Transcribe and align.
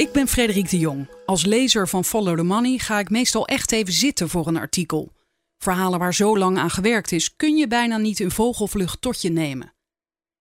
Ik 0.00 0.12
ben 0.12 0.28
Frederik 0.28 0.70
de 0.70 0.78
Jong. 0.78 1.08
Als 1.26 1.44
lezer 1.44 1.88
van 1.88 2.04
Follow 2.04 2.36
the 2.36 2.42
Money 2.42 2.78
ga 2.78 2.98
ik 2.98 3.10
meestal 3.10 3.46
echt 3.46 3.72
even 3.72 3.92
zitten 3.92 4.28
voor 4.28 4.46
een 4.46 4.56
artikel. 4.56 5.12
Verhalen 5.58 5.98
waar 5.98 6.14
zo 6.14 6.38
lang 6.38 6.58
aan 6.58 6.70
gewerkt 6.70 7.12
is, 7.12 7.36
kun 7.36 7.56
je 7.56 7.66
bijna 7.66 7.96
niet 7.96 8.20
in 8.20 8.30
vogelvlucht 8.30 9.00
tot 9.00 9.22
je 9.22 9.30
nemen. 9.30 9.74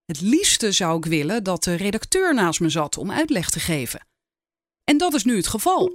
Het 0.05 0.21
liefste 0.21 0.71
zou 0.71 0.97
ik 0.97 1.05
willen 1.05 1.43
dat 1.43 1.63
de 1.63 1.75
redacteur 1.75 2.33
naast 2.33 2.59
me 2.59 2.69
zat 2.69 2.97
om 2.97 3.11
uitleg 3.11 3.49
te 3.49 3.59
geven. 3.59 4.07
En 4.83 4.97
dat 4.97 5.13
is 5.13 5.23
nu 5.23 5.35
het 5.35 5.47
geval. 5.47 5.91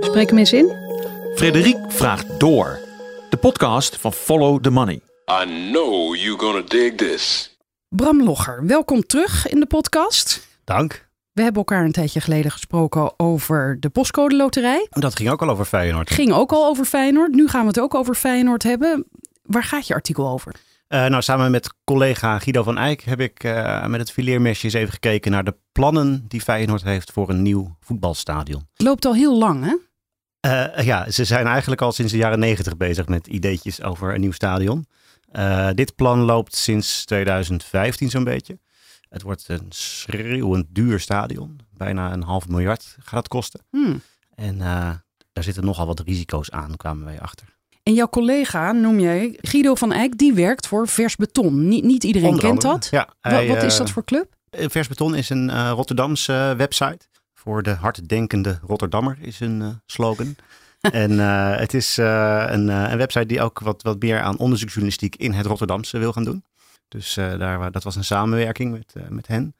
Spreek 0.00 0.28
hem 0.28 0.38
eens 0.38 0.52
in. 0.52 0.72
Frederik 1.34 1.78
vraagt 1.88 2.40
door. 2.40 2.78
De 3.30 3.36
podcast 3.36 3.96
van 3.96 4.12
Follow 4.12 4.62
the 4.62 4.70
Money. 4.70 5.00
I 5.42 5.70
know 5.70 6.16
you're 6.16 6.38
gonna 6.38 6.62
dig 6.62 6.94
this. 6.94 7.56
Bram 7.88 8.22
Logger, 8.22 8.66
welkom 8.66 9.06
terug 9.06 9.48
in 9.48 9.60
de 9.60 9.66
podcast. 9.66 10.48
Dank. 10.64 11.03
We 11.34 11.42
hebben 11.42 11.60
elkaar 11.60 11.84
een 11.84 11.92
tijdje 11.92 12.20
geleden 12.20 12.50
gesproken 12.50 13.18
over 13.18 13.76
de 13.80 13.88
postcode 13.88 14.36
loterij. 14.36 14.86
Dat 14.90 15.16
ging 15.16 15.30
ook 15.30 15.42
al 15.42 15.50
over 15.50 15.64
Feyenoord. 15.64 16.10
Ging 16.10 16.32
ook 16.32 16.52
al 16.52 16.66
over 16.66 16.84
Feyenoord. 16.84 17.34
Nu 17.34 17.48
gaan 17.48 17.60
we 17.60 17.66
het 17.66 17.80
ook 17.80 17.94
over 17.94 18.14
Feyenoord 18.14 18.62
hebben. 18.62 19.06
Waar 19.42 19.64
gaat 19.64 19.86
je 19.86 19.94
artikel 19.94 20.28
over? 20.28 20.54
Uh, 20.88 21.06
nou, 21.06 21.22
samen 21.22 21.50
met 21.50 21.74
collega 21.84 22.38
Guido 22.38 22.62
van 22.62 22.78
Eyck 22.78 23.00
heb 23.00 23.20
ik 23.20 23.44
uh, 23.44 23.86
met 23.86 24.00
het 24.00 24.10
fileermesje 24.10 24.64
eens 24.64 24.74
even 24.74 24.92
gekeken 24.92 25.30
naar 25.30 25.44
de 25.44 25.56
plannen 25.72 26.24
die 26.28 26.40
Feyenoord 26.40 26.82
heeft 26.82 27.12
voor 27.12 27.30
een 27.30 27.42
nieuw 27.42 27.76
voetbalstadion. 27.80 28.68
Loopt 28.76 29.04
al 29.04 29.14
heel 29.14 29.38
lang, 29.38 29.64
hè? 29.64 29.76
Uh, 30.76 30.84
ja, 30.84 31.10
ze 31.10 31.24
zijn 31.24 31.46
eigenlijk 31.46 31.80
al 31.82 31.92
sinds 31.92 32.12
de 32.12 32.18
jaren 32.18 32.38
negentig 32.38 32.76
bezig 32.76 33.08
met 33.08 33.26
ideetjes 33.26 33.82
over 33.82 34.14
een 34.14 34.20
nieuw 34.20 34.32
stadion. 34.32 34.86
dit 35.74 35.94
plan 35.94 36.18
loopt 36.18 36.56
sinds 36.56 37.04
2015 37.04 38.10
zo'n 38.10 38.24
beetje. 38.24 38.58
Het 39.14 39.22
wordt 39.22 39.48
een 39.48 39.66
schreeuwend 39.68 40.66
duur 40.68 41.00
stadion. 41.00 41.60
Bijna 41.76 42.12
een 42.12 42.22
half 42.22 42.48
miljard 42.48 42.96
gaat 43.00 43.18
het 43.18 43.28
kosten. 43.28 43.60
Hmm. 43.70 44.00
En 44.34 44.58
daar 45.32 45.44
zitten 45.44 45.64
nogal 45.64 45.86
wat 45.86 46.00
risico's 46.00 46.50
aan, 46.50 46.76
kwamen 46.76 47.04
wij 47.04 47.20
achter. 47.20 47.54
En 47.82 47.94
jouw 47.94 48.08
collega, 48.08 48.72
noem 48.72 49.00
jij 49.00 49.38
Guido 49.40 49.74
van 49.74 49.92
Eyck, 49.92 50.18
die 50.18 50.34
werkt 50.34 50.66
voor 50.66 50.88
Vers 50.88 51.16
Beton. 51.16 51.68
Niet, 51.68 51.84
niet 51.84 52.04
iedereen 52.04 52.28
Onder 52.28 52.44
kent 52.44 52.64
andere, 52.64 52.80
dat. 52.80 52.88
Ja, 52.90 53.08
wat, 53.20 53.32
hij, 53.32 53.48
wat 53.48 53.62
is 53.62 53.76
dat 53.76 53.86
eh, 53.86 53.92
voor 53.92 54.04
club? 54.04 54.34
Vers 54.50 54.88
Beton 54.88 55.14
is 55.14 55.30
een 55.30 55.48
uh, 55.48 55.70
Rotterdamse 55.74 56.54
website. 56.56 56.98
Voor 57.32 57.62
de 57.62 57.70
harddenkende 57.70 58.58
Rotterdammer 58.66 59.16
is 59.20 59.40
een 59.40 59.60
uh, 59.60 59.68
slogan. 59.86 60.36
en 60.80 61.12
uh, 61.12 61.56
het 61.56 61.74
is 61.74 61.96
een, 61.96 62.68
een, 62.68 62.96
website 62.96 63.26
die 63.26 63.42
ook 63.42 63.60
wat, 63.60 63.82
wat 63.82 64.00
meer 64.00 64.20
aan 64.20 64.38
onderzoeksjournalistiek 64.38 65.16
in 65.16 65.32
het 65.32 65.46
Rotterdamse 65.46 65.98
wil 65.98 66.12
gaan 66.12 66.24
doen. 66.24 66.44
Dus 66.94 67.14
daar, 67.14 67.72
dat 67.72 67.82
was 67.82 67.96
een 67.96 68.04
samenwerking 68.04 68.72
met, 68.72 68.94
met 69.08 69.26
hen. 69.26 69.54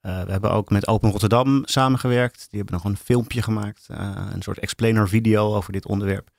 we 0.00 0.08
hebben 0.08 0.50
ook 0.50 0.70
met 0.70 0.88
Open 0.88 1.10
Rotterdam 1.10 1.62
samengewerkt. 1.64 2.46
Die 2.50 2.58
hebben 2.58 2.74
nog 2.74 2.84
een 2.84 2.96
filmpje 2.96 3.42
gemaakt. 3.42 3.86
een 4.32 4.42
soort 4.42 4.58
explainer 4.58 5.08
video 5.08 5.54
over 5.54 5.72
dit 5.72 5.86
onderwerp. 5.86 6.30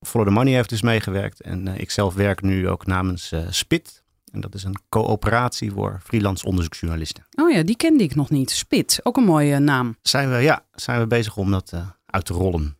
Follow 0.00 0.26
the 0.26 0.32
Money 0.32 0.52
heeft 0.52 0.68
dus 0.68 0.82
meegewerkt. 0.82 1.40
En 1.40 1.66
uh, 1.66 1.78
ik 1.78 1.90
zelf 1.90 2.14
werk 2.14 2.42
nu 2.42 2.68
ook 2.68 2.86
namens 2.86 3.32
SPIT. 3.50 4.02
En 4.32 4.40
dat 4.40 4.54
is 4.54 4.64
een 4.64 4.76
coöperatie 4.88 5.72
voor 5.72 6.00
freelance 6.04 6.44
onderzoeksjournalisten. 6.46 7.26
Oh 7.34 7.50
ja, 7.50 7.62
die 7.62 7.76
kende 7.76 8.02
ik 8.02 8.14
nog 8.14 8.30
niet. 8.30 8.50
SPIT, 8.50 9.00
ook 9.02 9.16
een 9.16 9.24
mooie 9.24 9.58
naam. 9.58 9.96
Zijn 10.02 10.30
we, 10.30 10.36
ja, 10.36 10.64
zijn 10.74 11.00
we 11.00 11.06
bezig 11.06 11.36
om 11.36 11.50
dat 11.50 11.72
uit 12.06 12.24
te 12.24 12.32
rollen. 12.32 12.77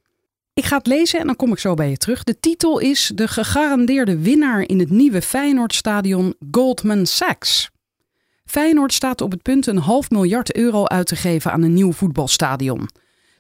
Ik 0.59 0.65
ga 0.65 0.77
het 0.77 0.87
lezen 0.87 1.21
en 1.21 1.27
dan 1.27 1.37
kom 1.37 1.53
ik 1.53 1.59
zo 1.59 1.75
bij 1.75 1.91
je 1.91 1.97
terug. 1.97 2.25
De 2.25 2.41
titel 2.41 2.79
is 2.79 3.13
De 3.15 3.29
gegarandeerde 3.29 4.19
winnaar 4.19 4.61
in 4.61 4.79
het 4.79 4.91
nieuwe 4.91 5.23
Feyenoordstadion 5.23 6.35
Goldman 6.51 7.07
Sachs. 7.07 7.71
Feyenoord 8.45 8.93
staat 8.93 9.21
op 9.21 9.31
het 9.31 9.43
punt 9.43 9.67
een 9.67 9.79
half 9.79 10.11
miljard 10.11 10.57
euro 10.57 10.85
uit 10.85 11.07
te 11.07 11.17
geven 11.17 11.53
aan 11.53 11.63
een 11.63 11.75
nieuw 11.75 11.93
voetbalstadion. 11.93 12.89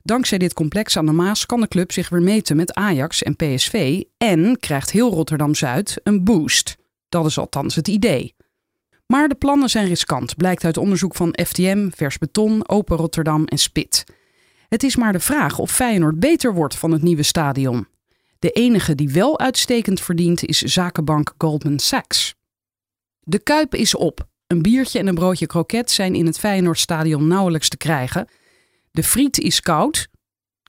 Dankzij 0.02 0.38
dit 0.38 0.54
complex 0.54 0.96
aan 0.96 1.06
de 1.06 1.12
Maas 1.12 1.46
kan 1.46 1.60
de 1.60 1.68
club 1.68 1.92
zich 1.92 2.08
weer 2.08 2.22
meten 2.22 2.56
met 2.56 2.74
Ajax 2.74 3.22
en 3.22 3.36
PSV 3.36 4.02
en 4.18 4.58
krijgt 4.60 4.90
heel 4.90 5.10
Rotterdam-Zuid 5.10 6.00
een 6.02 6.24
boost. 6.24 6.76
Dat 7.08 7.26
is 7.26 7.38
althans 7.38 7.74
het 7.74 7.88
idee. 7.88 8.34
Maar 9.06 9.28
de 9.28 9.34
plannen 9.34 9.70
zijn 9.70 9.86
riskant, 9.86 10.36
blijkt 10.36 10.64
uit 10.64 10.76
onderzoek 10.76 11.14
van 11.14 11.38
FTM, 11.46 11.88
Vers 11.90 12.18
Beton, 12.18 12.68
Open 12.68 12.96
Rotterdam 12.96 13.44
en 13.44 13.58
Spit. 13.58 14.04
Het 14.68 14.82
is 14.82 14.96
maar 14.96 15.12
de 15.12 15.20
vraag 15.20 15.58
of 15.58 15.72
Feyenoord 15.72 16.20
beter 16.20 16.54
wordt 16.54 16.76
van 16.76 16.90
het 16.90 17.02
nieuwe 17.02 17.22
stadion. 17.22 17.86
De 18.38 18.50
enige 18.50 18.94
die 18.94 19.10
wel 19.10 19.38
uitstekend 19.38 20.00
verdient 20.00 20.44
is 20.44 20.58
zakenbank 20.58 21.34
Goldman 21.38 21.78
Sachs. 21.78 22.34
De 23.20 23.38
kuip 23.38 23.74
is 23.74 23.94
op. 23.94 24.28
Een 24.46 24.62
biertje 24.62 24.98
en 24.98 25.06
een 25.06 25.14
broodje 25.14 25.46
kroket 25.46 25.90
zijn 25.90 26.14
in 26.14 26.26
het 26.26 26.38
Feyenoordstadion 26.38 27.26
nauwelijks 27.26 27.68
te 27.68 27.76
krijgen. 27.76 28.28
De 28.90 29.02
friet 29.02 29.38
is 29.38 29.60
koud. 29.60 30.08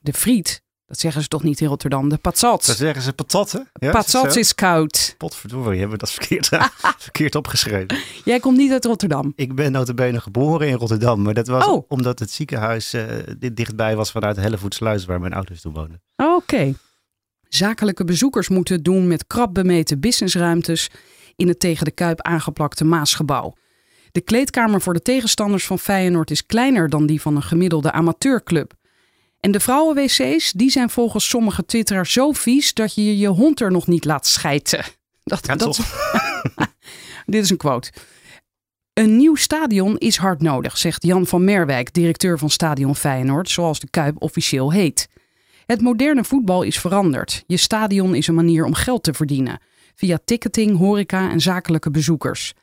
De 0.01 0.13
friet, 0.13 0.61
dat 0.89 0.99
zeggen 0.99 1.21
ze 1.21 1.27
toch 1.27 1.43
niet 1.43 1.61
in 1.61 1.67
Rotterdam, 1.67 2.09
de 2.09 2.17
patat. 2.17 2.65
Dat 2.65 2.77
zeggen 2.77 3.01
ze 3.01 3.13
patat, 3.13 3.51
hè? 3.51 3.59
Ja, 3.73 4.03
is, 4.27 4.35
is 4.35 4.55
koud. 4.55 5.15
Potverdorie, 5.17 5.79
hebben 5.79 5.97
we 5.97 6.05
dat 6.05 6.11
verkeerd, 6.11 6.47
verkeerd 7.07 7.35
opgeschreven. 7.35 7.97
Jij 8.25 8.39
komt 8.39 8.57
niet 8.57 8.71
uit 8.71 8.85
Rotterdam. 8.85 9.33
Ik 9.35 9.55
ben 9.55 9.71
notabene 9.71 10.21
geboren 10.21 10.67
in 10.67 10.75
Rotterdam, 10.75 11.21
maar 11.21 11.33
dat 11.33 11.47
was 11.47 11.67
oh. 11.67 11.85
omdat 11.87 12.19
het 12.19 12.31
ziekenhuis 12.31 12.93
uh, 12.93 13.03
dit 13.37 13.55
dichtbij 13.55 13.95
was 13.95 14.11
vanuit 14.11 14.35
Hellevoetsluis, 14.35 15.05
waar 15.05 15.19
mijn 15.19 15.33
ouders 15.33 15.61
toen 15.61 15.73
woonden. 15.73 16.01
Oké. 16.15 16.33
Okay. 16.33 16.75
Zakelijke 17.47 18.03
bezoekers 18.03 18.49
moeten 18.49 18.75
het 18.75 18.83
doen 18.85 19.07
met 19.07 19.27
krap 19.27 19.53
bemeten 19.53 19.99
businessruimtes 19.99 20.89
in 21.35 21.47
het 21.47 21.59
tegen 21.59 21.85
de 21.85 21.91
Kuip 21.91 22.21
aangeplakte 22.21 22.83
Maasgebouw. 22.83 23.53
De 24.11 24.21
kleedkamer 24.21 24.81
voor 24.81 24.93
de 24.93 25.01
tegenstanders 25.01 25.65
van 25.65 25.79
Feyenoord 25.79 26.31
is 26.31 26.45
kleiner 26.45 26.89
dan 26.89 27.05
die 27.05 27.21
van 27.21 27.35
een 27.35 27.43
gemiddelde 27.43 27.91
amateurclub. 27.91 28.77
En 29.39 29.51
de 29.51 29.59
vrouwen-wc's, 29.59 30.51
die 30.51 30.69
zijn 30.69 30.89
volgens 30.89 31.29
sommige 31.29 31.65
twitteraars 31.65 32.13
zo 32.13 32.31
vies 32.31 32.73
dat 32.73 32.95
je 32.95 33.17
je 33.17 33.27
hond 33.27 33.61
er 33.61 33.71
nog 33.71 33.87
niet 33.87 34.05
laat 34.05 34.27
schijten. 34.27 34.83
Dat, 35.23 35.45
ja, 35.45 35.55
dat... 35.55 35.79
Dit 37.25 37.43
is 37.43 37.49
een 37.49 37.57
quote. 37.57 37.91
Een 38.93 39.17
nieuw 39.17 39.35
stadion 39.35 39.97
is 39.97 40.17
hard 40.17 40.41
nodig, 40.41 40.77
zegt 40.77 41.03
Jan 41.03 41.25
van 41.27 41.43
Merwijk, 41.43 41.93
directeur 41.93 42.37
van 42.37 42.49
Stadion 42.49 42.95
Feyenoord, 42.95 43.49
zoals 43.49 43.79
de 43.79 43.89
Kuip 43.89 44.21
officieel 44.21 44.71
heet. 44.71 45.07
Het 45.65 45.81
moderne 45.81 46.23
voetbal 46.23 46.63
is 46.63 46.79
veranderd. 46.79 47.43
Je 47.47 47.57
stadion 47.57 48.15
is 48.15 48.27
een 48.27 48.35
manier 48.35 48.65
om 48.65 48.73
geld 48.73 49.03
te 49.03 49.13
verdienen, 49.13 49.61
via 49.95 50.19
ticketing, 50.25 50.77
horeca 50.77 51.31
en 51.31 51.41
zakelijke 51.41 51.91
bezoekers. 51.91 52.53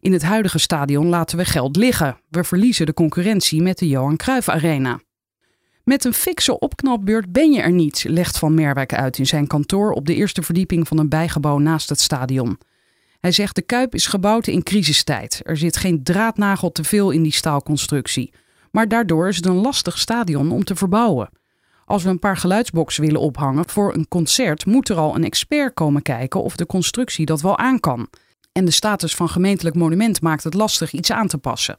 In 0.00 0.12
het 0.12 0.22
huidige 0.22 0.58
stadion 0.58 1.06
laten 1.06 1.38
we 1.38 1.44
geld 1.44 1.76
liggen. 1.76 2.20
We 2.28 2.44
verliezen 2.44 2.86
de 2.86 2.94
concurrentie 2.94 3.62
met 3.62 3.78
de 3.78 3.88
Johan 3.88 4.16
Cruijff 4.16 4.48
Arena. 4.48 5.00
Met 5.84 6.04
een 6.04 6.12
fikse 6.14 6.58
opknapbeurt 6.58 7.32
ben 7.32 7.52
je 7.52 7.60
er 7.60 7.72
niet, 7.72 8.04
legt 8.08 8.38
Van 8.38 8.54
Merwijk 8.54 8.94
uit 8.94 9.18
in 9.18 9.26
zijn 9.26 9.46
kantoor 9.46 9.92
op 9.92 10.06
de 10.06 10.14
eerste 10.14 10.42
verdieping 10.42 10.88
van 10.88 10.98
een 10.98 11.08
bijgebouw 11.08 11.58
naast 11.58 11.88
het 11.88 12.00
stadion. 12.00 12.58
Hij 13.20 13.32
zegt 13.32 13.54
de 13.54 13.62
Kuip 13.62 13.94
is 13.94 14.06
gebouwd 14.06 14.46
in 14.46 14.62
crisistijd. 14.62 15.40
Er 15.42 15.56
zit 15.56 15.76
geen 15.76 16.02
draadnagel 16.02 16.72
te 16.72 16.84
veel 16.84 17.10
in 17.10 17.22
die 17.22 17.32
staalconstructie. 17.32 18.32
Maar 18.70 18.88
daardoor 18.88 19.28
is 19.28 19.36
het 19.36 19.46
een 19.46 19.60
lastig 19.60 19.98
stadion 19.98 20.52
om 20.52 20.64
te 20.64 20.76
verbouwen. 20.76 21.30
Als 21.84 22.02
we 22.02 22.08
een 22.08 22.18
paar 22.18 22.36
geluidsboxen 22.36 23.04
willen 23.04 23.20
ophangen 23.20 23.68
voor 23.68 23.94
een 23.94 24.08
concert, 24.08 24.66
moet 24.66 24.88
er 24.88 24.96
al 24.96 25.14
een 25.14 25.24
expert 25.24 25.74
komen 25.74 26.02
kijken 26.02 26.42
of 26.42 26.56
de 26.56 26.66
constructie 26.66 27.26
dat 27.26 27.40
wel 27.40 27.58
aan 27.58 27.80
kan. 27.80 28.08
En 28.52 28.64
de 28.64 28.70
status 28.70 29.14
van 29.14 29.28
gemeentelijk 29.28 29.76
monument 29.76 30.20
maakt 30.20 30.44
het 30.44 30.54
lastig 30.54 30.92
iets 30.92 31.12
aan 31.12 31.26
te 31.26 31.38
passen. 31.38 31.76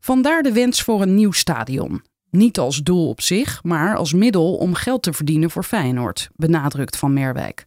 Vandaar 0.00 0.42
de 0.42 0.52
wens 0.52 0.82
voor 0.82 1.02
een 1.02 1.14
nieuw 1.14 1.32
stadion. 1.32 2.02
Niet 2.30 2.58
als 2.58 2.82
doel 2.82 3.08
op 3.08 3.20
zich, 3.20 3.62
maar 3.62 3.96
als 3.96 4.12
middel 4.12 4.54
om 4.56 4.74
geld 4.74 5.02
te 5.02 5.12
verdienen 5.12 5.50
voor 5.50 5.62
Feyenoord, 5.64 6.28
benadrukt 6.34 6.96
Van 6.96 7.12
Merwijk. 7.12 7.66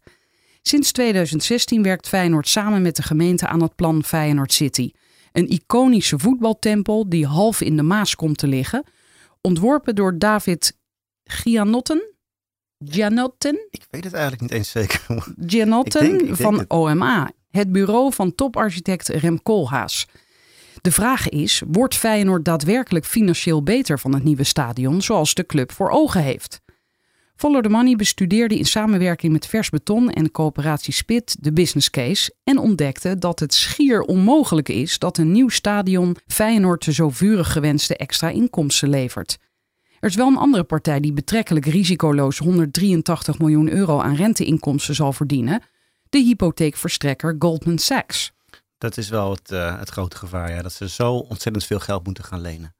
Sinds 0.61 0.91
2016 0.91 1.83
werkt 1.83 2.07
Feyenoord 2.07 2.47
samen 2.47 2.81
met 2.81 2.95
de 2.95 3.03
gemeente 3.03 3.47
aan 3.47 3.61
het 3.61 3.75
plan 3.75 4.03
Feyenoord 4.03 4.53
City. 4.53 4.91
Een 5.31 5.47
iconische 5.49 6.19
voetbaltempel 6.19 7.09
die 7.09 7.25
half 7.25 7.61
in 7.61 7.75
de 7.75 7.83
Maas 7.83 8.15
komt 8.15 8.37
te 8.37 8.47
liggen. 8.47 8.83
Ontworpen 9.41 9.95
door 9.95 10.17
David 10.17 10.77
Gianotten. 11.23 12.01
Gianotten? 12.85 13.67
Ik 13.69 13.85
weet 13.89 14.03
het 14.03 14.13
eigenlijk 14.13 14.41
niet 14.41 14.51
eens 14.51 14.69
zeker. 14.69 15.01
Gianotten 15.45 16.01
Ik 16.03 16.09
denk- 16.09 16.21
ik 16.21 16.25
denk 16.27 16.39
van 16.39 16.57
het. 16.59 16.69
OMA, 16.69 17.31
het 17.49 17.71
bureau 17.71 18.13
van 18.13 18.35
toparchitect 18.35 19.07
Rem 19.07 19.41
Koolhaas. 19.41 20.07
De 20.81 20.91
vraag 20.91 21.29
is, 21.29 21.61
wordt 21.67 21.95
Feyenoord 21.95 22.45
daadwerkelijk 22.45 23.05
financieel 23.05 23.63
beter 23.63 23.99
van 23.99 24.13
het 24.13 24.23
nieuwe 24.23 24.43
stadion 24.43 25.01
zoals 25.01 25.33
de 25.33 25.45
club 25.45 25.71
voor 25.71 25.89
ogen 25.89 26.23
heeft? 26.23 26.61
Follow 27.35 27.63
the 27.63 27.69
Money 27.69 27.95
bestudeerde 27.95 28.57
in 28.57 28.65
samenwerking 28.65 29.31
met 29.31 29.45
Vers 29.45 29.69
Beton 29.69 30.09
en 30.09 30.31
coöperatie 30.31 30.93
Spit 30.93 31.37
de 31.39 31.53
business 31.53 31.89
case 31.89 32.33
en 32.43 32.57
ontdekte 32.57 33.17
dat 33.17 33.39
het 33.39 33.53
schier 33.53 34.01
onmogelijk 34.01 34.69
is 34.69 34.99
dat 34.99 35.17
een 35.17 35.31
nieuw 35.31 35.49
stadion 35.49 36.15
Feyenoord 36.27 36.85
de 36.85 36.93
zo 36.93 37.09
vurig 37.09 37.51
gewenste 37.51 37.95
extra 37.95 38.29
inkomsten 38.29 38.89
levert. 38.89 39.37
Er 39.99 40.09
is 40.09 40.15
wel 40.15 40.27
een 40.27 40.37
andere 40.37 40.63
partij 40.63 40.99
die 40.99 41.13
betrekkelijk 41.13 41.65
risicoloos 41.65 42.37
183 42.37 43.39
miljoen 43.39 43.71
euro 43.71 43.99
aan 43.99 44.15
renteinkomsten 44.15 44.95
zal 44.95 45.13
verdienen, 45.13 45.61
de 46.09 46.17
hypotheekverstrekker 46.17 47.35
Goldman 47.39 47.77
Sachs. 47.77 48.31
Dat 48.79 48.97
is 48.97 49.09
wel 49.09 49.31
het, 49.31 49.51
eh, 49.51 49.79
het 49.79 49.89
grote 49.89 50.17
gevaar, 50.17 50.51
ja. 50.51 50.61
Dat 50.61 50.73
ze 50.73 50.89
zo 50.89 51.13
ontzettend 51.13 51.65
veel 51.65 51.79
geld 51.79 52.05
moeten 52.05 52.23
gaan 52.23 52.41
lenen. 52.41 52.75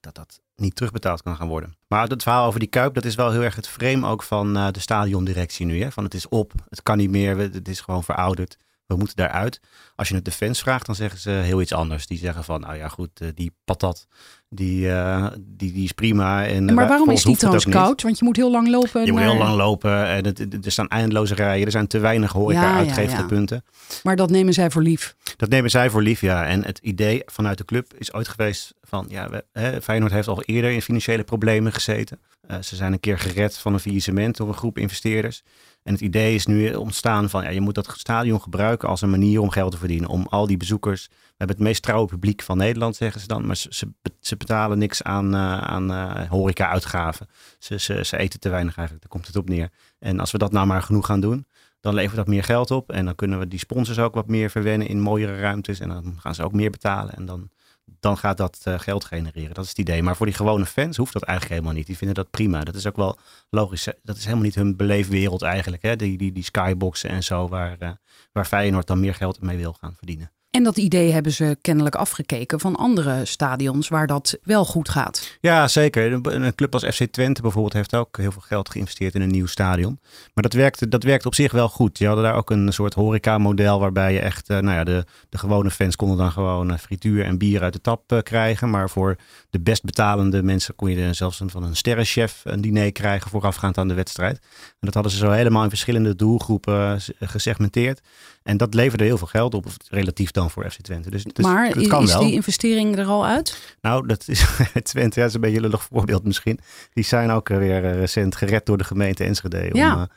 Dat 0.00 0.14
dat 0.14 0.40
niet 0.56 0.76
terugbetaald 0.76 1.22
kan 1.22 1.36
gaan 1.36 1.48
worden. 1.48 1.76
Maar 1.88 2.08
het 2.08 2.22
verhaal 2.22 2.46
over 2.46 2.60
die 2.60 2.68
Kuip, 2.68 2.94
dat 2.94 3.04
is 3.04 3.14
wel 3.14 3.30
heel 3.30 3.42
erg 3.42 3.56
het 3.56 3.68
frame 3.68 4.06
ook 4.06 4.22
van 4.22 4.56
uh, 4.56 4.70
de 4.70 4.80
stadiondirectie 4.80 5.66
nu. 5.66 5.82
Hè? 5.82 5.92
Van 5.92 6.04
het 6.04 6.14
is 6.14 6.28
op, 6.28 6.52
het 6.68 6.82
kan 6.82 6.96
niet 6.96 7.10
meer, 7.10 7.38
het 7.38 7.68
is 7.68 7.80
gewoon 7.80 8.04
verouderd. 8.04 8.56
We 8.86 8.96
moeten 8.96 9.16
daaruit. 9.16 9.60
Als 9.94 10.08
je 10.08 10.14
het 10.14 10.24
de 10.24 10.30
fans 10.30 10.62
vraagt, 10.62 10.86
dan 10.86 10.94
zeggen 10.94 11.20
ze 11.20 11.30
heel 11.30 11.60
iets 11.60 11.72
anders. 11.72 12.06
Die 12.06 12.18
zeggen 12.18 12.44
van, 12.44 12.60
nou 12.60 12.76
ja 12.76 12.88
goed, 12.88 13.20
uh, 13.20 13.28
die 13.34 13.56
patat, 13.64 14.06
die, 14.54 14.86
uh, 14.86 15.26
die, 15.40 15.72
die 15.72 15.84
is 15.84 15.92
prima. 15.92 16.46
En, 16.46 16.74
maar 16.74 16.88
waarom 16.88 17.10
is 17.10 17.22
die 17.22 17.36
trouwens 17.36 17.66
koud? 17.68 18.02
Want 18.02 18.18
je 18.18 18.24
moet 18.24 18.36
heel 18.36 18.50
lang 18.50 18.68
lopen. 18.68 19.04
Je 19.04 19.12
moet 19.12 19.20
heel 19.20 19.36
lang 19.36 19.56
lopen 19.56 20.06
en 20.06 20.24
het, 20.24 20.64
er 20.64 20.72
staan 20.72 20.88
eindeloze 20.88 21.34
rijen. 21.34 21.64
Er 21.64 21.70
zijn 21.70 21.86
te 21.86 21.98
weinig 21.98 22.32
horeca-uitgevende 22.32 23.10
ja, 23.10 23.18
ja. 23.18 23.26
punten. 23.26 23.64
Maar 24.02 24.16
dat 24.16 24.30
nemen 24.30 24.54
zij 24.54 24.70
voor 24.70 24.82
lief? 24.82 25.16
Dat 25.36 25.48
nemen 25.48 25.70
zij 25.70 25.90
voor 25.90 26.02
lief, 26.02 26.20
ja. 26.20 26.46
En 26.46 26.64
het 26.64 26.78
idee 26.78 27.22
vanuit 27.26 27.58
de 27.58 27.64
club 27.64 27.94
is 27.98 28.12
ooit 28.12 28.28
geweest 28.28 28.74
van, 28.82 29.06
ja, 29.08 29.30
we, 29.30 29.44
hè, 29.52 29.82
Feyenoord 29.82 30.12
heeft 30.12 30.28
al 30.28 30.42
eerder 30.42 30.70
in 30.70 30.82
financiële 30.82 31.24
problemen 31.24 31.72
gezeten. 31.72 32.18
Uh, 32.50 32.56
ze 32.60 32.76
zijn 32.76 32.92
een 32.92 33.00
keer 33.00 33.18
gered 33.18 33.58
van 33.58 33.72
een 33.72 33.80
faillissement 33.80 34.36
door 34.36 34.48
een 34.48 34.54
groep 34.54 34.78
investeerders. 34.78 35.42
En 35.84 35.92
het 35.92 36.02
idee 36.02 36.34
is 36.34 36.46
nu 36.46 36.74
ontstaan 36.74 37.30
van, 37.30 37.42
ja, 37.42 37.50
je 37.50 37.60
moet 37.60 37.74
dat 37.74 37.94
stadion 37.96 38.40
gebruiken 38.40 38.88
als 38.88 39.02
een 39.02 39.10
manier 39.10 39.40
om 39.40 39.50
geld 39.50 39.72
te 39.72 39.78
verdienen. 39.78 40.08
Om 40.08 40.26
al 40.30 40.46
die 40.46 40.56
bezoekers, 40.56 41.06
we 41.06 41.34
hebben 41.36 41.56
het 41.56 41.66
meest 41.66 41.82
trouwe 41.82 42.06
publiek 42.06 42.42
van 42.42 42.56
Nederland, 42.56 42.96
zeggen 42.96 43.20
ze 43.20 43.26
dan. 43.26 43.46
Maar 43.46 43.56
ze, 43.56 43.88
ze 44.20 44.36
betalen 44.36 44.78
niks 44.78 45.02
aan, 45.02 45.34
uh, 45.34 45.58
aan 45.58 45.90
uh, 45.90 46.28
horeca-uitgaven. 46.28 47.28
Ze, 47.58 47.78
ze, 47.78 48.04
ze 48.04 48.16
eten 48.16 48.40
te 48.40 48.48
weinig 48.48 48.76
eigenlijk, 48.76 49.08
daar 49.08 49.18
komt 49.18 49.26
het 49.26 49.42
op 49.42 49.48
neer. 49.48 49.70
En 49.98 50.20
als 50.20 50.32
we 50.32 50.38
dat 50.38 50.52
nou 50.52 50.66
maar 50.66 50.82
genoeg 50.82 51.06
gaan 51.06 51.20
doen, 51.20 51.46
dan 51.80 51.94
levert 51.94 52.16
dat 52.16 52.26
meer 52.26 52.44
geld 52.44 52.70
op. 52.70 52.92
En 52.92 53.04
dan 53.04 53.14
kunnen 53.14 53.38
we 53.38 53.48
die 53.48 53.58
sponsors 53.58 53.98
ook 53.98 54.14
wat 54.14 54.28
meer 54.28 54.50
verwennen 54.50 54.88
in 54.88 55.00
mooiere 55.00 55.38
ruimtes. 55.38 55.80
En 55.80 55.88
dan 55.88 56.16
gaan 56.18 56.34
ze 56.34 56.42
ook 56.42 56.52
meer 56.52 56.70
betalen. 56.70 57.14
En 57.14 57.24
dan 57.24 57.50
dan 57.84 58.18
gaat 58.18 58.36
dat 58.36 58.64
uh, 58.68 58.78
geld 58.78 59.04
genereren. 59.04 59.54
Dat 59.54 59.64
is 59.64 59.70
het 59.70 59.78
idee. 59.78 60.02
Maar 60.02 60.16
voor 60.16 60.26
die 60.26 60.34
gewone 60.34 60.66
fans 60.66 60.96
hoeft 60.96 61.12
dat 61.12 61.22
eigenlijk 61.22 61.58
helemaal 61.58 61.78
niet. 61.78 61.86
Die 61.86 61.96
vinden 61.96 62.16
dat 62.16 62.30
prima. 62.30 62.64
Dat 62.64 62.74
is 62.74 62.86
ook 62.86 62.96
wel 62.96 63.18
logisch. 63.50 63.88
Dat 64.02 64.16
is 64.16 64.24
helemaal 64.24 64.44
niet 64.44 64.54
hun 64.54 64.76
beleefwereld 64.76 65.42
eigenlijk. 65.42 65.82
Hè? 65.82 65.96
Die, 65.96 66.18
die, 66.18 66.32
die 66.32 66.44
skyboxen 66.44 67.10
en 67.10 67.22
zo, 67.22 67.48
waar, 67.48 67.76
uh, 67.80 67.90
waar 68.32 68.44
Feyenoord 68.44 68.86
dan 68.86 69.00
meer 69.00 69.14
geld 69.14 69.40
mee 69.40 69.56
wil 69.56 69.72
gaan 69.72 69.94
verdienen. 69.96 70.32
En 70.54 70.62
dat 70.62 70.76
idee 70.76 71.12
hebben 71.12 71.32
ze 71.32 71.56
kennelijk 71.60 71.94
afgekeken 71.94 72.60
van 72.60 72.76
andere 72.76 73.24
stadions 73.24 73.88
waar 73.88 74.06
dat 74.06 74.38
wel 74.42 74.64
goed 74.64 74.88
gaat. 74.88 75.36
Ja, 75.40 75.68
zeker. 75.68 76.12
Een 76.12 76.54
club 76.54 76.72
als 76.72 76.84
FC 76.84 77.04
Twente 77.04 77.42
bijvoorbeeld 77.42 77.72
heeft 77.72 77.94
ook 77.94 78.16
heel 78.16 78.32
veel 78.32 78.40
geld 78.40 78.70
geïnvesteerd 78.70 79.14
in 79.14 79.20
een 79.20 79.30
nieuw 79.30 79.46
stadion. 79.46 79.98
Maar 80.34 80.42
dat 80.42 80.52
werkt, 80.52 80.90
dat 80.90 81.02
werkt 81.02 81.26
op 81.26 81.34
zich 81.34 81.52
wel 81.52 81.68
goed. 81.68 81.98
Je 81.98 82.06
hadden 82.06 82.24
daar 82.24 82.34
ook 82.34 82.50
een 82.50 82.72
soort 82.72 82.94
horeca-model 82.94 83.80
waarbij 83.80 84.12
je 84.12 84.20
echt, 84.20 84.48
nou 84.48 84.70
ja, 84.70 84.84
de, 84.84 85.04
de 85.28 85.38
gewone 85.38 85.70
fans 85.70 85.96
konden 85.96 86.16
dan 86.16 86.32
gewoon 86.32 86.78
frituur 86.78 87.24
en 87.24 87.38
bier 87.38 87.62
uit 87.62 87.72
de 87.72 87.80
tap 87.80 88.20
krijgen. 88.22 88.70
Maar 88.70 88.90
voor 88.90 89.16
de 89.50 89.60
best 89.60 89.84
betalende 89.84 90.42
mensen 90.42 90.74
kon 90.74 90.90
je 90.90 91.12
zelfs 91.12 91.40
een, 91.40 91.50
van 91.50 91.62
een 91.62 91.76
sterrenchef 91.76 92.40
een 92.44 92.60
diner 92.60 92.92
krijgen 92.92 93.30
voorafgaand 93.30 93.78
aan 93.78 93.88
de 93.88 93.94
wedstrijd. 93.94 94.38
En 94.68 94.76
dat 94.80 94.94
hadden 94.94 95.12
ze 95.12 95.18
zo 95.18 95.30
helemaal 95.30 95.62
in 95.62 95.68
verschillende 95.68 96.14
doelgroepen 96.16 97.00
gesegmenteerd. 97.20 98.00
En 98.44 98.56
dat 98.56 98.74
leverde 98.74 99.04
heel 99.04 99.18
veel 99.18 99.26
geld 99.26 99.54
op, 99.54 99.66
relatief 99.88 100.30
dan 100.30 100.50
voor 100.50 100.70
FC 100.70 100.80
Twente. 100.80 101.10
Dus, 101.10 101.24
dus 101.24 101.44
maar 101.44 101.66
het 101.66 101.86
kan 101.86 102.02
is 102.02 102.12
wel. 102.12 102.20
die 102.20 102.32
investering 102.32 102.98
er 102.98 103.06
al 103.06 103.26
uit? 103.26 103.76
Nou, 103.80 104.06
dat 104.06 104.28
is 104.28 104.44
Twente, 104.82 105.20
ja, 105.20 105.26
dat 105.26 105.28
is 105.28 105.34
een 105.34 105.40
beetje 105.40 105.56
een 105.56 105.62
lullig 105.62 105.82
voorbeeld 105.82 106.24
misschien. 106.24 106.58
Die 106.92 107.04
zijn 107.04 107.30
ook 107.30 107.48
weer 107.48 107.80
recent 107.80 108.36
gered 108.36 108.66
door 108.66 108.78
de 108.78 108.84
gemeente 108.84 109.24
Enschede. 109.24 109.68
Om, 109.72 109.76
ja. 109.80 110.08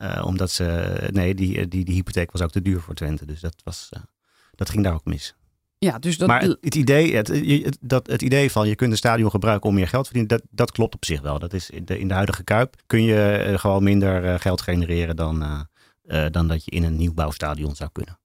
uh, 0.00 0.22
omdat 0.26 0.50
ze, 0.50 0.94
nee, 1.12 1.34
die, 1.34 1.68
die, 1.68 1.84
die 1.84 1.94
hypotheek 1.94 2.32
was 2.32 2.42
ook 2.42 2.50
te 2.50 2.62
duur 2.62 2.80
voor 2.80 2.94
Twente. 2.94 3.26
Dus 3.26 3.40
dat, 3.40 3.54
was, 3.64 3.88
uh, 3.96 4.02
dat 4.54 4.70
ging 4.70 4.84
daar 4.84 4.94
ook 4.94 5.04
mis. 5.04 5.34
Ja, 5.78 5.98
dus 5.98 6.18
dat... 6.18 6.28
Maar 6.28 6.42
het, 6.42 6.58
het 6.60 6.74
idee, 6.74 7.16
het, 7.16 7.28
het, 7.28 7.78
dat, 7.80 8.06
het 8.06 8.22
idee 8.22 8.50
van 8.50 8.68
je 8.68 8.74
kunt 8.74 8.90
een 8.90 8.96
stadion 8.96 9.30
gebruiken 9.30 9.68
om 9.68 9.74
meer 9.74 9.88
geld 9.88 10.04
te 10.04 10.10
verdienen, 10.10 10.38
dat, 10.38 10.48
dat 10.50 10.72
klopt 10.72 10.94
op 10.94 11.04
zich 11.04 11.20
wel. 11.20 11.38
Dat 11.38 11.52
is 11.52 11.70
in 11.70 11.84
de, 11.84 11.98
in 11.98 12.08
de 12.08 12.14
huidige 12.14 12.44
Kuip 12.44 12.76
kun 12.86 13.02
je 13.02 13.52
gewoon 13.56 13.82
minder 13.82 14.40
geld 14.40 14.60
genereren 14.60 15.16
dan, 15.16 15.68
dan 16.30 16.48
dat 16.48 16.64
je 16.64 16.70
in 16.70 16.84
een 16.84 16.96
nieuwbouwstadion 16.96 17.74
zou 17.74 17.90
kunnen. 17.92 18.18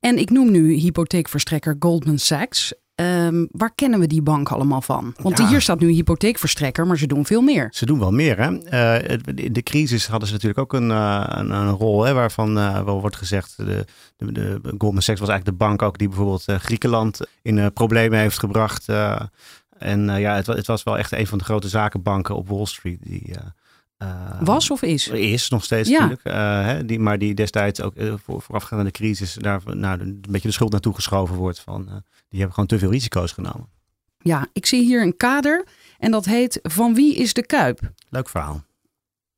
En 0.00 0.18
ik 0.18 0.30
noem 0.30 0.50
nu 0.50 0.72
hypotheekverstrekker 0.72 1.76
Goldman 1.78 2.18
Sachs. 2.18 2.72
Um, 2.94 3.48
waar 3.50 3.74
kennen 3.74 4.00
we 4.00 4.06
die 4.06 4.22
bank 4.22 4.48
allemaal 4.48 4.82
van? 4.82 5.14
Want 5.16 5.38
ja. 5.38 5.48
hier 5.48 5.60
staat 5.60 5.80
nu 5.80 5.90
hypotheekverstrekker, 5.90 6.86
maar 6.86 6.98
ze 6.98 7.06
doen 7.06 7.26
veel 7.26 7.40
meer. 7.40 7.68
Ze 7.70 7.86
doen 7.86 7.98
wel 7.98 8.12
meer. 8.12 8.38
Hè? 8.38 8.50
Uh, 9.04 9.18
in 9.34 9.52
de 9.52 9.62
crisis 9.62 10.06
hadden 10.06 10.28
ze 10.28 10.34
natuurlijk 10.34 10.60
ook 10.60 10.72
een, 10.72 10.90
uh, 10.90 11.24
een, 11.28 11.50
een, 11.50 11.70
rol 11.70 12.04
hè, 12.04 12.12
waarvan 12.12 12.58
uh, 12.58 12.84
wel 12.84 13.00
wordt 13.00 13.16
gezegd. 13.16 13.56
De, 13.56 13.84
de, 14.16 14.32
de, 14.32 14.60
Goldman 14.78 15.02
Sachs 15.02 15.20
was 15.20 15.28
eigenlijk 15.28 15.44
de 15.58 15.64
bank 15.64 15.82
ook 15.82 15.98
die 15.98 16.08
bijvoorbeeld 16.08 16.44
Griekenland 16.46 17.20
in 17.42 17.72
problemen 17.72 18.18
heeft 18.18 18.38
gebracht. 18.38 18.88
en 19.78 20.18
ja, 20.18 20.34
het, 20.34 20.46
het, 20.46 20.66
was 20.66 20.82
wel 20.82 20.98
echt 20.98 21.12
een 21.12 21.26
van 21.26 21.38
de 21.38 21.44
grote 21.44 21.68
zakenbanken 21.68 22.34
op 22.34 22.48
Wall 22.48 22.66
Street. 22.66 23.02
Die, 23.02 23.34
was 24.40 24.70
of 24.70 24.82
is? 24.82 25.08
Is 25.08 25.48
nog 25.48 25.64
steeds 25.64 25.88
ja. 25.88 25.98
natuurlijk. 25.98 26.26
Uh, 26.26 26.34
hè, 26.64 26.84
die, 26.84 26.98
maar 26.98 27.18
die 27.18 27.34
destijds 27.34 27.80
ook 27.80 27.96
uh, 27.96 28.14
voor, 28.24 28.42
voorafgaand 28.42 28.80
aan 28.80 28.86
de 28.86 28.92
crisis 28.92 29.34
daar 29.34 29.60
nou, 29.64 30.00
een 30.00 30.24
beetje 30.28 30.48
de 30.48 30.54
schuld 30.54 30.72
naartoe 30.72 30.94
geschoven 30.94 31.36
wordt. 31.36 31.60
Van, 31.60 31.84
die 32.28 32.38
hebben 32.38 32.52
gewoon 32.52 32.68
te 32.68 32.78
veel 32.78 32.90
risico's 32.90 33.32
genomen. 33.32 33.68
Ja, 34.18 34.46
ik 34.52 34.66
zie 34.66 34.84
hier 34.84 35.02
een 35.02 35.16
kader 35.16 35.64
en 35.98 36.10
dat 36.10 36.24
heet 36.24 36.58
Van 36.62 36.94
wie 36.94 37.14
is 37.14 37.32
de 37.32 37.46
Kuip? 37.46 37.80
Leuk 38.08 38.28
verhaal. 38.28 38.64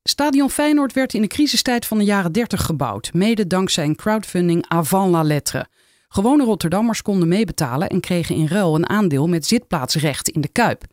Stadion 0.03 0.49
Feyenoord 0.49 0.93
werd 0.93 1.13
in 1.13 1.21
de 1.21 1.27
crisistijd 1.27 1.85
van 1.85 1.97
de 1.97 2.03
jaren 2.03 2.31
30 2.31 2.63
gebouwd. 2.63 3.13
Mede 3.13 3.47
dankzij 3.47 3.85
een 3.85 3.95
crowdfunding 3.95 4.65
avant 4.67 5.11
la 5.11 5.23
lettre. 5.23 5.67
Gewone 6.07 6.43
Rotterdammers 6.43 7.01
konden 7.01 7.27
meebetalen 7.27 7.89
en 7.89 7.99
kregen 7.99 8.35
in 8.35 8.47
ruil 8.47 8.75
een 8.75 8.89
aandeel 8.89 9.27
met 9.27 9.45
zitplaatsrecht 9.45 10.29
in 10.29 10.41
de 10.41 10.47
Kuip. 10.47 10.83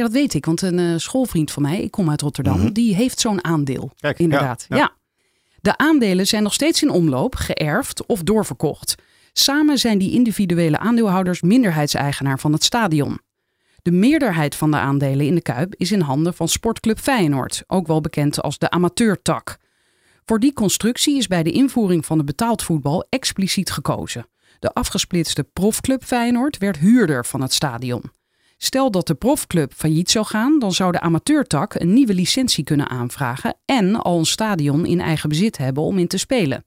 Ja, 0.00 0.06
dat 0.06 0.14
weet 0.14 0.34
ik, 0.34 0.44
want 0.44 0.62
een 0.62 0.78
uh, 0.78 0.96
schoolvriend 0.96 1.50
van 1.50 1.62
mij, 1.62 1.82
ik 1.82 1.90
kom 1.90 2.10
uit 2.10 2.20
Rotterdam, 2.20 2.56
mm 2.56 2.60
-hmm. 2.60 2.72
die 2.72 2.94
heeft 2.94 3.20
zo'n 3.20 3.44
aandeel. 3.44 3.90
Kijk, 3.98 4.18
inderdaad. 4.18 4.66
Ja, 4.68 4.76
ja. 4.76 4.82
ja, 4.82 4.92
De 5.60 5.76
aandelen 5.76 6.26
zijn 6.26 6.42
nog 6.42 6.52
steeds 6.52 6.82
in 6.82 6.90
omloop, 6.90 7.34
geërfd 7.34 8.06
of 8.06 8.22
doorverkocht. 8.22 8.94
Samen 9.32 9.78
zijn 9.78 9.98
die 9.98 10.12
individuele 10.12 10.78
aandeelhouders 10.78 11.40
minderheidseigenaar 11.40 12.38
van 12.38 12.52
het 12.52 12.64
stadion. 12.64 13.20
De 13.82 13.90
meerderheid 13.90 14.54
van 14.54 14.70
de 14.70 14.76
aandelen 14.76 15.26
in 15.26 15.34
de 15.34 15.42
Kuip 15.42 15.74
is 15.74 15.92
in 15.92 16.00
handen 16.00 16.34
van 16.34 16.48
Sportclub 16.48 16.98
Feyenoord, 16.98 17.62
ook 17.66 17.86
wel 17.86 18.00
bekend 18.00 18.42
als 18.42 18.58
de 18.58 18.70
amateurtak. 18.70 19.56
Voor 20.24 20.40
die 20.40 20.52
constructie 20.52 21.16
is 21.16 21.26
bij 21.26 21.42
de 21.42 21.52
invoering 21.52 22.06
van 22.06 22.18
de 22.18 22.24
betaald 22.24 22.62
voetbal 22.62 23.06
expliciet 23.08 23.70
gekozen. 23.70 24.26
De 24.58 24.72
afgesplitste 24.72 25.44
profclub 25.44 26.04
Feyenoord 26.04 26.58
werd 26.58 26.78
huurder 26.78 27.26
van 27.26 27.40
het 27.40 27.52
stadion. 27.52 28.02
Stel 28.62 28.90
dat 28.90 29.06
de 29.06 29.14
profclub 29.14 29.72
failliet 29.72 30.10
zou 30.10 30.26
gaan, 30.26 30.58
dan 30.58 30.72
zou 30.72 30.92
de 30.92 31.00
amateurtak 31.00 31.74
een 31.74 31.92
nieuwe 31.92 32.14
licentie 32.14 32.64
kunnen 32.64 32.88
aanvragen 32.88 33.54
en 33.64 33.96
al 33.96 34.18
een 34.18 34.24
stadion 34.24 34.86
in 34.86 35.00
eigen 35.00 35.28
bezit 35.28 35.56
hebben 35.56 35.82
om 35.82 35.98
in 35.98 36.06
te 36.06 36.18
spelen. 36.18 36.64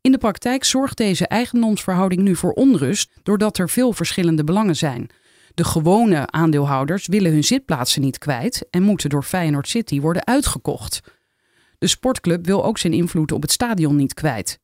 In 0.00 0.12
de 0.12 0.18
praktijk 0.18 0.64
zorgt 0.64 0.96
deze 0.96 1.26
eigendomsverhouding 1.26 2.22
nu 2.22 2.36
voor 2.36 2.52
onrust 2.52 3.10
doordat 3.22 3.58
er 3.58 3.68
veel 3.68 3.92
verschillende 3.92 4.44
belangen 4.44 4.76
zijn. 4.76 5.10
De 5.54 5.64
gewone 5.64 6.26
aandeelhouders 6.26 7.06
willen 7.06 7.32
hun 7.32 7.44
zitplaatsen 7.44 8.02
niet 8.02 8.18
kwijt 8.18 8.66
en 8.70 8.82
moeten 8.82 9.10
door 9.10 9.22
Feyenoord 9.22 9.68
City 9.68 10.00
worden 10.00 10.26
uitgekocht. 10.26 11.00
De 11.78 11.86
sportclub 11.86 12.46
wil 12.46 12.64
ook 12.64 12.78
zijn 12.78 12.92
invloed 12.92 13.32
op 13.32 13.42
het 13.42 13.52
stadion 13.52 13.96
niet 13.96 14.14
kwijt. 14.14 14.58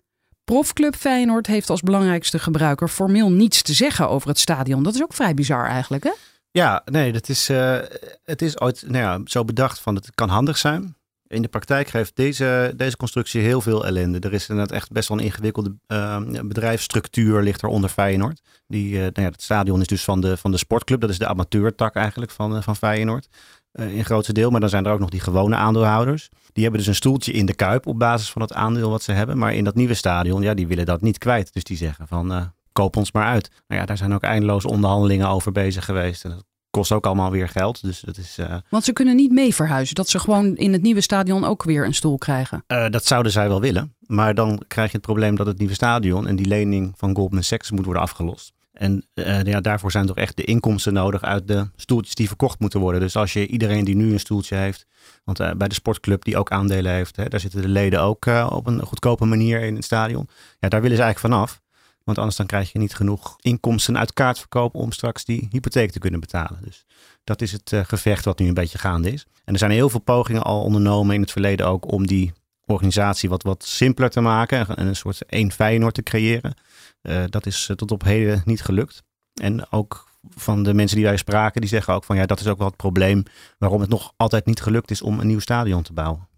Profclub 0.44 0.96
Feyenoord 0.96 1.46
heeft 1.46 1.70
als 1.70 1.80
belangrijkste 1.80 2.38
gebruiker 2.38 2.88
formeel 2.88 3.30
niets 3.30 3.62
te 3.62 3.74
zeggen 3.74 4.08
over 4.08 4.28
het 4.28 4.38
stadion. 4.38 4.82
Dat 4.82 4.94
is 4.94 5.02
ook 5.02 5.14
vrij 5.14 5.34
bizar 5.34 5.66
eigenlijk, 5.66 6.04
hè? 6.04 6.12
Ja, 6.56 6.82
nee, 6.84 7.12
dat 7.12 7.28
is, 7.28 7.50
uh, 7.50 7.78
het 8.24 8.42
is 8.42 8.60
ooit 8.60 8.84
nou 8.86 8.96
ja, 9.04 9.20
zo 9.24 9.44
bedacht 9.44 9.78
van 9.80 9.94
het 9.94 10.14
kan 10.14 10.28
handig 10.28 10.58
zijn. 10.58 10.96
In 11.26 11.42
de 11.42 11.48
praktijk 11.48 11.88
geeft 11.88 12.16
deze, 12.16 12.72
deze 12.76 12.96
constructie 12.96 13.40
heel 13.40 13.60
veel 13.60 13.86
ellende. 13.86 14.18
Er 14.18 14.32
is 14.32 14.48
inderdaad 14.48 14.76
echt 14.76 14.92
best 14.92 15.08
wel 15.08 15.18
een 15.18 15.24
ingewikkelde 15.24 15.74
uh, 15.88 16.20
bedrijfsstructuur 16.42 17.42
ligt 17.42 17.62
er 17.62 17.68
onder 17.68 17.90
Feyenoord. 17.90 18.40
Die, 18.66 18.92
uh, 18.92 18.98
nou 18.98 19.12
ja, 19.14 19.22
het 19.22 19.42
stadion 19.42 19.80
is 19.80 19.86
dus 19.86 20.04
van 20.04 20.20
de, 20.20 20.36
van 20.36 20.50
de 20.50 20.56
sportclub. 20.56 21.00
Dat 21.00 21.10
is 21.10 21.18
de 21.18 21.26
amateurtak 21.26 21.94
eigenlijk 21.94 22.30
van, 22.30 22.62
van 22.62 22.76
Feyenoord. 22.76 23.28
in 23.72 24.04
grootste 24.04 24.32
deel. 24.32 24.50
Maar 24.50 24.60
dan 24.60 24.68
zijn 24.68 24.86
er 24.86 24.92
ook 24.92 25.00
nog 25.00 25.10
die 25.10 25.20
gewone 25.20 25.56
aandeelhouders. 25.56 26.28
Die 26.52 26.62
hebben 26.62 26.80
dus 26.80 26.88
een 26.88 26.94
stoeltje 26.94 27.32
in 27.32 27.46
de 27.46 27.54
kuip 27.54 27.86
op 27.86 27.98
basis 27.98 28.30
van 28.30 28.42
het 28.42 28.52
aandeel 28.52 28.90
wat 28.90 29.02
ze 29.02 29.12
hebben. 29.12 29.38
Maar 29.38 29.54
in 29.54 29.64
dat 29.64 29.74
nieuwe 29.74 29.94
stadion, 29.94 30.42
ja, 30.42 30.54
die 30.54 30.66
willen 30.66 30.86
dat 30.86 31.00
niet 31.00 31.18
kwijt. 31.18 31.52
Dus 31.52 31.64
die 31.64 31.76
zeggen 31.76 32.08
van 32.08 32.52
koop 32.74 32.96
ons 32.96 33.12
maar 33.12 33.26
uit. 33.26 33.50
Nou 33.66 33.80
ja, 33.80 33.86
daar 33.86 33.96
zijn 33.96 34.14
ook 34.14 34.22
eindeloze 34.22 34.68
onderhandelingen 34.68 35.28
over 35.28 35.52
bezig 35.52 35.84
geweest. 35.84 36.24
En 36.24 36.30
dat 36.30 36.44
kost 36.70 36.92
ook 36.92 37.06
allemaal 37.06 37.30
weer 37.30 37.48
geld. 37.48 37.82
Dus 37.82 38.00
dat 38.00 38.16
is, 38.16 38.38
uh... 38.38 38.56
Want 38.70 38.84
ze 38.84 38.92
kunnen 38.92 39.16
niet 39.16 39.32
mee 39.32 39.54
verhuizen. 39.54 39.94
Dat 39.94 40.08
ze 40.08 40.18
gewoon 40.18 40.56
in 40.56 40.72
het 40.72 40.82
nieuwe 40.82 41.00
stadion 41.00 41.44
ook 41.44 41.62
weer 41.62 41.84
een 41.84 41.94
stoel 41.94 42.18
krijgen. 42.18 42.64
Uh, 42.68 42.88
dat 42.88 43.04
zouden 43.04 43.32
zij 43.32 43.48
wel 43.48 43.60
willen. 43.60 43.94
Maar 44.00 44.34
dan 44.34 44.62
krijg 44.68 44.90
je 44.90 44.96
het 44.96 45.06
probleem 45.06 45.36
dat 45.36 45.46
het 45.46 45.58
nieuwe 45.58 45.74
stadion 45.74 46.26
en 46.26 46.36
die 46.36 46.46
lening 46.46 46.92
van 46.96 47.14
Goldman 47.14 47.42
Sachs 47.42 47.70
moet 47.70 47.84
worden 47.84 48.02
afgelost. 48.02 48.52
En 48.72 49.06
uh, 49.14 49.42
ja, 49.42 49.60
daarvoor 49.60 49.90
zijn 49.90 50.06
toch 50.06 50.16
echt 50.16 50.36
de 50.36 50.44
inkomsten 50.44 50.92
nodig 50.92 51.22
uit 51.22 51.48
de 51.48 51.68
stoeltjes 51.76 52.14
die 52.14 52.28
verkocht 52.28 52.58
moeten 52.58 52.80
worden. 52.80 53.00
Dus 53.00 53.16
als 53.16 53.32
je 53.32 53.46
iedereen 53.46 53.84
die 53.84 53.96
nu 53.96 54.12
een 54.12 54.20
stoeltje 54.20 54.56
heeft, 54.56 54.86
want 55.24 55.40
uh, 55.40 55.50
bij 55.56 55.68
de 55.68 55.74
sportclub 55.74 56.24
die 56.24 56.36
ook 56.36 56.50
aandelen 56.50 56.92
heeft, 56.92 57.16
hè, 57.16 57.28
daar 57.28 57.40
zitten 57.40 57.62
de 57.62 57.68
leden 57.68 58.00
ook 58.00 58.26
uh, 58.26 58.50
op 58.52 58.66
een 58.66 58.80
goedkope 58.80 59.24
manier 59.24 59.60
in 59.60 59.74
het 59.74 59.84
stadion. 59.84 60.28
Ja, 60.58 60.68
daar 60.68 60.82
willen 60.82 60.96
ze 60.96 61.02
eigenlijk 61.02 61.34
vanaf. 61.34 61.62
Want 62.04 62.18
anders 62.18 62.36
dan 62.36 62.46
krijg 62.46 62.72
je 62.72 62.78
niet 62.78 62.94
genoeg 62.94 63.36
inkomsten 63.40 63.98
uit 63.98 64.12
kaartverkoop 64.12 64.74
om 64.74 64.92
straks 64.92 65.24
die 65.24 65.48
hypotheek 65.50 65.90
te 65.90 65.98
kunnen 65.98 66.20
betalen. 66.20 66.58
Dus 66.62 66.84
dat 67.24 67.42
is 67.42 67.52
het 67.52 67.72
uh, 67.72 67.80
gevecht 67.84 68.24
wat 68.24 68.38
nu 68.38 68.48
een 68.48 68.54
beetje 68.54 68.78
gaande 68.78 69.12
is. 69.12 69.26
En 69.44 69.52
er 69.52 69.58
zijn 69.58 69.70
heel 69.70 69.90
veel 69.90 70.00
pogingen 70.00 70.42
al 70.42 70.62
ondernomen 70.62 71.14
in 71.14 71.20
het 71.20 71.32
verleden 71.32 71.66
ook 71.66 71.92
om 71.92 72.06
die 72.06 72.32
organisatie 72.66 73.28
wat, 73.28 73.42
wat 73.42 73.64
simpeler 73.64 74.10
te 74.10 74.20
maken 74.20 74.76
en 74.76 74.86
een 74.86 74.96
soort 74.96 75.24
één 75.26 75.52
Feyenoord 75.52 75.94
te 75.94 76.02
creëren. 76.02 76.54
Uh, 77.02 77.24
dat 77.28 77.46
is 77.46 77.70
tot 77.76 77.90
op 77.90 78.02
heden 78.02 78.42
niet 78.44 78.62
gelukt. 78.62 79.02
En 79.34 79.70
ook 79.70 80.12
van 80.28 80.62
de 80.62 80.74
mensen 80.74 80.96
die 80.96 81.06
wij 81.06 81.16
spraken, 81.16 81.60
die 81.60 81.70
zeggen 81.70 81.94
ook 81.94 82.04
van 82.04 82.16
ja, 82.16 82.26
dat 82.26 82.40
is 82.40 82.46
ook 82.46 82.58
wel 82.58 82.66
het 82.66 82.76
probleem 82.76 83.22
waarom 83.58 83.80
het 83.80 83.90
nog 83.90 84.12
altijd 84.16 84.46
niet 84.46 84.60
gelukt 84.60 84.90
is 84.90 85.02
om 85.02 85.20
een 85.20 85.26
nieuw 85.26 85.38
stadion 85.38 85.82
te 85.82 85.92
bouwen. 85.92 86.28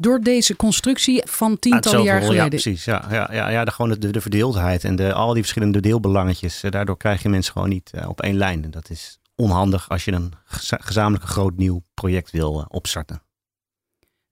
Door 0.00 0.20
deze 0.20 0.56
constructie 0.56 1.22
van 1.26 1.58
tientallen 1.58 2.02
jaar 2.02 2.20
geleden. 2.20 2.42
Ja, 2.42 2.48
precies. 2.48 2.84
Ja, 2.84 3.06
ja, 3.10 3.28
ja, 3.32 3.48
ja 3.48 3.64
de, 3.64 3.70
gewoon 3.70 3.98
de, 3.98 4.10
de 4.10 4.20
verdeeldheid 4.20 4.84
en 4.84 4.96
de, 4.96 5.12
al 5.12 5.32
die 5.32 5.42
verschillende 5.42 5.80
deelbelangetjes. 5.80 6.62
Eh, 6.62 6.70
daardoor 6.70 6.96
krijg 6.96 7.22
je 7.22 7.28
mensen 7.28 7.52
gewoon 7.52 7.68
niet 7.68 7.92
uh, 7.94 8.08
op 8.08 8.20
één 8.20 8.36
lijn. 8.36 8.64
En 8.64 8.70
dat 8.70 8.90
is 8.90 9.18
onhandig 9.34 9.88
als 9.88 10.04
je 10.04 10.12
een 10.12 10.32
gezamenlijk 10.68 11.24
groot 11.24 11.56
nieuw 11.56 11.82
project 11.94 12.30
wil 12.30 12.58
uh, 12.60 12.64
opstarten. 12.68 13.22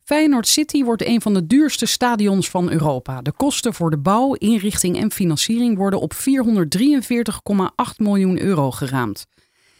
Feyenoord 0.04 0.48
City 0.48 0.84
wordt 0.84 1.06
een 1.06 1.20
van 1.20 1.34
de 1.34 1.46
duurste 1.46 1.86
stadions 1.86 2.50
van 2.50 2.70
Europa. 2.70 3.22
De 3.22 3.32
kosten 3.32 3.74
voor 3.74 3.90
de 3.90 3.98
bouw, 3.98 4.32
inrichting 4.32 4.96
en 4.96 5.10
financiering 5.10 5.76
worden 5.76 6.00
op 6.00 6.14
443,8 6.14 6.20
miljoen 7.96 8.40
euro 8.40 8.70
geraamd. 8.70 9.26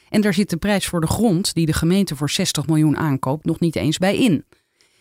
En 0.09 0.21
daar 0.21 0.35
zit 0.35 0.51
de 0.51 0.57
prijs 0.57 0.87
voor 0.87 1.01
de 1.01 1.07
grond, 1.07 1.55
die 1.55 1.67
de 1.67 1.73
gemeente 1.73 2.17
voor 2.17 2.31
60 2.31 2.67
miljoen 2.67 2.97
aankoopt, 2.97 3.45
nog 3.45 3.61
niet 3.61 3.77
eens 3.77 3.99
bij 3.99 4.17
in. 4.17 4.45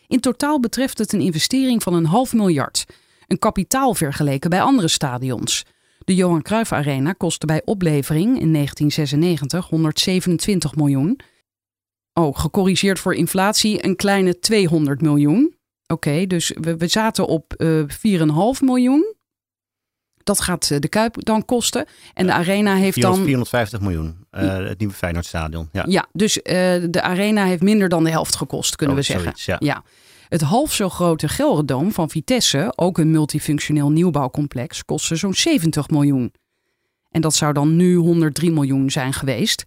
In 0.07 0.19
totaal 0.19 0.59
betreft 0.59 0.97
het 0.97 1.13
een 1.13 1.21
investering 1.21 1.83
van 1.83 1.93
een 1.93 2.05
half 2.05 2.33
miljard. 2.33 2.85
Een 3.27 3.39
kapitaal 3.39 3.93
vergeleken 3.93 4.49
bij 4.49 4.61
andere 4.61 4.87
stadions. 4.87 5.63
De 5.99 6.15
Johan 6.15 6.41
Cruijff 6.41 6.71
Arena 6.71 7.13
kostte 7.13 7.45
bij 7.45 7.61
oplevering 7.65 8.39
in 8.39 8.53
1996 8.53 9.69
127 9.69 10.75
miljoen. 10.75 11.19
Oh, 12.13 12.37
gecorrigeerd 12.37 12.99
voor 12.99 13.15
inflatie 13.15 13.85
een 13.85 13.95
kleine 13.95 14.39
200 14.39 15.01
miljoen. 15.01 15.55
Oké, 15.87 16.27
dus 16.27 16.53
we, 16.59 16.77
we, 16.77 16.87
zaten 16.87 17.27
op 17.27 17.53
uh, 17.57 17.79
eh, 17.79 18.57
4,5 18.57 18.59
miljoen. 18.59 19.15
Dat 20.23 20.39
gaat 20.39 20.71
eh, 20.71 20.79
de 20.79 20.87
Kuip 20.87 21.25
dan 21.25 21.45
kosten. 21.45 21.85
En 22.13 22.25
de 22.25 22.33
Arena 22.33 22.75
heeft 22.75 22.93
400, 22.93 23.17
dan... 23.17 23.25
450 23.25 23.81
miljoen, 23.81 24.24
uh, 24.35 24.67
het 24.67 24.79
nieuwe 24.79 24.93
Feyenoordstadion. 24.93 25.69
Ja, 25.71 25.85
ja 25.87 26.05
dus 26.13 26.37
uh, 26.37 26.43
de 26.89 27.01
Arena 27.01 27.45
heeft 27.45 27.61
minder 27.61 27.89
dan 27.89 28.03
de 28.03 28.09
helft 28.09 28.35
gekost, 28.35 28.75
kunnen 28.75 28.95
oh, 28.95 29.01
we 29.01 29.07
zeggen. 29.07 29.25
Zoiets, 29.25 29.45
ja. 29.45 29.57
ja. 29.59 29.83
Het 30.29 30.41
half 30.41 30.73
zo 30.73 30.89
grote 30.89 31.27
Gelredoom 31.27 31.91
van 31.91 32.09
Vitesse, 32.09 32.73
ook 32.75 32.97
een 32.97 33.11
multifunctioneel 33.11 33.91
nieuwbouwcomplex, 33.91 34.85
kostte 34.85 35.15
zo'n 35.15 35.33
70 35.33 35.89
miljoen. 35.89 36.33
En 37.11 37.21
dat 37.21 37.35
zou 37.35 37.53
dan 37.53 37.75
nu 37.75 37.95
103 37.95 38.51
miljoen 38.51 38.91
zijn 38.91 39.13
geweest. 39.13 39.63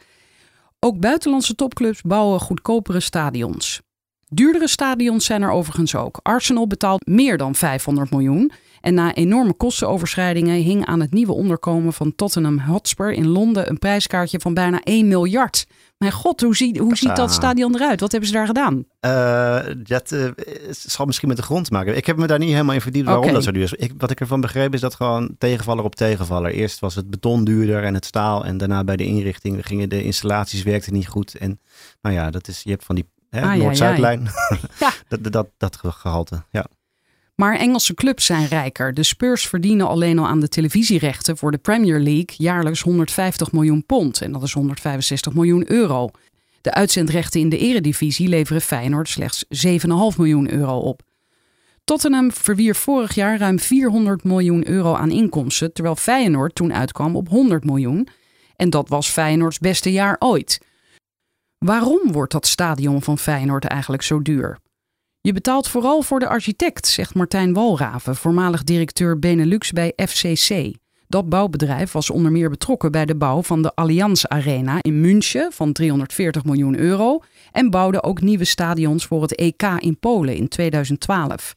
Ook 0.81 1.01
buitenlandse 1.01 1.55
topclubs 1.55 2.03
bouwen 2.03 2.41
goedkopere 2.41 3.01
stadions. 3.01 3.81
Duurdere 4.29 4.69
stadions 4.69 5.25
zijn 5.25 5.43
er 5.43 5.51
overigens 5.51 5.95
ook. 5.95 6.21
Arsenal 6.23 6.67
betaalt 6.67 7.07
meer 7.07 7.37
dan 7.37 7.55
500 7.55 8.11
miljoen. 8.11 8.53
En 8.81 8.95
na 8.95 9.15
enorme 9.15 9.53
kostenoverschrijdingen 9.53 10.55
hing 10.55 10.87
aan 10.87 11.01
het 11.01 11.13
nieuwe 11.13 11.33
onderkomen 11.33 11.93
van 11.93 12.15
Tottenham 12.15 12.59
Hotspur 12.59 13.13
in 13.13 13.29
Londen 13.29 13.69
een 13.69 13.79
prijskaartje 13.79 14.41
van 14.41 14.55
bijna 14.55 14.81
1 14.83 15.09
miljard. 15.09 15.67
Mijn 15.99 16.13
god, 16.13 16.41
hoe, 16.41 16.57
ziet, 16.57 16.79
hoe 16.79 16.97
ziet 16.97 17.17
dat 17.17 17.33
stadion 17.33 17.75
eruit? 17.75 18.01
Wat 18.01 18.11
hebben 18.11 18.29
ze 18.29 18.35
daar 18.35 18.47
gedaan? 18.47 18.85
Uh, 19.01 19.59
dat 19.77 20.13
uh, 20.13 20.29
zal 20.71 21.07
misschien 21.07 21.29
met 21.29 21.37
de 21.37 21.43
grond 21.43 21.71
maken. 21.71 21.97
Ik 21.97 22.07
heb 22.07 22.17
me 22.17 22.27
daar 22.27 22.39
niet 22.39 22.51
helemaal 22.51 22.75
in 22.75 22.81
verdiept 22.81 23.07
waarom 23.07 23.33
dat 23.33 23.45
zo 23.45 23.51
duur 23.51 23.63
is. 23.63 23.73
Ik, 23.73 23.93
wat 23.97 24.11
ik 24.11 24.21
ervan 24.21 24.41
begreep 24.41 24.75
is 24.75 24.81
dat 24.81 24.95
gewoon 24.95 25.35
tegenvaller 25.39 25.85
op 25.85 25.95
tegenvaller. 25.95 26.51
Eerst 26.51 26.79
was 26.79 26.95
het 26.95 27.11
beton 27.11 27.45
duurder 27.45 27.85
en 27.85 27.95
het 27.95 28.05
staal. 28.05 28.45
En 28.45 28.57
daarna 28.57 28.85
bij 28.85 28.97
de 28.97 29.05
inrichting 29.05 29.67
gingen 29.67 29.89
de 29.89 30.03
installaties 30.03 30.63
werkten 30.63 30.93
niet 30.93 31.09
goed. 31.09 31.35
En 31.35 31.61
nou 32.03 32.15
ja, 32.15 32.31
dat 32.31 32.49
is, 32.49 32.63
je 32.63 32.71
hebt 32.71 32.85
van 32.85 32.95
die 32.95 33.09
ah, 33.31 33.55
Noord-Zuidlijn. 33.55 34.29
Ja, 34.79 34.93
dat, 35.09 35.33
dat, 35.33 35.49
dat 35.57 35.79
gehalte, 35.83 36.43
ja. 36.51 36.67
Maar 37.41 37.57
Engelse 37.57 37.95
clubs 37.95 38.27
zijn 38.27 38.47
rijker. 38.47 38.95
De 38.95 39.03
Spurs 39.03 39.47
verdienen 39.47 39.89
alleen 39.89 40.19
al 40.19 40.27
aan 40.27 40.41
de 40.41 40.49
televisierechten 40.49 41.37
voor 41.37 41.51
de 41.51 41.59
Premier 41.59 41.99
League 41.99 42.35
jaarlijks 42.37 42.81
150 42.81 43.53
miljoen 43.53 43.87
pond. 43.87 44.21
En 44.21 44.33
dat 44.33 44.43
is 44.43 44.53
165 44.53 45.35
miljoen 45.35 45.71
euro. 45.71 46.09
De 46.61 46.75
uitzendrechten 46.75 47.41
in 47.41 47.49
de 47.49 47.59
eredivisie 47.59 48.29
leveren 48.29 48.63
Feyenoord 48.63 49.09
slechts 49.09 49.45
7,5 49.45 49.79
miljoen 50.17 50.53
euro 50.53 50.79
op. 50.79 51.03
Tottenham 51.85 52.33
verwierf 52.33 52.79
vorig 52.79 53.15
jaar 53.15 53.39
ruim 53.39 53.59
400 53.59 54.25
miljoen 54.25 54.69
euro 54.69 54.95
aan 54.95 55.11
inkomsten, 55.11 55.73
terwijl 55.73 55.97
Feyenoord 55.97 56.55
toen 56.55 56.75
uitkwam 56.75 57.17
op 57.17 57.29
100 57.29 57.65
miljoen. 57.65 58.09
En 58.57 58.71
dat 58.71 58.89
was 58.89 59.09
Feyenoords 59.09 59.59
beste 59.59 59.93
jaar 59.93 60.17
ooit. 60.19 60.61
Waarom 61.59 62.13
wordt 62.13 62.33
dat 62.33 62.47
stadion 62.47 63.03
van 63.03 63.19
Feyenoord 63.19 63.65
eigenlijk 63.65 64.03
zo 64.03 64.23
duur? 64.23 64.59
Je 65.29 65.35
betaalt 65.35 65.69
vooral 65.69 66.03
voor 66.03 66.19
de 66.19 66.29
architect, 66.29 66.87
zegt 66.87 67.15
Martijn 67.15 67.53
Walraven, 67.53 68.17
voormalig 68.17 68.65
directeur 68.65 69.19
Benelux 69.19 69.73
bij 69.73 69.93
FCC. 69.97 70.75
Dat 71.09 71.29
bouwbedrijf 71.29 71.93
was 71.93 72.11
onder 72.11 72.33
meer 72.33 72.51
betrokken 72.51 72.93
bij 72.93 73.07
de 73.07 73.17
bouw 73.17 73.43
van 73.43 73.63
de 73.63 73.75
Allianz 73.75 74.25
Arena 74.25 74.79
in 74.81 75.01
München 75.01 75.53
van 75.53 75.73
340 75.73 76.45
miljoen 76.45 76.79
euro 76.79 77.21
en 77.53 77.71
bouwde 77.71 78.03
ook 78.03 78.21
nieuwe 78.21 78.45
stadions 78.45 79.07
voor 79.07 79.23
het 79.23 79.35
EK 79.35 79.63
in 79.63 79.99
Polen 79.99 80.37
in 80.37 80.49
2012. 80.49 81.55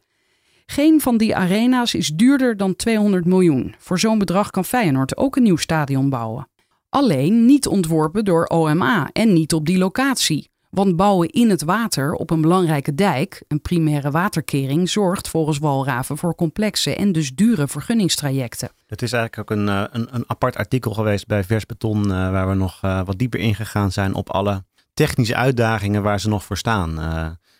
Geen 0.66 1.02
van 1.02 1.18
die 1.18 1.36
arena's 1.36 1.94
is 1.94 2.08
duurder 2.08 2.58
dan 2.58 2.76
200 2.76 3.26
miljoen. 3.26 3.76
Voor 3.78 4.00
zo'n 4.00 4.20
bedrag 4.20 4.50
kan 4.50 4.66
Feyenoord 4.66 5.18
ook 5.18 5.36
een 5.36 5.44
nieuw 5.44 5.58
stadion 5.58 6.10
bouwen. 6.10 6.48
Alleen 6.90 7.46
niet 7.46 7.68
ontworpen 7.68 8.26
door 8.26 8.46
OMA 8.46 9.10
en 9.14 9.34
niet 9.34 9.54
op 9.54 9.66
die 9.66 9.78
locatie. 9.78 10.51
Want 10.72 10.96
bouwen 10.96 11.30
in 11.30 11.50
het 11.50 11.64
water 11.64 12.14
op 12.14 12.30
een 12.30 12.42
belangrijke 12.42 12.96
dijk, 12.96 13.44
een 13.48 13.62
primaire 13.62 14.12
waterkering, 14.12 14.90
zorgt 14.90 15.28
volgens 15.28 15.58
Walraven 15.58 16.18
voor 16.18 16.36
complexe 16.36 16.96
en 16.96 17.12
dus 17.12 17.36
dure 17.36 17.68
vergunningstrajecten. 17.68 18.70
Het 18.88 19.02
is 19.02 19.14
eigenlijk 19.14 19.52
ook 19.52 19.58
een, 19.58 19.70
eh, 19.70 19.84
een, 19.92 20.08
een 20.12 20.24
apart 20.28 20.56
artikel 20.56 20.94
geweest 20.94 21.28
bij 21.28 21.44
Versbeton, 21.44 22.04
uh, 22.04 22.10
waar 22.10 22.50
we 22.50 22.56
nog 22.56 22.82
uh, 22.86 23.02
wat 23.06 23.18
dieper 23.18 23.40
ingegaan 23.40 23.92
zijn 23.92 24.14
op 24.14 24.30
alle 24.30 24.64
technische 24.94 25.36
uitdagingen 25.36 26.04
waar 26.04 26.20
ze 26.20 26.30
nog 26.30 26.44
voor 26.44 26.58
staan. 26.58 26.96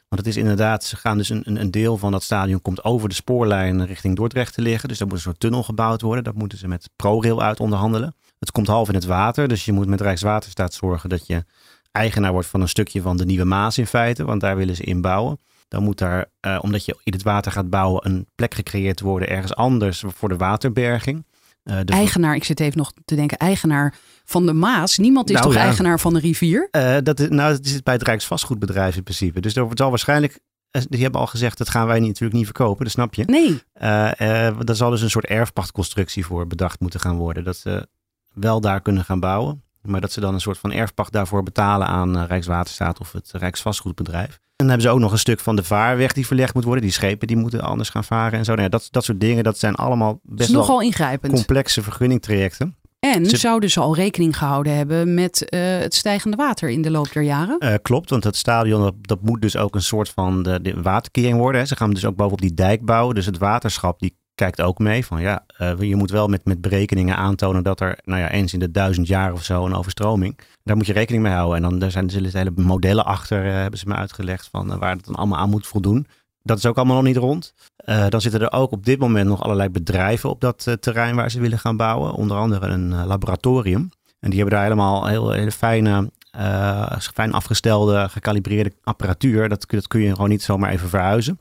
want 0.08 0.26
het 0.26 0.28
is 0.28 0.38
inderdaad, 0.38 0.84
ze 0.84 0.96
gaan 0.96 1.18
dus 1.18 1.30
een, 1.30 1.60
een 1.62 1.72
deel 1.72 1.98
van 1.98 2.12
dat 2.12 2.24
stadion 2.24 2.62
komt 2.62 2.84
over 2.84 3.10
de 3.10 3.16
spoorlijn 3.16 3.86
richting 3.86 4.16
Dordrecht 4.16 4.54
te 4.54 4.62
liggen. 4.62 4.90
Dus 4.90 4.98
daar 4.98 5.08
moet 5.08 5.18
een 5.18 5.24
soort 5.24 5.40
tunnel 5.40 5.64
gebouwd 5.64 6.02
worden. 6.02 6.24
Dat 6.24 6.36
moeten 6.36 6.58
ze 6.58 6.68
met 6.68 6.90
ProRail 6.96 7.42
uit 7.42 7.60
onderhandelen. 7.60 8.16
Het 8.40 8.52
komt 8.52 8.68
half 8.68 8.88
in 8.88 8.96
het 8.96 9.06
water, 9.06 9.48
dus 9.48 9.66
je 9.66 9.72
moet 9.72 9.88
met 9.88 10.02
Rijkswaterstaat 10.02 10.74
zorgen 10.74 11.10
dat 11.10 11.28
je 11.28 11.44
eigenaar 11.92 12.32
wordt 12.32 12.48
van 12.48 12.62
een 12.62 12.70
stukje 12.70 13.02
van 13.02 13.18
de 13.18 13.26
Nieuwe 13.26 13.46
Maas 13.46 13.78
in 13.78 13.88
feite, 13.88 14.26
want 14.26 14.42
daar 14.42 14.56
willen 14.56 14.76
ze 14.76 14.84
in 14.84 15.02
bouwen. 15.02 15.40
Dan 15.68 15.84
moet 15.84 15.98
daar, 15.98 16.26
uh, 16.46 16.60
omdat 16.62 16.86
je 16.86 16.98
in 17.04 17.14
het 17.14 17.24
water 17.24 17.52
gaat 17.52 17.70
bouwen, 17.70 18.06
een 18.06 18.28
plek 18.36 18.54
gecreëerd 18.54 19.00
worden 19.00 19.30
ergens 19.30 19.56
anders 19.56 20.04
voor 20.08 20.30
de 20.30 20.38
waterberging. 20.38 21.26
Uh, 21.64 21.80
eigenaar, 21.86 22.36
ik 22.36 22.44
zit 22.44 22.60
even 22.60 22.78
nog 22.78 22.94
te 23.06 23.16
denken, 23.16 23.38
eigenaar 23.38 23.96
van 24.24 24.46
de 24.46 24.54
Maas. 24.54 24.98
Niemand 24.98 25.30
is 25.30 25.36
nou 25.36 25.48
toch 25.48 25.56
eigenaar 25.56 26.00
van 26.00 26.14
de 26.14 26.20
rivier? 26.20 26.68
Uh, 26.72 26.98
dat, 27.04 27.20
is, 27.20 27.30
nou, 27.30 27.52
dat 27.56 27.66
is 27.66 27.84
bij 27.84 27.94
het 27.94 28.04
Rijksvastgoedbedrijf 28.04 28.96
in 28.96 29.04
principe. 29.04 29.40
Dus 29.40 29.56
er 29.56 29.68
zal 29.74 29.90
waarschijnlijk, 29.90 30.40
die 30.90 31.02
hebben 31.02 31.22
al 31.22 31.28
gezegd, 31.28 31.58
dat 31.58 31.70
gaan 31.70 31.88
wij 31.88 32.00
natuurlijk 32.00 32.34
niet 32.34 32.46
verkopen, 32.46 32.84
dat 32.84 32.94
snap 32.94 33.14
je. 33.14 33.24
Nee. 33.26 33.62
daar 34.66 34.76
zal 34.76 34.90
dus 34.90 35.02
een 35.02 35.10
soort 35.10 35.26
erfpachtconstructie 35.26 36.26
voor 36.26 36.48
bedacht 36.48 36.80
moeten 36.80 37.00
gaan 37.00 37.18
worden. 37.18 37.44
Dat 37.44 37.58
ze 37.58 37.88
wel 38.34 38.62
daar 38.62 38.82
kunnen 38.82 39.06
gaan 39.06 39.20
bouwen. 39.20 39.64
Maar 39.82 40.02
dat 40.02 40.12
ze 40.12 40.20
dan 40.20 40.34
een 40.34 40.42
soort 40.42 40.58
van 40.58 40.72
erfpacht 40.72 41.12
daarvoor 41.12 41.44
betalen 41.44 41.88
aan 41.88 42.18
uh, 42.18 42.24
Rijkswaterstaat 42.28 43.00
of 43.00 43.12
het 43.12 43.32
Rijksvastgoedbedrijf. 43.34 44.30
En 44.30 44.68
dan 44.68 44.68
hebben 44.68 44.86
ze 44.86 44.94
ook 44.94 45.00
nog 45.00 45.12
een 45.12 45.18
stuk 45.18 45.40
van 45.40 45.56
de 45.56 45.64
vaarweg 45.64 46.14
die 46.14 46.28
verlegd 46.28 46.54
moet 46.54 46.64
worden. 46.64 46.84
Die 46.84 46.94
schepen 46.94 47.28
die 47.28 47.38
moeten 47.38 47.62
anders 47.62 47.90
gaan 47.90 48.04
varen 48.04 48.40
en 48.40 48.46
zo. 48.46 48.52
Nou 48.52 48.64
ja, 48.64 48.70
dat, 48.70 48.88
dat 48.92 49.04
soort 49.04 49.20
dingen, 49.20 49.44
dat 49.44 49.60
zijn 49.60 49.76
allemaal 49.76 50.20
best 50.24 50.52
nogal 50.52 50.78
wel 50.78 50.88
ingrijpend. 50.88 51.34
complexe 51.34 51.82
vergunningtrajecten. 51.82 52.76
En 53.00 53.26
zouden 53.26 53.70
ze 53.70 53.80
al 53.80 53.96
rekening 53.96 54.38
gehouden 54.38 54.76
hebben 54.76 55.14
met 55.14 55.48
uh, 55.54 55.60
het 55.78 55.94
stijgende 55.94 56.38
water 56.38 56.70
in 56.70 56.82
de 56.82 56.92
loop 56.92 57.12
der 57.14 57.24
jaren? 57.24 57.58
Uh, 57.60 57.74
klopt, 57.82 58.10
want 58.10 58.24
het 58.24 58.36
stadion 58.36 58.82
dat, 58.82 58.94
dat, 59.02 59.22
moet 59.22 59.42
dus 59.42 59.58
ook 59.58 59.76
een 59.76 59.82
soort 59.82 60.10
van 60.10 60.44
de, 60.44 60.62
de 60.62 60.82
waterkering 60.82 61.38
worden. 61.38 61.62
Hè. 61.62 61.68
Ze 61.68 61.76
gaan 61.76 61.94
dus 61.94 62.06
ook 62.06 62.16
bovenop 62.16 62.42
die 62.42 62.54
dijk 62.54 62.86
bouwen. 62.86 63.16
Dus 63.16 63.26
het 63.26 63.38
waterschap 63.38 64.00
die 64.00 64.18
kijkt 64.42 64.62
ook 64.62 64.80
mee 64.80 65.06
van 65.06 65.22
ja, 65.22 65.46
uh, 65.62 65.80
je 65.80 65.96
moet 65.96 66.12
wel 66.12 66.28
met, 66.28 66.46
met 66.46 66.62
berekeningen 66.62 67.16
aantonen 67.16 67.64
dat 67.64 67.80
er 67.80 68.00
nou 68.04 68.20
ja, 68.20 68.30
eens 68.30 68.54
in 68.54 68.60
de 68.60 68.72
duizend 68.72 69.08
jaar 69.08 69.34
of 69.34 69.44
zo 69.44 69.66
een 69.66 69.74
overstroming. 69.74 70.40
Daar 70.64 70.76
moet 70.76 70.86
je 70.86 70.94
rekening 70.94 71.24
mee 71.24 71.34
houden. 71.34 71.56
En 71.56 71.62
dan 71.62 71.80
daar 71.80 71.92
zijn 71.92 72.10
er 72.10 72.38
hele 72.38 72.52
modellen 72.56 73.06
achter, 73.06 73.46
uh, 73.46 73.52
hebben 73.52 73.80
ze 73.80 73.88
me 73.88 73.96
uitgelegd 73.96 74.48
van 74.52 74.72
uh, 74.72 74.78
waar 74.78 74.96
het 74.96 75.06
dan 75.06 75.16
allemaal 75.16 75.40
aan 75.40 75.50
moet 75.50 75.68
voldoen. 75.68 76.08
Dat 76.44 76.58
is 76.58 76.66
ook 76.66 76.78
allemaal 76.78 76.96
nog 76.96 77.06
niet 77.06 77.18
rond. 77.18 77.54
dan 78.10 78.22
zitten 78.22 78.42
er 78.42 78.52
ook 78.52 78.72
op 78.72 78.86
dit 78.86 79.00
moment 79.00 79.28
nog 79.28 79.44
allerlei 79.44 79.70
bedrijven 79.70 80.30
op 80.30 80.42
dat 80.42 80.78
terrein 80.80 81.16
waar 81.16 81.32
ze 81.32 81.40
willen 81.40 81.60
gaan 81.60 81.78
bouwen. 81.78 82.14
Onder 82.14 82.38
andere 82.38 82.68
een 82.68 83.06
laboratorium. 83.06 83.90
En 84.20 84.30
die 84.30 84.40
hebben 84.40 84.56
daar 84.56 84.64
helemaal 84.64 85.08
heel, 85.08 85.32
hele 85.32 85.52
fijne, 85.52 86.12
fijn 87.14 87.34
afgestelde, 87.34 88.10
gecalibreerde 88.10 88.74
apparatuur. 88.84 89.50
Dat, 89.50 89.66
dat 89.68 89.88
kun 89.88 90.02
je 90.02 90.12
gewoon 90.12 90.30
niet 90.30 90.44
zomaar 90.44 90.72
even 90.72 90.90
verhuizen. 90.90 91.40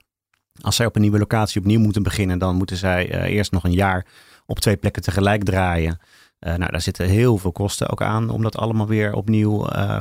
Als 0.61 0.77
zij 0.77 0.87
op 0.87 0.95
een 0.95 1.01
nieuwe 1.01 1.19
locatie 1.19 1.61
opnieuw 1.61 1.81
moeten 1.81 2.03
beginnen, 2.03 2.39
dan 2.39 2.57
moeten 2.57 2.77
zij 2.77 3.15
uh, 3.15 3.35
eerst 3.37 3.53
nog 3.53 3.65
een 3.65 3.73
jaar 3.73 4.07
op 4.47 4.59
twee 4.59 4.77
plekken 4.77 5.03
tegelijk 5.03 5.45
draaien. 5.45 5.99
Uh, 6.41 6.55
nou, 6.55 6.71
daar 6.71 6.81
zitten 6.81 7.09
heel 7.09 7.39
veel 7.39 7.53
kosten 7.53 7.89
ook 7.89 8.03
aan 8.03 8.31
om 8.31 8.43
dat 8.43 8.57
allemaal 8.57 8.87
weer 8.87 9.15
opnieuw 9.15 9.73
uh, 9.73 9.97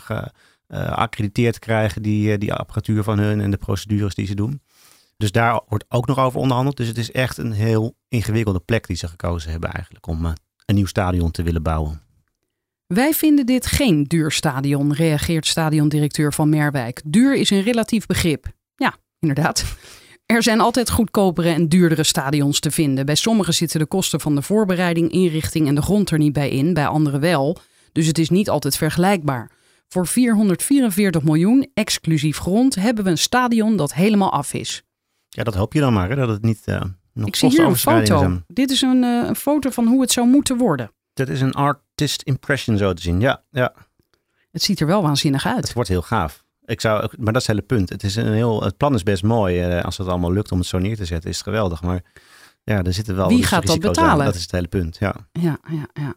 geaccrediteerd 0.67 1.53
te 1.53 1.59
krijgen, 1.59 2.01
die, 2.01 2.37
die 2.37 2.53
apparatuur 2.53 3.03
van 3.03 3.19
hun 3.19 3.41
en 3.41 3.51
de 3.51 3.57
procedures 3.57 4.15
die 4.15 4.27
ze 4.27 4.35
doen. 4.35 4.61
Dus 5.17 5.31
daar 5.31 5.61
wordt 5.67 5.85
ook 5.87 6.07
nog 6.07 6.19
over 6.19 6.39
onderhandeld. 6.39 6.77
Dus 6.77 6.87
het 6.87 6.97
is 6.97 7.11
echt 7.11 7.37
een 7.37 7.51
heel 7.51 7.95
ingewikkelde 8.07 8.59
plek 8.59 8.87
die 8.87 8.97
ze 8.97 9.07
gekozen 9.07 9.51
hebben 9.51 9.71
eigenlijk 9.71 10.07
om 10.07 10.25
een 10.65 10.75
nieuw 10.75 10.85
stadion 10.85 11.31
te 11.31 11.43
willen 11.43 11.63
bouwen. 11.63 12.01
Wij 12.93 13.13
vinden 13.13 13.45
dit 13.45 13.65
geen 13.65 14.03
duur 14.03 14.31
stadion, 14.31 14.93
reageert 14.93 15.47
stadiondirecteur 15.47 16.33
van 16.33 16.49
Merwijk. 16.49 17.01
Duur 17.05 17.35
is 17.35 17.49
een 17.49 17.61
relatief 17.61 18.05
begrip. 18.05 18.45
Ja, 18.75 18.95
inderdaad. 19.19 19.65
Er 20.33 20.43
zijn 20.43 20.59
altijd 20.59 20.89
goedkopere 20.89 21.49
en 21.49 21.67
duurdere 21.67 22.03
stadions 22.03 22.59
te 22.59 22.71
vinden. 22.71 23.05
Bij 23.05 23.15
sommige 23.15 23.51
zitten 23.51 23.79
de 23.79 23.85
kosten 23.85 24.19
van 24.19 24.35
de 24.35 24.41
voorbereiding, 24.41 25.11
inrichting 25.11 25.67
en 25.67 25.75
de 25.75 25.81
grond 25.81 26.09
er 26.09 26.17
niet 26.17 26.33
bij 26.33 26.49
in, 26.49 26.73
bij 26.73 26.87
andere 26.87 27.19
wel. 27.19 27.57
Dus 27.91 28.07
het 28.07 28.17
is 28.17 28.29
niet 28.29 28.49
altijd 28.49 28.77
vergelijkbaar. 28.77 29.51
Voor 29.87 30.07
444 30.07 31.23
miljoen, 31.23 31.71
exclusief 31.73 32.37
grond, 32.37 32.75
hebben 32.75 33.03
we 33.03 33.09
een 33.09 33.17
stadion 33.17 33.77
dat 33.77 33.93
helemaal 33.93 34.31
af 34.31 34.53
is. 34.53 34.83
Ja, 35.29 35.43
dat 35.43 35.55
hoop 35.55 35.73
je 35.73 35.79
dan 35.79 35.93
maar, 35.93 36.09
hè? 36.09 36.15
dat 36.15 36.29
het 36.29 36.41
niet 36.41 36.61
uh, 36.65 36.81
nog 37.13 37.27
Ik 37.27 37.35
zie 37.35 37.49
hier 37.49 37.65
een 37.65 37.75
foto. 37.75 38.41
Dit 38.47 38.71
is 38.71 38.81
een, 38.81 39.03
uh, 39.03 39.27
een 39.27 39.35
foto 39.35 39.69
van 39.69 39.87
hoe 39.87 40.01
het 40.01 40.11
zou 40.11 40.27
moeten 40.27 40.57
worden. 40.57 40.91
Dat 41.13 41.29
is 41.29 41.41
een 41.41 41.53
artist 41.53 42.21
impression 42.21 42.77
zo 42.77 42.93
te 42.93 43.01
zien, 43.01 43.19
ja. 43.19 43.43
ja. 43.51 43.73
Het 44.51 44.63
ziet 44.63 44.79
er 44.79 44.87
wel 44.87 45.01
waanzinnig 45.01 45.45
uit. 45.45 45.63
Het 45.63 45.73
wordt 45.73 45.89
heel 45.89 46.01
gaaf. 46.01 46.43
Ik 46.69 46.81
zou, 46.81 47.09
maar 47.17 47.33
dat 47.33 47.41
is 47.41 47.47
het 47.47 47.57
hele 47.57 47.67
punt. 47.67 47.89
Het, 47.89 48.03
is 48.03 48.15
een 48.15 48.33
heel, 48.33 48.63
het 48.63 48.77
plan 48.77 48.93
is 48.93 49.03
best 49.03 49.23
mooi. 49.23 49.77
Uh, 49.77 49.83
als 49.83 49.97
het 49.97 50.07
allemaal 50.07 50.31
lukt 50.31 50.51
om 50.51 50.57
het 50.57 50.67
zo 50.67 50.77
neer 50.77 50.95
te 50.95 51.05
zetten, 51.05 51.29
is 51.29 51.35
het 51.35 51.45
geweldig. 51.45 51.81
Maar 51.81 52.01
ja, 52.63 52.83
er 52.83 52.93
zitten 52.93 53.15
wel. 53.15 53.27
Wie 53.27 53.43
gaat 53.43 53.65
dat 53.65 53.79
betalen? 53.79 54.11
Aan. 54.11 54.25
Dat 54.25 54.35
is 54.35 54.41
het 54.41 54.51
hele 54.51 54.67
punt. 54.67 54.97
Ja. 54.99 55.15
Ja, 55.31 55.57
ja, 55.69 55.87
ja. 55.93 56.15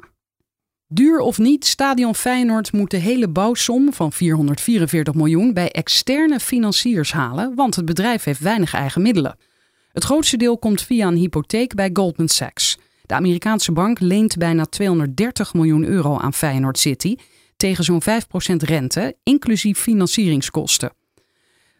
Duur 0.86 1.18
of 1.18 1.38
niet, 1.38 1.66
Stadion 1.66 2.14
Feyenoord 2.14 2.72
moet 2.72 2.90
de 2.90 2.96
hele 2.96 3.28
bouwsom 3.28 3.92
van 3.92 4.12
444 4.12 5.14
miljoen 5.14 5.52
bij 5.52 5.70
externe 5.70 6.40
financiers 6.40 7.12
halen, 7.12 7.54
want 7.54 7.76
het 7.76 7.84
bedrijf 7.84 8.24
heeft 8.24 8.40
weinig 8.40 8.74
eigen 8.74 9.02
middelen. 9.02 9.36
Het 9.92 10.04
grootste 10.04 10.36
deel 10.36 10.58
komt 10.58 10.82
via 10.82 11.06
een 11.06 11.16
hypotheek 11.16 11.74
bij 11.74 11.90
Goldman 11.92 12.28
Sachs. 12.28 12.78
De 13.02 13.14
Amerikaanse 13.14 13.72
bank 13.72 14.00
leent 14.00 14.36
bijna 14.36 14.64
230 14.64 15.54
miljoen 15.54 15.84
euro 15.84 16.18
aan 16.18 16.32
Feyenoord 16.32 16.78
City 16.78 17.16
tegen 17.62 17.84
zo'n 17.84 18.02
5% 18.02 18.06
rente, 18.56 19.16
inclusief 19.22 19.78
financieringskosten. 19.78 20.92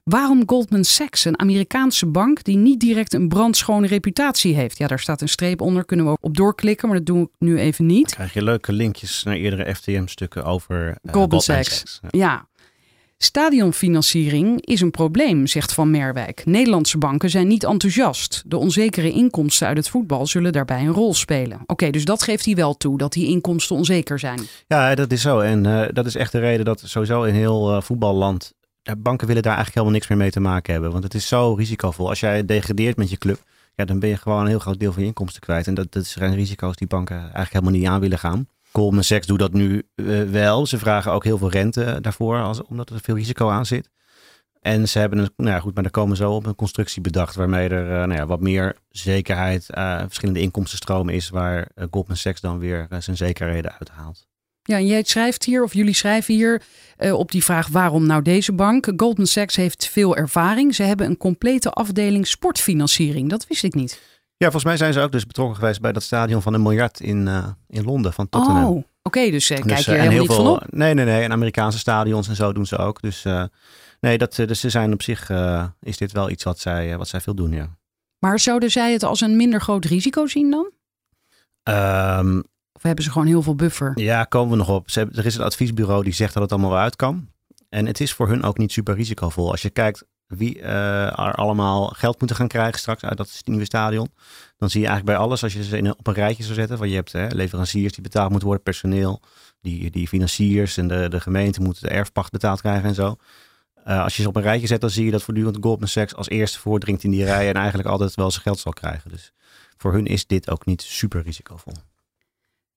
Waarom 0.04 0.42
Goldman 0.46 0.84
Sachs, 0.84 1.24
een 1.24 1.38
Amerikaanse 1.38 2.06
bank 2.06 2.44
die 2.44 2.56
niet 2.56 2.80
direct 2.80 3.14
een 3.14 3.28
brandschone 3.28 3.86
reputatie 3.86 4.54
heeft? 4.54 4.78
Ja, 4.78 4.86
daar 4.86 4.98
staat 4.98 5.20
een 5.20 5.28
streep 5.28 5.60
onder, 5.60 5.84
kunnen 5.84 6.06
we 6.06 6.16
op 6.20 6.36
doorklikken, 6.36 6.88
maar 6.88 6.96
dat 6.96 7.06
doe 7.06 7.22
ik 7.22 7.28
nu 7.38 7.58
even 7.58 7.86
niet. 7.86 8.06
Dan 8.06 8.14
krijg 8.14 8.32
je 8.32 8.42
leuke 8.42 8.72
linkjes 8.72 9.22
naar 9.22 9.34
eerdere 9.34 9.74
FTM-stukken 9.74 10.44
over 10.44 10.88
uh, 11.02 11.12
Goldman, 11.12 11.40
Sachs. 11.40 12.00
Ja. 12.02 12.08
ja. 12.10 12.46
Stadionfinanciering 13.24 14.66
is 14.66 14.80
een 14.80 14.90
probleem, 14.90 15.46
zegt 15.46 15.74
Van 15.74 15.90
Merwijk. 15.90 16.42
Nederlandse 16.44 16.98
banken 16.98 17.30
zijn 17.30 17.46
niet 17.46 17.64
enthousiast. 17.64 18.42
De 18.46 18.56
onzekere 18.56 19.10
inkomsten 19.10 19.66
uit 19.66 19.76
het 19.76 19.88
voetbal 19.88 20.26
zullen 20.26 20.52
daarbij 20.52 20.80
een 20.80 20.92
rol 20.92 21.14
spelen. 21.14 21.60
Oké, 21.66 21.90
dus 21.90 22.04
dat 22.04 22.22
geeft 22.22 22.44
hij 22.44 22.54
wel 22.54 22.76
toe, 22.76 22.98
dat 22.98 23.12
die 23.12 23.28
inkomsten 23.28 23.76
onzeker 23.76 24.18
zijn. 24.18 24.40
Ja, 24.66 24.94
dat 24.94 25.12
is 25.12 25.20
zo. 25.20 25.40
En 25.40 25.64
uh, 25.64 25.84
dat 25.92 26.06
is 26.06 26.16
echt 26.16 26.32
de 26.32 26.38
reden 26.38 26.64
dat 26.64 26.82
sowieso 26.84 27.22
in 27.22 27.34
heel 27.34 27.76
uh, 27.76 27.82
voetballand 27.82 28.52
banken 28.98 29.26
willen 29.26 29.42
daar 29.42 29.56
eigenlijk 29.56 29.74
helemaal 29.74 29.94
niks 29.98 30.08
meer 30.08 30.18
mee 30.18 30.30
te 30.30 30.40
maken 30.40 30.72
hebben. 30.72 30.92
Want 30.92 31.04
het 31.04 31.14
is 31.14 31.26
zo 31.26 31.54
risicovol. 31.54 32.08
Als 32.08 32.20
jij 32.20 32.44
degradeert 32.44 32.96
met 32.96 33.10
je 33.10 33.18
club, 33.18 33.42
ja, 33.74 33.84
dan 33.84 33.98
ben 33.98 34.08
je 34.08 34.16
gewoon 34.16 34.40
een 34.40 34.46
heel 34.46 34.58
groot 34.58 34.80
deel 34.80 34.92
van 34.92 35.02
je 35.02 35.08
inkomsten 35.08 35.40
kwijt. 35.40 35.66
En 35.66 35.74
dat, 35.74 35.92
dat 35.92 36.06
zijn 36.06 36.34
risico's 36.34 36.76
die 36.76 36.86
banken 36.86 37.16
eigenlijk 37.16 37.52
helemaal 37.52 37.72
niet 37.72 37.86
aan 37.86 38.00
willen 38.00 38.18
gaan. 38.18 38.48
Goldman 38.72 39.04
Sachs 39.04 39.26
doet 39.26 39.38
dat 39.38 39.52
nu 39.52 39.82
uh, 39.94 40.30
wel. 40.30 40.66
Ze 40.66 40.78
vragen 40.78 41.12
ook 41.12 41.24
heel 41.24 41.38
veel 41.38 41.50
rente 41.50 41.98
daarvoor, 42.00 42.42
als, 42.42 42.62
omdat 42.62 42.90
er 42.90 43.00
veel 43.02 43.16
risico 43.16 43.48
aan 43.48 43.66
zit. 43.66 43.90
En 44.60 44.88
ze 44.88 44.98
hebben 44.98 45.18
een, 45.18 45.30
nou 45.36 45.50
ja, 45.50 45.60
goed, 45.60 45.74
maar 45.74 45.82
daar 45.82 45.92
komen 45.92 46.16
zo 46.16 46.32
op 46.32 46.46
een 46.46 46.54
constructie 46.54 47.02
bedacht 47.02 47.34
waarmee 47.34 47.68
er 47.68 47.86
uh, 47.86 47.92
nou 47.92 48.14
ja, 48.14 48.26
wat 48.26 48.40
meer 48.40 48.76
zekerheid, 48.88 49.66
uh, 49.74 49.98
verschillende 49.98 50.40
inkomstenstromen 50.40 51.14
is, 51.14 51.28
waar 51.28 51.68
Goldman 51.90 52.16
Sachs 52.16 52.40
dan 52.40 52.58
weer 52.58 52.86
zijn 52.98 53.16
zekerheden 53.16 53.72
uithaalt. 53.78 54.26
Ja, 54.62 54.76
en 54.76 54.86
jij 54.86 55.02
schrijft 55.02 55.44
hier, 55.44 55.62
of 55.62 55.74
jullie 55.74 55.94
schrijven 55.94 56.34
hier 56.34 56.62
op 57.12 57.30
die 57.30 57.44
vraag 57.44 57.68
waarom 57.68 58.06
nou 58.06 58.22
deze 58.22 58.52
bank. 58.52 58.92
Goldman 58.96 59.26
Sachs 59.26 59.56
heeft 59.56 59.88
veel 59.88 60.16
ervaring. 60.16 60.74
Ze 60.74 60.82
hebben 60.82 61.06
een 61.06 61.16
complete 61.16 61.70
afdeling 61.70 62.26
sportfinanciering. 62.26 63.30
Dat 63.30 63.46
wist 63.46 63.64
ik 63.64 63.74
niet. 63.74 64.00
Ja, 64.42 64.50
volgens 64.50 64.64
mij 64.64 64.76
zijn 64.76 64.92
ze 64.92 65.00
ook 65.00 65.12
dus 65.12 65.26
betrokken 65.26 65.56
geweest 65.56 65.80
bij 65.80 65.92
dat 65.92 66.02
stadion 66.02 66.42
van 66.42 66.54
een 66.54 66.62
miljard 66.62 67.00
in, 67.00 67.26
uh, 67.26 67.46
in 67.68 67.84
Londen 67.84 68.12
van 68.12 68.28
Tottenham. 68.28 68.64
Oh, 68.64 68.76
oké, 68.76 68.86
okay, 69.02 69.30
dus 69.30 69.50
uh, 69.50 69.56
kijk 69.56 69.68
dus, 69.68 69.84
je 69.84 69.90
helemaal 69.90 70.10
heel 70.10 70.20
niet 70.20 70.32
veel, 70.32 70.44
van 70.44 70.54
op? 70.54 70.64
Nee, 70.70 70.94
nee, 70.94 71.04
nee. 71.04 71.22
En 71.22 71.32
Amerikaanse 71.32 71.78
stadions 71.78 72.28
en 72.28 72.36
zo 72.36 72.52
doen 72.52 72.66
ze 72.66 72.76
ook. 72.76 73.02
Dus 73.02 73.26
nee, 74.00 74.18
dat, 74.18 74.34
dus 74.34 74.60
ze 74.60 74.70
zijn 74.70 74.92
op 74.92 75.02
zich, 75.02 75.30
is 75.80 75.96
dit 75.96 76.12
wel 76.12 76.30
iets 76.30 76.44
wat 76.44 76.58
zij, 76.58 76.96
wat 76.96 77.08
zij 77.08 77.20
veel 77.20 77.34
doen, 77.34 77.52
ja. 77.52 77.68
Maar 78.18 78.38
zouden 78.38 78.70
zij 78.70 78.92
het 78.92 79.02
als 79.02 79.20
een 79.20 79.36
minder 79.36 79.60
groot 79.60 79.84
risico 79.84 80.26
zien 80.26 80.50
dan? 80.50 80.70
Um, 82.18 82.42
of 82.72 82.82
hebben 82.82 83.04
ze 83.04 83.10
gewoon 83.10 83.26
heel 83.26 83.42
veel 83.42 83.54
buffer? 83.54 83.92
Ja, 83.94 84.24
komen 84.24 84.50
we 84.50 84.56
nog 84.56 84.68
op. 84.68 84.90
Ze 84.90 84.98
hebben, 84.98 85.18
er 85.18 85.26
is 85.26 85.34
een 85.34 85.44
adviesbureau 85.44 86.04
die 86.04 86.12
zegt 86.12 86.34
dat 86.34 86.42
het 86.42 86.52
allemaal 86.52 86.70
wel 86.70 86.78
uit 86.78 86.96
kan. 86.96 87.28
En 87.68 87.86
het 87.86 88.00
is 88.00 88.12
voor 88.12 88.28
hun 88.28 88.42
ook 88.42 88.58
niet 88.58 88.72
super 88.72 88.94
risicovol. 88.94 89.50
Als 89.50 89.62
je 89.62 89.70
kijkt 89.70 90.04
wie 90.36 90.58
uh, 90.58 91.06
er 91.06 91.34
allemaal 91.34 91.86
geld 91.86 92.18
moeten 92.18 92.36
gaan 92.36 92.48
krijgen 92.48 92.78
straks 92.78 93.04
uit 93.04 93.16
dat 93.16 93.40
nieuwe 93.44 93.64
stadion. 93.64 94.08
Dan 94.58 94.70
zie 94.70 94.80
je 94.80 94.86
eigenlijk 94.86 95.16
bij 95.16 95.26
alles, 95.26 95.42
als 95.42 95.52
je 95.52 95.64
ze 95.64 95.76
in, 95.76 95.98
op 95.98 96.06
een 96.06 96.14
rijtje 96.14 96.42
zou 96.42 96.54
zetten. 96.54 96.78
Want 96.78 96.90
je 96.90 96.96
hebt 96.96 97.12
hè, 97.12 97.26
leveranciers 97.28 97.92
die 97.92 98.02
betaald 98.02 98.28
moeten 98.28 98.48
worden, 98.48 98.64
personeel, 98.64 99.20
die, 99.60 99.90
die 99.90 100.08
financiers 100.08 100.76
en 100.76 100.88
de, 100.88 101.08
de 101.08 101.20
gemeente 101.20 101.60
moeten 101.60 101.82
de 101.82 101.94
erfpacht 101.94 102.32
betaald 102.32 102.60
krijgen 102.60 102.88
en 102.88 102.94
zo. 102.94 103.16
Uh, 103.86 104.02
als 104.02 104.16
je 104.16 104.22
ze 104.22 104.28
op 104.28 104.36
een 104.36 104.42
rijtje 104.42 104.66
zet, 104.66 104.80
dan 104.80 104.90
zie 104.90 105.04
je 105.04 105.10
dat 105.10 105.22
voortdurend 105.22 105.58
Goldman 105.60 105.88
Sachs 105.88 106.14
als 106.14 106.28
eerste 106.28 106.58
voordringt 106.58 107.04
in 107.04 107.10
die 107.10 107.24
rij 107.24 107.48
en 107.48 107.54
eigenlijk 107.54 107.88
altijd 107.88 108.14
wel 108.14 108.30
zijn 108.30 108.42
geld 108.42 108.58
zal 108.58 108.72
krijgen. 108.72 109.10
Dus 109.10 109.32
voor 109.76 109.92
hun 109.92 110.06
is 110.06 110.26
dit 110.26 110.50
ook 110.50 110.66
niet 110.66 110.82
super 110.82 111.22
risicovol. 111.22 111.72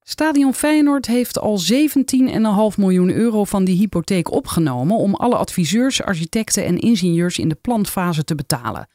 Stadion 0.07 0.53
Feyenoord 0.53 1.05
heeft 1.05 1.39
al 1.39 1.59
17,5 1.71 2.77
miljoen 2.77 3.11
euro 3.11 3.43
van 3.43 3.65
die 3.65 3.77
hypotheek 3.77 4.31
opgenomen 4.31 4.97
om 4.97 5.15
alle 5.15 5.35
adviseurs, 5.35 6.01
architecten 6.01 6.65
en 6.65 6.77
ingenieurs 6.77 7.37
in 7.37 7.49
de 7.49 7.55
plantfase 7.55 8.23
te 8.23 8.35
betalen. 8.35 8.87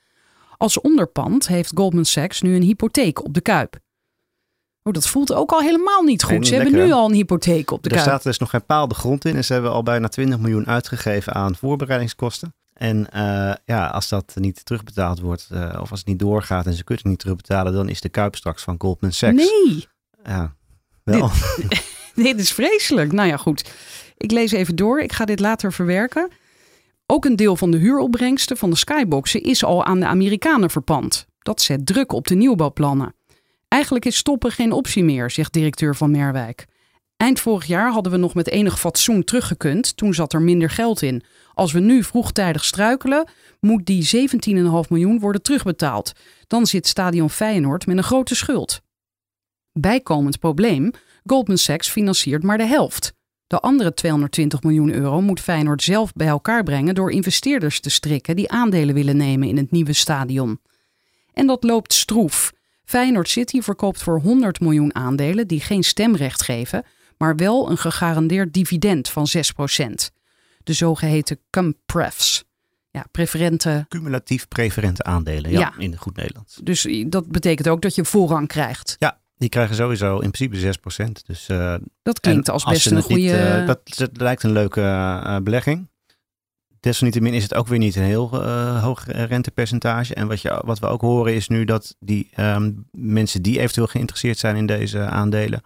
Als 0.57 0.81
onderpand 0.81 1.49
heeft 1.49 1.73
Goldman 1.75 2.05
Sachs 2.05 2.41
nu 2.41 2.55
een 2.55 2.63
hypotheek 2.63 3.25
op 3.25 3.35
de 3.35 3.41
Kuip. 3.41 3.79
Oh, 4.83 4.93
dat 4.93 5.09
voelt 5.09 5.33
ook 5.33 5.51
al 5.51 5.61
helemaal 5.61 6.03
niet 6.03 6.23
goed. 6.23 6.47
Ze 6.47 6.55
hebben 6.55 6.73
nu 6.73 6.93
al 6.93 7.09
een 7.09 7.15
hypotheek 7.15 7.71
op 7.71 7.83
de 7.83 7.89
er 7.89 7.95
Kuip. 7.95 8.07
Er 8.07 8.13
staat 8.13 8.23
dus 8.23 8.39
nog 8.39 8.51
geen 8.51 8.67
paal 8.67 8.89
de 8.89 8.95
grond 8.95 9.25
in 9.25 9.37
en 9.37 9.45
ze 9.45 9.53
hebben 9.53 9.73
al 9.73 9.83
bijna 9.83 10.09
20 10.09 10.39
miljoen 10.39 10.67
uitgegeven 10.67 11.35
aan 11.35 11.57
voorbereidingskosten. 11.57 12.55
En 12.73 13.07
uh, 13.15 13.53
ja, 13.65 13.87
als 13.87 14.09
dat 14.09 14.33
niet 14.35 14.65
terugbetaald 14.65 15.21
wordt 15.21 15.49
uh, 15.53 15.79
of 15.81 15.91
als 15.91 15.99
het 15.99 16.09
niet 16.09 16.19
doorgaat 16.19 16.67
en 16.67 16.75
ze 16.75 16.85
kunnen 16.85 17.03
het 17.03 17.13
niet 17.13 17.21
terugbetalen, 17.21 17.73
dan 17.73 17.89
is 17.89 18.01
de 18.01 18.09
Kuip 18.09 18.37
straks 18.37 18.63
van 18.63 18.75
Goldman 18.79 19.13
Sachs. 19.13 19.35
Nee! 19.35 19.89
Ja, 20.25 20.55
dit, 21.11 21.85
dit 22.25 22.41
is 22.41 22.53
vreselijk. 22.53 23.13
Nou 23.13 23.29
ja, 23.29 23.37
goed. 23.37 23.71
Ik 24.17 24.31
lees 24.31 24.53
even 24.53 24.77
door. 24.77 25.01
Ik 25.01 25.13
ga 25.13 25.25
dit 25.25 25.41
later 25.41 25.73
verwerken. 25.73 26.31
Ook 27.07 27.25
een 27.25 27.37
deel 27.37 27.57
van 27.57 27.71
de 27.71 27.79
huuropbrengsten 27.79 28.57
van 28.57 28.71
de 28.71 28.77
skyboxen 28.77 29.43
is 29.43 29.65
al 29.65 29.85
aan 29.85 30.01
de 30.01 30.07
Amerikanen 30.07 30.71
verpand. 30.71 31.27
Dat 31.39 31.63
zet 31.63 31.87
druk 31.87 32.13
op 32.13 32.27
de 32.27 32.35
nieuwbouwplannen. 32.35 33.15
Eigenlijk 33.69 34.05
is 34.05 34.17
stoppen 34.17 34.53
geen 34.53 34.73
optie 34.73 35.05
meer, 35.05 35.31
zegt 35.31 35.53
directeur 35.53 35.97
van 35.97 36.11
Merwijk. 36.11 36.67
Eind 37.17 37.41
vorig 37.41 37.67
jaar 37.67 37.93
hadden 37.93 38.13
we 38.13 38.19
nog 38.19 38.35
met 38.35 38.49
enig 38.49 38.81
fatsoen 38.81 39.25
teruggekund. 39.25 39.97
Toen 39.97 40.15
zat 40.15 40.33
er 40.33 40.43
minder 40.43 40.71
geld 40.71 41.03
in. 41.03 41.23
Als 41.55 41.73
we 41.73 41.81
nu 41.81 42.05
vroegtijdig 42.05 42.65
struikelen, 42.65 43.29
moet 43.61 43.87
die 43.87 44.29
17,5 44.85 44.89
miljoen 44.89 45.19
worden 45.19 45.43
terugbetaald. 45.43 46.13
Dan 46.47 46.67
zit 46.67 46.87
Stadion 46.87 47.31
Feyenoord 47.31 47.87
met 47.87 47.97
een 47.97 48.03
grote 48.03 48.35
schuld. 48.35 48.81
Bijkomend 49.73 50.39
probleem: 50.39 50.91
Goldman 51.25 51.59
Sachs 51.59 51.91
financiert 51.91 52.43
maar 52.43 52.59
de 52.59 52.67
helft. 52.67 53.13
De 53.47 53.61
andere 53.61 53.95
220 53.95 54.63
miljoen 54.63 54.93
euro 54.93 55.21
moet 55.21 55.41
Feyenoord 55.41 55.83
zelf 55.83 56.13
bij 56.13 56.27
elkaar 56.27 56.63
brengen 56.63 56.95
door 56.95 57.13
investeerders 57.13 57.81
te 57.81 57.91
strikken 57.91 58.37
die 58.37 58.51
aandelen 58.51 58.95
willen 58.95 59.17
nemen 59.17 59.49
in 59.49 59.57
het 59.57 59.71
nieuwe 59.71 59.93
stadion. 59.93 60.61
En 61.33 61.47
dat 61.47 61.65
loopt 61.65 61.93
stroef. 61.93 62.53
Feyenoord 62.85 63.29
City 63.29 63.61
verkoopt 63.61 64.03
voor 64.03 64.21
100 64.21 64.61
miljoen 64.61 64.95
aandelen 64.95 65.47
die 65.47 65.61
geen 65.61 65.83
stemrecht 65.83 66.43
geven, 66.43 66.85
maar 67.19 67.37
wel 67.37 67.71
een 67.71 67.79
gegarandeerd 67.79 68.53
dividend 68.53 69.09
van 69.09 69.27
6%. 69.37 69.41
De 70.65 70.73
zogeheten 70.73 71.39
CUMPREFs. 71.51 72.45
Ja, 72.91 73.05
preferente. 73.11 73.87
Cumulatief 73.89 74.49
preferente 74.49 75.03
aandelen, 75.03 75.51
ja, 75.51 75.59
ja. 75.59 75.73
in 75.79 75.97
goed 75.97 76.17
Nederlands. 76.17 76.61
Dus 76.63 76.89
dat 77.07 77.29
betekent 77.29 77.69
ook 77.69 77.83
dat 77.83 77.95
je 77.95 78.05
voorrang 78.05 78.49
krijgt. 78.49 78.97
Ja, 78.99 79.20
die 79.41 79.49
krijgen 79.49 79.77
sowieso 79.77 80.19
in 80.19 80.31
principe 80.31 80.79
6%. 81.07 81.11
Dus, 81.27 81.49
uh, 81.49 81.75
dat 82.03 82.21
klinkt 82.21 82.51
als 82.51 82.65
best 82.65 82.91
een 82.91 83.03
goede... 83.03 83.61
uh, 83.61 83.67
dat, 83.67 83.81
dat, 83.85 84.11
lijkt 84.13 84.43
een 84.43 84.53
leuke 84.53 84.81
uh, 84.81 85.37
belegging. 85.37 85.89
desalniettemin 86.81 87.35
is 87.35 87.43
het 87.43 87.55
ook 87.55 87.67
weer 87.67 87.79
niet 87.79 87.97
een 87.97 88.03
heel 88.03 88.45
hoog 88.79 89.05
rentepercentage. 89.07 90.15
En 90.15 90.29
wat, 90.29 90.43
je, 90.43 90.63
wat 90.65 90.79
we 90.79 90.87
ook 90.87 91.01
horen 91.01 91.35
is 91.35 91.49
nu 91.49 91.65
dat 91.65 91.97
die 91.99 92.29
ehm, 92.33 92.73
mensen 92.91 93.43
die 93.43 93.59
eventueel 93.59 93.87
geïnteresseerd 93.87 94.39
zijn 94.39 94.57
in 94.57 94.67
deze 94.67 95.01
aandelen, 95.01 95.63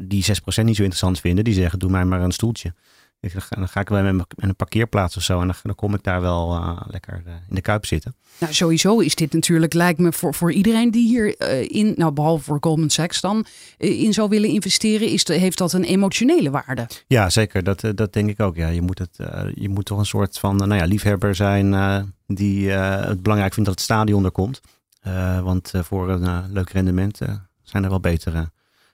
die 0.00 0.24
6% 0.24 0.28
niet 0.64 0.76
zo 0.76 0.82
interessant 0.82 1.20
vinden, 1.20 1.44
die 1.44 1.54
zeggen 1.54 1.78
doe 1.78 1.90
mij 1.90 2.04
maar 2.04 2.20
een 2.20 2.32
stoeltje. 2.32 2.74
Ik, 3.22 3.32
dan 3.48 3.68
ga 3.68 3.80
ik 3.80 3.88
wel 3.88 4.12
met 4.12 4.26
een 4.36 4.56
parkeerplaats 4.56 5.16
of 5.16 5.22
zo 5.22 5.40
en 5.40 5.46
dan, 5.46 5.56
dan 5.62 5.74
kom 5.74 5.94
ik 5.94 6.02
daar 6.02 6.20
wel 6.20 6.54
uh, 6.54 6.80
lekker 6.86 7.22
uh, 7.26 7.32
in 7.48 7.54
de 7.54 7.60
kuip 7.60 7.86
zitten. 7.86 8.14
Nou, 8.38 8.52
sowieso 8.52 8.98
is 8.98 9.14
dit 9.14 9.32
natuurlijk, 9.32 9.72
lijkt 9.72 9.98
me 9.98 10.12
voor, 10.12 10.34
voor 10.34 10.52
iedereen 10.52 10.90
die 10.90 11.08
hier 11.08 11.34
uh, 11.38 11.70
in, 11.70 11.94
nou 11.96 12.12
behalve 12.12 12.44
voor 12.44 12.56
Goldman 12.60 12.90
Sachs 12.90 13.20
dan, 13.20 13.46
in 13.76 14.12
zou 14.12 14.28
willen 14.28 14.48
investeren, 14.48 15.08
is 15.08 15.24
de, 15.24 15.34
heeft 15.34 15.58
dat 15.58 15.72
een 15.72 15.84
emotionele 15.84 16.50
waarde. 16.50 16.86
Ja, 17.06 17.30
zeker. 17.30 17.62
Dat, 17.62 17.84
dat 17.94 18.12
denk 18.12 18.30
ik 18.30 18.40
ook. 18.40 18.56
Ja. 18.56 18.68
Je, 18.68 18.82
moet 18.82 18.98
het, 18.98 19.16
je 19.54 19.68
moet 19.68 19.84
toch 19.84 19.98
een 19.98 20.06
soort 20.06 20.38
van 20.38 20.56
nou 20.56 20.74
ja, 20.74 20.84
liefhebber 20.84 21.34
zijn 21.34 21.70
die 22.26 22.70
het 22.70 23.22
belangrijk 23.22 23.54
vindt 23.54 23.68
dat 23.68 23.78
het 23.78 23.88
stadion 23.88 24.24
er 24.24 24.30
komt. 24.30 24.60
want 25.42 25.72
voor 25.74 26.10
een 26.10 26.52
leuk 26.52 26.70
rendement 26.70 27.18
zijn 27.62 27.84
er 27.84 27.90
wel 27.90 28.00
betere 28.00 28.50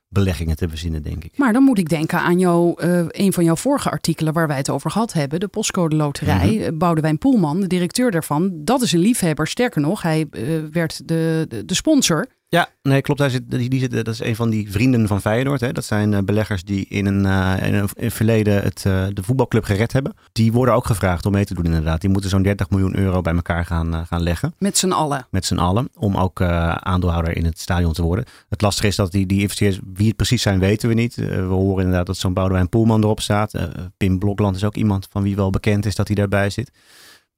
beleggingen 0.09 0.57
te 0.57 0.68
verzinnen, 0.68 1.03
denk 1.03 1.25
ik. 1.25 1.38
Maar 1.38 1.53
dan 1.53 1.62
moet 1.62 1.79
ik 1.79 1.88
denken 1.88 2.21
aan 2.21 2.38
jou, 2.38 2.85
uh, 2.85 3.05
een 3.09 3.33
van 3.33 3.44
jouw 3.44 3.57
vorige 3.57 3.90
artikelen 3.90 4.33
waar 4.33 4.47
wij 4.47 4.57
het 4.57 4.71
over 4.71 4.90
gehad 4.90 5.12
hebben, 5.12 5.40
de 5.40 5.49
postcode 5.49 5.97
loterij. 5.97 6.51
Mm 6.51 6.62
-hmm. 6.62 6.79
Boudewijn 6.79 7.18
Poelman, 7.18 7.61
de 7.61 7.66
directeur 7.66 8.11
daarvan, 8.11 8.51
dat 8.64 8.83
is 8.83 8.92
een 8.92 8.99
liefhebber. 8.99 9.47
Sterker 9.47 9.81
nog, 9.81 10.03
hij 10.03 10.27
uh, 10.31 10.64
werd 10.73 11.09
de, 11.09 11.44
de, 11.49 11.64
de, 11.64 11.75
sponsor. 11.75 12.27
Ja, 12.50 12.68
nee, 12.82 13.00
klopt. 13.00 13.20
Hij 13.20 13.30
zit, 13.30 13.50
die, 13.50 13.68
die 13.68 13.80
zit, 13.80 13.90
dat 13.90 14.08
is 14.08 14.20
een 14.20 14.37
van 14.37 14.50
die 14.50 14.70
vrienden 14.70 15.06
van 15.06 15.20
Feyenoord. 15.20 15.61
Hè. 15.61 15.72
Dat 15.72 15.84
zijn 15.84 16.12
uh, 16.12 16.18
beleggers 16.18 16.64
die 16.64 16.87
in 16.88 17.06
een, 17.06 17.24
uh, 17.24 17.66
in 17.66 17.74
een 17.74 17.88
in 17.94 18.11
verleden 18.11 18.62
het, 18.62 18.84
uh, 18.87 19.06
de 19.12 19.22
voetbalclub 19.22 19.64
gered 19.64 19.92
hebben. 19.92 20.14
Die 20.32 20.52
worden 20.52 20.74
ook 20.74 20.87
gevraagd 20.87 21.26
om 21.26 21.32
mee 21.32 21.44
te 21.44 21.54
doen 21.54 21.64
inderdaad. 21.64 22.00
Die 22.00 22.11
moeten 22.11 22.30
zo'n 22.30 22.42
30 22.42 22.70
miljoen 22.70 22.96
euro 22.96 23.20
bij 23.20 23.34
elkaar 23.34 23.64
gaan, 23.64 24.06
gaan 24.06 24.22
leggen. 24.22 24.54
Met 24.58 24.78
z'n 24.78 24.90
allen? 24.90 25.26
Met 25.30 25.44
z'n 25.44 25.58
allen. 25.58 25.88
Om 25.94 26.16
ook 26.16 26.40
aandeelhouder 26.40 27.37
in 27.37 27.44
het 27.44 27.61
stadion 27.61 27.92
te 27.92 28.02
worden. 28.02 28.24
Het 28.48 28.61
lastige 28.61 28.87
is 28.87 28.96
dat 28.96 29.12
die, 29.12 29.26
die 29.26 29.40
investeerders, 29.40 29.82
wie 29.94 30.06
het 30.06 30.16
precies 30.16 30.42
zijn, 30.42 30.58
weten 30.58 30.88
we 30.88 30.94
niet. 30.94 31.14
we 31.14 31.37
horen 31.37 31.84
inderdaad 31.84 32.06
dat 32.06 32.16
zo'n 32.16 32.34
Boudewijn 32.34 32.68
Poelman 32.68 33.02
erop 33.02 33.20
staat. 33.20 33.52
Pim 33.96 34.18
Blokland 34.18 34.56
is 34.56 34.64
ook 34.64 34.76
iemand 34.76 35.08
van 35.11 35.22
wie 35.22 35.37
wel 35.37 35.50
bekend 35.50 35.87
is 35.87 35.94
dat 35.94 36.06
hij 36.06 36.16
daarbij 36.16 36.50
zit. 36.50 36.70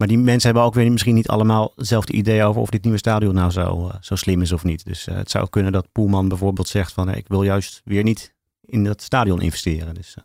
Maar 0.01 0.09
die 0.09 0.19
mensen 0.19 0.43
hebben 0.43 0.63
ook 0.63 0.75
weer 0.75 0.93
misschien 0.93 1.15
niet 1.15 1.29
allemaal 1.29 1.73
hetzelfde 1.77 2.13
idee 2.13 2.45
over 2.45 2.61
of 2.61 2.71
dit 2.71 2.83
nieuwe 2.83 2.99
stadion 2.99 3.35
nou 3.35 3.51
zo, 3.51 3.87
uh, 3.87 3.95
zo 4.01 4.17
slim 4.17 4.43
is 4.43 4.53
of 4.53 4.65
niet. 4.65 4.85
Dus 4.85 5.09
uh, 5.09 5.15
het 5.15 5.31
zou 5.31 5.49
kunnen 5.49 5.73
dat 5.73 5.93
Poelman 5.93 6.29
bijvoorbeeld 6.29 6.69
zegt 6.69 6.93
van 6.93 7.15
ik 7.15 7.29
wil 7.29 7.43
juist 7.43 7.81
weer 7.85 8.03
niet 8.03 8.35
in 8.65 8.85
dat 8.85 9.03
stadion 9.03 9.41
investeren. 9.41 9.95
Dus, 9.95 10.17
uh. 10.19 10.25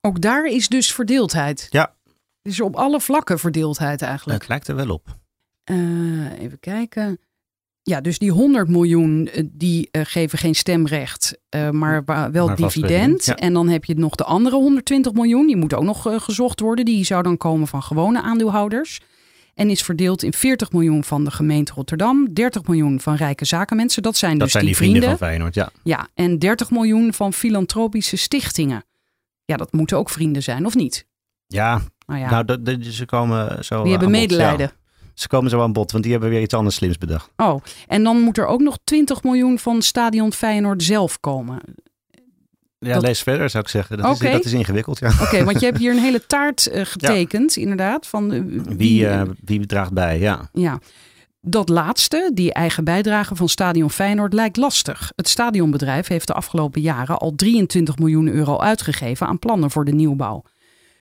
Ook 0.00 0.20
daar 0.20 0.46
is 0.46 0.68
dus 0.68 0.92
verdeeldheid. 0.92 1.66
Ja. 1.70 1.94
Dus 2.42 2.60
op 2.60 2.76
alle 2.76 3.00
vlakken 3.00 3.38
verdeeldheid 3.38 4.02
eigenlijk. 4.02 4.38
Het 4.38 4.48
lijkt 4.48 4.68
er 4.68 4.74
wel 4.74 4.90
op. 4.90 5.16
even 6.38 6.60
kijken. 6.60 7.20
Ja, 7.88 8.00
dus 8.00 8.18
die 8.18 8.30
100 8.30 8.68
miljoen 8.68 9.28
die 9.52 9.88
geven 9.92 10.38
geen 10.38 10.54
stemrecht, 10.54 11.38
maar 11.70 12.04
wel 12.04 12.46
maar 12.46 12.56
dividend. 12.56 13.24
Ja. 13.24 13.34
En 13.34 13.52
dan 13.52 13.68
heb 13.68 13.84
je 13.84 13.94
nog 13.94 14.14
de 14.14 14.24
andere 14.24 14.56
120 14.56 15.12
miljoen. 15.12 15.46
Die 15.46 15.56
moet 15.56 15.74
ook 15.74 15.84
nog 15.84 16.06
gezocht 16.16 16.60
worden. 16.60 16.84
Die 16.84 17.04
zou 17.04 17.22
dan 17.22 17.36
komen 17.36 17.66
van 17.66 17.82
gewone 17.82 18.22
aandeelhouders. 18.22 19.00
En 19.54 19.70
is 19.70 19.82
verdeeld 19.82 20.22
in 20.22 20.32
40 20.32 20.72
miljoen 20.72 21.04
van 21.04 21.24
de 21.24 21.30
gemeente 21.30 21.72
Rotterdam, 21.72 22.34
30 22.34 22.66
miljoen 22.66 23.00
van 23.00 23.14
rijke 23.14 23.44
zakenmensen. 23.44 24.02
Dat 24.02 24.16
zijn 24.16 24.32
dat 24.32 24.40
dus 24.40 24.52
zijn 24.52 24.64
die, 24.64 24.72
die 24.72 24.82
vrienden, 24.82 25.02
vrienden 25.02 25.18
van 25.18 25.28
Feyenoord, 25.28 25.54
ja. 25.54 25.70
Ja, 25.82 26.08
en 26.14 26.38
30 26.38 26.70
miljoen 26.70 27.12
van 27.12 27.32
filantropische 27.32 28.16
stichtingen. 28.16 28.84
Ja, 29.44 29.56
dat 29.56 29.72
moeten 29.72 29.96
ook 29.96 30.10
vrienden 30.10 30.42
zijn, 30.42 30.66
of 30.66 30.74
niet? 30.74 31.06
Ja, 31.46 31.80
nou, 32.06 32.20
ja. 32.20 32.30
nou 32.30 32.44
dat, 32.44 32.64
dat, 32.64 32.84
ze 32.84 33.04
komen 33.04 33.64
zo 33.64 33.82
Die 33.82 33.90
hebben 33.90 34.10
medelijden. 34.10 34.66
Ja. 34.66 34.87
Ze 35.18 35.28
komen 35.28 35.50
zo 35.50 35.60
aan 35.60 35.72
bod, 35.72 35.90
want 35.90 36.02
die 36.02 36.12
hebben 36.12 36.30
weer 36.30 36.40
iets 36.40 36.54
anders 36.54 36.76
slims 36.76 36.98
bedacht. 36.98 37.30
Oh, 37.36 37.62
en 37.86 38.04
dan 38.04 38.20
moet 38.20 38.38
er 38.38 38.46
ook 38.46 38.60
nog 38.60 38.78
20 38.84 39.22
miljoen 39.22 39.58
van 39.58 39.82
stadion 39.82 40.32
Feyenoord 40.32 40.82
zelf 40.82 41.20
komen. 41.20 41.60
Ja, 42.78 42.92
dat... 42.94 43.02
lees 43.02 43.22
verder 43.22 43.50
zou 43.50 43.64
ik 43.64 43.70
zeggen. 43.70 43.96
Dat, 43.96 44.16
okay. 44.16 44.28
is, 44.28 44.36
dat 44.36 44.44
is 44.44 44.52
ingewikkeld. 44.52 44.98
Ja. 44.98 45.08
Oké, 45.08 45.22
okay, 45.22 45.44
want 45.44 45.60
je 45.60 45.66
hebt 45.66 45.78
hier 45.78 45.90
een 45.90 45.98
hele 45.98 46.26
taart 46.36 46.68
uh, 46.72 46.84
getekend, 46.84 47.54
ja. 47.54 47.60
inderdaad. 47.60 48.06
Van, 48.06 48.32
uh, 48.32 48.42
wie, 48.44 48.76
wie, 48.76 49.02
uh, 49.02 49.22
wie 49.44 49.66
draagt 49.66 49.92
bij, 49.92 50.18
ja. 50.18 50.48
Ja. 50.52 50.78
Dat 51.40 51.68
laatste, 51.68 52.30
die 52.34 52.52
eigen 52.52 52.84
bijdrage 52.84 53.36
van 53.36 53.48
Stadion 53.48 53.90
Feyenoord, 53.90 54.32
lijkt 54.32 54.56
lastig. 54.56 55.12
Het 55.16 55.28
stadionbedrijf 55.28 56.06
heeft 56.06 56.26
de 56.26 56.32
afgelopen 56.32 56.80
jaren 56.80 57.18
al 57.18 57.32
23 57.36 57.98
miljoen 57.98 58.28
euro 58.28 58.58
uitgegeven 58.58 59.26
aan 59.26 59.38
plannen 59.38 59.70
voor 59.70 59.84
de 59.84 59.92
nieuwbouw. 59.92 60.42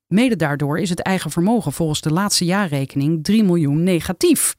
Mede 0.07 0.35
daardoor 0.35 0.79
is 0.79 0.89
het 0.89 1.01
eigen 1.01 1.31
vermogen 1.31 1.73
volgens 1.73 2.01
de 2.01 2.11
laatste 2.11 2.45
jaarrekening 2.45 3.23
3 3.23 3.43
miljoen 3.43 3.83
negatief. 3.83 4.55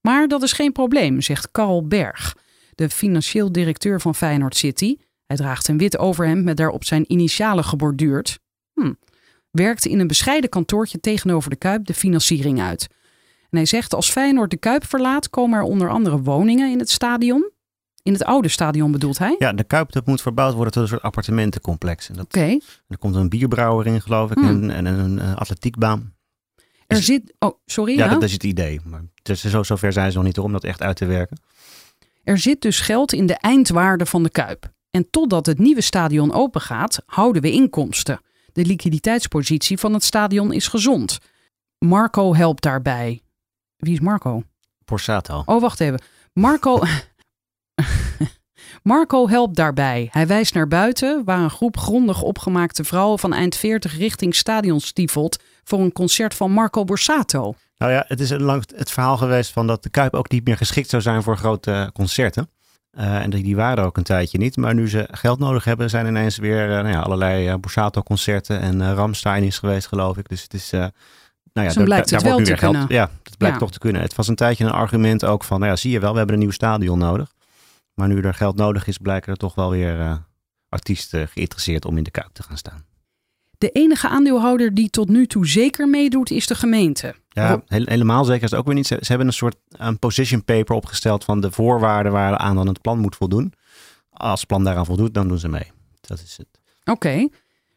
Maar 0.00 0.28
dat 0.28 0.42
is 0.42 0.52
geen 0.52 0.72
probleem, 0.72 1.20
zegt 1.20 1.50
Karl 1.50 1.86
Berg, 1.86 2.36
de 2.74 2.90
financieel 2.90 3.52
directeur 3.52 4.00
van 4.00 4.14
Feyenoord 4.14 4.56
City. 4.56 4.96
Hij 5.26 5.36
draagt 5.36 5.68
een 5.68 5.78
wit 5.78 5.98
overhemd 5.98 6.44
met 6.44 6.56
daarop 6.56 6.84
zijn 6.84 7.12
initialen 7.12 7.64
geborduurd. 7.64 8.38
Hm. 8.74 8.92
Werkte 9.50 9.88
in 9.88 9.98
een 9.98 10.06
bescheiden 10.06 10.50
kantoortje 10.50 11.00
tegenover 11.00 11.50
de 11.50 11.56
Kuip 11.56 11.86
de 11.86 11.94
financiering 11.94 12.60
uit. 12.60 12.86
En 13.50 13.56
hij 13.56 13.66
zegt 13.66 13.94
als 13.94 14.10
Feyenoord 14.10 14.50
de 14.50 14.56
Kuip 14.56 14.84
verlaat, 14.84 15.30
komen 15.30 15.58
er 15.58 15.64
onder 15.64 15.88
andere 15.88 16.22
woningen 16.22 16.70
in 16.70 16.78
het 16.78 16.90
stadion. 16.90 17.50
In 18.06 18.12
het 18.12 18.24
oude 18.24 18.48
stadion 18.48 18.92
bedoelt 18.92 19.18
hij? 19.18 19.36
Ja, 19.38 19.52
de 19.52 19.64
Kuip 19.64 19.92
dat 19.92 20.06
moet 20.06 20.22
verbouwd 20.22 20.54
worden 20.54 20.72
tot 20.72 20.82
een 20.82 20.88
soort 20.88 21.02
appartementencomplex. 21.02 22.10
Oké. 22.10 22.20
Okay. 22.20 22.60
Er 22.88 22.98
komt 22.98 23.14
een 23.14 23.28
bierbrouwer 23.28 23.86
in, 23.86 24.02
geloof 24.02 24.30
ik, 24.30 24.36
hmm. 24.36 24.48
en, 24.48 24.70
en, 24.70 24.86
een, 24.86 25.28
een 25.28 25.36
atletiekbaan. 25.36 26.14
Er 26.86 27.02
zit, 27.02 27.34
oh, 27.38 27.58
sorry. 27.64 27.96
Ja, 27.96 28.04
ja? 28.04 28.10
dat 28.10 28.22
is 28.22 28.32
het 28.32 28.44
idee. 28.44 28.80
Maar 28.84 29.02
dus 29.22 29.44
zo, 29.44 29.62
zover 29.62 29.92
zijn 29.92 30.10
ze 30.10 30.16
nog 30.16 30.26
niet 30.26 30.38
om 30.38 30.52
dat 30.52 30.64
echt 30.64 30.82
uit 30.82 30.96
te 30.96 31.04
werken. 31.04 31.40
Er 32.24 32.38
zit 32.38 32.60
dus 32.60 32.80
geld 32.80 33.12
in 33.12 33.26
de 33.26 33.34
eindwaarde 33.34 34.06
van 34.06 34.22
de 34.22 34.30
Kuip. 34.30 34.72
En 34.90 35.10
totdat 35.10 35.46
het 35.46 35.58
nieuwe 35.58 35.80
stadion 35.80 36.32
opengaat, 36.32 37.02
houden 37.06 37.42
we 37.42 37.50
inkomsten. 37.50 38.20
De 38.52 38.64
liquiditeitspositie 38.64 39.78
van 39.78 39.92
het 39.92 40.04
stadion 40.04 40.52
is 40.52 40.68
gezond. 40.68 41.18
Marco 41.78 42.34
helpt 42.34 42.62
daarbij. 42.62 43.22
Wie 43.76 43.92
is 43.92 44.00
Marco? 44.00 44.42
Borsato. 44.84 45.42
Oh, 45.46 45.60
wacht 45.60 45.80
even. 45.80 46.00
Marco. 46.32 46.82
Marco 48.82 49.28
helpt 49.28 49.56
daarbij. 49.56 50.08
Hij 50.12 50.26
wijst 50.26 50.54
naar 50.54 50.68
buiten, 50.68 51.22
waar 51.24 51.38
een 51.38 51.50
groep 51.50 51.76
grondig 51.76 52.22
opgemaakte 52.22 52.84
vrouwen 52.84 53.18
van 53.18 53.32
eind 53.32 53.56
40 53.56 53.96
richting 53.98 54.34
stadion 54.34 54.80
stiefelt 54.80 55.42
voor 55.64 55.80
een 55.80 55.92
concert 55.92 56.34
van 56.34 56.50
Marco 56.50 56.84
Borsato. 56.84 57.54
Nou 57.78 57.92
ja, 57.92 58.04
het 58.08 58.20
is 58.20 58.30
lang 58.30 58.64
het 58.76 58.90
verhaal 58.90 59.16
geweest 59.16 59.52
van 59.52 59.66
dat 59.66 59.82
de 59.82 59.90
Kuip 59.90 60.14
ook 60.14 60.30
niet 60.30 60.44
meer 60.46 60.56
geschikt 60.56 60.90
zou 60.90 61.02
zijn 61.02 61.22
voor 61.22 61.36
grote 61.36 61.90
concerten. 61.94 62.50
Uh, 62.98 63.14
en 63.22 63.30
die, 63.30 63.42
die 63.42 63.56
waren 63.56 63.84
ook 63.84 63.96
een 63.96 64.02
tijdje 64.02 64.38
niet. 64.38 64.56
Maar 64.56 64.74
nu 64.74 64.88
ze 64.88 65.08
geld 65.10 65.38
nodig 65.38 65.64
hebben, 65.64 65.90
zijn 65.90 66.06
ineens 66.06 66.36
weer 66.36 66.66
uh, 66.68 66.74
nou 66.74 66.88
ja, 66.88 67.00
allerlei 67.00 67.48
uh, 67.48 67.54
Borsato-concerten. 67.60 68.60
En 68.60 68.94
Ramstein 68.94 69.42
is 69.42 69.58
geweest, 69.58 69.86
geloof 69.86 70.16
ik. 70.16 70.28
Dus 70.28 70.42
het 70.42 70.54
is. 70.54 70.70
nou 70.70 70.90
ja, 71.52 71.72
blijkt 71.72 71.88
daar, 71.88 71.98
het 71.98 72.08
daar 72.08 72.20
wel 72.20 72.32
wordt 72.32 72.36
te 72.36 72.40
nu 72.40 72.44
weer 72.44 72.56
kunnen. 72.58 72.76
geld. 72.78 72.90
Ja, 72.90 73.10
het 73.22 73.38
blijkt 73.38 73.56
Ja. 73.56 73.60
toch 73.62 73.72
te 73.72 73.78
kunnen. 73.78 74.02
Het 74.02 74.14
was 74.14 74.28
een 74.28 74.34
tijdje 74.34 74.64
een 74.64 74.70
argument 74.70 75.24
ook 75.24 75.44
van. 75.44 75.58
Nou 75.58 75.70
ja, 75.70 75.76
zie 75.76 75.90
je 75.90 76.00
wel, 76.00 76.10
we 76.12 76.16
hebben 76.16 76.34
een 76.34 76.40
nieuw 76.42 76.50
stadion 76.50 76.98
nodig. 76.98 77.34
Maar 77.96 78.08
nu 78.08 78.20
er 78.20 78.34
geld 78.34 78.56
nodig 78.56 78.86
is, 78.86 78.98
blijken 78.98 79.32
er 79.32 79.38
toch 79.38 79.54
wel 79.54 79.70
weer 79.70 80.24
artiesten 80.68 81.28
geïnteresseerd 81.28 81.84
om 81.84 81.96
in 81.96 82.02
de 82.02 82.10
kuip 82.10 82.30
te 82.32 82.42
gaan 82.42 82.56
staan. 82.56 82.84
De 83.58 83.70
enige 83.70 84.08
aandeelhouder 84.08 84.74
die 84.74 84.90
tot 84.90 85.08
nu 85.08 85.26
toe 85.26 85.46
zeker 85.46 85.88
meedoet, 85.88 86.30
is 86.30 86.46
de 86.46 86.54
gemeente. 86.54 87.14
Ja, 87.28 87.62
he- 87.66 87.82
helemaal 87.84 88.24
zeker 88.24 88.42
is 88.44 88.50
het 88.50 88.58
ook 88.60 88.66
weer 88.66 88.74
niet. 88.74 88.86
Ze, 88.86 88.96
ze 89.00 89.06
hebben 89.08 89.26
een 89.26 89.32
soort 89.32 89.56
een 89.68 89.98
position 89.98 90.44
paper 90.44 90.74
opgesteld 90.76 91.24
van 91.24 91.40
de 91.40 91.50
voorwaarden 91.52 92.12
waaraan 92.12 92.56
dan 92.56 92.66
het 92.66 92.80
plan 92.80 92.98
moet 92.98 93.16
voldoen. 93.16 93.52
Als 94.10 94.38
het 94.40 94.48
plan 94.48 94.64
daaraan 94.64 94.86
voldoet, 94.86 95.14
dan 95.14 95.28
doen 95.28 95.38
ze 95.38 95.48
mee. 95.48 95.70
Dat 96.00 96.18
is 96.20 96.36
het. 96.36 96.46
Oké. 96.84 97.28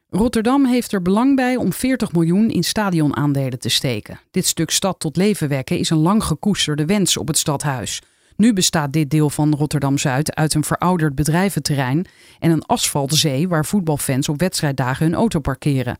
Rotterdam 0.09 0.65
heeft 0.65 0.91
er 0.91 1.01
belang 1.01 1.35
bij 1.35 1.55
om 1.55 1.73
40 1.73 2.11
miljoen 2.11 2.49
in 2.49 2.63
stadionaandelen 2.63 3.59
te 3.59 3.69
steken. 3.69 4.19
Dit 4.31 4.45
stuk 4.45 4.69
stad 4.71 4.99
tot 4.99 5.17
leven 5.17 5.47
wekken 5.49 5.77
is 5.77 5.89
een 5.89 5.97
lang 5.97 6.23
gekoesterde 6.23 6.85
wens 6.85 7.17
op 7.17 7.27
het 7.27 7.37
stadhuis. 7.37 8.01
Nu 8.39 8.53
bestaat 8.53 8.93
dit 8.93 9.09
deel 9.09 9.29
van 9.29 9.55
Rotterdam-Zuid 9.55 10.35
uit 10.35 10.53
een 10.53 10.63
verouderd 10.63 11.15
bedrijventerrein 11.15 12.05
en 12.39 12.51
een 12.51 12.65
asfaltzee 12.65 13.47
waar 13.47 13.65
voetbalfans 13.65 14.29
op 14.29 14.39
wedstrijddagen 14.39 15.05
hun 15.05 15.15
auto 15.15 15.39
parkeren. 15.39 15.99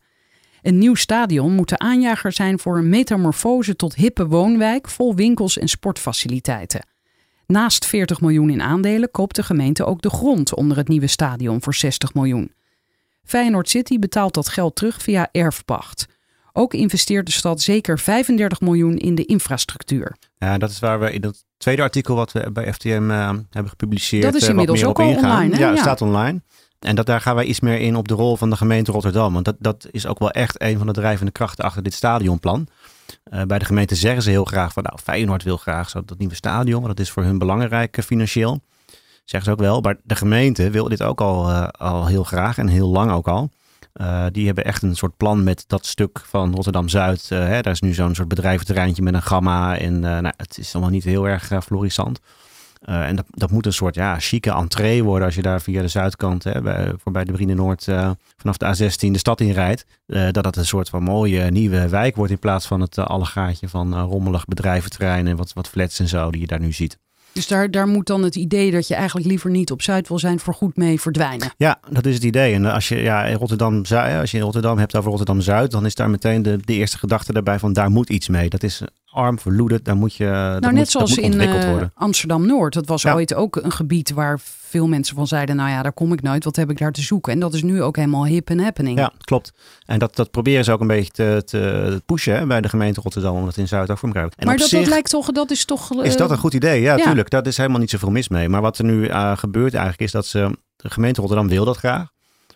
Een 0.62 0.78
nieuw 0.78 0.94
stadion 0.94 1.52
moet 1.52 1.68
de 1.68 1.78
aanjager 1.78 2.32
zijn 2.32 2.58
voor 2.58 2.78
een 2.78 2.88
metamorfose 2.88 3.76
tot 3.76 3.94
hippe 3.94 4.26
woonwijk 4.26 4.88
vol 4.88 5.14
winkels 5.14 5.58
en 5.58 5.68
sportfaciliteiten. 5.68 6.86
Naast 7.46 7.86
40 7.86 8.20
miljoen 8.20 8.50
in 8.50 8.62
aandelen 8.62 9.10
koopt 9.10 9.36
de 9.36 9.42
gemeente 9.42 9.84
ook 9.84 10.02
de 10.02 10.10
grond 10.10 10.54
onder 10.54 10.76
het 10.76 10.88
nieuwe 10.88 11.06
stadion 11.06 11.62
voor 11.62 11.74
60 11.74 12.14
miljoen. 12.14 12.52
Feyenoord 13.24 13.68
City 13.68 13.98
betaalt 13.98 14.34
dat 14.34 14.48
geld 14.48 14.76
terug 14.76 15.02
via 15.02 15.28
erfpacht. 15.32 16.06
Ook 16.52 16.74
investeert 16.74 17.26
de 17.26 17.32
stad 17.32 17.60
zeker 17.60 17.98
35 17.98 18.60
miljoen 18.60 18.96
in 18.96 19.14
de 19.14 19.24
infrastructuur. 19.24 20.16
Ja, 20.44 20.58
dat 20.58 20.70
is 20.70 20.78
waar 20.78 21.00
we 21.00 21.12
in 21.12 21.20
dat 21.20 21.44
tweede 21.56 21.82
artikel 21.82 22.14
wat 22.14 22.32
we 22.32 22.50
bij 22.52 22.72
FTM 22.72 23.10
eh, 23.10 23.28
hebben 23.50 23.68
gepubliceerd. 23.70 24.22
Dat 24.22 24.34
is 24.34 24.42
eh, 24.42 24.48
inmiddels 24.48 24.80
meer 24.80 24.88
ook 24.88 24.98
op 24.98 25.04
al 25.04 25.10
ingaan. 25.10 25.30
online, 25.30 25.54
hè? 25.54 25.60
Ja, 25.60 25.66
het 25.68 25.76
Ja. 25.76 25.82
staat 25.82 26.00
online. 26.02 26.42
En 26.78 26.94
dat, 26.94 27.06
daar 27.06 27.20
gaan 27.20 27.34
wij 27.34 27.44
iets 27.44 27.60
meer 27.60 27.78
in 27.80 27.96
op 27.96 28.08
de 28.08 28.14
rol 28.14 28.36
van 28.36 28.50
de 28.50 28.56
gemeente 28.56 28.92
Rotterdam. 28.92 29.32
Want 29.32 29.44
dat, 29.44 29.56
dat 29.58 29.86
is 29.90 30.06
ook 30.06 30.18
wel 30.18 30.30
echt 30.30 30.62
een 30.62 30.78
van 30.78 30.86
de 30.86 30.92
drijvende 30.92 31.32
krachten 31.32 31.64
achter 31.64 31.82
dit 31.82 31.94
stadionplan. 31.94 32.66
Uh, 33.32 33.42
bij 33.42 33.58
de 33.58 33.64
gemeente 33.64 33.94
zeggen 33.94 34.22
ze 34.22 34.30
heel 34.30 34.44
graag 34.44 34.72
van 34.72 34.82
nou, 34.82 34.98
Feyenoord 35.02 35.42
wil 35.42 35.56
graag 35.56 35.90
zo 35.90 36.02
dat 36.04 36.18
nieuwe 36.18 36.34
stadion. 36.34 36.82
Want 36.82 36.96
dat 36.96 37.06
is 37.06 37.12
voor 37.12 37.22
hun 37.22 37.38
belangrijk 37.38 37.96
uh, 37.98 38.04
financieel. 38.04 38.60
Zeggen 39.24 39.50
ze 39.50 39.50
ook 39.50 39.66
wel. 39.66 39.80
Maar 39.80 39.96
de 40.02 40.14
gemeente 40.16 40.70
wil 40.70 40.88
dit 40.88 41.02
ook 41.02 41.20
al, 41.20 41.50
al 41.62 42.06
heel 42.06 42.24
graag 42.24 42.58
en 42.58 42.66
heel 42.68 42.88
lang 42.88 43.10
ook 43.10 43.28
al. 43.28 43.50
Die 44.32 44.46
hebben 44.46 44.64
echt 44.64 44.82
een 44.82 44.96
soort 44.96 45.16
plan 45.16 45.44
met 45.44 45.64
dat 45.66 45.86
stuk 45.86 46.22
van 46.26 46.54
Rotterdam-Zuid. 46.54 47.28
daar 47.28 47.66
is 47.66 47.80
nu 47.80 47.92
zo'n 47.92 48.14
soort 48.14 48.28
bedrijventerreintje 48.28 49.02
met 49.02 49.14
een 49.14 49.22
gamma. 49.22 49.78
En 49.78 50.00
nou, 50.00 50.32
het 50.36 50.58
is 50.58 50.74
allemaal 50.74 50.92
niet 50.92 51.04
heel 51.04 51.28
erg 51.28 51.52
florissant. 51.64 52.20
Uh, 52.88 53.06
en 53.06 53.16
dat, 53.16 53.24
dat 53.30 53.50
moet 53.50 53.66
een 53.66 53.72
soort 53.72 53.94
ja, 53.94 54.18
chique 54.18 54.52
entree 54.52 55.04
worden 55.04 55.26
als 55.26 55.34
je 55.34 55.42
daar 55.42 55.60
via 55.60 55.82
de 55.82 55.88
zuidkant, 55.88 56.44
hè, 56.44 56.62
bij, 56.62 56.92
voorbij 56.96 57.24
de 57.24 57.32
Brine 57.32 57.54
Noord, 57.54 57.86
uh, 57.86 58.10
vanaf 58.36 58.56
de 58.56 58.66
A16 58.66 59.10
de 59.10 59.18
stad 59.18 59.40
inrijdt. 59.40 59.86
Uh, 60.06 60.30
dat 60.30 60.44
het 60.44 60.56
een 60.56 60.66
soort 60.66 60.88
van 60.88 61.02
mooie 61.02 61.50
nieuwe 61.50 61.88
wijk 61.88 62.16
wordt 62.16 62.32
in 62.32 62.38
plaats 62.38 62.66
van 62.66 62.80
het 62.80 62.98
allegaatje 62.98 63.68
van 63.68 64.00
rommelig 64.00 64.44
bedrijventerrein 64.44 65.26
en 65.26 65.36
wat, 65.36 65.52
wat 65.52 65.68
flats 65.68 65.98
en 65.98 66.08
zo 66.08 66.30
die 66.30 66.40
je 66.40 66.46
daar 66.46 66.60
nu 66.60 66.72
ziet. 66.72 66.98
Dus 67.32 67.46
daar, 67.46 67.70
daar 67.70 67.86
moet 67.86 68.06
dan 68.06 68.22
het 68.22 68.36
idee 68.36 68.70
dat 68.70 68.88
je 68.88 68.94
eigenlijk 68.94 69.26
liever 69.26 69.50
niet 69.50 69.70
op 69.70 69.82
Zuid 69.82 70.08
wil 70.08 70.18
zijn 70.18 70.40
voor 70.40 70.54
goed 70.54 70.76
mee 70.76 71.00
verdwijnen. 71.00 71.52
Ja, 71.56 71.80
dat 71.90 72.06
is 72.06 72.14
het 72.14 72.24
idee. 72.24 72.54
En 72.54 72.64
als 72.66 72.88
je 72.88 72.96
ja, 72.96 73.24
in 73.24 73.36
Rotterdam, 73.36 73.76
als 74.20 74.30
je 74.30 74.36
in 74.36 74.42
Rotterdam 74.42 74.78
hebt 74.78 74.96
over 74.96 75.08
Rotterdam 75.08 75.40
Zuid, 75.40 75.70
dan 75.70 75.86
is 75.86 75.94
daar 75.94 76.10
meteen 76.10 76.42
de, 76.42 76.58
de 76.64 76.72
eerste 76.72 76.98
gedachte 76.98 77.32
daarbij 77.32 77.58
van 77.58 77.72
daar 77.72 77.90
moet 77.90 78.10
iets 78.10 78.28
mee. 78.28 78.48
Dat 78.48 78.62
is 78.62 78.82
arm, 79.10 79.38
verloederd, 79.38 79.84
daar 79.84 79.96
moet 79.96 80.14
je. 80.14 80.24
Nou, 80.24 80.60
net 80.60 80.74
moet, 80.74 80.88
zoals 80.88 81.16
in 81.16 81.40
uh, 81.40 81.82
Amsterdam 81.94 82.46
Noord. 82.46 82.74
Dat 82.74 82.86
was 82.86 83.06
ooit 83.06 83.34
ook 83.34 83.56
een 83.56 83.72
gebied 83.72 84.10
waar 84.10 84.40
veel 84.42 84.86
mensen 84.86 85.16
van 85.16 85.26
zeiden: 85.26 85.56
Nou 85.56 85.70
ja, 85.70 85.82
daar 85.82 85.92
kom 85.92 86.12
ik 86.12 86.22
nooit. 86.22 86.44
Wat 86.44 86.56
heb 86.56 86.70
ik 86.70 86.78
daar 86.78 86.92
te 86.92 87.02
zoeken? 87.02 87.32
En 87.32 87.40
dat 87.40 87.54
is 87.54 87.62
nu 87.62 87.82
ook 87.82 87.96
helemaal 87.96 88.26
hip 88.26 88.50
en 88.50 88.60
happening. 88.60 88.98
Ja, 88.98 89.12
klopt. 89.20 89.52
En 89.86 89.98
dat, 89.98 90.16
dat 90.16 90.30
proberen 90.30 90.64
ze 90.64 90.72
ook 90.72 90.80
een 90.80 90.86
beetje 90.86 91.10
te, 91.12 91.42
te 91.44 92.02
pushen 92.06 92.36
hè, 92.36 92.46
bij 92.46 92.60
de 92.60 92.68
gemeente 92.68 93.00
Rotterdam, 93.00 93.36
om 93.36 93.44
dat 93.44 93.56
in 93.56 93.68
Zuid 93.68 93.90
ook 93.90 93.98
voor 93.98 94.08
elkaar 94.08 94.30
Maar 94.44 94.56
dat, 94.56 94.70
dat 94.70 94.86
lijkt 94.86 95.10
toch, 95.10 95.26
dat 95.26 95.50
is 95.50 95.64
toch. 95.64 95.92
Uh, 95.92 96.04
is 96.04 96.16
dat 96.16 96.30
een 96.30 96.38
goed 96.38 96.54
idee? 96.54 96.80
Ja, 96.80 96.96
ja, 96.96 97.04
tuurlijk. 97.04 97.30
Dat 97.30 97.46
is 97.46 97.56
helemaal 97.56 97.80
niet 97.80 97.90
zoveel 97.90 98.10
mis 98.10 98.28
mee. 98.28 98.48
Maar 98.48 98.60
wat 98.60 98.78
er 98.78 98.84
nu 98.84 99.08
uh, 99.08 99.36
gebeurt 99.36 99.74
eigenlijk 99.74 100.02
is 100.02 100.12
dat 100.12 100.26
ze. 100.26 100.58
De 100.76 100.90
gemeente 100.90 101.20
Rotterdam 101.20 101.48
wil 101.48 101.64
dat 101.64 101.76
graag. 101.76 102.08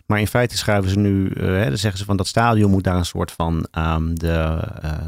Maar 0.05 0.19
in 0.19 0.27
feite 0.27 0.57
schrijven 0.57 0.89
ze 0.89 0.97
nu, 0.97 1.31
hè, 1.33 1.67
dan 1.67 1.77
zeggen 1.77 1.99
ze 1.99 2.05
van 2.05 2.17
dat 2.17 2.27
stadion 2.27 2.71
moet 2.71 2.83
daar 2.83 2.95
een 2.95 3.05
soort 3.05 3.31
van 3.31 3.67
um, 3.77 4.19
de, 4.19 4.59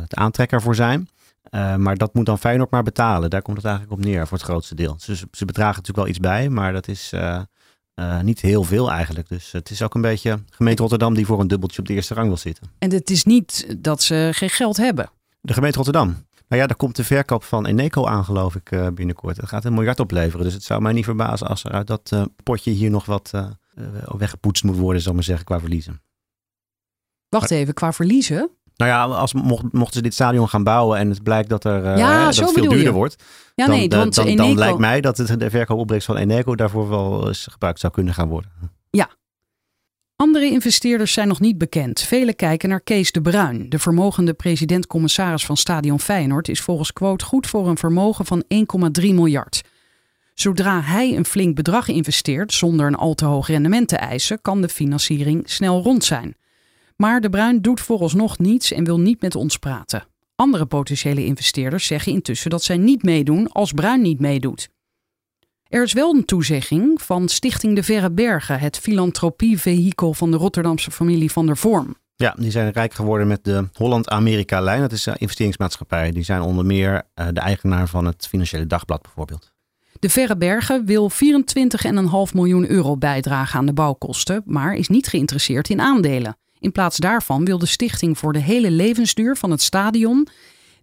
de 0.08 0.16
aantrekker 0.16 0.62
voor 0.62 0.76
zijn. 0.76 1.10
Uh, 1.52 1.76
maar 1.76 1.96
dat 1.96 2.14
moet 2.14 2.26
dan 2.26 2.40
Feyenoord 2.40 2.72
maar 2.72 2.84
betalen. 2.84 3.30
Daar 3.30 3.42
komt 3.42 3.58
het 3.58 3.66
eigenlijk 3.66 3.96
op 4.00 4.06
neer 4.06 4.28
voor 4.28 4.38
het 4.38 4.48
grootste 4.48 4.76
deel. 4.76 4.98
Dus 5.06 5.24
ze 5.32 5.46
bedragen 5.46 5.76
natuurlijk 5.76 5.98
wel 5.98 6.08
iets 6.08 6.20
bij, 6.20 6.50
maar 6.50 6.74
dat 6.74 6.88
is 6.88 7.12
uh, 7.14 7.42
uh, 7.96 8.22
niet 8.22 8.42
heel 8.42 8.64
veel 8.64 8.92
eigenlijk. 8.92 9.30
Dus 9.30 9.52
het 9.52 9.70
is 9.70 9.82
ook 9.82 9.96
een 9.96 10.02
beetje 10.02 10.44
gemeente 10.50 10.82
Rotterdam 10.82 11.14
die 11.14 11.26
voor 11.26 11.40
een 11.40 11.48
dubbeltje 11.48 11.80
op 11.80 11.88
de 11.88 11.94
eerste 11.94 12.14
rang 12.14 12.28
wil 12.28 12.38
zitten. 12.38 12.72
En 12.80 12.92
het 12.92 13.10
is 13.10 13.24
niet 13.24 13.76
dat 13.78 14.02
ze 14.02 14.30
geen 14.34 14.50
geld 14.50 14.78
hebben. 14.78 15.10
De 15.42 15.54
gemeente 15.54 15.78
Rotterdam. 15.78 16.08
Nou 16.48 16.62
ja, 16.62 16.68
daar 16.68 16.78
komt 16.78 16.96
de 16.96 17.04
verkoop 17.04 17.44
van 17.44 17.66
Eneco 17.66 18.06
aan, 18.06 18.26
geloof 18.26 18.56
ik, 18.56 18.94
binnenkort. 18.94 19.36
Dat 19.36 19.50
gaat 19.50 19.66
een 19.66 19.74
miljard 19.74 20.00
opleveren. 20.00 20.46
Dus 20.46 20.54
het 20.54 20.64
zou 20.64 20.82
mij 20.82 20.94
niet 20.94 21.06
verbazen 21.06 21.48
als 21.48 21.64
er 21.64 21.72
uit 21.72 21.88
dat 21.88 22.30
potje 22.44 22.72
hier 22.72 22.90
nog 22.90 23.06
wat 23.06 23.32
weggepoetst 24.18 24.64
moet 24.64 24.78
worden, 24.78 25.02
zal 25.02 25.10
ik 25.12 25.18
maar 25.18 25.26
zeggen, 25.26 25.46
qua 25.46 25.60
verliezen. 25.60 26.02
Wacht 27.30 27.52
even, 27.52 27.74
qua 27.74 27.94
verliezen? 27.94 28.50
Nou 28.78 28.92
ja, 28.92 29.04
als, 29.04 29.34
mocht, 29.34 29.64
mochten 29.72 29.94
ze 29.94 30.02
dit 30.02 30.14
stadion 30.14 30.50
gaan 30.50 30.64
bouwen 30.64 30.98
en 31.00 31.10
het 31.10 31.24
blijkt 31.24 31.50
dat, 31.50 31.64
er, 31.64 31.98
ja, 31.98 32.26
dat 32.26 32.36
het 32.36 32.52
veel 32.52 32.62
duurder 32.62 32.80
je. 32.80 32.92
wordt. 32.92 33.24
Ja, 33.56 33.66
dan, 33.66 33.76
nee, 33.76 33.90
want 33.90 34.16
dan, 34.16 34.26
dan, 34.26 34.46
Eneco... 34.46 34.60
lijkt 34.60 34.78
mij 34.78 35.02
dat 35.02 35.18
het, 35.18 35.40
de 35.40 35.50
verkoopopbrengst 35.50 36.08
van 36.08 36.18
Eneco 36.18 36.56
daarvoor 36.56 36.90
wel 36.90 37.28
eens 37.28 37.48
gebruikt 37.52 37.80
zou 37.80 37.94
kunnen 37.94 38.14
gaan 38.14 38.28
worden. 38.28 38.52
Ja. 38.90 39.10
Andere 40.16 40.46
investeerders 40.46 41.14
zijn 41.14 41.28
nog 41.28 41.40
niet 41.40 41.58
bekend. 41.58 42.02
Velen 42.02 42.36
kijken 42.36 42.70
naar 42.70 42.82
Kees 42.82 43.12
de 43.12 43.22
Bruin. 43.22 43.70
De 43.70 43.80
vermogende 43.80 44.34
president-commissaris 44.34 45.46
van 45.46 45.58
Stadion 45.58 46.00
Feyenoord 46.00 46.48
is 46.48 46.62
volgens 46.62 46.94
quote 46.94 47.26
goed 47.26 47.48
voor 47.48 47.68
een 47.68 47.78
vermogen 47.78 48.26
van 48.26 48.44
1,3 49.02 49.02
miljard. 49.02 49.62
Zodra 50.34 50.82
hij 50.82 51.16
een 51.16 51.26
flink 51.26 51.56
bedrag 51.56 51.88
investeert 51.88 52.54
zonder 52.54 52.88
een 52.88 52.96
al 52.96 53.14
te 53.14 53.26
hoog 53.26 53.48
rendement 53.48 53.88
te 53.88 53.98
eisen, 53.98 54.42
kan 54.42 54.62
de 54.62 54.70
financiering 54.70 55.50
snel 55.50 55.82
rond 55.82 56.04
zijn. 56.04 56.36
Maar 56.98 57.22
De 57.22 57.30
Bruin 57.30 57.62
doet 57.62 57.82
vooralsnog 57.82 58.38
niets 58.38 58.72
en 58.72 58.84
wil 58.84 59.00
niet 59.00 59.22
met 59.22 59.36
ons 59.36 59.58
praten. 59.58 60.08
Andere 60.36 60.66
potentiële 60.66 61.26
investeerders 61.26 61.86
zeggen 61.86 62.12
intussen 62.12 62.50
dat 62.50 62.64
zij 62.64 62.78
niet 62.78 63.04
meedoen 63.04 63.52
als 63.52 63.72
Bruin 63.72 64.02
niet 64.02 64.20
meedoet. 64.20 64.70
Er 65.68 65.84
is 65.84 65.94
wel 65.94 66.16
een 66.16 66.26
toezegging 66.26 67.02
van 67.02 67.28
Stichting 67.28 67.76
De 67.76 67.84
Verre 67.84 68.12
Bergen, 68.12 68.60
het 68.60 68.78
filantropievehikel 68.78 70.14
van 70.14 70.32
de 70.32 70.38
Rotterdamse 70.38 70.92
familie 70.92 71.32
van 71.32 71.46
der 71.46 71.58
Vorm. 71.58 71.96
Ja, 72.16 72.36
die 72.38 72.52
zijn 72.52 72.72
rijk 72.72 72.94
geworden 72.94 73.28
met 73.28 73.44
de 73.44 73.68
Holland-Amerika-lijn. 73.74 74.82
Dat 74.82 74.92
is 74.92 75.06
een 75.06 75.18
investeringsmaatschappij. 75.18 76.12
Die 76.12 76.24
zijn 76.24 76.42
onder 76.42 76.66
meer 76.66 77.04
de 77.14 77.40
eigenaar 77.40 77.88
van 77.88 78.06
het 78.06 78.28
Financiële 78.28 78.68
Dagblad 78.68 79.02
bijvoorbeeld. 79.02 79.52
De 80.00 80.10
Verre 80.10 80.38
Bergen 80.38 80.86
wil 80.86 81.12
24,5 81.12 81.18
miljoen 82.34 82.70
euro 82.70 82.98
bijdragen 82.98 83.60
aan 83.60 83.66
de 83.66 83.74
bouwkosten, 83.74 84.42
maar 84.46 84.74
is 84.74 84.88
niet 84.88 85.08
geïnteresseerd 85.08 85.70
in 85.70 85.82
aandelen. 85.82 86.38
In 86.60 86.72
plaats 86.72 86.98
daarvan 86.98 87.46
wil 87.46 87.58
de 87.58 87.66
stichting 87.66 88.18
voor 88.18 88.34
de 88.34 88.40
hele 88.40 88.72
levensduur 88.72 89.36
van 89.36 89.52
het 89.52 89.62
stadion 89.62 90.28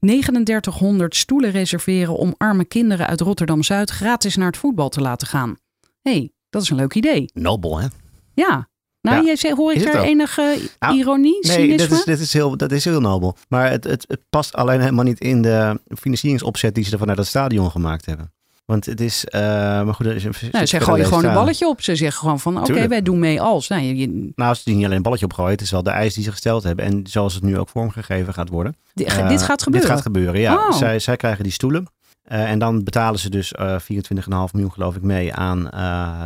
3900 0.01 1.17
stoelen 1.17 1.51
reserveren 1.51 2.17
om 2.17 2.35
arme 2.39 2.65
kinderen 2.65 3.07
uit 3.07 3.21
Rotterdam-Zuid 3.21 3.91
gratis 3.91 4.37
naar 4.37 4.47
het 4.47 4.57
voetbal 4.57 4.89
te 4.89 5.01
laten 5.01 5.27
gaan. 5.27 5.57
Hé, 6.03 6.13
hey, 6.13 6.33
dat 6.51 6.63
is 6.63 6.71
een 6.71 6.77
leuk 6.77 6.95
idee. 6.95 7.31
Nobel, 7.35 7.79
hè? 7.79 7.87
Ja. 8.35 8.69
Nou, 9.01 9.17
Ja, 9.17 9.25
jij 9.25 9.37
zegt, 9.37 9.57
hoor 9.57 9.73
ik 9.73 9.85
daar 9.93 10.03
enige 10.03 10.59
Nou, 10.79 10.97
ironie, 10.97 11.39
Nee, 11.41 11.53
cynisme? 11.53 11.77
dat 11.89 11.99
is, 11.99 12.05
dat, 12.05 12.19
is 12.19 12.33
heel, 12.33 12.57
dat 12.57 12.73
is 12.73 12.85
heel 12.85 13.01
nobel. 13.01 13.37
Maar 13.49 13.71
het, 13.71 13.85
het, 13.85 14.05
het 14.09 14.21
past 14.31 14.55
alleen 14.55 14.81
helemaal 14.81 15.05
niet 15.05 15.21
in 15.21 15.43
de 15.43 15.81
financieringsopzet 15.99 16.75
die 16.75 16.85
ze 16.85 16.93
er 16.93 16.99
vanuit 16.99 17.19
het 17.19 17.27
stadion 17.27 17.71
gemaakt 17.71 18.07
hebben. 18.07 18.33
Want 18.65 18.87
het 18.87 19.01
is, 19.01 19.25
eh, 19.25 19.41
maar 19.41 19.95
goed, 19.95 20.07
als 20.07 20.23
je- 20.23 20.29
Nou, 20.53 20.67
ze 20.67 20.81
gooien 20.81 21.05
gewoon 21.07 21.25
een 21.25 21.35
balletje 21.35 21.69
op. 21.69 21.83
Ze 21.83 21.97
zeggen 21.97 22.19
gewoon 22.21 22.41
van, 22.41 22.55
oké, 22.61 22.89
wij 22.89 23.03
doen 23.03 23.19
mee 23.19 23.41
als. 23.41 23.69
Nou, 23.69 23.83
je, 23.83 23.97
je- 23.97 24.33
Nou, 24.35 24.55
ze 24.55 24.63
die 24.65 24.75
niet 24.75 24.85
alleen 24.85 24.97
een 24.97 25.03
balletje 25.03 25.25
opgooien, 25.25 25.51
het 25.53 25.61
is 25.61 25.71
wel 25.71 25.83
de 25.83 25.91
eis 25.91 26.15
die 26.15 26.25
ze 26.25 26.31
gesteld 26.31 26.63
hebben. 26.63 26.85
En 26.85 27.01
zoals 27.07 27.35
het 27.35 27.43
nu 27.43 27.59
ook 27.59 27.69
vormgegeven 27.69 28.35
gaat 28.35 28.49
worden. 28.49 28.77
dit, 28.95 29.07
Eh, 29.07 29.29
dit 29.29 29.43
gaat 29.43 29.63
gebeuren. 29.63 29.89
Dit 29.89 29.97
gaat 29.97 30.07
gebeuren, 30.07 30.41
ja. 30.41 30.55
Oh. 30.55 30.73
Zij, 30.77 30.99
zij 30.99 31.17
krijgen 31.17 31.43
die 31.43 31.53
stoelen. 31.53 31.87
Eh, 32.23 32.51
en 32.51 32.59
dan 32.59 32.85
betalen 32.85 33.21
ze 33.21 33.31
dus 33.31 33.53
eh 33.53 33.79
24,5 33.79 34.53
miljoen 34.53 34.73
geloof 34.73 34.97
ik 34.97 35.03
mee 35.03 35.35
aan 35.35 35.63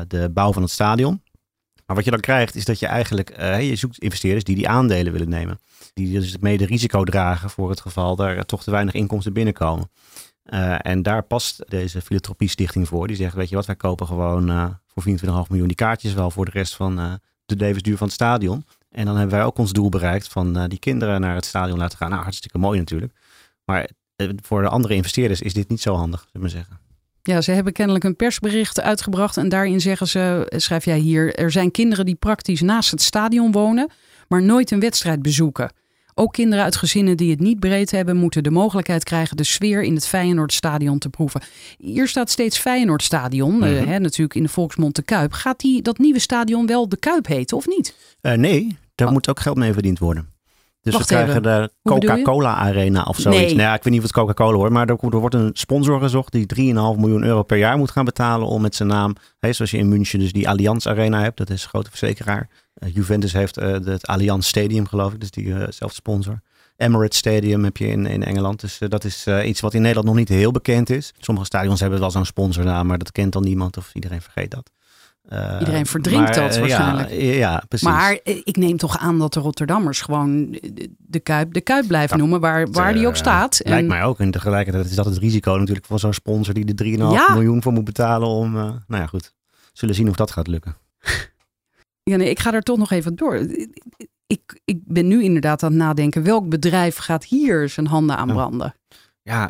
de 0.08 0.30
bouw 0.32 0.52
van 0.52 0.62
het 0.62 0.70
stadion. 0.70 1.22
Maar 1.86 1.96
wat 1.96 2.04
je 2.04 2.10
dan 2.10 2.20
krijgt 2.20 2.54
is 2.54 2.64
dat 2.64 2.78
je 2.78 2.86
eigenlijk, 2.86 3.36
je 3.60 3.76
zoekt 3.76 3.98
investeerders 3.98 4.44
die 4.44 4.54
die 4.56 4.68
aandelen 4.68 5.12
willen 5.12 5.28
nemen. 5.28 5.60
Die 5.94 6.12
dus 6.20 6.32
het 6.32 6.40
mede 6.40 6.66
risico 6.66 7.04
dragen 7.04 7.50
voor 7.50 7.70
het 7.70 7.80
geval 7.80 8.16
daar 8.16 8.44
toch 8.44 8.62
te 8.62 8.70
weinig 8.70 8.94
inkomsten 8.94 9.32
binnenkomen. 9.32 9.90
Eh, 10.48 10.76
en 10.82 11.02
daar 11.02 11.22
past 11.22 11.62
deze 11.66 12.00
filantropie 12.00 12.48
stichting 12.48 12.88
voor. 12.88 13.06
Die 13.06 13.16
zegt, 13.16 13.34
weet 13.34 13.48
je 13.48 13.54
wat, 13.54 13.66
wij 13.66 13.76
kopen 13.76 14.06
gewoon 14.06 14.50
eh, 14.50 14.66
voor 14.86 15.02
24,5 15.02 15.48
miljoen 15.48 15.66
die 15.66 15.76
kaartjes 15.76 16.14
wel 16.14 16.30
voor 16.30 16.44
de 16.44 16.50
rest 16.50 16.76
van 16.76 16.98
eh, 16.98 17.12
de 17.46 17.56
levensduur 17.56 17.96
van 17.96 18.06
het 18.06 18.16
stadion. 18.16 18.64
En 18.90 19.04
dan 19.04 19.16
hebben 19.16 19.36
wij 19.36 19.46
ook 19.46 19.58
ons 19.58 19.72
doel 19.72 19.88
bereikt 19.88 20.28
van 20.28 20.68
die 20.68 20.78
kinderen 20.78 21.20
naar 21.20 21.34
het 21.34 21.44
stadion 21.44 21.78
laten 21.78 21.98
gaan. 21.98 22.10
Nou, 22.10 22.22
hartstikke 22.22 22.58
mooi 22.58 22.78
natuurlijk. 22.78 23.12
Maar 23.64 23.88
voor 24.42 24.62
de 24.62 24.68
andere 24.68 24.94
investeerders 24.94 25.40
is 25.40 25.54
dit 25.54 25.68
niet 25.68 25.80
zo 25.80 25.94
handig, 25.94 26.26
zullen 26.32 26.46
we 26.46 26.52
zeggen. 26.52 26.78
Ja, 27.22 27.40
ze 27.40 27.50
hebben 27.50 27.72
kennelijk 27.72 28.04
een 28.04 28.16
persbericht 28.16 28.80
uitgebracht. 28.80 29.36
En 29.36 29.48
daarin 29.48 29.80
zeggen 29.80 30.08
ze, 30.08 30.52
schrijf 30.56 30.84
jij 30.84 30.98
hier, 30.98 31.34
er 31.34 31.50
zijn 31.50 31.70
kinderen 31.70 32.06
die 32.06 32.14
praktisch 32.14 32.60
naast 32.60 32.90
het 32.90 33.02
stadion 33.02 33.52
wonen, 33.52 33.90
maar 34.28 34.42
nooit 34.42 34.70
een 34.70 34.80
wedstrijd 34.80 35.22
bezoeken. 35.22 35.70
Ook 36.18 36.32
kinderen 36.32 36.64
uit 36.64 36.76
gezinnen 36.76 37.16
die 37.16 37.30
het 37.30 37.40
niet 37.40 37.58
breed 37.60 37.90
hebben, 37.90 38.16
moeten 38.16 38.42
de 38.42 38.50
mogelijkheid 38.50 39.04
krijgen 39.04 39.36
de 39.36 39.44
sfeer 39.44 39.82
in 39.82 39.94
het 39.94 40.06
Feyenoordstadion 40.06 40.98
te 40.98 41.08
proeven. 41.08 41.40
Hier 41.78 42.08
staat 42.08 42.30
steeds 42.30 42.58
Feyenoordstadion, 42.58 43.58
Mhm. 43.58 43.86
hè, 43.86 43.98
natuurlijk 43.98 44.34
in 44.34 44.42
de 44.42 44.48
volksmond 44.48 44.96
de 44.96 45.02
Kuip. 45.02 45.32
Gaat 45.32 45.60
die, 45.60 45.82
dat 45.82 45.98
nieuwe 45.98 46.18
stadion 46.18 46.66
wel 46.66 46.88
de 46.88 46.96
Kuip 46.96 47.26
heten 47.26 47.56
of 47.56 47.66
niet? 47.66 47.94
Eh, 48.20 48.32
nee, 48.32 48.76
daar 48.94 49.06
Oh. 49.06 49.12
moet 49.12 49.28
ook 49.28 49.40
geld 49.40 49.56
mee 49.56 49.72
verdiend 49.72 49.98
worden. 49.98 50.28
Dus 50.90 50.98
Wacht 50.98 51.08
we 51.08 51.14
krijgen 51.14 51.46
even. 51.46 51.70
de? 51.82 51.90
Coca-Cola 51.90 52.54
Arena 52.54 53.02
of 53.02 53.18
zoiets. 53.18 53.40
Nee. 53.40 53.54
Nou 53.54 53.68
ja, 53.68 53.74
ik 53.74 53.82
weet 53.82 53.92
niet 53.92 54.02
of 54.02 54.08
het 54.08 54.16
Coca-Cola 54.16 54.56
hoor, 54.56 54.72
maar 54.72 54.88
er, 54.88 54.96
er 55.10 55.18
wordt 55.18 55.34
een 55.34 55.50
sponsor 55.52 56.00
gezocht 56.00 56.32
die 56.32 56.46
3,5 56.54 56.60
miljoen 57.00 57.24
euro 57.24 57.42
per 57.42 57.56
jaar 57.56 57.76
moet 57.78 57.90
gaan 57.90 58.04
betalen 58.04 58.46
om 58.46 58.62
met 58.62 58.74
zijn 58.74 58.88
naam, 58.88 59.14
hè, 59.38 59.52
zoals 59.52 59.70
je 59.70 59.78
in 59.78 59.88
München 59.88 60.18
dus 60.18 60.32
die 60.32 60.48
Allianz 60.48 60.86
Arena 60.86 61.22
hebt, 61.22 61.36
dat 61.36 61.50
is 61.50 61.62
een 61.62 61.68
grote 61.68 61.90
verzekeraar. 61.90 62.48
Eh, 62.74 62.94
Juventus 62.94 63.32
heeft 63.32 63.56
eh, 63.56 63.72
het 63.72 64.06
Allianz 64.06 64.48
Stadium 64.48 64.86
geloof 64.86 65.12
ik, 65.12 65.20
dus 65.20 65.30
die 65.30 65.54
eh, 65.54 65.58
zelfde 65.58 65.94
sponsor. 65.94 66.40
Emirates 66.76 67.18
Stadium 67.18 67.64
heb 67.64 67.76
je 67.76 67.86
in, 67.86 68.06
in 68.06 68.24
Engeland. 68.24 68.60
Dus 68.60 68.78
dat 68.88 69.04
is 69.04 69.26
iets 69.44 69.60
wat 69.60 69.74
in 69.74 69.80
Nederland 69.80 70.06
nog 70.06 70.16
niet 70.16 70.28
heel 70.28 70.50
bekend 70.50 70.90
is. 70.90 71.12
Sommige 71.18 71.46
stadions 71.46 71.80
hebben 71.80 72.00
wel 72.00 72.10
zo'n 72.10 72.24
sponsornaam, 72.24 72.86
maar 72.86 72.98
dat 72.98 73.12
kent 73.12 73.32
dan 73.32 73.42
niemand 73.42 73.76
of 73.76 73.94
iedereen 73.94 74.22
vergeet 74.22 74.50
dat. 74.50 74.70
Eh, 75.28 75.56
Iedereen 75.58 75.86
verdrinkt 75.86 76.34
dat 76.34 76.54
eh, 76.54 76.60
waarschijnlijk. 76.60 77.10
Ja, 77.10 77.16
ja, 77.32 77.62
precies. 77.68 77.86
Maar 77.88 78.18
ik 78.24 78.56
neem 78.56 78.76
toch 78.76 78.98
aan 78.98 79.18
dat 79.18 79.32
de 79.32 79.40
Rotterdammers 79.40 80.00
gewoon 80.00 80.50
de- 80.98 81.20
Kuip 81.22 81.52
de 81.52 81.60
Kuip 81.60 81.86
blijven 81.86 82.16
Ja, 82.16 82.22
noemen, 82.22 82.40
waar, 82.40 82.70
waar 82.70 82.92
die 82.92 83.06
ook 83.06 83.12
Eh, 83.12 83.18
staat. 83.18 83.58
En- 83.60 83.70
Lijkt 83.70 83.88
mij 83.88 84.04
ook. 84.04 84.18
En 84.18 84.30
tegelijkertijd 84.30 84.84
is 84.84 84.94
dat 84.94 85.04
het 85.04 85.18
risico 85.18 85.56
natuurlijk 85.56 85.86
van 85.86 85.98
zo'n 85.98 86.12
sponsor 86.12 86.54
die 86.54 86.64
er 86.64 86.74
3,5 86.74 87.12
Ja. 87.12 87.32
miljoen 87.34 87.62
voor 87.62 87.72
moet 87.72 87.84
betalen 87.84 88.28
om... 88.28 88.52
nou 88.52 88.78
ja, 88.88 89.06
goed. 89.06 89.34
Zullen 89.72 89.94
zien 89.94 90.08
of 90.08 90.16
dat 90.16 90.30
gaat 90.30 90.46
lukken. 90.46 90.76
Ja, 92.02 92.16
nee, 92.16 92.30
ik 92.30 92.38
ga 92.38 92.52
er 92.52 92.62
toch 92.62 92.78
nog 92.78 92.90
even 92.90 93.16
door. 93.16 93.34
Ik, 94.26 94.60
ik 94.64 94.78
ben 94.84 95.06
nu 95.08 95.22
inderdaad 95.22 95.62
aan 95.62 95.70
het 95.70 95.78
nadenken. 95.78 96.22
Welk 96.22 96.48
bedrijf 96.48 96.96
gaat 96.96 97.24
hier 97.24 97.68
zijn 97.68 97.86
handen 97.86 98.16
aan 98.16 98.26
branden? 98.28 98.74
Ja, 98.88 98.96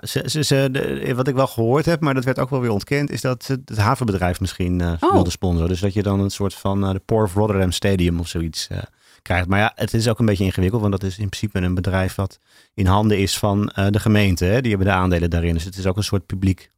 ze, 0.03 0.23
ze, 0.27 0.43
ze, 0.45 0.69
de- 0.73 1.13
wat 1.15 1.29
ik 1.29 1.35
wel 1.35 1.47
gehoord 1.47 1.85
heb, 1.85 2.01
maar 2.01 2.15
dat 2.15 2.25
werd 2.25 2.39
ook 2.39 2.51
wel 2.51 2.61
weer 2.61 2.71
ontkend, 2.71 3.11
is 3.11 3.21
dat 3.21 3.45
ze 3.45 3.61
het 3.65 3.79
havenbedrijf 3.79 4.41
misschien 4.41 4.81
eh 4.81 4.93
Oh. 5.01 5.13
wilde 5.13 5.31
sponsoren. 5.31 5.69
Dus 5.69 5.81
dat 5.81 5.93
je 5.93 6.03
dan 6.03 6.21
een 6.21 6.31
soort 6.31 6.55
van 6.55 6.85
eh, 6.85 6.93
de 6.93 6.99
Port 6.99 7.27
of 7.27 7.35
Rotterdam 7.35 7.73
Stadium 7.73 8.21
of 8.21 8.29
zoiets 8.29 8.67
eh, 8.69 8.79
krijgt. 9.23 9.49
Maar 9.49 9.59
ja, 9.59 9.73
het 9.75 9.95
is 9.95 10.09
ook 10.09 10.19
een 10.19 10.27
beetje 10.27 10.45
ingewikkeld, 10.45 10.81
want 10.81 10.93
dat 10.93 11.03
is 11.03 11.19
in 11.19 11.29
principe 11.29 11.59
een 11.59 11.75
bedrijf 11.75 12.15
dat 12.15 12.39
in 12.75 12.87
handen 12.87 13.19
is 13.19 13.39
van 13.39 13.73
de 13.91 14.01
gemeente. 14.01 14.45
Hè? 14.45 14.61
Die 14.61 14.71
hebben 14.71 14.89
de 14.89 14.95
aandelen 14.95 15.31
daarin. 15.31 15.55
Dus 15.55 15.65
het 15.65 15.77
is 15.77 15.87
ook 15.87 15.97
een 15.97 16.03
soort 16.05 16.27
publiek 16.27 16.71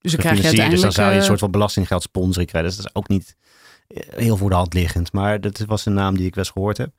Dus 0.00 0.12
dan 0.12 0.20
krijg 0.20 0.36
je. 0.50 0.68
Dus 0.70 0.80
dan 0.80 0.92
zou 0.92 1.10
je 1.10 1.16
een 1.16 1.22
soort 1.24 1.38
van 1.38 1.50
belastinggeld 1.50 2.02
sponsoring 2.02 2.48
krijgen. 2.50 2.70
Dus 2.70 2.78
dat 2.82 2.86
is 2.88 2.94
ook 2.94 3.08
niet 3.08 3.36
heel 4.16 4.36
voor 4.36 4.50
de 4.50 4.56
hand 4.56 4.74
liggend. 4.74 5.12
Maar 5.12 5.40
dat 5.40 5.58
was 5.66 5.86
een 5.86 5.92
naam 5.92 6.16
die 6.16 6.26
ik 6.26 6.34
wel 6.34 6.44
eens 6.44 6.52
gehoord 6.52 6.76
heb. 6.76 6.90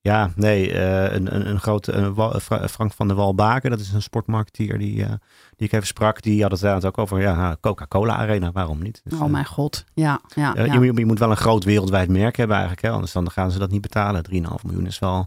Ja, 0.00 0.30
nee, 0.36 0.72
eh, 0.72 1.14
een, 1.14 1.34
een, 1.34 1.48
een 1.48 1.60
grote 1.60 1.92
een 1.92 2.68
Frank 2.68 2.92
van 2.92 3.06
der 3.08 3.16
Walbaken, 3.16 3.70
dat 3.70 3.80
is 3.80 3.92
een 3.92 4.02
sportmarketeer 4.02 4.78
die, 4.78 5.02
eh, 5.04 5.10
die 5.56 5.66
ik 5.66 5.72
even 5.72 5.86
sprak. 5.86 6.22
Die 6.22 6.42
had 6.42 6.50
het 6.50 6.60
inderdaad 6.62 6.84
ook 6.86 6.98
over 6.98 7.20
ja, 7.20 7.34
nou, 7.36 7.56
Coca-Cola 7.60 8.16
Arena, 8.16 8.52
waarom 8.52 8.82
niet? 8.82 9.00
Dus, 9.04 9.18
Oh 9.18 9.24
eh, 9.24 9.30
mijn 9.30 9.46
god. 9.46 9.84
Ja, 9.94 10.20
ja, 10.34 10.52
ja, 10.56 10.64
ja. 10.64 10.72
Je, 10.72 10.80
moet- 10.80 10.98
je 10.98 11.06
moet 11.06 11.18
wel 11.18 11.30
een 11.30 11.36
groot 11.36 11.64
wereldwijd 11.64 12.08
merk 12.08 12.36
hebben 12.36 12.56
eigenlijk, 12.56 12.86
hè? 12.86 12.92
anders 12.92 13.12
dan 13.12 13.30
gaan 13.30 13.50
ze 13.50 13.58
dat 13.58 13.70
niet 13.70 13.80
betalen. 13.80 14.22
3,5 14.22 14.62
miljoen 14.64 14.86
is 14.86 14.98
wel 14.98 15.14
een 15.18 15.26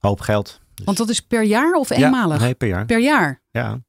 hoop 0.00 0.20
geld. 0.20 0.60
Dus- 0.74 0.84
Want 0.84 0.96
dat 0.98 1.08
is 1.08 1.20
per 1.20 1.42
jaar 1.44 1.72
of 1.72 1.88
Ja, 1.88 1.96
eenmalig? 1.96 2.40
nee, 2.40 2.54
per 2.54 2.68
jaar. 2.68 2.84
Per 2.84 3.00
jaar. 3.00 3.42
Ja. 3.50 3.80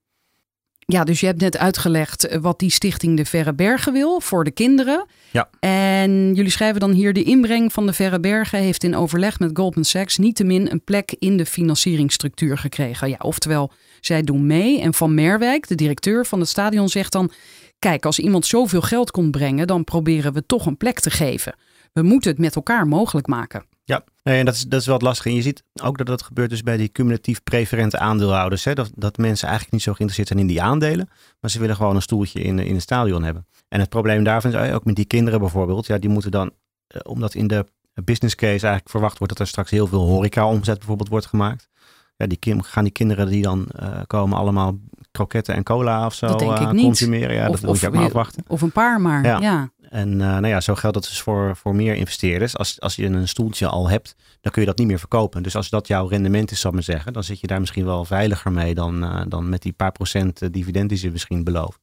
Ja, 0.93 1.03
dus 1.03 1.19
je 1.19 1.25
hebt 1.25 1.41
net 1.41 1.57
uitgelegd 1.57 2.27
eh, 2.27 2.39
wat 2.39 2.59
die 2.59 2.71
stichting 2.71 3.17
de 3.17 3.25
Verre 3.25 3.53
Bergen 3.53 3.93
wil 3.93 4.19
voor 4.19 4.43
de 4.43 4.51
kinderen. 4.51 5.05
Ja. 5.31 5.49
En 5.59 6.33
jullie 6.33 6.51
schrijven 6.51 6.79
dan 6.79 6.91
hier: 6.91 7.13
de 7.13 7.23
inbreng 7.23 7.73
van 7.73 7.85
de 7.85 7.93
Verre 7.93 8.19
Bergen 8.19 8.59
heeft 8.59 8.83
in 8.83 8.95
overleg 8.95 9.39
met 9.39 9.49
Goldman 9.53 9.83
Sachs 9.83 10.17
niettemin 10.17 10.71
een 10.71 10.83
plek 10.83 11.15
in 11.19 11.37
de 11.37 11.45
financieringsstructuur 11.45 12.57
gekregen. 12.57 13.09
Ja, 13.09 13.17
oftewel, 13.19 13.71
zij 14.01 14.21
doen 14.21 14.45
mee. 14.45 14.81
En 14.81 14.93
Van 14.93 15.13
Merwijk, 15.13 15.67
de 15.67 15.75
directeur 15.75 16.25
van 16.25 16.39
het 16.39 16.49
stadion, 16.49 16.89
zegt 16.89 17.11
dan: 17.11 17.31
Kijk, 17.79 18.05
als 18.05 18.19
iemand 18.19 18.45
zoveel 18.45 18.81
geld 18.81 19.11
komt 19.11 19.31
brengen, 19.31 19.67
dan 19.67 19.83
proberen 19.83 20.33
we 20.33 20.45
toch 20.45 20.65
een 20.65 20.77
plek 20.77 20.99
te 20.99 21.09
geven. 21.09 21.55
We 21.93 22.01
moeten 22.01 22.31
het 22.31 22.39
met 22.39 22.55
elkaar 22.55 22.87
mogelijk 22.87 23.27
maken. 23.27 23.65
Ja, 23.87 24.03
nee, 24.23 24.39
en 24.39 24.45
dat 24.45 24.53
is, 24.53 24.61
dat 24.63 24.79
is 24.79 24.85
wel 24.85 24.95
het 24.95 25.03
lastige. 25.03 25.29
En 25.29 25.35
je 25.35 25.41
ziet 25.41 25.63
ook 25.81 25.97
dat 25.97 26.07
dat 26.07 26.21
gebeurt 26.21 26.49
dus 26.49 26.63
bij 26.63 26.77
die 26.77 26.91
cumulatief 26.91 27.43
preferente 27.43 27.97
aandeelhouders. 27.99 28.63
Hè? 28.63 28.73
Dat, 28.73 28.89
dat 28.95 29.17
mensen 29.17 29.43
eigenlijk 29.47 29.73
niet 29.73 29.83
zo 29.83 29.93
geïnteresseerd 29.93 30.27
zijn 30.27 30.39
in 30.39 30.47
die 30.47 30.61
aandelen. 30.61 31.09
Maar 31.39 31.51
ze 31.51 31.59
willen 31.59 31.75
gewoon 31.75 31.95
een 31.95 32.01
stoeltje 32.01 32.39
in, 32.41 32.59
in 32.59 32.73
het 32.73 32.81
stadion 32.83 33.23
hebben. 33.23 33.45
En 33.69 33.79
het 33.79 33.89
probleem 33.89 34.23
daarvan 34.23 34.51
is 34.53 34.57
eh, 34.69 34.75
ook 34.75 34.85
met 34.85 34.95
die 34.95 35.05
kinderen 35.05 35.39
bijvoorbeeld. 35.39 35.85
Ja, 35.87 35.97
die 35.97 36.09
moeten 36.09 36.31
dan, 36.31 36.51
eh, 36.87 36.99
omdat 37.03 37.33
in 37.33 37.47
de 37.47 37.65
business 38.03 38.35
case 38.35 38.51
eigenlijk 38.51 38.89
verwacht 38.89 39.17
wordt 39.17 39.33
dat 39.33 39.41
er 39.41 39.47
straks 39.51 39.71
heel 39.71 39.87
veel 39.87 40.05
horeca 40.05 40.47
omzet 40.47 40.77
bijvoorbeeld 40.77 41.09
wordt 41.09 41.25
gemaakt. 41.25 41.69
Ja, 42.15 42.27
die 42.27 42.37
kin- 42.37 42.63
gaan 42.63 42.83
die 42.83 42.93
kinderen 42.93 43.27
die 43.27 43.41
dan 43.41 43.67
eh, 43.67 43.99
komen 44.07 44.37
allemaal 44.37 44.77
kroketten 45.11 45.55
en 45.55 45.63
cola 45.63 46.05
of 46.05 46.13
zo 46.13 46.27
Dat 46.27 46.39
denk 46.39 46.57
ik 46.59 46.71
niet. 46.71 46.83
consumeren. 46.83 47.35
Ja, 47.35 47.47
Of- 47.49 47.59
dat 47.59 47.69
moet 47.69 47.79
je 47.79 47.87
ook 47.87 47.93
maar 47.93 48.05
afwachten. 48.05 48.43
Of 48.47 48.61
een 48.61 48.71
paar 48.71 49.01
maar. 49.01 49.23
Ja. 49.25 49.39
ja. 49.39 49.69
En 49.89 50.21
eh, 50.21 50.27
nou 50.27 50.47
ja, 50.47 50.61
zo 50.61 50.75
geldt 50.75 50.95
dat 50.95 51.05
dus 51.05 51.21
voor, 51.21 51.55
voor 51.55 51.75
meer 51.75 51.95
investeerders. 51.95 52.57
Als, 52.57 52.79
als 52.81 52.95
je 52.95 53.05
een 53.05 53.27
stoeltje 53.27 53.67
al 53.67 53.89
hebt, 53.89 54.15
dan 54.41 54.51
kun 54.51 54.61
je 54.61 54.67
dat 54.67 54.77
niet 54.77 54.87
meer 54.87 54.99
verkopen. 54.99 55.43
Dus 55.43 55.55
als 55.55 55.69
dat 55.69 55.87
jouw 55.87 56.07
rendement 56.07 56.51
is, 56.51 56.59
zal 56.59 56.69
ik 56.69 56.75
maar 56.75 56.85
zeggen, 56.85 57.13
dan 57.13 57.23
zit 57.23 57.39
je 57.39 57.47
daar 57.47 57.59
misschien 57.59 57.85
wel 57.85 58.05
veiliger 58.05 58.51
mee 58.51 58.73
dan, 58.73 59.03
eh, 59.03 59.21
dan 59.27 59.49
met 59.49 59.61
die 59.61 59.73
paar 59.73 59.91
procent 59.91 60.41
eh, 60.41 60.49
dividend 60.51 60.89
die 60.89 60.97
ze 60.97 61.09
misschien 61.09 61.43
beloven. 61.43 61.79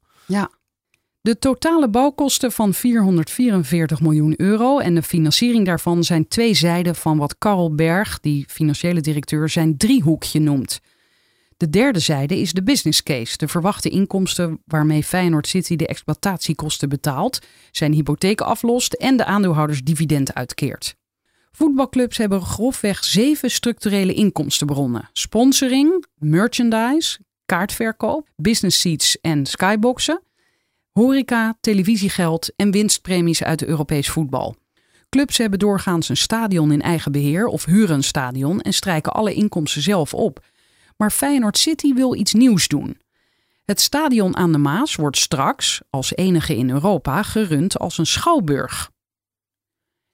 De 1.20 1.38
totale 1.38 1.88
bouwkosten 1.88 2.52
van 2.52 2.74
444 2.74 4.00
miljoen 4.00 4.34
euro 4.36 4.78
en 4.78 4.94
de 4.94 5.02
financiering 5.02 5.66
daarvan 5.66 6.04
zijn 6.04 6.28
twee 6.28 6.54
zijden 6.54 6.94
van 6.94 7.18
wat 7.18 7.38
Karel 7.38 7.74
Berg, 7.74 8.20
die 8.20 8.44
financiële 8.48 9.00
directeur, 9.00 9.48
zijn 9.48 9.76
driehoekje 9.76 10.40
noemt. 10.40 10.80
De 11.64 11.70
derde 11.70 11.98
zijde 11.98 12.38
is 12.38 12.52
de 12.52 12.62
business 12.62 13.02
case, 13.02 13.36
de 13.36 13.48
verwachte 13.48 13.88
inkomsten 13.88 14.62
waarmee 14.64 15.04
Feyenoord 15.04 15.46
City 15.46 15.76
de 15.76 15.86
exploitatiekosten 15.86 16.88
betaalt, 16.88 17.38
zijn 17.70 17.92
hypotheek 17.92 18.40
aflost 18.40 18.92
en 18.92 19.16
de 19.16 19.24
aandeelhouders 19.24 19.82
dividend 19.82 20.34
uitkeert. 20.34 20.96
Voetbalclubs 21.52 22.16
hebben 22.16 22.42
grofweg 22.42 23.04
zeven 23.04 23.50
structurele 23.50 24.14
inkomstenbronnen: 24.14 25.08
sponsoring, 25.12 26.06
merchandise, 26.14 27.18
kaartverkoop, 27.46 28.28
business 28.36 28.80
seats 28.80 29.20
en 29.20 29.46
skyboxen 29.46 30.22
horeca, 30.92 31.56
televisiegeld 31.60 32.52
en 32.56 32.70
winstpremies 32.70 33.42
uit 33.44 33.64
Europees 33.64 34.08
voetbal. 34.10 34.56
Clubs 35.08 35.38
hebben 35.38 35.58
doorgaans 35.58 36.08
een 36.08 36.16
stadion 36.16 36.72
in 36.72 36.82
eigen 36.82 37.12
beheer 37.12 37.46
of 37.46 37.64
huren 37.64 37.94
een 37.94 38.02
stadion 38.02 38.60
en 38.60 38.72
strijken 38.72 39.12
alle 39.12 39.34
inkomsten 39.34 39.82
zelf 39.82 40.14
op. 40.14 40.52
Maar 40.96 41.10
Feyenoord 41.10 41.58
City 41.58 41.94
wil 41.94 42.14
iets 42.14 42.32
nieuws 42.32 42.68
doen. 42.68 42.98
Het 43.64 43.80
stadion 43.80 44.36
aan 44.36 44.52
de 44.52 44.58
Maas 44.58 44.94
wordt 44.94 45.18
straks, 45.18 45.80
als 45.90 46.16
enige 46.16 46.56
in 46.56 46.70
Europa, 46.70 47.22
gerund 47.22 47.78
als 47.78 47.98
een 47.98 48.06
schouwburg. 48.06 48.92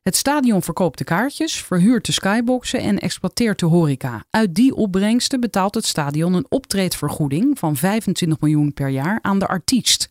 Het 0.02 0.16
stadion 0.16 0.62
verkoopt 0.62 0.98
de 0.98 1.04
kaartjes, 1.04 1.62
verhuurt 1.62 2.06
de 2.06 2.12
skyboxen 2.12 2.80
en 2.80 2.98
exploiteert 2.98 3.58
de 3.58 3.66
horeca. 3.66 4.24
Uit 4.30 4.54
die 4.54 4.74
opbrengsten 4.74 5.40
betaalt 5.40 5.74
het 5.74 5.86
stadion 5.86 6.34
een 6.34 6.46
optreedvergoeding 6.48 7.58
van 7.58 7.76
25 7.76 8.40
miljoen 8.40 8.72
per 8.72 8.88
jaar 8.88 9.18
aan 9.22 9.38
de 9.38 9.46
artiest. 9.46 10.08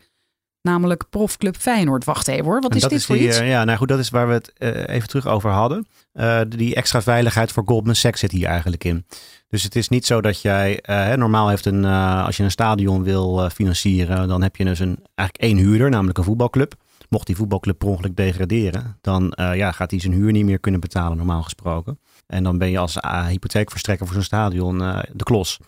Namelijk 0.62 1.10
profclub 1.10 1.56
Feyenoord. 1.56 2.04
Wacht 2.04 2.28
even 2.28 2.46
hoor, 2.46 2.62
wat 2.62 2.76
is 2.76 2.82
dit 2.82 2.92
is 2.92 3.06
voor 3.06 3.16
die, 3.16 3.28
iets? 3.28 3.40
eh, 3.40 3.50
ja, 3.50 3.64
nou 3.64 3.78
goed, 3.78 3.88
dat 3.88 4.00
is 4.00 4.10
waar 4.10 4.28
we 4.28 4.34
het 4.34 4.54
eh, 4.54 4.96
even 4.96 5.08
terug 5.08 5.28
over 5.28 5.50
hadden. 5.50 5.88
Eh, 6.12 6.42
die 6.48 6.76
extra 6.76 7.02
veiligheid 7.02 7.52
voor 7.52 7.64
Goldman 7.66 7.96
Sachs 7.96 8.20
zit 8.20 8.32
hier 8.32 8.48
eigenlijk 8.48 8.84
in. 8.84 9.06
Dus 9.50 9.64
het 9.64 9.76
is 9.76 9.90
niet 9.90 10.06
zo 10.06 10.22
dat 10.22 10.42
jij, 10.42 10.82
eh, 10.82 11.14
normaal 11.14 11.50
heeft 11.50 11.66
een, 11.66 11.86
eh, 11.86 12.26
als 12.26 12.38
je 12.38 12.44
een 12.44 12.52
stadion 12.52 13.04
wil 13.04 13.44
eh, 13.44 13.50
financieren, 13.50 14.28
dan 14.28 14.42
heb 14.42 14.56
je 14.56 14.66
dus 14.66 14.80
een, 14.80 14.98
eigenlijk 15.16 15.50
één 15.50 15.58
huurder, 15.58 15.90
namelijk 15.90 16.18
een 16.18 16.24
voetbalclub. 16.24 16.74
Mocht 17.10 17.28
die 17.28 17.36
voetbalclub 17.36 17.78
per 17.78 17.88
ongeluk 17.88 18.16
degraderen, 18.16 18.98
dan 19.02 19.34
ja, 19.36 19.72
gaat 19.72 19.92
hij 19.92 20.00
zijn 20.00 20.14
huur 20.14 20.32
niet 20.32 20.46
meer 20.46 20.60
kunnen 20.60 20.80
betalen, 20.80 21.18
normaal 21.18 21.44
gesproken. 21.44 22.00
En 22.28 22.44
dan 22.44 22.58
ben 22.58 22.70
je 22.70 22.78
als 22.78 22.98
hypotheekverstrekker 23.28 24.06
voor 24.06 24.16
zo'n 24.16 24.24
stadion 24.24 24.78
de 25.14 25.24
klos. 25.24 25.60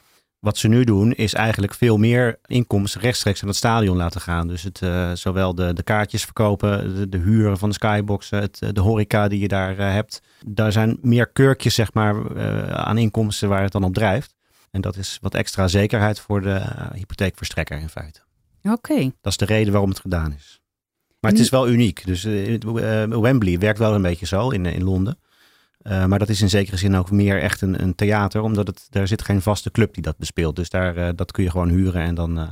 Wat 0.41 0.57
ze 0.57 0.67
nu 0.67 0.83
doen, 0.83 1.11
is 1.11 1.33
eigenlijk 1.33 1.73
veel 1.73 1.97
meer 1.97 2.39
inkomsten 2.45 3.01
rechtstreeks 3.01 3.41
aan 3.41 3.47
het 3.47 3.57
stadion 3.57 3.97
laten 3.97 4.21
gaan. 4.21 4.47
Dus 4.47 4.63
het, 4.63 4.81
eh, 4.81 5.11
zowel 5.13 5.55
de, 5.55 5.73
de 5.73 5.83
kaartjes 5.83 6.23
verkopen, 6.23 6.95
de, 6.95 7.09
de 7.09 7.17
huren 7.17 7.57
van 7.57 7.69
de 7.69 7.75
skyboxen, 7.75 8.39
het, 8.39 8.61
eh, 8.61 8.69
de 8.73 8.81
horeca 8.81 9.27
die 9.27 9.39
je 9.39 9.47
daar 9.47 9.77
eh, 9.77 9.91
hebt. 9.91 10.21
Daar 10.45 10.71
zijn 10.71 10.97
meer 11.01 11.27
kurkjes 11.27 11.75
zeg 11.75 11.93
maar, 11.93 12.41
aan 12.75 12.97
inkomsten 12.97 13.49
waar 13.49 13.63
het 13.63 13.71
dan 13.71 13.83
op 13.83 13.93
drijft. 13.93 14.35
En 14.71 14.81
dat 14.81 14.97
is 14.97 15.17
wat 15.21 15.35
extra 15.35 15.67
zekerheid 15.67 16.19
voor 16.19 16.41
de 16.41 16.61
hypotheekverstrekker 16.93 17.79
in 17.79 17.89
feite. 17.89 18.19
Oké. 18.63 19.11
Dat 19.21 19.31
is 19.31 19.37
de 19.37 19.45
reden 19.45 19.71
waarom 19.71 19.89
het 19.89 19.99
gedaan 19.99 20.33
is. 20.33 20.61
Maar 21.19 21.31
het 21.31 21.39
is 21.39 21.49
wel 21.49 21.69
uniek. 21.69 22.05
Dus 22.05 22.23
Wembley 23.09 23.59
werkt 23.59 23.79
wel 23.79 23.95
een 23.95 24.01
beetje 24.01 24.25
zo 24.25 24.49
in, 24.49 24.65
in 24.65 24.83
Londen. 24.83 25.17
Eh, 25.83 26.05
maar 26.05 26.19
dat 26.19 26.29
is 26.29 26.41
in 26.41 26.49
zekere 26.49 26.77
zin 26.77 26.95
ook 26.95 27.11
meer 27.11 27.41
echt 27.41 27.61
een, 27.61 27.81
een 27.81 27.95
theater, 27.95 28.41
omdat 28.41 28.67
het, 28.67 28.87
daar 28.89 29.07
zit 29.07 29.21
geen 29.21 29.41
vaste 29.41 29.71
club 29.71 29.93
die 29.93 30.03
dat 30.03 30.17
bespeelt. 30.17 30.55
Dus 30.55 30.69
daar, 30.69 30.95
eh, 30.97 31.09
dat 31.15 31.31
kun 31.31 31.43
je 31.43 31.49
gewoon 31.49 31.69
huren 31.69 32.01
en 32.01 32.15
dan 32.15 32.37
eh, 32.39 32.49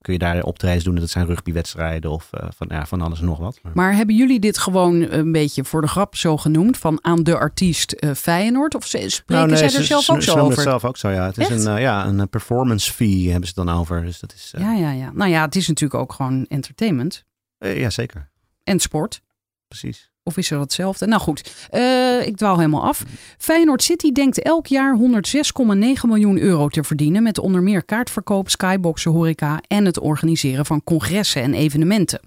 kun 0.00 0.12
je 0.12 0.18
daar 0.18 0.42
optredens 0.42 0.84
doen. 0.84 0.94
Dat 0.94 1.10
zijn 1.10 1.26
rugbywedstrijden 1.26 2.10
of 2.10 2.28
van, 2.30 2.66
ja, 2.70 2.86
van 2.86 3.00
alles 3.00 3.18
en 3.20 3.24
nog 3.24 3.38
wat. 3.38 3.60
Maar- 3.74 3.94
hebben 3.94 4.16
jullie 4.16 4.40
dit 4.40 4.58
gewoon 4.58 5.00
een 5.00 5.32
beetje 5.32 5.64
voor 5.64 5.80
de 5.80 5.86
grap 5.88 6.16
zo 6.16 6.36
genoemd? 6.36 6.76
Van 6.78 6.98
aan 7.04 7.22
de 7.22 7.36
artiest 7.38 7.96
Feyenoord? 8.16 8.74
Of 8.74 8.86
ze- 8.86 9.08
spreken 9.08 9.34
Nou, 9.34 9.46
nee, 9.48 9.56
zij 9.56 9.68
ze- 9.68 9.78
er 9.78 9.84
zelf 9.84 10.04
ze- 10.04 10.12
ook 10.12 10.22
ze 10.22 10.30
zo 10.30 10.38
over? 10.38 10.50
het 10.52 10.60
zelf 10.60 10.84
ook 10.84 10.96
zo, 10.96 11.08
ja. 11.08 11.26
Het 11.26 11.38
is 11.38 11.48
een, 11.64 11.80
ja, 11.80 12.06
een 12.06 12.28
performance 12.28 12.92
fee 12.92 13.30
hebben 13.30 13.48
ze 13.48 13.54
dan 13.54 13.68
over. 13.68 14.02
Dus 14.04 14.20
dat 14.20 14.32
is, 14.34 14.54
Ja, 14.58 14.72
ja, 14.72 14.90
ja. 14.90 15.10
Nou 15.14 15.30
ja, 15.30 15.44
het 15.44 15.56
is 15.56 15.68
natuurlijk 15.68 16.00
ook 16.00 16.12
gewoon 16.12 16.46
entertainment. 16.48 17.24
ja, 17.58 17.90
zeker. 17.90 18.30
En 18.64 18.78
sport. 18.80 19.20
Precies. 19.68 20.09
Of 20.22 20.36
is 20.36 20.50
er 20.50 20.60
hetzelfde? 20.60 21.06
Nou 21.06 21.20
goed, 21.20 21.68
eh, 21.70 22.26
ik 22.26 22.36
dwaal 22.36 22.56
helemaal 22.56 22.84
af. 22.84 23.04
Feyenoord 23.38 23.82
City 23.82 24.12
denkt 24.12 24.42
elk 24.42 24.66
jaar 24.66 24.96
106,9 24.96 26.08
miljoen 26.08 26.38
euro 26.38 26.68
te 26.68 26.84
verdienen... 26.84 27.22
met 27.22 27.38
onder 27.38 27.62
meer 27.62 27.84
kaartverkoop, 27.84 28.50
skyboxen, 28.50 29.10
horeca... 29.10 29.60
en 29.68 29.84
het 29.84 30.00
organiseren 30.00 30.66
van 30.66 30.84
congressen 30.84 31.42
en 31.42 31.54
evenementen. 31.54 32.20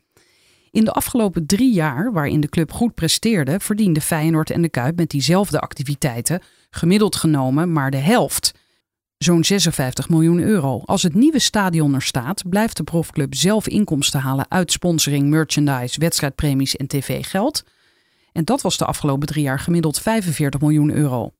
In 0.71 0.86
de 0.86 0.91
afgelopen 0.91 1.45
drie 1.45 1.73
jaar, 1.73 2.12
waarin 2.12 2.39
de 2.39 2.50
club 2.50 2.71
goed 2.71 2.94
presteerde... 2.94 3.60
verdiende 3.60 4.02
Feyenoord 4.02 4.50
en 4.50 4.62
de 4.62 4.69
Kuip 4.69 4.98
met 4.98 5.10
diezelfde 5.10 5.60
activiteiten... 5.60 6.41
gemiddeld 6.69 7.15
genomen 7.15 7.71
maar 7.71 7.91
de 7.91 7.98
helft. 7.98 8.52
Zo'n 9.17 9.44
56 9.44 10.10
miljoen 10.10 10.39
euro. 10.39 10.81
Als 10.85 11.04
het 11.04 11.13
nieuwe 11.13 11.39
stadion 11.39 11.94
er 11.94 12.02
staat, 12.02 12.50
blijft 12.50 12.77
de 12.77 12.83
profclub 12.83 13.35
zelf 13.35 13.67
inkomsten 13.67 14.19
halen 14.19 14.46
uit 14.50 14.71
sponsoring, 14.71 15.29
merchandise, 15.29 16.00
wedstrijdpremies 16.00 16.75
en 16.75 16.87
tv-geld. 16.87 17.63
En 18.34 18.44
dat 18.44 18.62
was 18.62 18.77
de 18.77 18.86
afgelopen 18.86 19.27
drie 19.27 19.44
jaar 19.44 19.60
gemiddeld 19.60 20.00
45 20.00 20.62
miljoen 20.62 20.92
euro. 20.92 21.31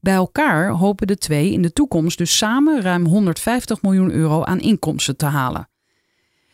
Bij 0.00 0.14
elkaar 0.14 0.70
hopen 0.70 1.06
de 1.06 1.16
twee 1.16 1.52
in 1.52 1.62
de 1.62 1.72
toekomst 1.72 2.18
dus 2.18 2.36
samen 2.36 2.82
ruim 2.82 3.06
150 3.06 3.82
miljoen 3.82 4.10
euro 4.10 4.44
aan 4.44 4.60
inkomsten 4.60 5.16
te 5.16 5.26
halen. 5.26 5.68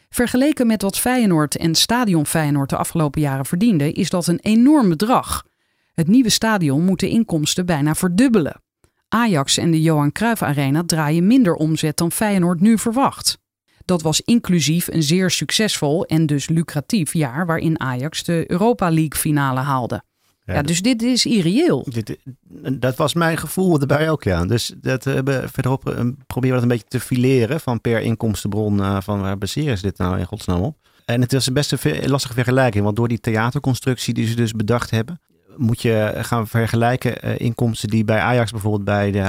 Vergeleken 0.09 0.67
met 0.67 0.83
wat 0.83 0.99
Feyenoord 0.99 1.57
en 1.57 1.75
Stadion 1.75 2.27
Feyenoord 2.27 2.71
de 2.71 2.77
afgelopen 2.77 3.21
jaren 3.21 3.47
verdienden, 3.47 3.95
is 3.95 4.11
dat 4.11 4.27
een 4.27 4.41
enorm 4.41 4.89
bedrag. 4.89 5.45
Het 5.95 6.09
nieuwe 6.09 6.31
stadion 6.31 6.85
moet 6.85 7.01
de 7.01 7.09
inkomsten 7.09 7.67
bijna 7.67 7.95
verdubbelen. 7.95 8.63
Ajax 9.09 9.57
en 9.57 9.71
de 9.71 9.83
Johan 9.83 10.13
Cruijff 10.13 10.43
Arena 10.43 10.83
draaien 10.87 11.27
minder 11.27 11.55
omzet 11.55 11.97
dan 11.97 12.13
Feyenoord 12.13 12.61
nu 12.61 12.79
verwacht. 12.79 13.39
Dat 13.87 14.03
was 14.03 14.21
inclusief 14.21 14.89
een 14.89 15.03
zeer 15.03 15.31
succesvol 15.31 16.05
en 16.05 16.27
dus 16.27 16.49
lucratief 16.49 17.13
jaar 17.13 17.47
waarin 17.47 17.81
Ajax 17.81 18.25
de 18.25 18.45
Europa 18.47 18.91
League 18.91 19.21
finale 19.21 19.61
haalde. 19.61 20.03
Ja, 20.45 20.63
dus 20.63 20.83
dit 20.83 21.03
is 21.03 21.27
irreëel. 21.27 21.87
Dit, 21.89 22.19
dat 22.73 22.97
was 22.97 23.15
mijn 23.15 23.37
gevoel 23.37 23.81
erbij 23.81 24.11
ook, 24.11 24.23
ja. 24.23 24.45
Dus 24.45 24.75
dat 24.81 25.05
hebben 25.05 25.51
verderop 25.51 25.83
proberen 26.27 26.41
we 26.41 26.49
dat 26.49 26.63
een 26.63 26.69
beetje 26.69 26.89
te 26.89 27.01
fileren 27.01 27.61
van 27.61 27.81
per 27.81 28.01
inkomstenbron 28.01 28.79
uh, 28.79 29.01
van 29.01 29.21
waar 29.21 29.39
baseren 29.39 29.77
ze 29.77 29.83
dit 29.83 29.99
nou 29.99 30.19
in 30.19 30.25
godsnaam 30.25 30.63
op. 30.63 30.77
En 31.05 31.21
het 31.21 31.33
is 31.33 31.53
best 31.53 31.73
een 31.73 32.09
lastige 32.09 32.35
vergelijking, 32.35 32.85
want 32.85 32.97
door 32.97 33.09
die 33.09 33.21
theaterconstructie 33.21 34.15
die 34.15 34.27
ze 34.27 34.37
dus 34.37 34.53
bedacht 34.53 34.91
hebben, 34.91 35.21
moet 35.57 35.83
je 35.83 36.13
gaan 36.17 36.49
vergelijken 36.49 37.25
uh, 37.25 37.39
inkomsten 37.39 37.89
die 37.89 38.05
bij 38.05 38.21
Ajax 38.21 38.51
bijvoorbeeld 38.51 38.85
bij 38.85 39.11
de 39.11 39.23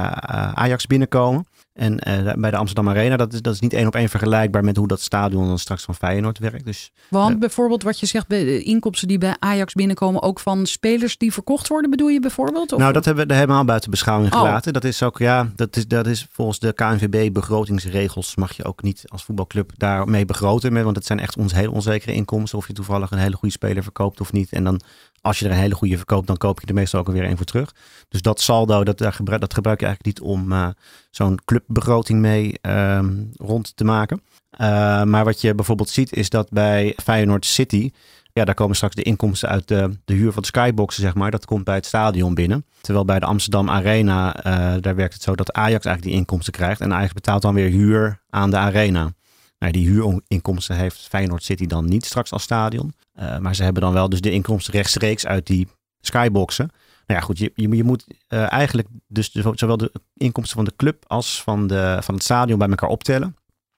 Ajax 0.53 0.87
binnenkomen. 0.87 1.45
En 1.77 1.99
uh, 2.07 2.33
bij 2.33 2.51
de 2.51 2.57
Amsterdam 2.57 2.89
Arena, 2.89 3.17
dat 3.17 3.33
is, 3.33 3.41
dat 3.41 3.53
is 3.53 3.59
niet 3.59 3.73
één 3.73 3.87
op 3.87 3.95
één 3.95 4.09
vergelijkbaar 4.09 4.63
met 4.63 4.77
hoe 4.77 4.87
dat 4.87 5.01
stadion 5.01 5.47
dan 5.47 5.59
straks 5.59 5.83
van 5.83 5.95
Feyenoord 5.95 6.39
werkt. 6.39 6.65
Dus, 6.65 6.91
Want 7.09 7.33
uh, 7.33 7.39
bijvoorbeeld 7.39 7.83
wat 7.83 7.99
je 7.99 8.05
zegt, 8.05 8.29
de 8.29 8.63
inkomsten 8.63 9.07
die 9.07 9.17
bij 9.17 9.35
Ajax 9.39 9.73
binnenkomen, 9.73 10.21
ook 10.21 10.39
van 10.39 10.65
spelers 10.65 11.17
die 11.17 11.33
verkocht 11.33 11.67
worden, 11.67 11.89
bedoel 11.89 12.07
je 12.07 12.19
bijvoorbeeld? 12.19 12.73
Of? 12.73 12.79
Nou, 12.79 12.93
dat 12.93 13.05
hebben 13.05 13.27
we 13.27 13.33
helemaal 13.33 13.65
buiten 13.65 13.91
beschouwing 13.91 14.33
oh. 14.33 14.39
gelaten. 14.39 14.73
Dat 14.73 14.83
is 14.83 15.03
ook, 15.03 15.17
ja, 15.17 15.51
dat 15.55 15.75
is, 15.75 15.87
dat 15.87 16.07
is 16.07 16.27
volgens 16.31 16.59
de 16.59 16.73
KNVB 16.73 17.33
begrotingsregels 17.33 18.35
mag 18.35 18.53
je 18.53 18.63
ook 18.63 18.83
niet 18.83 19.03
als 19.07 19.23
voetbalclub 19.23 19.71
daarmee 19.77 20.25
begroten. 20.25 20.83
Want 20.83 20.95
het 20.95 21.05
zijn 21.05 21.19
echt 21.19 21.37
ons 21.37 21.53
heel 21.53 21.71
onzekere 21.71 22.13
inkomsten. 22.13 22.57
Of 22.57 22.67
je 22.67 22.73
toevallig 22.73 23.11
een 23.11 23.17
hele 23.17 23.35
goede 23.35 23.53
speler 23.53 23.83
verkoopt 23.83 24.21
of 24.21 24.31
niet. 24.31 24.51
En 24.51 24.63
dan 24.63 24.81
als 25.27 25.39
je 25.39 25.45
er 25.45 25.51
een 25.51 25.57
hele 25.57 25.75
goede 25.75 25.97
verkoopt, 25.97 26.27
dan 26.27 26.37
koop 26.37 26.59
je 26.59 26.67
er 26.67 26.73
meestal 26.73 26.99
ook 26.99 27.07
weer 27.07 27.23
een 27.23 27.37
voor 27.37 27.45
terug. 27.45 27.75
Dus 28.09 28.21
dat 28.21 28.41
saldo, 28.41 28.83
dat, 28.83 28.97
dat 28.97 29.13
gebruik 29.53 29.79
je 29.79 29.85
eigenlijk 29.85 30.05
niet 30.05 30.21
om 30.21 30.51
uh, 30.51 30.67
zo'n 31.11 31.39
clubbegroting 31.45 32.19
mee 32.19 32.53
uh, 32.61 33.05
rond 33.35 33.75
te 33.75 33.83
maken. 33.83 34.21
Uh, 34.61 35.03
maar 35.03 35.23
wat 35.23 35.41
je 35.41 35.55
bijvoorbeeld 35.55 35.89
ziet 35.89 36.13
is 36.13 36.29
dat 36.29 36.49
bij 36.49 36.93
Feyenoord 37.03 37.45
City, 37.45 37.91
ja, 38.33 38.45
daar 38.45 38.55
komen 38.55 38.75
straks 38.75 38.95
de 38.95 39.01
inkomsten 39.01 39.49
uit 39.49 39.67
de, 39.67 39.97
de 40.05 40.13
huur 40.13 40.31
van 40.31 40.41
de 40.41 40.47
skyboxen, 40.47 41.01
zeg 41.01 41.15
maar. 41.15 41.31
Dat 41.31 41.45
komt 41.45 41.63
bij 41.63 41.75
het 41.75 41.85
stadion 41.85 42.33
binnen. 42.33 42.65
Terwijl 42.81 43.05
bij 43.05 43.19
de 43.19 43.25
Amsterdam 43.25 43.69
Arena, 43.69 44.37
uh, 44.37 44.81
daar 44.81 44.95
werkt 44.95 45.13
het 45.13 45.23
zo 45.23 45.35
dat 45.35 45.53
Ajax 45.53 45.85
eigenlijk 45.85 46.03
die 46.03 46.13
inkomsten 46.13 46.53
krijgt. 46.53 46.81
En 46.81 46.93
Ajax 46.93 47.13
betaalt 47.13 47.41
dan 47.41 47.53
weer 47.53 47.69
huur 47.69 48.21
aan 48.29 48.49
de 48.49 48.57
arena. 48.57 49.13
Nou, 49.59 49.71
die 49.71 49.87
huurinkomsten 49.87 50.75
heeft 50.75 51.07
Feyenoord 51.07 51.43
City 51.43 51.65
dan 51.65 51.85
niet 51.85 52.05
straks 52.05 52.31
als 52.31 52.43
stadion. 52.43 52.93
Uh, 53.19 53.37
maar 53.37 53.55
ze 53.55 53.63
hebben 53.63 53.81
dan 53.81 53.93
wel 53.93 54.09
dus 54.09 54.21
de 54.21 54.31
inkomsten 54.31 54.73
rechtstreeks 54.73 55.25
uit 55.25 55.47
die 55.47 55.67
skyboxen. 56.01 56.71
Nou 57.07 57.19
ja, 57.19 57.25
goed, 57.25 57.37
je, 57.37 57.51
je, 57.55 57.83
moet 57.83 58.05
uh, 58.29 58.51
eigenlijk 58.51 58.87
dus 59.07 59.31
zowel 59.31 59.77
de 59.77 59.91
inkomsten 60.13 60.55
van 60.55 60.65
de 60.65 60.73
club 60.75 61.03
als 61.07 61.43
van, 61.43 61.67
de, 61.67 61.97
van 62.01 62.13
het 62.13 62.23
stadion 62.23 62.57
bij 62.57 62.69
elkaar 62.69 62.89
optellen. 62.89 63.35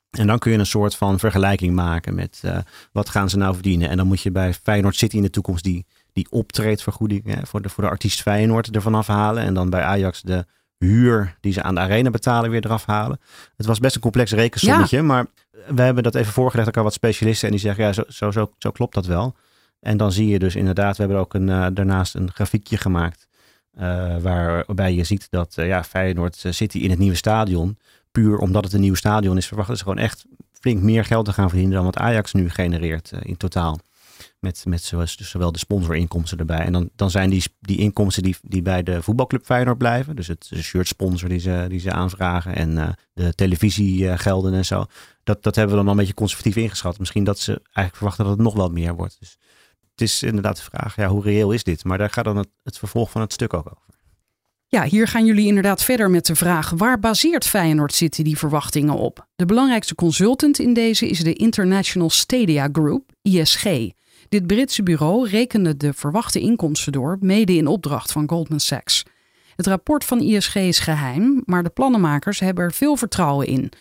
En 0.10 0.28
dan 0.28 0.40
kun 0.40 0.52
je 0.52 0.58
een 0.58 0.66
soort 0.66 0.96
van 0.96 1.20
vergelijking 1.20 1.76
maken 1.76 2.16
met 2.16 2.42
uh, 2.46 2.58
wat 2.92 3.10
gaan 3.10 3.30
ze 3.30 3.38
nou 3.38 3.54
verdienen. 3.54 3.90
En 3.90 3.98
dan 3.98 4.08
moet 4.08 4.22
je 4.22 4.32
bij 4.32 4.54
Feyenoord 4.54 4.96
City 4.96 5.16
in 5.16 5.22
de 5.22 5.30
toekomst 5.30 5.64
die, 5.64 5.86
die 6.14 6.28
optreedvergoeding 6.30 7.38
voor, 7.44 7.62
de, 7.62 7.70
voor 7.70 7.84
de 7.84 7.90
artiest 7.90 8.22
Feyenoord 8.22 8.76
ervan 8.76 8.96
afhalen. 8.96 9.44
En 9.44 9.54
dan 9.54 9.70
bij 9.70 9.84
Ajax 9.84 10.22
de 10.22 10.46
huur 10.80 11.36
die 11.40 11.54
ze 11.54 11.64
aan 11.64 11.76
de 11.76 11.82
arena 11.82 12.10
betalen 12.10 12.50
weer 12.50 12.66
eraf 12.66 12.86
halen. 12.86 13.20
Het 13.58 13.66
was 13.66 13.80
best 13.80 13.96
een 13.96 14.02
complex 14.02 14.32
rekensommetje, 14.32 14.98
ja. 14.98 15.04
maar 15.04 15.26
we 15.68 15.82
hebben 15.82 16.04
dat 16.04 16.16
even 16.16 16.34
voorgelegd 16.34 16.78
aan 16.78 16.84
wat 16.84 16.94
specialisten 16.94 17.48
en 17.48 17.54
die 17.54 17.64
zeggen 17.64 17.84
ja, 17.84 17.94
zo, 17.94 18.04
zo, 18.08 18.32
zo, 18.32 18.52
zo, 18.58 18.72
klopt 18.72 18.94
dat 18.94 19.06
wel. 19.06 19.36
En 19.80 19.98
dan 19.98 20.12
zie 20.12 20.28
je 20.28 20.40
dus 20.40 20.56
inderdaad, 20.56 20.98
we 20.98 21.04
hebben 21.04 21.22
ook 21.22 21.34
een, 21.34 21.48
uh, 21.48 21.68
daarnaast 21.74 22.16
een 22.16 22.32
grafiekje 22.32 22.78
gemaakt 22.78 23.28
uh, 23.80 24.18
waarbij 24.18 24.94
je 24.94 25.04
ziet 25.04 25.28
dat 25.30 25.56
uh, 25.60 25.68
ja, 25.68 25.84
Feyenoord 25.84 26.46
City 26.50 26.78
in 26.78 26.90
het 26.90 27.00
nieuwe 27.00 27.16
stadion, 27.16 27.78
puur 28.12 28.38
omdat 28.38 28.64
het 28.64 28.74
een 28.74 28.82
nieuw 28.82 28.96
stadion 28.96 29.38
is, 29.38 29.48
verwachten 29.48 29.78
ze 29.78 29.84
gewoon 29.84 29.98
echt 29.98 30.26
flink 30.54 30.82
meer 30.82 31.06
geld 31.06 31.26
te 31.26 31.34
gaan 31.34 31.50
verdienen 31.50 31.76
dan 31.76 31.86
wat 31.86 31.98
Ajax 31.98 32.34
nu 32.34 32.50
genereert 32.50 33.12
in 33.22 33.38
totaal. 33.38 33.80
Met, 34.40 34.64
met 34.68 34.84
zowel, 35.18 35.52
de 35.52 35.60
sponsorinkomsten 35.60 36.38
erbij. 36.38 36.60
En 36.60 36.72
dan, 36.72 36.90
dan 36.96 37.12
zijn 37.12 37.30
die, 37.30 37.44
die 37.60 37.78
inkomsten 37.78 38.24
die, 38.24 38.36
die 38.42 38.62
bij 38.62 38.84
de 38.84 39.02
voetbalclub 39.02 39.46
Feyenoord 39.46 39.78
blijven. 39.78 40.16
Dus 40.16 40.28
het 40.28 40.52
shirt 40.56 40.88
sponsor 40.88 41.30
die 41.30 41.40
ze, 41.40 41.66
die 41.70 41.80
ze 41.80 41.92
aanvragen. 41.92 42.56
En 42.56 42.72
uh, 42.72 42.90
de 43.14 43.36
televisiegelden 43.36 44.54
en 44.54 44.66
zo. 44.66 44.86
Dat, 45.24 45.44
dat 45.44 45.56
hebben 45.56 45.76
we 45.76 45.78
dan 45.78 45.86
al 45.86 45.92
een 45.92 46.00
beetje 46.00 46.14
conservatief 46.14 46.56
ingeschat. 46.56 47.00
Misschien 47.00 47.24
dat 47.24 47.40
ze 47.40 47.52
eigenlijk 47.52 47.96
verwachten 47.96 48.24
dat 48.24 48.34
het 48.34 48.44
nog 48.44 48.56
wel 48.56 48.70
meer 48.70 48.96
wordt. 48.96 49.16
Dus 49.20 49.38
het 49.92 50.02
is 50.02 50.24
inderdaad 50.24 50.56
de 50.56 50.64
vraag, 50.64 50.96
ja, 50.96 51.08
hoe 51.08 51.24
reëel 51.24 51.52
is 51.52 51.64
dit? 51.64 51.84
Maar 51.84 51.98
daar 51.98 52.10
gaat 52.10 52.26
dan 52.26 52.38
het, 52.38 52.50
het 52.64 52.78
vervolg 52.78 53.12
van 53.12 53.22
het 53.22 53.34
stuk 53.34 53.54
ook 53.54 53.66
over. 53.66 53.88
Ja, 54.72 54.84
hier 54.84 55.08
gaan 55.08 55.26
jullie 55.26 55.48
inderdaad 55.48 55.84
verder 55.84 56.10
met 56.10 56.26
de 56.26 56.36
vraag: 56.36 56.70
waar 56.70 57.00
baseert 57.00 57.46
Feyenoord 57.46 57.94
City 57.94 58.24
die 58.24 58.38
verwachtingen 58.38 58.96
op? 58.96 59.28
De 59.36 59.46
belangrijkste 59.46 59.96
consultant 59.96 60.60
in 60.60 60.74
deze 60.74 61.10
is 61.10 61.20
de 61.20 61.34
International 61.34 62.10
Stadia 62.10 62.70
Group, 62.72 63.12
ISG. 63.22 63.64
Dit 64.30 64.48
Britse 64.48 64.84
bureau 64.84 65.28
rekende 65.28 65.78
de 65.78 65.94
verwachte 65.94 66.40
inkomsten 66.40 66.92
door, 66.92 67.18
mede 67.22 67.56
in 67.56 67.68
opdracht 67.68 68.12
van 68.12 68.30
Goldman 68.30 68.60
Sachs. 68.60 69.06
Het 69.56 69.68
rapport 69.68 70.06
van 70.06 70.22
ISG 70.22 70.56
is 70.56 70.80
geheim, 70.80 71.42
maar 71.46 71.64
de 71.64 71.70
plannenmakers 71.70 72.40
hebben 72.40 72.64
er 72.64 72.74
veel 72.74 72.96
vertrouwen 72.96 73.48
in. 73.48 73.72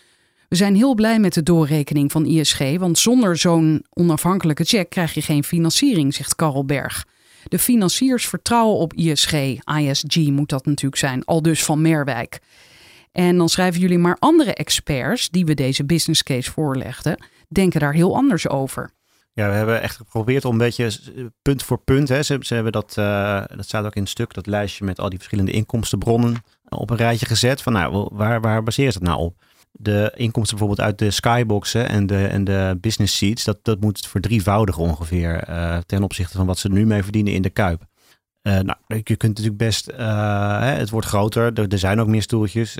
We 0.47 0.55
zijn 0.55 0.75
heel 0.75 0.93
blij 0.95 1.19
met 1.19 1.33
de 1.33 1.43
doorrekening 1.43 2.11
van 2.11 2.25
ISG, 2.25 2.77
want 2.77 2.97
zonder 2.97 3.37
zo'n 3.37 3.85
onafhankelijke 3.89 4.63
check 4.63 4.89
krijg 4.89 5.13
je 5.13 5.21
geen 5.21 5.43
financiering, 5.43 6.13
zegt 6.13 6.35
Karel 6.35 6.65
Berg. 6.65 7.05
De 7.47 7.59
financiers 7.59 8.27
vertrouwen 8.27 8.77
op 8.77 8.93
ISG, 8.93 9.33
ISG 9.79 10.15
moet 10.15 10.49
dat 10.49 10.65
natuurlijk 10.65 11.01
zijn, 11.01 11.25
al 11.25 11.41
dus 11.41 11.63
van 11.63 11.81
Merwijk. 11.81 12.39
En 13.11 13.37
dan 13.37 13.49
schrijven 13.49 13.81
jullie 13.81 13.97
maar 13.97 14.17
andere 14.19 14.53
experts 14.53 15.29
die 15.29 15.45
we 15.45 15.53
deze 15.53 15.85
business 15.85 16.23
case 16.23 16.51
voorlegden, 16.51 17.23
denken 17.47 17.79
daar 17.79 17.93
heel 17.93 18.15
anders 18.15 18.47
over. 18.47 18.91
Ja, 19.33 19.47
we 19.47 19.53
hebben 19.53 19.81
echt 19.81 19.95
geprobeerd 19.95 20.45
om 20.45 20.51
een 20.51 20.57
beetje 20.57 20.91
punt 21.41 21.63
voor 21.63 21.77
punt. 21.77 22.09
Hè. 22.09 22.23
Ze, 22.23 22.37
ze 22.41 22.53
hebben 22.53 22.71
dat, 22.71 22.95
uh, 22.99 23.43
dat 23.55 23.65
staat 23.65 23.85
ook 23.85 23.95
in 23.95 24.01
het 24.01 24.11
stuk, 24.11 24.33
dat 24.33 24.47
lijstje 24.47 24.85
met 24.85 24.99
al 24.99 25.09
die 25.09 25.17
verschillende 25.17 25.51
inkomstenbronnen 25.51 26.43
op 26.69 26.89
een 26.89 26.97
rijtje 26.97 27.25
gezet. 27.25 27.61
Van 27.61 27.73
nou, 27.73 28.09
waar, 28.11 28.41
waar 28.41 28.63
baseert 28.63 28.93
het 28.93 29.03
nou 29.03 29.19
op? 29.19 29.35
De 29.71 30.11
inkomsten 30.15 30.57
bijvoorbeeld 30.57 30.87
uit 30.87 30.97
de 30.99 31.11
skyboxen 31.11 31.89
en 31.89 32.05
de, 32.05 32.27
en 32.27 32.43
de 32.43 32.77
business 32.81 33.17
seats, 33.17 33.43
dat, 33.43 33.59
dat 33.61 33.79
moet 33.79 34.07
verdrievoudig 34.07 34.77
ongeveer 34.77 35.43
ten 35.85 36.03
opzichte 36.03 36.37
van 36.37 36.45
wat 36.45 36.57
ze 36.57 36.69
nu 36.69 36.85
mee 36.85 37.03
verdienen 37.03 37.33
in 37.33 37.41
de 37.41 37.49
Kuip. 37.49 37.85
Nou, 38.41 38.75
je 38.87 39.03
kunt 39.03 39.21
natuurlijk 39.21 39.57
best, 39.57 39.91
het 39.95 40.89
wordt 40.89 41.07
groter, 41.07 41.53
er, 41.53 41.67
er, 41.67 41.79
zijn 41.79 41.99
ook 41.99 42.07
meer 42.07 42.21
stoeltjes, 42.21 42.73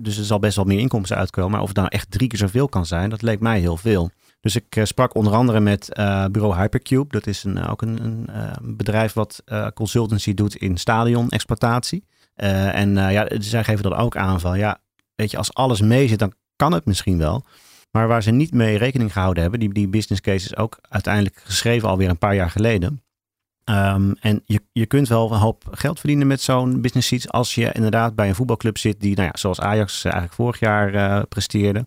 dus 0.00 0.18
er 0.18 0.24
zal 0.24 0.38
best 0.38 0.56
wel 0.56 0.64
meer 0.64 0.78
inkomsten 0.78 1.16
uitkomen. 1.16 1.50
Maar 1.50 1.60
of 1.60 1.68
het 1.68 1.76
nou 1.76 1.88
echt 1.90 2.10
drie 2.10 2.28
keer 2.28 2.38
zoveel 2.38 2.68
kan 2.68 2.86
zijn, 2.86 3.10
dat 3.10 3.22
leek 3.22 3.40
mij 3.40 3.60
heel 3.60 3.76
veel. 3.76 4.10
Dus 4.46 4.56
ik 4.56 4.86
sprak 4.86 5.14
onder 5.14 5.32
andere 5.32 5.60
met 5.60 5.88
bureau 6.30 6.56
Hypercube. 6.56 7.08
Dat 7.08 7.26
is 7.26 7.44
een, 7.44 7.66
ook 7.66 7.82
een, 7.82 8.26
een 8.26 8.76
bedrijf 8.76 9.12
wat 9.12 9.42
consultancy 9.74 10.34
doet 10.34 10.56
in 10.56 10.76
stadion-exploitatie. 10.76 12.04
en 12.34 12.94
ja, 12.94 13.26
zij 13.38 13.64
geven 13.64 13.82
dat 13.82 13.94
ook 13.94 14.16
aan 14.16 14.40
van, 14.40 14.58
ja, 14.58 14.78
weet 15.14 15.30
je, 15.30 15.36
als 15.36 15.54
alles 15.54 15.80
mee 15.80 16.08
zit, 16.08 16.18
dan 16.18 16.32
kan 16.56 16.72
het 16.72 16.84
misschien 16.84 17.18
wel. 17.18 17.44
Maar 17.90 18.08
waar 18.08 18.22
ze 18.22 18.30
niet 18.30 18.52
mee 18.52 18.78
rekening 18.78 19.12
gehouden 19.12 19.42
hebben, 19.42 19.60
die, 19.60 19.72
die 19.72 19.88
business 19.88 20.20
cases 20.20 20.56
ook 20.56 20.78
uiteindelijk 20.88 21.40
geschreven 21.44 21.88
alweer 21.88 22.08
een 22.08 22.18
paar 22.18 22.34
jaar 22.34 22.50
geleden. 22.50 23.02
Um, 23.70 24.14
en 24.20 24.42
je, 24.44 24.60
je 24.72 24.86
kunt 24.86 25.08
wel 25.08 25.32
een 25.32 25.38
hoop 25.38 25.64
geld 25.70 25.98
verdienen 25.98 26.26
met 26.26 26.40
zo'n 26.40 26.80
business 26.80 27.08
seats 27.08 27.28
als 27.28 27.54
je 27.54 27.72
inderdaad 27.72 28.14
bij 28.14 28.28
een 28.28 28.34
voetbalclub 28.34 28.78
zit 28.78 29.00
die, 29.00 29.14
nou 29.14 29.26
ja, 29.26 29.38
zoals 29.38 29.60
Ajax 29.60 30.04
eigenlijk 30.04 30.34
vorig 30.34 30.60
jaar 30.60 31.26
presteerde. 31.26 31.86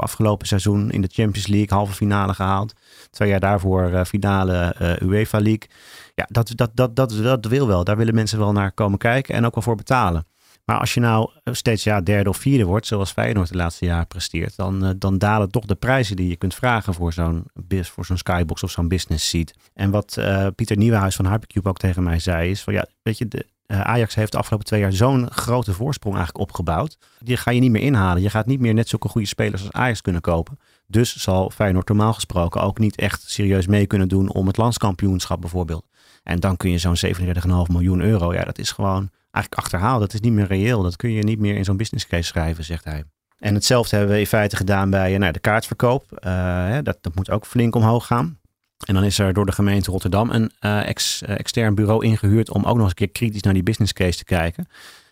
Afgelopen 0.00 0.46
seizoen 0.46 0.90
in 0.90 1.00
de 1.00 1.08
Champions 1.12 1.46
League 1.46 1.76
halve 1.76 1.92
finale 1.92 2.34
gehaald. 2.34 2.72
Twee 3.10 3.28
jaar 3.28 3.40
daarvoor 3.40 3.90
uh, 3.90 4.04
finale 4.04 4.74
uh, 4.82 5.08
UEFA 5.08 5.38
League. 5.38 5.68
Ja, 6.14 6.26
dat, 6.28 6.52
dat, 6.54 6.70
dat, 6.74 6.96
dat, 6.96 7.22
dat 7.22 7.46
wil 7.46 7.66
wel. 7.66 7.84
Daar 7.84 7.96
willen 7.96 8.14
mensen 8.14 8.38
wel 8.38 8.52
naar 8.52 8.72
komen 8.72 8.98
kijken 8.98 9.34
en 9.34 9.46
ook 9.46 9.54
wel 9.54 9.62
voor 9.62 9.76
betalen. 9.76 10.26
Maar 10.64 10.78
als 10.78 10.94
je 10.94 11.00
nou 11.00 11.30
steeds 11.44 11.84
ja, 11.84 12.00
derde 12.00 12.28
of 12.28 12.36
vierde 12.36 12.64
wordt, 12.64 12.86
zoals 12.86 13.12
Feyenoord 13.12 13.48
de 13.48 13.56
laatste 13.56 13.84
jaar 13.84 14.06
presteert, 14.06 14.56
dan, 14.56 14.94
dan 14.98 15.18
dalen 15.18 15.50
toch 15.50 15.64
de 15.64 15.74
prijzen 15.74 16.16
die 16.16 16.28
je 16.28 16.36
kunt 16.36 16.54
vragen 16.54 16.94
voor 16.94 17.12
zo'n 17.12 17.44
voor 17.68 18.04
zo'n 18.04 18.16
skybox 18.16 18.62
of 18.62 18.70
zo'n 18.70 18.88
business 18.88 19.28
seat. 19.28 19.52
En 19.74 19.90
wat 19.90 20.18
Pieter 20.54 20.76
Nieuwenhuis 20.76 21.16
van 21.16 21.26
Hypercube 21.26 21.68
ook 21.68 21.78
tegen 21.78 22.02
mij 22.02 22.18
zei, 22.18 22.50
is 22.50 22.62
van 22.62 22.72
ja, 22.72 22.86
weet 23.02 23.18
je, 23.18 23.28
de, 23.28 23.46
Ajax 23.76 24.14
heeft 24.14 24.32
de 24.32 24.38
afgelopen 24.38 24.66
twee 24.66 24.80
jaar 24.80 24.92
zo'n 24.92 25.30
grote 25.30 25.72
voorsprong 25.72 26.16
eigenlijk 26.16 26.48
opgebouwd. 26.48 26.98
Die 27.18 27.36
ga 27.36 27.50
je 27.50 27.60
niet 27.60 27.70
meer 27.70 27.82
inhalen. 27.82 28.22
Je 28.22 28.30
gaat 28.30 28.46
niet 28.46 28.60
meer 28.60 28.74
net 28.74 28.88
zulke 28.88 29.08
goede 29.08 29.26
spelers 29.26 29.62
als 29.62 29.72
Ajax 29.72 30.00
kunnen 30.00 30.20
kopen. 30.20 30.58
Dus 30.86 31.16
zal 31.16 31.50
Feyenoord 31.50 31.88
normaal 31.88 32.12
gesproken 32.12 32.60
ook 32.60 32.78
niet 32.78 32.96
echt 32.96 33.22
serieus 33.26 33.66
mee 33.66 33.86
kunnen 33.86 34.08
doen 34.08 34.32
om 34.32 34.46
het 34.46 34.56
landskampioenschap 34.56 35.40
bijvoorbeeld. 35.40 35.86
En 36.22 36.40
dan 36.40 36.56
kun 36.56 36.70
je 36.70 36.78
zo'n 36.78 36.96
37,5 37.06 37.72
miljoen 37.72 38.00
euro, 38.00 38.32
ja, 38.34 38.44
dat 38.44 38.58
is 38.58 38.70
gewoon 38.70 39.10
eigenlijk 39.30 39.54
achterhaald. 39.54 40.00
Dat 40.00 40.14
is 40.14 40.20
niet 40.20 40.32
meer 40.32 40.46
reëel. 40.46 40.82
Dat 40.82 40.96
kun 40.96 41.12
je 41.12 41.22
niet 41.22 41.38
meer 41.38 41.56
in 41.56 41.64
zo'n 41.64 41.76
business 41.76 42.06
case 42.06 42.22
schrijven, 42.22 42.64
zegt 42.64 42.84
hij. 42.84 43.04
En 43.38 43.54
hetzelfde 43.54 43.96
hebben 43.96 44.14
we 44.14 44.20
in 44.20 44.26
feite 44.26 44.56
gedaan 44.56 44.90
bij 44.90 45.18
nou, 45.18 45.32
de 45.32 45.38
kaartverkoop. 45.38 46.20
Uh, 46.26 46.78
dat, 46.82 46.98
dat 47.00 47.14
moet 47.14 47.30
ook 47.30 47.46
flink 47.46 47.74
omhoog 47.74 48.06
gaan. 48.06 48.38
En 48.86 48.94
dan 48.94 49.04
is 49.04 49.18
er 49.18 49.32
door 49.32 49.46
de 49.46 49.52
gemeente 49.52 49.90
Rotterdam 49.90 50.30
een 50.30 50.52
ex, 50.60 51.22
uh, 51.22 51.38
extern 51.38 51.74
bureau 51.74 52.04
ingehuurd 52.04 52.50
om 52.50 52.64
ook 52.64 52.74
nog 52.74 52.80
eens 52.80 52.88
een 52.88 52.94
keer 52.94 53.10
kritisch 53.10 53.42
naar 53.42 53.54
die 53.54 53.62
business 53.62 53.92
case 53.92 54.18
te 54.18 54.24
kijken. 54.24 54.68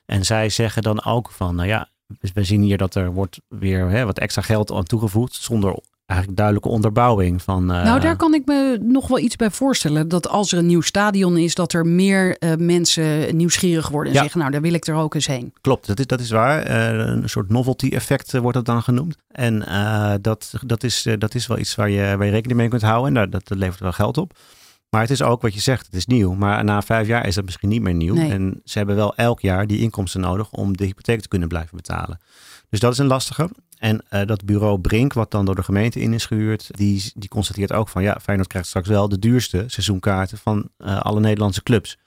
En 0.07 0.25
zij 0.25 0.49
zeggen 0.49 0.83
dan 0.83 1.05
ook 1.05 1.31
van, 1.31 1.55
nou 1.55 1.69
ja, 1.69 1.89
we 2.33 2.45
zien 2.45 2.62
hier 2.62 2.79
dat 2.79 2.95
er 2.95 3.12
wordt 3.12 3.41
weer 3.49 3.89
hè, 3.89 4.05
wat 4.05 4.19
extra 4.19 4.43
geld 4.43 4.73
aan 4.73 4.85
toegevoegd 4.85 5.35
zonder 5.35 5.79
eigenlijk 6.07 6.38
duidelijke 6.38 6.68
onderbouwing 6.68 7.42
van. 7.42 7.62
Uh... 7.62 7.84
Nou, 7.84 8.00
daar 8.00 8.16
kan 8.16 8.34
ik 8.34 8.46
me 8.46 8.78
nog 8.82 9.09
wel 9.09 9.18
iets 9.18 9.36
bij 9.36 9.50
voorstellen. 9.50 10.09
Dat 10.09 10.28
als 10.28 10.52
er 10.52 10.59
een 10.59 10.66
nieuw 10.66 10.80
stadion 10.80 11.36
is, 11.36 11.54
dat 11.54 11.72
er 11.72 11.86
meer 11.86 12.36
uh, 12.38 12.54
mensen 12.54 13.36
nieuwsgierig 13.36 13.88
worden 13.88 14.09
en 14.09 14.16
ja. 14.16 14.22
zeggen, 14.22 14.40
nou, 14.40 14.52
daar 14.52 14.61
wil 14.61 14.72
ik 14.72 14.86
er 14.86 14.94
ook 14.94 15.14
eens 15.14 15.26
heen. 15.26 15.52
Klopt, 15.61 15.86
dat 15.86 15.98
is, 15.98 16.07
dat 16.07 16.20
is 16.20 16.30
waar. 16.30 16.70
Uh, 16.70 17.07
een 17.07 17.28
soort 17.28 17.48
novelty 17.48 17.88
effect 17.88 18.32
wordt 18.32 18.57
dat 18.57 18.64
dan 18.64 18.82
genoemd. 18.82 19.16
En 19.28 19.59
dat, 20.20 20.52
dat, 20.66 20.82
is, 20.82 21.07
dat 21.18 21.34
is 21.34 21.46
wel 21.46 21.59
iets 21.59 21.74
waar 21.74 21.90
je, 21.90 22.16
waar 22.16 22.26
je 22.26 22.32
rekening 22.32 22.59
mee 22.59 22.68
kunt 22.68 22.82
houden. 22.82 23.16
En 23.16 23.30
dat, 23.30 23.48
dat 23.48 23.59
levert 23.59 23.80
wel 23.80 23.92
geld 23.92 24.18
op. 24.18 24.32
Maar 24.90 25.00
het 25.00 25.11
is 25.11 25.22
ook 25.22 25.42
wat 25.42 25.54
je 25.54 25.61
zegt, 25.61 25.86
het 25.86 25.94
is 25.94 26.07
nieuw. 26.07 26.32
Maar 26.34 26.64
na 26.64 26.82
vijf 26.82 27.07
jaar 27.07 27.26
is 27.26 27.34
dat 27.34 27.44
misschien 27.44 27.68
niet 27.68 27.82
meer 27.82 27.94
nieuw. 27.94 28.14
Nee. 28.14 28.30
En 28.30 28.61
ze 28.64 28.78
hebben 28.78 28.96
wel 28.96 29.16
elk 29.16 29.40
jaar 29.40 29.66
die 29.66 29.80
inkomsten 29.80 30.20
nodig 30.20 30.50
om 30.50 30.76
de 30.76 30.84
hypotheek 30.84 31.20
te 31.20 31.28
kunnen 31.28 31.48
blijven 31.48 31.76
betalen. 31.76 32.20
Dus 32.70 32.80
dat 32.80 32.92
is 32.92 32.98
een 32.98 33.07
lastige. 33.07 33.50
En 33.77 34.05
uh, 34.11 34.27
dat 34.27 34.45
bureau 34.45 34.81
Brink, 34.81 35.12
wat 35.12 35.31
dan 35.31 35.45
door 35.45 35.55
de 35.55 35.62
gemeente 35.62 36.01
in 36.01 36.12
is 36.12 36.27
gehuurd, 36.27 36.68
die, 36.77 37.12
die 37.14 37.29
constateert 37.29 37.72
ook 37.72 37.89
van 37.89 38.03
ja, 38.03 38.18
Feyenoord 38.22 38.49
krijgt 38.49 38.68
straks 38.68 38.89
wel 38.89 39.09
de 39.09 39.18
duurste 39.18 39.64
seizoenkaarten 39.66 40.39
van 40.39 40.68
uh, 40.79 41.01
alle 41.01 41.20
Nederlandse 41.20 41.62
clubs. 41.62 41.99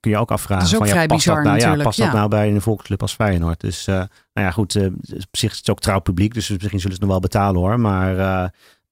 Kun 0.00 0.10
je 0.10 0.18
ook 0.18 0.30
afvragen 0.30 0.64
dat 0.64 0.72
is 0.72 0.78
ook 0.78 0.80
van 0.80 0.88
ja, 0.88 0.94
vrij 0.94 1.06
past, 1.06 1.24
bizar, 1.24 1.42
dat 1.42 1.52
nou, 1.52 1.76
ja, 1.76 1.82
past 1.82 1.98
dat 1.98 2.12
nou 2.12 2.28
bij 2.28 2.50
een 2.50 2.60
volksclub 2.60 3.02
als 3.02 3.14
Feyenoord? 3.14 3.60
Dus 3.60 3.88
uh, 3.88 3.94
nou 3.94 4.08
ja, 4.32 4.50
goed, 4.50 4.76
op 4.76 5.36
zich 5.36 5.52
is 5.52 5.58
het 5.58 5.70
ook 5.70 5.80
trouw 5.80 6.00
publiek, 6.00 6.34
dus 6.34 6.48
misschien 6.48 6.80
zullen 6.80 6.80
ze 6.80 6.88
het 6.88 7.00
nog 7.00 7.10
wel 7.10 7.20
betalen 7.20 7.60
hoor. 7.60 7.80
Maar 7.80 8.16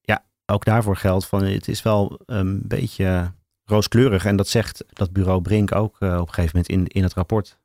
ja, 0.01 0.25
ook 0.47 0.65
daarvoor 0.65 0.97
geldt 0.97 1.27
van 1.27 1.45
het 1.45 1.69
is 1.69 1.83
wel 1.83 2.21
een 2.27 2.61
beetje 2.65 3.33
rooskleurig. 3.65 4.25
En 4.25 4.37
dat 4.37 4.49
zegt 4.49 4.85
dat 4.93 5.13
bureau 5.13 5.43
Brink 5.43 5.75
ook 5.75 5.95
op 5.95 6.01
een 6.01 6.35
gegeven 6.35 6.51
moment 6.53 6.69
in, 6.69 6.87
in 6.87 7.03
het 7.03 7.15
rapport 7.15 7.59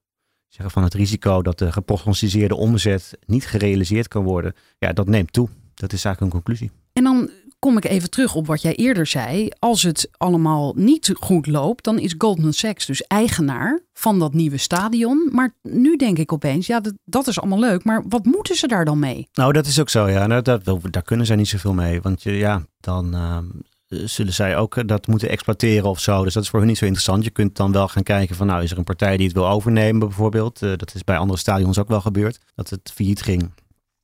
zeggen 0.48 0.72
van 0.72 0.84
het 0.84 0.94
risico 0.94 1.42
dat 1.42 1.60
de 1.60 1.72
geprognosticeerde 1.72 2.56
omzet 2.56 3.18
niet 3.26 3.46
gerealiseerd 3.46 4.08
kan 4.08 4.24
worden, 4.24 4.54
ja, 4.78 4.94
dat 4.94 5.08
neemt 5.08 5.34
toe. 5.34 5.50
Dat 5.74 5.94
is 5.94 6.06
eigenlijk 6.06 6.22
een 6.22 6.42
conclusie. 6.42 6.72
En 6.94 7.04
dan 7.04 7.30
kom 7.60 7.78
ik 7.78 7.86
even 7.86 8.10
terug 8.10 8.36
op 8.36 8.48
wat 8.48 8.62
jij 8.62 8.76
eerder 8.76 9.06
zei. 9.06 9.50
Als 9.60 9.84
het 9.84 10.10
allemaal 10.18 10.74
niet 10.76 11.12
goed 11.20 11.48
loopt, 11.48 11.84
dan 11.84 12.00
is 12.00 12.16
Goldman 12.18 12.54
Sachs 12.54 12.86
dus 12.86 13.02
eigenaar 13.02 13.82
van 13.94 14.20
dat 14.20 14.34
nieuwe 14.34 14.58
stadion. 14.58 15.30
Maar 15.32 15.56
nu 15.62 15.96
denk 15.96 16.18
ik 16.18 16.34
opeens, 16.34 16.68
ja, 16.68 16.80
dat, 16.80 16.94
dat 17.06 17.28
is 17.28 17.40
allemaal 17.40 17.60
leuk, 17.60 17.84
maar 17.84 18.04
wat 18.10 18.26
moeten 18.26 18.56
ze 18.56 18.68
daar 18.68 18.86
dan 18.86 19.00
mee? 19.00 19.28
Nou, 19.34 19.54
dat 19.54 19.66
is 19.66 19.80
ook 19.80 19.90
zo, 19.90 20.10
ja. 20.10 20.28
Nou, 20.28 20.42
dat, 20.42 20.64
daar 20.90 21.04
kunnen 21.04 21.26
zij 21.26 21.36
niet 21.36 21.48
zoveel 21.48 21.74
mee. 21.74 22.02
Want 22.02 22.24
je, 22.24 22.32
ja, 22.32 22.66
dan 22.80 23.16
uh, 23.16 23.38
zullen 23.88 24.34
zij 24.34 24.58
ook 24.58 24.88
dat 24.88 25.08
moeten 25.08 25.30
exploiteren 25.30 25.90
of 25.90 26.00
zo. 26.00 26.24
Dus 26.24 26.34
dat 26.34 26.44
is 26.44 26.50
voor 26.50 26.60
hun 26.60 26.68
niet 26.68 26.78
zo 26.78 26.86
interessant. 26.86 27.24
Je 27.24 27.30
kunt 27.30 27.56
dan 27.56 27.72
wel 27.72 27.88
gaan 27.88 28.04
kijken 28.04 28.36
van, 28.36 28.48
nou, 28.48 28.64
is 28.64 28.72
er 28.72 28.78
een 28.78 28.84
partij 28.84 29.18
die 29.18 29.26
het 29.26 29.36
wil 29.36 29.48
overnemen 29.48 30.00
bijvoorbeeld? 30.00 30.62
Uh, 30.62 30.74
dat 30.76 30.96
is 30.96 31.04
bij 31.04 31.18
andere 31.18 31.40
stadions 31.40 31.80
ook 31.80 31.88
wel 31.88 32.02
gebeurd, 32.02 32.40
dat 32.56 32.70
het 32.70 32.92
failliet 32.94 33.22
ging. 33.22 33.52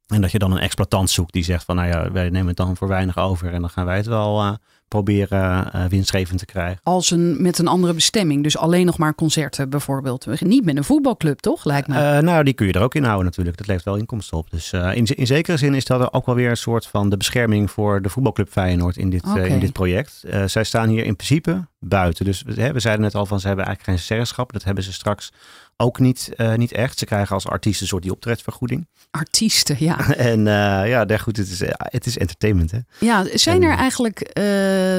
En 0.07 0.21
dat 0.21 0.31
je 0.31 0.39
dan 0.39 0.51
een 0.51 0.57
exploitant 0.57 1.09
zoekt 1.09 1.33
die 1.33 1.43
zegt 1.43 1.63
van, 1.63 1.75
nou 1.75 1.87
ja, 1.87 2.11
wij 2.11 2.29
nemen 2.29 2.47
het 2.47 2.57
dan 2.57 2.77
voor 2.77 2.87
weinig 2.87 3.17
over 3.17 3.53
en 3.53 3.61
dan 3.61 3.69
gaan 3.69 3.85
wij 3.85 3.97
het 3.97 4.05
wel 4.05 4.41
uh, 4.41 4.53
proberen 4.87 5.71
uh, 5.75 5.85
winstgevend 5.85 6.39
te 6.39 6.45
krijgen. 6.45 6.79
Als 6.83 7.11
een, 7.11 7.41
met 7.41 7.57
een 7.59 7.67
andere 7.67 7.93
bestemming, 7.93 8.43
dus 8.43 8.57
alleen 8.57 8.85
nog 8.85 8.97
maar 8.97 9.15
concerten 9.15 9.69
bijvoorbeeld. 9.69 10.41
Niet 10.41 10.65
met 10.65 10.77
een 10.77 10.83
voetbalclub, 10.83 11.39
toch? 11.39 11.65
Lijkt 11.65 11.87
me. 11.87 11.95
Uh, 11.95 12.19
nou, 12.19 12.43
die 12.43 12.53
kun 12.53 12.67
je 12.67 12.73
er 12.73 12.81
ook 12.81 12.95
in 12.95 13.03
houden 13.03 13.25
natuurlijk. 13.25 13.57
Dat 13.57 13.67
levert 13.67 13.85
wel 13.85 13.95
inkomsten 13.95 14.37
op. 14.37 14.51
Dus 14.51 14.73
uh, 14.73 14.95
in, 14.95 15.05
in 15.05 15.27
zekere 15.27 15.57
zin 15.57 15.73
is 15.73 15.85
dat 15.85 16.13
ook 16.13 16.25
wel 16.25 16.35
weer 16.35 16.49
een 16.49 16.57
soort 16.57 16.85
van 16.85 17.09
de 17.09 17.17
bescherming 17.17 17.71
voor 17.71 18.01
de 18.01 18.09
voetbalclub 18.09 18.49
Feyenoord 18.49 18.97
in 18.97 19.09
dit, 19.09 19.23
okay. 19.25 19.47
in 19.47 19.59
dit 19.59 19.73
project. 19.73 20.23
Zij 20.45 20.63
staan 20.63 20.89
hier 20.89 21.05
in 21.05 21.15
principe 21.15 21.65
buiten. 21.79 22.25
Dus 22.25 22.43
hè, 22.55 22.73
we 22.73 22.79
zeiden 22.79 23.03
net 23.03 23.15
al 23.15 23.25
van 23.25 23.39
ze 23.39 23.47
hebben 23.47 23.65
eigenlijk 23.65 23.97
geen 23.97 24.07
zeggenschap. 24.07 24.53
Dat 24.53 24.63
hebben 24.63 24.83
ze 24.83 24.93
straks 24.93 25.31
ook 25.77 25.99
niet, 25.99 26.29
uh, 26.37 26.53
niet 26.53 26.71
echt. 26.71 26.97
Ze 26.97 27.05
krijgen 27.05 27.33
als 27.35 27.47
artiesten 27.47 27.81
een 27.81 27.87
soort 27.87 28.03
die 28.03 28.11
optredvergoeding. 28.11 28.87
Artiesten, 29.11 29.75
ja. 29.79 30.09
en 30.31 30.39
uh, 30.39 30.87
ja, 30.87 31.05
daar 31.05 31.19
goed, 31.19 31.37
het 31.37 31.49
is, 31.49 31.61
het 31.77 32.05
is 32.05 32.17
entertainment. 32.17 32.71
Hè? 32.71 32.79
Ja, 32.99 33.25
zijn 33.33 33.63
er 33.63 33.71
en, 33.71 33.77
eigenlijk 33.77 34.39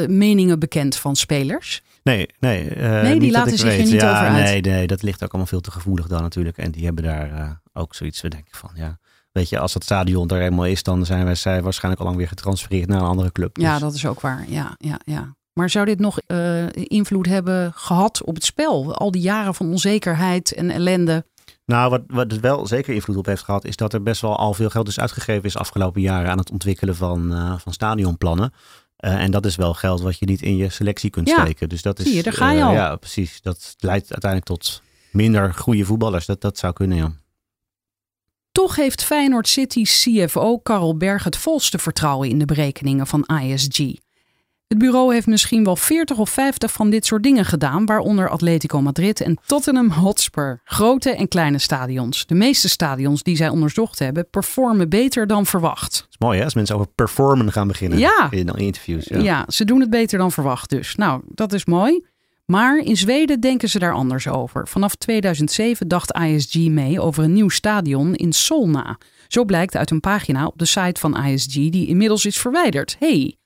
meningen 0.09 0.59
bekend 0.59 0.97
van 0.97 1.16
spelers? 1.16 1.83
Nee, 2.03 2.29
nee. 2.39 2.70
nee, 2.70 3.20
die 3.20 3.31
laten 3.31 3.59
zich 3.59 3.68
weet. 3.68 3.79
er 3.79 3.85
niet 3.85 4.01
ja, 4.01 4.11
over 4.11 4.35
uit. 4.35 4.45
Nee, 4.45 4.61
nee, 4.61 4.87
dat 4.87 5.03
ligt 5.03 5.22
ook 5.22 5.29
allemaal 5.29 5.47
veel 5.47 5.61
te 5.61 5.70
gevoelig 5.70 6.07
dan 6.07 6.22
natuurlijk. 6.22 6.59
En 6.59 6.70
die 6.70 6.85
hebben 6.85 7.05
daar 7.05 7.61
ook 7.72 7.95
zoiets, 7.95 8.20
we 8.20 8.29
denken 8.29 8.57
van, 8.57 8.70
ja... 8.75 8.99
Weet 9.35 9.49
je, 9.49 9.59
als 9.59 9.72
dat 9.72 9.85
stadion 9.85 10.31
er 10.31 10.39
helemaal 10.39 10.66
is, 10.66 10.83
dan 10.83 11.07
zijn 11.07 11.25
wij 11.25 11.35
zij 11.35 11.62
waarschijnlijk 11.62 12.03
al 12.03 12.07
lang 12.07 12.18
weer 12.18 12.29
getransfereerd 12.29 12.89
naar 12.89 13.01
een 13.01 13.07
andere 13.07 13.33
club. 13.33 13.57
Ja, 13.57 13.72
dus. 13.72 13.81
dat 13.81 13.95
is 13.95 14.07
ook 14.07 14.20
waar. 14.20 14.45
Ja, 14.49 14.75
ja, 14.79 15.01
ja. 15.05 15.35
Maar 15.55 15.70
zou 15.70 15.84
dit 15.84 15.98
nog 15.98 16.20
uh, 16.26 16.66
invloed 16.72 17.26
hebben 17.26 17.72
gehad 17.72 18.24
op 18.24 18.34
het 18.34 18.44
spel? 18.44 18.94
Al 18.94 19.11
die 19.11 19.22
jaren 19.22 19.55
van 19.55 19.70
onzekerheid 19.70 20.52
en 20.52 20.70
ellende. 20.70 21.24
Nou, 21.66 21.90
wat, 21.90 22.02
wat 22.07 22.30
het 22.30 22.40
wel 22.40 22.66
zeker 22.66 22.94
invloed 22.94 23.16
op 23.16 23.26
heeft 23.26 23.42
gehad, 23.42 23.64
is 23.64 23.76
dat 23.76 23.92
er 23.92 24.02
best 24.02 24.20
wel 24.20 24.36
al 24.36 24.55
veel 24.55 24.70
geld 24.70 24.88
is 24.88 25.00
uitgegeven 25.00 25.44
is 25.44 25.57
afgelopen 25.57 26.00
jaren 26.00 26.30
aan 26.30 26.38
het 26.38 26.50
ontwikkelen 26.50 26.96
van, 26.96 27.32
uh, 27.32 27.59
van 27.59 27.72
stadionplannen. 27.72 28.52
Uh, 28.98 29.20
en 29.20 29.30
dat 29.30 29.46
is 29.46 29.57
wel 29.57 29.74
geld 29.74 30.00
wat 30.00 30.18
je 30.18 30.26
niet 30.26 30.42
in 30.42 30.57
je 30.57 30.70
selectie 30.70 31.11
kunt 31.11 31.28
ja, 31.28 31.40
steken. 31.40 31.68
Dus 31.68 31.82
dat 31.82 31.98
is. 31.98 32.07
Zie 32.07 32.14
je, 32.14 32.22
daar 32.22 32.32
ga 32.32 32.50
je 32.50 32.62
al. 32.62 32.72
ja, 32.72 32.96
precies. 32.96 33.40
Dat 33.42 33.74
leidt 33.78 34.12
uiteindelijk 34.12 34.50
tot 34.50 34.82
minder 35.11 35.55
goede 35.55 35.84
voetballers. 35.84 36.26
Dat, 36.26 36.40
dat 36.40 36.59
zou 36.59 36.72
kunnen, 36.72 36.96
ja. 36.96 37.12
Toch 38.52 38.76
heeft 38.76 39.05
Feyenoord 39.05 39.48
City 39.48 39.82
CFO 39.82 40.59
Karel 40.59 40.96
Berg 40.96 41.24
het 41.24 41.36
volste 41.36 41.78
vertrouwen 41.78 42.28
in 42.28 42.38
de 42.38 42.44
berekeningen 42.44 43.07
van 43.07 43.24
ISG. 43.42 43.78
Het 44.69 44.79
bureau 44.79 45.12
heeft 45.12 45.27
misschien 45.27 45.65
wel 45.65 45.77
40 45.77 46.19
of 46.19 46.31
50 46.31 46.73
van 46.73 46.91
dit 46.91 47.07
soort 47.07 47.23
dingen 47.23 47.45
gedaan, 47.45 47.87
waaronder 47.87 48.29
Atletico 48.29 48.81
Madrid 48.81 49.21
en 49.21 49.39
Tottenham 49.47 49.91
Hotspur. 49.91 50.61
Grote 50.65 51.11
en 51.11 51.29
kleine 51.29 51.59
stadions. 51.59 52.27
De 52.27 52.35
meeste 52.35 52.69
stadions 52.69 53.23
die 53.23 53.37
zij 53.37 53.49
onderzocht 53.49 53.99
hebben, 53.99 54.31
performen 54.31 54.89
beter 54.89 55.27
dan 55.27 55.47
verwacht. 55.47 55.97
Dat 55.99 56.07
is 56.11 56.19
mooi 56.19 56.39
hè, 56.39 56.45
als 56.45 56.55
mensen 56.55 56.75
over 56.75 56.89
performen 56.95 57.53
gaan 57.53 57.69
beginnen 57.69 57.99
ja. 57.99 58.29
in 58.31 58.47
interviews. 58.47 59.05
Ja. 59.05 59.19
ja, 59.19 59.45
ze 59.49 59.65
doen 59.65 59.81
het 59.81 59.91
beter 59.91 60.19
dan 60.19 60.33
verwacht 60.33 60.71
dus. 60.71 60.95
Nou, 60.95 61.23
dat 61.29 61.53
is 61.53 61.65
mooi. 61.65 62.05
Maar 62.45 62.79
in 62.79 62.97
Zweden 62.97 63.41
denken 63.41 63.69
ze 63.69 63.79
daar 63.79 63.95
anders 63.95 64.29
over. 64.29 64.69
Vanaf 64.69 64.95
2007 64.95 65.89
dacht 65.89 66.17
ISG 66.17 66.55
mee 66.55 67.01
over 67.01 67.25
een 67.25 67.33
nieuw 67.33 67.49
stadion 67.49 68.15
in 68.15 68.33
Solna. 68.33 68.99
Zo 69.29 69.45
blijkt 69.45 69.77
uit 69.77 69.91
een 69.91 70.01
pagina 70.01 70.47
op 70.47 70.59
de 70.59 70.65
site 70.65 71.01
van 71.01 71.25
ISG 71.25 71.53
die 71.53 71.87
inmiddels 71.87 72.27
is 72.27 72.39
verwijderd. 72.39 72.97
Hey, 72.99 73.37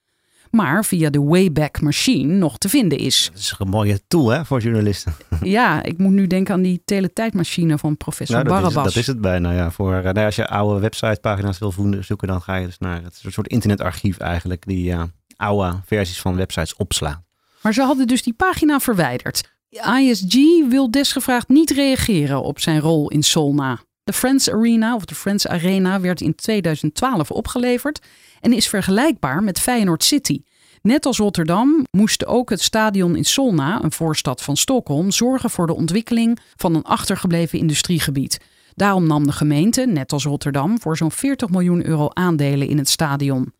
maar 0.51 0.85
via 0.85 1.11
de 1.11 1.23
Wayback 1.23 1.81
Machine 1.81 2.33
nog 2.33 2.59
te 2.59 2.69
vinden 2.69 2.99
is. 2.99 3.31
Dat 3.33 3.41
is 3.41 3.55
een 3.59 3.69
mooie 3.69 4.01
tool 4.09 4.29
hè, 4.29 4.45
voor 4.45 4.61
journalisten. 4.61 5.13
Ja, 5.43 5.83
ik 5.83 5.99
moet 5.99 6.13
nu 6.13 6.27
denken 6.27 6.55
aan 6.55 6.63
die 6.63 6.83
teletijdmachine 6.85 7.79
van 7.79 7.97
professor 7.97 8.37
nou, 8.37 8.49
dat 8.49 8.57
Barabbas. 8.57 8.87
Is, 8.87 8.93
dat 8.93 9.03
is 9.03 9.07
het 9.07 9.21
bijna, 9.21 9.53
ja. 9.53 9.71
Voor, 9.71 10.03
nou, 10.03 10.25
als 10.25 10.37
je 10.37 10.49
oude 10.49 10.81
websitepagina's 10.81 11.59
wil 11.59 11.75
zoeken, 12.01 12.29
dan 12.29 12.43
ga 12.43 12.55
je 12.55 12.67
dus 12.67 12.79
naar 12.79 13.03
het 13.03 13.23
soort 13.29 13.49
internetarchief 13.49 14.19
eigenlijk, 14.19 14.67
die 14.67 14.91
uh, 14.91 15.03
oude 15.37 15.81
versies 15.87 16.21
van 16.21 16.37
websites 16.37 16.77
opslaan. 16.77 17.25
Maar 17.63 17.73
ze 17.73 17.83
hadden 17.83 18.07
dus 18.07 18.23
die 18.23 18.35
pagina 18.35 18.81
verwijderd. 18.81 19.57
ISG 20.01 20.35
wil 20.69 20.91
desgevraagd 20.91 21.49
niet 21.49 21.71
reageren 21.71 22.43
op 22.43 22.61
zijn 22.61 22.81
rol 22.81 23.11
in 23.11 23.23
Solna. 23.23 23.79
De 24.09 24.15
Friends 24.15 24.51
Arena 24.51 24.95
of 24.95 25.05
de 25.05 25.15
Friends 25.15 25.47
Arena 25.47 26.01
werd 26.01 26.21
in 26.21 26.35
2012 26.35 27.31
opgeleverd 27.31 28.07
en 28.41 28.53
is 28.53 28.69
vergelijkbaar 28.69 29.43
met 29.43 29.61
Feyenoord 29.61 30.05
City. 30.05 30.43
Net 30.83 31.07
als 31.07 31.19
Rotterdam 31.19 31.87
moest 31.91 32.27
ook 32.27 32.51
het 32.51 32.63
stadion 32.63 33.17
in 33.17 33.25
Solna, 33.25 33.83
een 33.83 33.93
voorstad 33.93 34.43
van 34.43 34.57
Stockholm, 34.57 35.11
zorgen 35.11 35.51
voor 35.51 35.67
de 35.67 35.75
ontwikkeling 35.75 36.39
van 36.57 36.75
een 36.75 36.83
achtergebleven 36.83 37.59
industriegebied. 37.59 38.41
Daarom 38.75 39.07
nam 39.07 39.27
de 39.27 39.33
gemeente, 39.33 39.87
net 39.87 40.13
als 40.13 40.25
Rotterdam, 40.25 40.81
voor 40.81 40.97
zo'n 40.97 41.13
40 41.13 41.49
miljoen 41.49 41.87
euro 41.87 42.09
aandelen 42.13 42.69
in 42.69 42.79
het 42.79 42.89
stadion. 42.89 43.53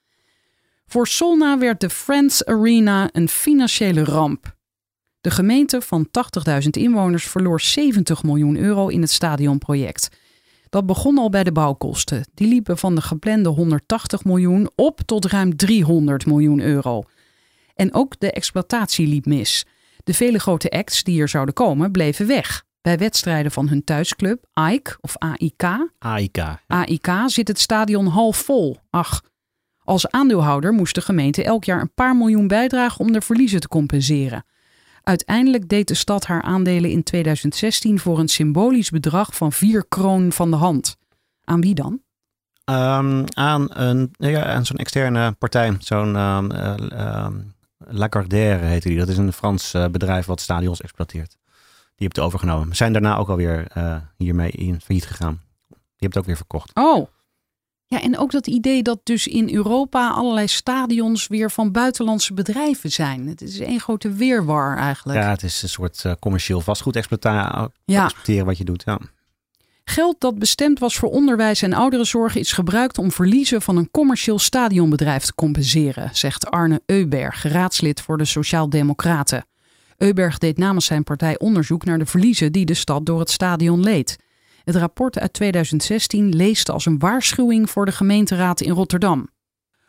Voor 0.87 1.07
Solna 1.07 1.59
werd 1.59 1.81
de 1.81 1.91
Friends 1.91 2.45
Arena 2.45 3.09
een 3.13 3.29
financiële 3.29 4.05
ramp. 4.05 4.57
De 5.21 5.31
gemeente 5.31 5.81
van 5.81 6.09
80.000 6.49 6.69
inwoners 6.71 7.25
verloor 7.25 7.61
70 7.61 8.23
miljoen 8.23 8.57
euro 8.57 8.89
in 8.89 9.01
het 9.01 9.11
stadionproject. 9.11 10.09
Dat 10.71 10.87
begon 10.87 11.19
al 11.19 11.31
bij 11.31 11.45
de 11.45 11.53
bouwkosten. 11.53 12.25
Die 12.35 12.49
liepen 12.49 12.79
van 12.79 12.95
de 12.95 13.01
geplande 13.01 13.49
180 13.49 14.25
miljoen 14.25 14.71
op 14.75 15.01
tot 15.01 15.25
ruim 15.25 15.57
300 15.57 16.27
miljoen 16.27 16.61
euro. 16.61 17.03
En 17.75 17.95
ook 17.95 18.21
de 18.21 18.33
exploitatie 18.33 19.07
liep 19.07 19.27
mis. 19.27 19.67
De 20.05 20.15
vele 20.15 20.39
grote 20.39 20.71
acts 20.71 21.03
die 21.03 21.21
er 21.21 21.29
zouden 21.29 21.55
komen 21.55 21.91
bleven 21.91 22.27
weg. 22.27 22.65
Bij 22.81 22.99
wedstrijden 22.99 23.53
van 23.53 23.69
hun 23.69 23.85
thuisclub 23.85 24.45
AIK 24.53 24.99
of 25.01 25.17
AIK, 25.17 25.65
AIK. 25.99 26.39
AIK 26.67 27.11
zit 27.27 27.49
het 27.49 27.61
stadion 27.61 28.07
half 28.07 28.37
vol. 28.37 28.77
Ach, 28.91 29.23
als 29.79 30.11
aandeelhouder 30.11 30.73
moest 30.73 30.95
de 30.95 31.01
gemeente 31.01 31.45
elk 31.45 31.65
jaar 31.65 31.81
een 31.81 31.95
paar 31.95 32.17
miljoen 32.17 32.47
bijdragen 32.47 33.01
om 33.01 33.13
de 33.13 33.21
verliezen 33.21 33.61
te 33.61 33.69
compenseren. 33.69 34.45
Uiteindelijk 35.09 35.69
deed 35.69 35.89
de 35.89 35.95
stad 35.95 36.27
haar 36.27 36.43
aandelen 36.43 36.91
in 36.91 37.03
2016 37.03 37.99
voor 37.99 38.19
een 38.19 38.29
symbolisch 38.29 38.91
bedrag 38.91 39.37
van 39.37 39.53
4 39.53 39.85
kroon 39.89 40.33
van 40.33 40.51
de 40.51 40.57
hand. 40.57 40.97
Aan 41.45 41.61
wie 41.61 41.75
dan? 41.75 42.01
Um, 42.65 43.25
aan, 43.29 43.67
een, 43.69 44.11
ja, 44.19 44.45
aan 44.45 44.67
zo'n 44.67 44.77
externe 44.77 45.33
partij, 45.33 45.77
zo'n 45.79 46.17
um, 46.17 46.53
uh, 46.53 47.25
um, 47.25 47.55
Lagardère 47.79 48.65
heette 48.65 48.89
die. 48.89 48.99
Dat 48.99 49.09
is 49.09 49.17
een 49.17 49.33
Frans 49.33 49.75
eh, 49.75 49.87
bedrijf 49.87 50.27
wat 50.27 50.41
stadions 50.41 50.81
exploiteert. 50.81 51.31
Die 51.31 52.07
heeft 52.07 52.17
het 52.17 52.25
overgenomen. 52.25 52.77
Zijn 52.77 52.93
daarna 52.93 53.17
ook 53.17 53.29
alweer 53.29 53.67
uh, 53.77 53.97
hiermee 54.17 54.51
in 54.51 54.81
failliet 54.81 55.07
gegaan. 55.07 55.41
Die 55.69 55.79
heeft 55.97 56.15
het 56.15 56.19
ook 56.19 56.27
weer 56.27 56.37
verkocht. 56.37 56.71
Oh. 56.75 57.09
Ja, 57.91 58.03
en 58.03 58.19
ook 58.19 58.31
dat 58.31 58.47
idee 58.47 58.83
dat 58.83 59.01
dus 59.03 59.27
in 59.27 59.55
Europa 59.55 60.11
allerlei 60.11 60.47
stadions 60.47 61.27
weer 61.27 61.51
van 61.51 61.73
buitenlandse 61.73 62.35
bedrijven 62.35 62.91
zijn. 62.91 63.27
Het 63.27 63.43
is 63.43 63.59
één 63.59 63.81
grote 63.81 64.13
weerwar 64.13 64.77
eigenlijk. 64.77 65.19
Ja, 65.19 65.31
het 65.31 65.43
is 65.43 65.63
een 65.63 65.69
soort 65.69 66.03
uh, 66.07 66.13
commercieel 66.21 66.61
vastgoed 66.61 66.97
exploiteren 66.97 67.73
ja. 67.85 68.45
wat 68.45 68.59
je 68.59 68.65
doet. 68.65 68.83
Ja. 68.85 68.99
Geld 69.85 70.21
dat 70.21 70.39
bestemd 70.39 70.79
was 70.79 70.97
voor 70.97 71.11
onderwijs 71.11 71.63
en 71.63 71.73
ouderenzorg 71.73 72.35
is 72.35 72.53
gebruikt 72.53 72.99
om 72.99 73.13
verliezen 73.13 73.63
van 73.63 73.77
een 73.77 73.91
commercieel 73.91 74.39
stadionbedrijf 74.39 75.25
te 75.25 75.35
compenseren, 75.35 76.11
zegt 76.13 76.51
Arne 76.51 76.83
Euberg, 76.87 77.43
raadslid 77.43 78.01
voor 78.01 78.19
de 78.19 78.25
Sociaaldemocraten. 78.25 79.47
Euberg 79.97 80.39
deed 80.39 80.59
namens 80.59 80.87
zijn 80.87 81.05
partij 81.05 81.39
onderzoek 81.39 81.85
naar 81.85 81.99
de 81.99 82.07
verliezen 82.07 82.53
die 82.53 82.65
de 82.65 82.75
stad 82.75 83.07
door 83.07 83.19
het 83.19 83.31
stadion 83.31 83.81
leed. 83.81 84.17
Het 84.69 84.77
rapport 84.77 85.19
uit 85.19 85.33
2016 85.33 86.37
leest 86.37 86.71
als 86.71 86.87
een 86.87 86.99
waarschuwing 86.99 87.71
voor 87.71 87.85
de 87.85 87.93
gemeenteraad 87.93 88.61
in 88.61 88.73
Rotterdam. 88.73 89.29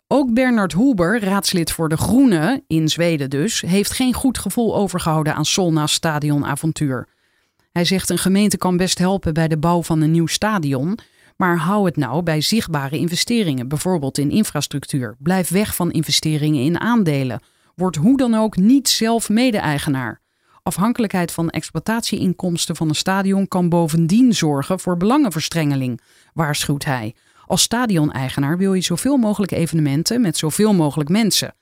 Ook 0.07 0.33
Bernard 0.33 0.73
Huber, 0.73 1.23
raadslid 1.23 1.71
voor 1.71 1.89
de 1.89 1.97
Groenen, 1.97 2.63
in 2.67 2.89
Zweden 2.89 3.29
dus, 3.29 3.61
heeft 3.61 3.91
geen 3.91 4.13
goed 4.13 4.37
gevoel 4.37 4.75
overgehouden 4.75 5.35
aan 5.35 5.45
Solna's 5.45 5.93
stadionavontuur. 5.93 7.07
Hij 7.71 7.85
zegt 7.85 8.09
een 8.09 8.17
gemeente 8.17 8.57
kan 8.57 8.77
best 8.77 8.97
helpen 8.97 9.33
bij 9.33 9.47
de 9.47 9.57
bouw 9.57 9.83
van 9.83 10.01
een 10.01 10.11
nieuw 10.11 10.27
stadion, 10.27 10.99
maar 11.37 11.57
hou 11.57 11.85
het 11.85 11.97
nou 11.97 12.23
bij 12.23 12.41
zichtbare 12.41 12.97
investeringen, 12.97 13.67
bijvoorbeeld 13.67 14.17
in 14.17 14.31
infrastructuur. 14.31 15.15
Blijf 15.19 15.49
weg 15.49 15.75
van 15.75 15.91
investeringen 15.91 16.63
in 16.63 16.79
aandelen. 16.79 17.41
Word 17.75 17.95
hoe 17.95 18.17
dan 18.17 18.33
ook 18.33 18.55
niet 18.55 18.89
zelf 18.89 19.29
mede-eigenaar. 19.29 20.21
Afhankelijkheid 20.63 21.31
van 21.31 21.49
exploitatieinkomsten 21.49 22.75
van 22.75 22.89
een 22.89 22.95
stadion 22.95 23.47
kan 23.47 23.69
bovendien 23.69 24.33
zorgen 24.33 24.79
voor 24.79 24.97
belangenverstrengeling, 24.97 26.01
waarschuwt 26.33 26.85
hij. 26.85 27.15
Als 27.45 27.61
stadioneigenaar 27.61 28.57
wil 28.57 28.73
je 28.73 28.81
zoveel 28.81 29.17
mogelijk 29.17 29.51
evenementen 29.51 30.21
met 30.21 30.37
zoveel 30.37 30.73
mogelijk 30.73 31.09
mensen. 31.09 31.55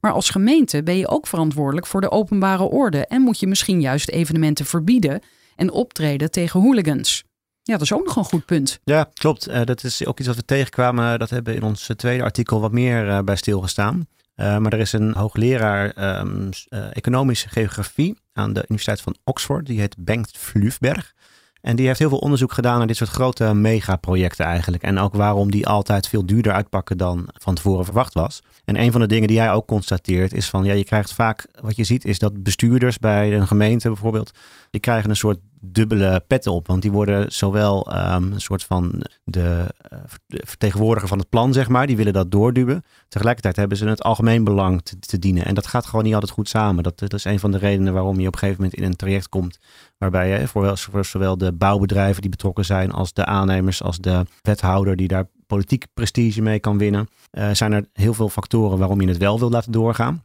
Maar 0.00 0.12
als 0.12 0.30
gemeente 0.30 0.82
ben 0.82 0.96
je 0.96 1.08
ook 1.08 1.26
verantwoordelijk 1.26 1.86
voor 1.86 2.00
de 2.00 2.10
openbare 2.10 2.62
orde 2.64 3.06
en 3.06 3.22
moet 3.22 3.40
je 3.40 3.46
misschien 3.46 3.80
juist 3.80 4.08
evenementen 4.08 4.66
verbieden 4.66 5.20
en 5.56 5.70
optreden 5.70 6.30
tegen 6.30 6.60
hooligans. 6.60 7.24
Ja, 7.62 7.72
dat 7.72 7.82
is 7.82 7.92
ook 7.92 8.04
nog 8.04 8.16
een 8.16 8.24
goed 8.24 8.44
punt. 8.44 8.80
Ja, 8.84 9.10
klopt. 9.12 9.48
Uh, 9.48 9.60
dat 9.64 9.84
is 9.84 10.06
ook 10.06 10.18
iets 10.18 10.28
wat 10.28 10.36
we 10.36 10.44
tegenkwamen. 10.44 11.18
Dat 11.18 11.30
hebben 11.30 11.54
in 11.54 11.62
ons 11.62 11.90
tweede 11.96 12.22
artikel 12.22 12.60
wat 12.60 12.72
meer 12.72 13.06
uh, 13.06 13.20
bij 13.20 13.36
stilgestaan. 13.36 14.06
Uh, 14.40 14.58
maar 14.58 14.72
er 14.72 14.78
is 14.78 14.92
een 14.92 15.12
hoogleraar 15.14 16.18
um, 16.20 16.48
economische 16.92 17.48
geografie 17.48 18.16
aan 18.32 18.52
de 18.52 18.60
Universiteit 18.62 19.00
van 19.00 19.16
Oxford. 19.24 19.66
Die 19.66 19.80
heet 19.80 19.96
Bengt 19.98 20.36
Flufberg. 20.36 21.14
En 21.60 21.76
die 21.76 21.86
heeft 21.86 21.98
heel 21.98 22.08
veel 22.08 22.18
onderzoek 22.18 22.52
gedaan 22.52 22.78
naar 22.78 22.86
dit 22.86 22.96
soort 22.96 23.10
grote 23.10 23.54
megaprojecten 23.54 24.44
eigenlijk. 24.44 24.82
En 24.82 24.98
ook 24.98 25.14
waarom 25.14 25.50
die 25.50 25.66
altijd 25.66 26.08
veel 26.08 26.26
duurder 26.26 26.52
uitpakken 26.52 26.96
dan 26.98 27.28
van 27.32 27.54
tevoren 27.54 27.84
verwacht 27.84 28.14
was. 28.14 28.42
En 28.64 28.80
een 28.80 28.92
van 28.92 29.00
de 29.00 29.06
dingen 29.06 29.28
die 29.28 29.38
hij 29.38 29.52
ook 29.52 29.66
constateert 29.66 30.32
is 30.32 30.48
van, 30.48 30.64
ja, 30.64 30.72
je 30.72 30.84
krijgt 30.84 31.12
vaak, 31.12 31.46
wat 31.60 31.76
je 31.76 31.84
ziet 31.84 32.04
is 32.04 32.18
dat 32.18 32.42
bestuurders 32.42 32.98
bij 32.98 33.34
een 33.34 33.46
gemeente 33.46 33.88
bijvoorbeeld, 33.88 34.30
die 34.70 34.80
krijgen 34.80 35.10
een 35.10 35.16
soort 35.16 35.38
dubbele 35.60 36.24
petten 36.26 36.52
op. 36.52 36.66
Want 36.66 36.82
die 36.82 36.92
worden 36.92 37.32
zowel 37.32 37.96
um, 38.14 38.32
een 38.32 38.40
soort 38.40 38.64
van 38.64 39.02
de, 39.24 39.66
uh, 39.92 39.98
vertegenwoordiger 40.28 41.08
van 41.08 41.18
het 41.18 41.28
plan, 41.28 41.52
zeg 41.52 41.68
maar. 41.68 41.86
Die 41.86 41.96
willen 41.96 42.12
dat 42.12 42.30
doorduwen. 42.30 42.84
Tegelijkertijd 43.08 43.56
hebben 43.56 43.78
ze 43.78 43.88
het 43.88 44.02
algemeen 44.02 44.44
belang 44.44 44.82
te, 44.82 45.18
dienen. 45.18 45.44
En 45.44 45.54
dat 45.54 45.66
gaat 45.66 45.86
gewoon 45.86 46.04
niet 46.04 46.14
altijd 46.14 46.32
goed 46.32 46.48
samen. 46.48 46.82
Dat, 46.82 47.12
is 47.12 47.24
een 47.24 47.40
van 47.40 47.50
de 47.50 47.58
redenen 47.58 47.92
waarom 47.92 48.20
je 48.20 48.26
op 48.26 48.32
een 48.32 48.38
gegeven 48.38 48.62
moment 48.62 48.80
in 48.80 48.86
een 48.86 48.96
traject 48.96 49.28
komt. 49.28 49.58
Waarbij 49.98 50.40
je 50.40 50.48
voor, 50.48 51.04
zowel 51.04 51.38
de 51.38 51.52
bouwbedrijven 51.52 52.20
die 52.20 52.30
betrokken 52.30 52.64
zijn, 52.64 52.92
als 52.92 53.12
de 53.12 53.24
aannemers, 53.24 53.82
als 53.82 53.98
de 53.98 54.22
wethouder 54.42 54.96
die 54.96 55.08
daar 55.08 55.26
politiek 55.46 55.86
prestige 55.94 56.42
mee 56.42 56.58
kan 56.58 56.78
winnen. 56.78 57.08
Uh, 57.32 57.50
zijn 57.52 57.72
er 57.72 57.84
heel 57.92 58.14
veel 58.14 58.28
factoren 58.28 58.78
waarom 58.78 59.00
je 59.00 59.08
het 59.08 59.16
wel 59.16 59.38
wil 59.38 59.50
laten 59.50 59.72
doorgaan. 59.72 60.22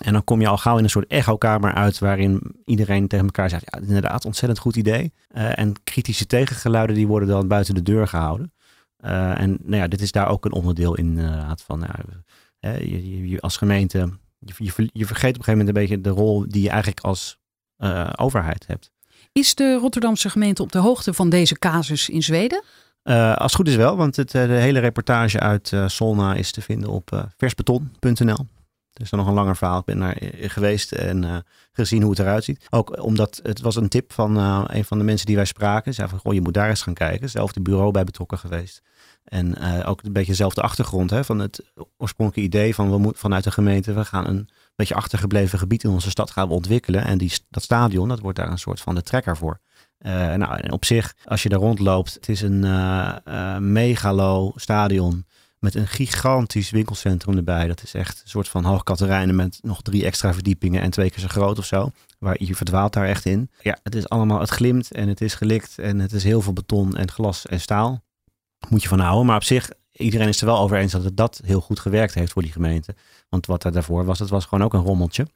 En 0.00 0.12
dan 0.12 0.24
kom 0.24 0.40
je 0.40 0.48
al 0.48 0.56
gauw 0.56 0.78
in 0.78 0.84
een 0.84 0.90
soort 0.90 1.06
echokamer 1.06 1.74
uit 1.74 1.98
waarin 1.98 2.40
iedereen 2.64 3.08
tegen 3.08 3.24
elkaar 3.24 3.48
zegt, 3.48 3.64
ja, 3.66 3.78
inderdaad, 3.78 4.24
ontzettend 4.24 4.60
goed 4.60 4.76
idee. 4.76 5.12
Uh, 5.36 5.58
en 5.58 5.82
kritische 5.84 6.26
tegengeluiden 6.26 6.96
die 6.96 7.06
worden 7.06 7.28
dan 7.28 7.48
buiten 7.48 7.74
de 7.74 7.82
deur 7.82 8.08
gehouden. 8.08 8.52
Uh, 9.04 9.40
en 9.40 9.58
nou 9.62 9.76
ja, 9.76 9.88
dit 9.88 10.00
is 10.00 10.12
daar 10.12 10.28
ook 10.28 10.44
een 10.44 10.52
onderdeel 10.52 10.94
in 10.94 11.06
inderdaad 11.06 11.62
van, 11.62 11.78
nou, 11.78 11.92
je, 12.60 13.28
je, 13.28 13.40
als 13.40 13.56
gemeente, 13.56 14.10
je, 14.38 14.88
je, 14.92 15.06
vergeet 15.06 15.34
op 15.34 15.38
een 15.38 15.44
gegeven 15.44 15.58
moment 15.58 15.68
een 15.68 15.82
beetje 15.82 16.00
de 16.00 16.10
rol 16.10 16.44
die 16.48 16.62
je 16.62 16.68
eigenlijk 16.68 17.00
als 17.00 17.38
uh, 17.78 18.10
overheid 18.16 18.66
hebt. 18.66 18.90
Is 19.32 19.54
de 19.54 19.74
Rotterdamse 19.74 20.30
gemeente 20.30 20.62
op 20.62 20.72
de 20.72 20.78
hoogte 20.78 21.14
van 21.14 21.28
deze 21.28 21.58
casus 21.58 22.08
in 22.08 22.22
Zweden? 22.22 22.62
Uh, 23.04 23.34
als 23.34 23.52
het 23.52 23.54
goed 23.54 23.68
is 23.68 23.76
wel, 23.76 23.96
want 23.96 24.16
het, 24.16 24.30
de 24.30 24.38
hele 24.38 24.78
reportage 24.78 25.40
uit 25.40 25.70
uh, 25.70 25.88
Solna 25.88 26.34
is 26.34 26.50
te 26.50 26.60
vinden 26.60 26.88
op 26.88 27.28
versbeton.nl. 27.36 28.46
Dan 29.08 29.18
nog 29.18 29.28
een 29.28 29.34
langer 29.34 29.56
verhaal. 29.56 29.78
Ik 29.78 29.84
ben 29.84 29.98
daar 29.98 30.16
geweest 30.32 30.92
en 30.92 31.22
uh, 31.22 31.36
gezien 31.72 32.02
hoe 32.02 32.10
het 32.10 32.18
eruit 32.18 32.44
ziet. 32.44 32.66
Ook 32.70 33.02
omdat 33.02 33.40
het 33.42 33.60
was 33.60 33.76
een 33.76 33.88
tip 33.88 34.12
van 34.12 34.36
uh, 34.38 34.64
een 34.66 34.84
van 34.84 34.98
de 34.98 35.04
mensen 35.04 35.26
die 35.26 35.36
wij 35.36 35.44
spraken. 35.44 35.94
Zei 35.94 36.08
van, 36.08 36.18
goh, 36.18 36.34
je 36.34 36.40
moet 36.40 36.54
daar 36.54 36.68
eens 36.68 36.82
gaan 36.82 36.94
kijken. 36.94 37.30
Zelfde 37.30 37.60
bureau 37.60 37.90
bij 37.90 38.04
betrokken 38.04 38.38
geweest. 38.38 38.82
En 39.24 39.58
ook 39.84 40.02
een 40.02 40.12
beetje 40.12 40.30
dezelfde 40.30 40.62
achtergrond 40.62 41.10
hè, 41.10 41.24
van 41.24 41.38
het 41.38 41.72
oorspronkelijke 41.96 42.56
idee 42.56 42.74
van 42.74 42.90
we 42.90 42.98
moeten 42.98 43.20
vanuit 43.20 43.44
de 43.44 43.50
gemeente, 43.50 43.92
we 43.92 44.04
gaan 44.04 44.26
een 44.26 44.48
beetje 44.76 44.94
achtergebleven 44.94 45.58
gebied 45.58 45.84
in 45.84 45.90
onze 45.90 46.10
stad 46.10 46.30
gaan 46.30 46.48
we 46.48 46.54
ontwikkelen. 46.54 47.04
En 47.04 47.18
die, 47.18 47.32
dat 47.50 47.62
stadion, 47.62 48.08
dat 48.08 48.20
wordt 48.20 48.38
daar 48.38 48.50
een 48.50 48.58
soort 48.58 48.80
van 48.80 48.94
de 48.94 49.02
trekker 49.02 49.36
voor. 49.36 49.60
nou, 49.98 50.60
en 50.60 50.72
op 50.72 50.84
zich, 50.84 51.14
als 51.24 51.42
je 51.42 51.48
daar 51.48 51.58
rondloopt, 51.58 52.14
het 52.14 52.28
is 52.28 52.42
een 52.42 52.60
megalo 53.72 54.52
stadion 54.56 55.26
met 55.60 55.74
een 55.74 55.86
gigantisch 55.86 56.70
winkelcentrum 56.70 57.36
erbij. 57.36 57.66
Dat 57.66 57.82
is 57.82 57.94
echt 57.94 58.20
een 58.22 58.28
soort 58.28 58.48
van 58.48 58.64
hoogkaterijnen 58.64 59.36
met 59.36 59.58
nog 59.62 59.82
drie 59.82 60.04
extra 60.04 60.34
verdiepingen 60.34 60.82
en 60.82 60.90
twee 60.90 61.10
keer 61.10 61.20
zo 61.20 61.28
groot 61.28 61.58
of 61.58 61.64
zo. 61.64 61.90
Waar 62.18 62.36
je 62.38 62.54
verdwaalt 62.54 62.92
daar 62.92 63.06
echt 63.06 63.24
in. 63.24 63.50
Ja, 63.62 63.78
het 63.82 63.94
is 63.94 64.08
allemaal, 64.08 64.40
het 64.40 64.50
glimt 64.50 64.92
en 64.92 65.08
het 65.08 65.20
is 65.20 65.34
gelikt 65.34 65.78
en 65.78 65.98
het 65.98 66.12
is 66.12 66.24
heel 66.24 66.40
veel 66.40 66.52
beton 66.52 66.96
en 66.96 67.10
glas 67.10 67.46
en 67.46 67.60
staal. 67.60 68.02
Moet 68.68 68.82
je 68.82 68.88
van 68.88 69.00
houden. 69.00 69.26
Maar 69.26 69.36
op 69.36 69.44
zich, 69.44 69.70
iedereen 69.92 70.28
is 70.28 70.40
er 70.40 70.46
wel 70.46 70.58
over 70.58 70.76
eens 70.76 70.92
dat 70.92 71.04
het 71.04 71.16
dat 71.16 71.40
heel 71.44 71.60
goed 71.60 71.80
gewerkt 71.80 72.14
heeft 72.14 72.32
voor 72.32 72.42
die 72.42 72.52
gemeente. 72.52 72.94
Want 73.28 73.46
wat 73.46 73.64
er 73.64 73.72
daarvoor 73.72 74.04
was, 74.04 74.18
het 74.18 74.30
was 74.30 74.44
gewoon 74.44 74.64
ook 74.64 74.74
een 74.74 74.82
rommeltje. 74.82 75.26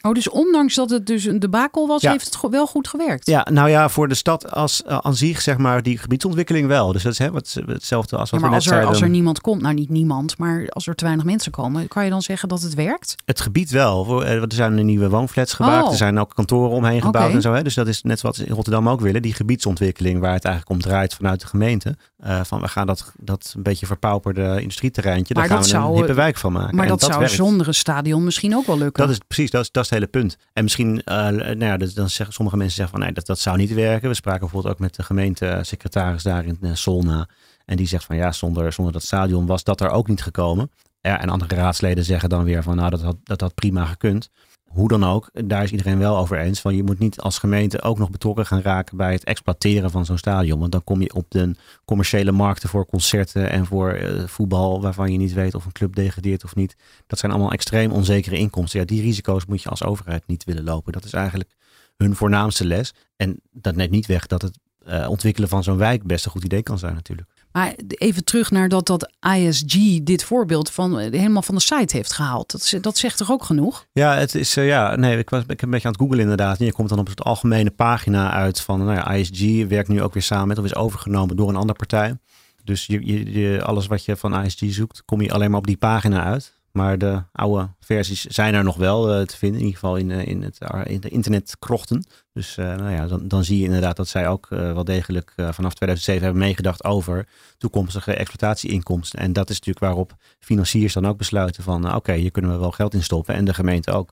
Oh, 0.00 0.12
dus 0.14 0.28
ondanks 0.28 0.74
dat 0.74 0.90
het 0.90 1.06
dus 1.06 1.24
een 1.24 1.38
debakel 1.38 1.86
was, 1.86 2.02
heeft 2.02 2.24
het 2.24 2.50
wel 2.50 2.66
goed 2.66 2.88
gewerkt? 2.88 3.26
Ja, 3.26 3.46
nou 3.50 3.68
ja, 3.68 3.88
voor 3.88 4.08
de 4.08 4.14
stad 4.14 4.50
als 4.52 4.82
uh, 4.86 4.98
aan 4.98 5.14
zich, 5.16 5.40
zeg 5.40 5.56
maar, 5.58 5.82
die 5.82 5.98
gebiedsontwikkeling 5.98 6.66
wel. 6.66 6.92
Dus 6.92 7.02
dat 7.02 7.12
is 7.12 7.18
hè, 7.18 7.30
wat, 7.30 7.56
hetzelfde 7.66 8.16
als 8.16 8.30
wat 8.30 8.40
ja, 8.40 8.46
maar 8.46 8.50
we 8.50 8.54
als 8.56 8.64
net 8.64 8.74
er, 8.74 8.80
zeiden. 8.80 8.88
als 8.88 9.00
er 9.00 9.08
niemand 9.08 9.40
komt, 9.40 9.62
nou 9.62 9.74
niet 9.74 9.88
niemand, 9.88 10.38
maar 10.38 10.68
als 10.68 10.86
er 10.86 10.94
te 10.94 11.04
weinig 11.04 11.24
mensen 11.24 11.52
komen, 11.52 11.88
kan 11.88 12.04
je 12.04 12.10
dan 12.10 12.22
zeggen 12.22 12.48
dat 12.48 12.62
het 12.62 12.74
werkt? 12.74 13.14
Het 13.24 13.40
gebied 13.40 13.70
wel. 13.70 14.24
Er 14.24 14.44
zijn 14.48 14.84
nieuwe 14.84 15.08
woonflats 15.08 15.52
gebouwd. 15.54 15.84
Oh. 15.84 15.90
Er 15.90 15.96
zijn 15.96 16.18
ook 16.18 16.34
kantoren 16.34 16.70
omheen 16.70 17.02
gebouwd 17.02 17.32
en 17.32 17.42
zo. 17.42 17.52
Hè. 17.52 17.62
Dus 17.62 17.74
dat 17.74 17.88
is 17.88 18.02
net 18.02 18.20
wat 18.20 18.36
ze 18.36 18.44
in 18.44 18.54
Rotterdam 18.54 18.88
ook 18.88 19.00
willen. 19.00 19.22
Die 19.22 19.34
gebiedsontwikkeling 19.34 20.20
waar 20.20 20.32
het 20.32 20.44
eigenlijk 20.44 20.74
om 20.74 20.80
draait 20.90 21.14
vanuit 21.14 21.40
de 21.40 21.46
gemeente. 21.46 21.96
Uh, 22.26 22.40
van 22.44 22.60
we 22.60 22.68
gaan 22.68 22.86
dat, 22.86 23.12
dat 23.16 23.52
een 23.56 23.62
beetje 23.62 23.86
verpauperde 23.86 24.58
industrieterreintje, 24.60 25.34
daar 25.34 25.44
gaan 25.46 25.56
we 25.56 25.62
een 25.62 25.68
zou- 25.68 25.96
hippe 25.96 26.14
wijk 26.14 26.36
van 26.36 26.52
maken. 26.52 26.76
Maar 26.76 26.84
En 26.84 26.90
dat, 26.90 27.00
zou 27.00 27.18
werkt. 27.18 27.34
zonder 27.34 27.68
een 27.68 27.74
stadion 27.74 28.24
misschien 28.24 28.56
ook 28.56 28.66
wel 28.66 28.78
lukken. 28.78 29.02
Dat 29.02 29.12
is 29.12 29.18
precies, 29.26 29.50
dat 29.50 29.62
is, 29.62 29.70
dat 29.70 29.84
is 29.84 29.87
hele 29.90 30.06
punt. 30.06 30.36
En 30.52 30.62
misschien, 30.62 31.02
eh, 31.02 31.28
nou 31.28 31.64
ja, 31.64 31.76
dan 31.76 32.10
zeggen 32.10 32.34
sommige 32.34 32.56
mensen 32.56 32.76
zeggen 32.76 32.96
van 32.96 33.04
nee, 33.04 33.14
dat, 33.14 33.26
dat 33.26 33.38
zou 33.38 33.56
niet 33.56 33.74
werken. 33.74 34.08
We 34.08 34.14
spraken 34.14 34.40
bijvoorbeeld 34.40 34.74
ook 34.74 34.80
met 34.80 34.94
de 34.94 35.02
gemeentesecretaris 35.02 36.22
daar 36.22 36.44
in 36.44 36.58
eh, 36.60 36.70
Solna. 36.74 37.28
En 37.64 37.76
die 37.76 37.86
zegt 37.86 38.04
van 38.04 38.16
ja, 38.16 38.32
zonder, 38.32 38.72
zonder 38.72 38.92
dat 38.92 39.02
stadion 39.02 39.46
was 39.46 39.64
dat 39.64 39.80
er 39.80 39.90
ook 39.90 40.08
niet 40.08 40.22
gekomen. 40.22 40.70
Ja, 41.00 41.20
en 41.20 41.28
andere 41.28 41.54
raadsleden 41.54 42.04
zeggen 42.04 42.28
dan 42.28 42.44
weer 42.44 42.62
van 42.62 42.76
nou, 42.76 42.90
dat 42.90 43.02
had, 43.02 43.16
dat 43.22 43.40
had 43.40 43.54
prima 43.54 43.84
gekund. 43.84 44.30
Hoe 44.68 44.88
dan 44.88 45.04
ook, 45.04 45.30
daar 45.32 45.62
is 45.62 45.70
iedereen 45.70 45.98
wel 45.98 46.16
over 46.16 46.38
eens. 46.38 46.60
Van 46.60 46.76
je 46.76 46.82
moet 46.82 46.98
niet 46.98 47.20
als 47.20 47.38
gemeente 47.38 47.82
ook 47.82 47.98
nog 47.98 48.10
betrokken 48.10 48.46
gaan 48.46 48.60
raken 48.60 48.96
bij 48.96 49.12
het 49.12 49.24
exploiteren 49.24 49.90
van 49.90 50.04
zo'n 50.04 50.18
stadion. 50.18 50.58
Want 50.58 50.72
dan 50.72 50.84
kom 50.84 51.00
je 51.00 51.14
op 51.14 51.30
de 51.30 51.54
commerciële 51.84 52.32
markten 52.32 52.68
voor 52.68 52.86
concerten 52.86 53.50
en 53.50 53.66
voor 53.66 53.90
eh, 53.90 54.26
voetbal, 54.26 54.80
waarvan 54.80 55.12
je 55.12 55.18
niet 55.18 55.32
weet 55.32 55.54
of 55.54 55.64
een 55.64 55.72
club 55.72 55.94
degradeert 55.94 56.44
of 56.44 56.54
niet. 56.54 56.76
Dat 57.06 57.18
zijn 57.18 57.32
allemaal 57.32 57.52
extreem 57.52 57.90
onzekere 57.90 58.38
inkomsten. 58.38 58.80
Ja, 58.80 58.86
die 58.86 59.02
risico's 59.02 59.46
moet 59.46 59.62
je 59.62 59.68
als 59.68 59.84
overheid 59.84 60.26
niet 60.26 60.44
willen 60.44 60.64
lopen. 60.64 60.92
Dat 60.92 61.04
is 61.04 61.12
eigenlijk 61.12 61.50
hun 61.96 62.14
voornaamste 62.14 62.66
les. 62.66 62.94
En 63.16 63.40
dat 63.52 63.76
neemt 63.76 63.90
niet 63.90 64.06
weg 64.06 64.26
dat 64.26 64.42
het 64.42 64.58
eh, 64.84 65.08
ontwikkelen 65.08 65.48
van 65.48 65.62
zo'n 65.62 65.76
wijk 65.76 66.06
best 66.06 66.24
een 66.24 66.30
goed 66.30 66.44
idee 66.44 66.62
kan 66.62 66.78
zijn 66.78 66.94
natuurlijk. 66.94 67.28
Maar 67.58 67.74
even 67.88 68.24
terug 68.24 68.50
naar 68.50 68.68
dat, 68.68 68.86
dat 68.86 69.10
ISG 69.36 69.98
dit 70.02 70.24
voorbeeld 70.24 70.70
van, 70.70 70.98
eh, 70.98 71.10
helemaal 71.10 71.42
van 71.42 71.54
de 71.54 71.60
site 71.60 71.96
heeft 71.96 72.12
gehaald. 72.12 72.50
Dat, 72.50 72.82
dat 72.82 72.98
zegt 72.98 73.16
toch 73.16 73.30
ook 73.30 73.44
genoeg? 73.44 73.86
Ja, 73.92 74.14
het 74.14 74.34
is, 74.34 74.56
eh, 74.56 74.66
ja, 74.66 74.96
nee, 74.96 75.18
ik 75.18 75.30
was 75.30 75.42
ik 75.42 75.48
heb 75.48 75.62
een 75.62 75.70
beetje 75.70 75.86
aan 75.86 75.92
het 75.92 76.00
googlen 76.02 76.20
inderdaad. 76.20 76.58
En 76.58 76.64
je 76.64 76.72
komt 76.72 76.88
dan 76.88 76.98
op 76.98 77.06
het 77.08 77.22
algemene 77.22 77.70
pagina 77.70 78.32
uit 78.32 78.60
van, 78.60 78.84
nou 78.84 78.94
ja, 78.94 79.12
ISG 79.12 79.66
werkt 79.68 79.88
nu 79.88 80.02
ook 80.02 80.12
weer 80.14 80.22
samen 80.22 80.48
met 80.48 80.58
of 80.58 80.64
is 80.64 80.74
overgenomen 80.74 81.36
door 81.36 81.48
een 81.48 81.56
andere 81.56 81.78
partij. 81.78 82.18
Dus 82.64 82.86
je, 82.86 83.06
je, 83.06 83.32
je- 83.40 83.62
alles 83.62 83.86
wat 83.86 84.04
je 84.04 84.16
van 84.16 84.44
ISG 84.44 84.62
zoekt, 84.68 85.02
kom 85.04 85.20
je 85.20 85.32
alleen 85.32 85.50
maar 85.50 85.58
op 85.58 85.66
die 85.66 85.76
pagina 85.76 86.24
uit. 86.24 86.57
Maar 86.78 86.98
de 86.98 87.22
oude 87.32 87.68
versies 87.80 88.24
zijn 88.24 88.54
er 88.54 88.64
nog 88.64 88.76
wel 88.76 89.12
eh, 89.12 89.22
te 89.26 89.36
vinden. 89.36 89.60
In 89.60 89.66
ieder 89.66 89.80
geval 89.80 89.96
in, 89.96 90.10
in, 90.10 90.42
het, 90.42 90.58
in 90.84 91.00
de 91.00 91.08
internetkrochten. 91.08 92.06
Dus 92.32 92.56
nou 92.56 92.90
ja, 92.90 93.06
dan, 93.06 93.28
dan 93.28 93.44
zie 93.44 93.58
je 93.58 93.64
inderdaad 93.64 93.96
dat 93.96 94.08
zij 94.08 94.28
ook 94.28 94.46
wel 94.48 94.84
degelijk 94.84 95.32
vanaf 95.36 95.74
2007 95.74 96.22
hebben 96.22 96.42
meegedacht 96.42 96.84
over 96.84 97.26
toekomstige 97.58 98.14
exploitatieinkomsten. 98.14 99.18
En 99.18 99.32
dat 99.32 99.50
is 99.50 99.56
natuurlijk 99.56 99.84
waarop 99.84 100.16
financiers 100.38 100.92
dan 100.92 101.06
ook 101.06 101.18
besluiten 101.18 101.62
van 101.62 101.94
oké, 101.94 102.12
hier 102.12 102.30
kunnen 102.30 102.50
we 102.50 102.58
wel 102.58 102.70
geld 102.70 102.94
in 102.94 103.02
stoppen. 103.02 103.34
En 103.34 103.44
de 103.44 103.54
gemeente 103.54 103.92
ook. 103.92 104.10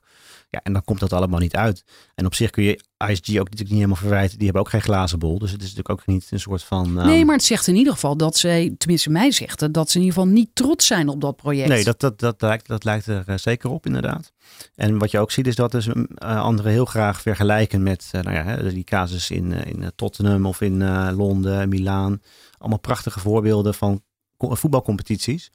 Ja, 0.49 0.59
en 0.63 0.73
dan 0.73 0.83
komt 0.83 0.99
dat 0.99 1.13
allemaal 1.13 1.39
niet 1.39 1.55
uit. 1.55 1.83
En 2.15 2.25
op 2.25 2.35
zich 2.35 2.49
kun 2.49 2.63
je 2.63 2.83
ISG 3.07 3.29
ook 3.29 3.33
natuurlijk 3.33 3.59
niet 3.59 3.69
helemaal 3.69 3.95
verwijten. 3.95 4.35
Die 4.37 4.45
hebben 4.45 4.63
ook 4.63 4.69
geen 4.69 4.81
glazen 4.81 5.19
bol. 5.19 5.39
Dus 5.39 5.51
het 5.51 5.61
is 5.61 5.73
natuurlijk 5.73 5.99
ook 5.99 6.05
niet 6.05 6.27
een 6.29 6.39
soort 6.39 6.63
van... 6.63 6.93
Nee, 6.93 7.17
ehm, 7.17 7.25
maar 7.25 7.35
het 7.35 7.43
zegt 7.43 7.67
in 7.67 7.75
ieder 7.75 7.93
geval 7.93 8.17
dat 8.17 8.37
zij, 8.37 8.75
tenminste 8.77 9.09
mij 9.09 9.31
zegt 9.31 9.73
dat 9.73 9.89
ze 9.89 9.97
in 9.97 10.03
ieder 10.03 10.19
geval 10.19 10.33
niet 10.33 10.49
trots 10.53 10.85
zijn 10.85 11.07
op 11.07 11.21
dat 11.21 11.35
project. 11.35 11.69
Nee, 11.69 11.83
dat, 11.83 11.99
dat, 11.99 12.19
dat, 12.19 12.41
lijkt, 12.41 12.67
dat 12.67 12.83
lijkt 12.83 13.05
er 13.05 13.23
eh, 13.27 13.37
zeker 13.37 13.69
op 13.69 13.85
inderdaad. 13.85 14.31
En 14.75 14.97
wat 14.97 15.11
je 15.11 15.19
ook 15.19 15.31
ziet 15.31 15.47
is 15.47 15.55
dat 15.55 15.71
dus 15.71 15.87
uh, 15.87 15.95
anderen 16.41 16.71
heel 16.71 16.85
graag 16.85 17.21
vergelijken 17.21 17.83
met 17.83 18.11
uh, 18.15 18.21
nou 18.21 18.35
ja, 18.35 18.69
die 18.69 18.83
casus 18.83 19.29
in, 19.31 19.51
in 19.51 19.91
Tottenham 19.95 20.45
of 20.45 20.61
in 20.61 21.11
Londen, 21.15 21.69
Milaan. 21.69 22.21
Allemaal 22.57 22.79
prachtige 22.79 23.19
voorbeelden 23.19 23.73
van 23.73 24.01
voetbalcompetities. 24.37 25.51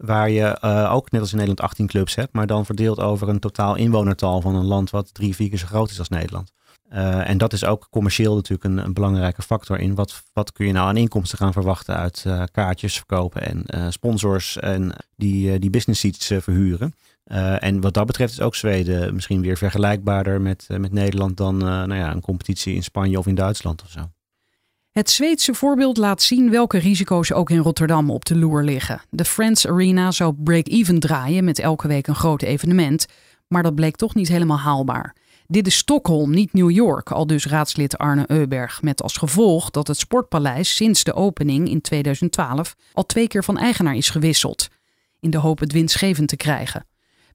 Waar 0.00 0.30
je 0.30 0.58
uh, 0.64 0.92
ook 0.94 1.10
net 1.10 1.20
als 1.20 1.30
in 1.30 1.36
Nederland 1.36 1.68
18 1.68 1.86
clubs 1.86 2.14
hebt, 2.14 2.32
maar 2.32 2.46
dan 2.46 2.66
verdeeld 2.66 3.00
over 3.00 3.28
een 3.28 3.38
totaal 3.38 3.76
inwonertal 3.76 4.40
van 4.40 4.54
een 4.54 4.64
land 4.64 4.90
wat 4.90 5.14
drie, 5.14 5.34
vier 5.34 5.48
keer 5.48 5.58
zo 5.58 5.66
groot 5.66 5.90
is 5.90 5.98
als 5.98 6.08
Nederland. 6.08 6.52
Uh, 6.92 7.28
en 7.28 7.38
dat 7.38 7.52
is 7.52 7.64
ook 7.64 7.86
commercieel 7.90 8.34
natuurlijk 8.34 8.64
een, 8.64 8.78
een, 8.78 8.92
belangrijke 8.92 9.42
factor 9.42 9.78
in. 9.78 9.94
Wat, 9.94 10.22
wat 10.32 10.52
kun 10.52 10.66
je 10.66 10.72
nou 10.72 10.88
aan 10.88 10.96
inkomsten 10.96 11.38
gaan 11.38 11.52
verwachten 11.52 11.96
uit 11.96 12.24
uh, 12.26 12.42
kaartjes 12.52 12.96
verkopen 12.96 13.66
en 13.66 13.92
sponsors 13.92 14.58
en 14.58 14.92
die, 15.16 15.58
die 15.58 15.70
business 15.70 16.00
seats 16.00 16.26
verhuren. 16.26 16.94
en 17.58 17.80
wat 17.80 17.94
dat 17.94 18.06
betreft 18.06 18.32
is 18.32 18.40
ook 18.40 18.54
Zweden 18.54 19.14
misschien 19.14 19.40
weer 19.40 19.56
vergelijkbaarder 19.56 20.40
met, 20.40 20.66
met 20.78 20.92
Nederland 20.92 21.36
dan 21.36 21.56
nou 21.56 21.94
ja, 21.94 22.12
een 22.12 22.20
competitie 22.20 22.74
in 22.74 22.82
Spanje 22.82 23.18
of 23.18 23.26
in 23.26 23.34
Duitsland 23.34 23.82
of 23.82 23.90
zo. 23.90 24.10
Het 24.90 25.10
Zweedse 25.10 25.54
voorbeeld 25.54 25.96
laat 25.96 26.22
zien 26.22 26.50
welke 26.50 26.78
risico's 26.78 27.32
ook 27.32 27.50
in 27.50 27.58
Rotterdam 27.58 28.10
op 28.10 28.24
de 28.24 28.36
loer 28.36 28.64
liggen. 28.64 29.00
De 29.10 29.24
Friends 29.24 29.66
Arena 29.66 30.10
zou 30.10 30.34
break-even 30.34 31.00
draaien 31.00 31.44
met 31.44 31.58
elke 31.58 31.88
week 31.88 32.06
een 32.06 32.14
groot 32.14 32.42
evenement, 32.42 33.06
maar 33.48 33.62
dat 33.62 33.74
bleek 33.74 33.96
toch 33.96 34.14
niet 34.14 34.28
helemaal 34.28 34.58
haalbaar. 34.58 35.14
Dit 35.46 35.66
is 35.66 35.76
Stockholm, 35.76 36.30
niet 36.30 36.52
New 36.52 36.70
York, 36.70 37.10
al 37.10 37.26
dus 37.26 37.46
raadslid 37.46 37.98
Arne 37.98 38.24
Euberg. 38.26 38.82
Met 38.82 39.02
als 39.02 39.16
gevolg 39.16 39.70
dat 39.70 39.86
het 39.86 39.96
Sportpaleis 39.96 40.76
sinds 40.76 41.04
de 41.04 41.14
opening 41.14 41.68
in 41.68 41.80
2012 41.80 42.76
al 42.92 43.06
twee 43.06 43.28
keer 43.28 43.44
van 43.44 43.58
eigenaar 43.58 43.96
is 43.96 44.08
gewisseld. 44.08 44.68
In 45.20 45.30
de 45.30 45.38
hoop 45.38 45.58
het 45.58 45.72
winstgevend 45.72 46.28
te 46.28 46.36
krijgen. 46.36 46.86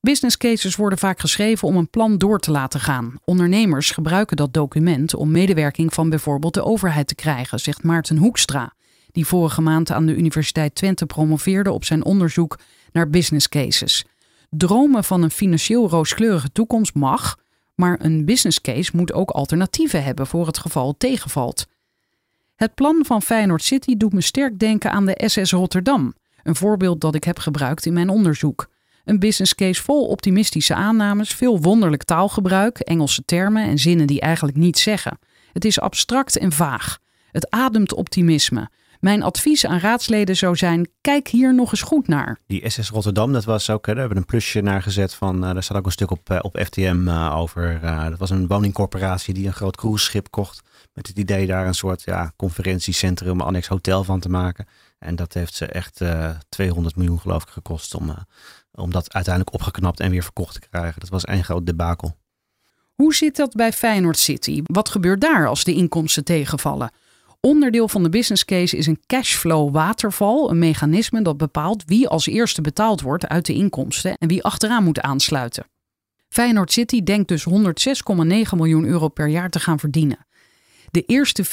Business 0.06 0.38
cases 0.38 0.76
worden 0.76 0.98
vaak 0.98 1.20
geschreven 1.20 1.68
om 1.68 1.76
een 1.76 1.90
plan 1.90 2.18
door 2.18 2.40
te 2.40 2.52
laten 2.52 2.80
gaan. 2.80 3.16
Ondernemers 3.24 3.92
gebruiken 3.92 4.38
dat 4.38 4.54
document 4.54 5.16
om 5.16 5.32
medewerking 5.32 5.94
van 5.94 6.10
bijvoorbeeld 6.10 6.54
de 6.54 6.64
overheid 6.64 7.08
te 7.08 7.16
krijgen, 7.16 7.60
zegt 7.60 7.84
Maarten 7.84 8.18
Hoekstra, 8.18 8.74
die 9.12 9.26
vorige 9.26 9.62
maand 9.62 9.92
aan 9.92 10.06
de 10.06 10.16
Universiteit 10.16 10.76
Twente 10.76 11.06
promoveerde 11.06 11.72
op 11.72 11.86
zijn 11.86 12.06
onderzoek 12.06 12.60
naar 12.92 13.10
business 13.10 13.50
cases. 13.50 14.06
Dromen 14.50 15.04
van 15.04 15.22
een 15.22 15.32
financieel 15.32 15.90
rooskleurige 15.90 16.52
toekomst 16.52 16.94
mag, 16.94 17.38
maar 17.76 18.00
een 18.02 18.26
business 18.26 18.62
case 18.62 18.92
moet 18.96 19.14
ook 19.14 19.30
alternatieven 19.30 20.04
hebben 20.04 20.28
voor 20.28 20.48
het 20.48 20.58
geval 20.58 20.88
het 20.88 21.00
tegenvalt. 21.00 21.68
Het 22.56 22.76
plan 22.76 23.06
van 23.06 23.22
Feyenoord 23.22 23.64
City 23.64 23.98
doet 23.98 24.14
me 24.14 24.22
sterk 24.22 24.60
denken 24.60 24.92
aan 24.92 25.06
de 25.06 25.22
SS 25.26 25.52
Rotterdam, 25.52 26.14
een 26.44 26.56
voorbeeld 26.56 27.02
dat 27.02 27.16
ik 27.16 27.24
heb 27.24 27.40
gebruikt 27.40 27.86
in 27.86 27.94
mijn 27.94 28.10
onderzoek. 28.10 28.74
Een 29.06 29.20
business 29.20 29.56
case 29.56 29.84
vol 29.84 30.08
optimistische 30.08 30.76
aannames, 30.76 31.30
veel 31.34 31.62
wonderlijk 31.62 32.04
taalgebruik, 32.04 32.80
Engelse 32.80 33.26
termen 33.26 33.64
en 33.64 33.78
zinnen 33.78 34.08
die 34.08 34.22
eigenlijk 34.22 34.58
niets 34.58 34.82
zeggen. 34.82 35.20
Het 35.54 35.66
is 35.66 35.80
abstract 35.80 36.38
en 36.38 36.52
vaag. 36.52 36.98
Het 37.32 37.50
ademt 37.50 37.94
optimisme. 37.94 38.70
Mijn 39.00 39.24
advies 39.24 39.66
aan 39.66 39.80
raadsleden 39.80 40.36
zou 40.36 40.56
zijn: 40.56 40.90
kijk 41.02 41.28
hier 41.28 41.56
nog 41.56 41.72
eens 41.72 41.82
goed 41.82 42.08
naar. 42.08 42.40
Die 42.48 42.70
SS 42.70 42.90
Rotterdam, 42.90 43.34
dat 43.34 43.46
was 43.46 43.70
ook, 43.70 43.86
daar 43.86 43.96
hebben 43.96 44.14
we 44.14 44.20
een 44.20 44.30
plusje 44.30 44.62
naar 44.62 44.82
gezet 44.82 45.14
van, 45.14 45.36
uh, 45.44 45.54
daar 45.54 45.64
staat 45.64 45.78
ook 45.78 45.86
een 45.86 45.92
stuk 45.92 46.12
op, 46.12 46.30
uh, 46.30 46.40
op 46.42 46.58
FTM 46.66 47.08
eh, 47.08 47.38
over. 47.38 47.80
dat 48.10 48.20
was 48.20 48.30
een 48.30 48.48
woningcorporatie 48.48 49.34
die 49.34 49.48
een 49.48 49.54
groot 49.54 49.78
cruiseschip 49.78 50.32
kocht. 50.32 50.62
Met 50.94 51.08
het 51.08 51.18
idee 51.18 51.46
daar 51.48 51.68
een 51.68 51.76
soort 51.76 52.02
ja, 52.02 52.32
conferentiecentrum, 52.36 53.42
annex 53.42 53.68
hotel 53.68 54.04
van 54.04 54.20
te 54.20 54.30
maken. 54.30 54.68
En 55.00 55.16
dat 55.16 55.34
heeft 55.34 55.54
ze 55.54 55.66
echt 55.66 56.02
200 56.50 56.96
miljoen 56.96 57.20
geloof 57.20 57.44
ik 57.44 57.50
gekost 57.50 57.96
om, 57.96 58.16
om 58.76 58.92
dat 58.92 59.14
uiteindelijk 59.14 59.56
opgeknapt 59.56 60.00
en 60.00 60.12
weer 60.12 60.24
verkocht 60.24 60.54
te 60.54 60.68
krijgen. 60.70 61.00
Dat 61.00 61.10
was 61.10 61.26
één 61.26 61.44
groot 61.44 61.66
debakel. 61.66 62.18
Hoe 62.96 63.16
zit 63.16 63.36
dat 63.36 63.54
bij 63.54 63.74
Feyenoord 63.74 64.18
City? 64.18 64.62
Wat 64.64 64.90
gebeurt 64.90 65.22
daar 65.22 65.48
als 65.48 65.64
de 65.64 65.74
inkomsten 65.74 66.24
tegenvallen? 66.24 66.92
Onderdeel 67.40 67.88
van 67.88 68.04
de 68.04 68.10
business 68.10 68.46
case 68.46 68.78
is 68.78 68.88
een 68.88 69.02
cashflow 69.06 69.74
waterval, 69.74 70.50
een 70.50 70.60
mechanisme 70.60 71.22
dat 71.22 71.38
bepaalt 71.38 71.84
wie 71.86 72.08
als 72.08 72.28
eerste 72.28 72.62
betaald 72.62 73.02
wordt 73.02 73.28
uit 73.28 73.46
de 73.46 73.54
inkomsten 73.54 74.18
en 74.18 74.28
wie 74.28 74.44
achteraan 74.44 74.84
moet 74.84 75.02
aansluiten. 75.02 75.66
Feyenoord 76.30 76.72
City 76.72 77.04
denkt 77.04 77.28
dus 77.28 77.46
106,9 77.50 77.56
miljoen 78.56 78.86
euro 78.86 79.08
per 79.08 79.28
jaar 79.28 79.50
te 79.50 79.60
gaan 79.60 79.80
verdienen. 79.80 80.26
De 80.92 81.02
eerste 81.02 81.46
44,5 81.46 81.52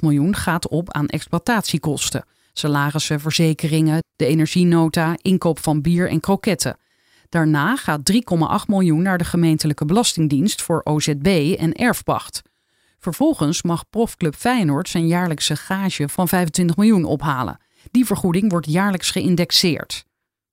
miljoen 0.00 0.36
gaat 0.36 0.68
op 0.68 0.92
aan 0.92 1.06
exploitatiekosten 1.06 2.24
salarissen, 2.58 3.20
verzekeringen, 3.20 4.02
de 4.16 4.26
energienota, 4.26 5.16
inkoop 5.22 5.58
van 5.58 5.80
bier 5.80 6.08
en 6.08 6.20
kroketten. 6.20 6.76
Daarna 7.28 7.76
gaat 7.76 8.12
3,8 8.12 8.18
miljoen 8.66 9.02
naar 9.02 9.18
de 9.18 9.24
gemeentelijke 9.24 9.84
belastingdienst 9.84 10.62
voor 10.62 10.80
OZB 10.84 11.54
en 11.58 11.72
erfpacht. 11.72 12.42
Vervolgens 12.98 13.62
mag 13.62 13.88
profclub 13.90 14.34
Feyenoord 14.34 14.88
zijn 14.88 15.06
jaarlijkse 15.06 15.56
gage 15.56 16.08
van 16.08 16.28
25 16.28 16.76
miljoen 16.76 17.04
ophalen. 17.04 17.58
Die 17.90 18.06
vergoeding 18.06 18.50
wordt 18.50 18.70
jaarlijks 18.70 19.10
geïndexeerd. 19.10 20.04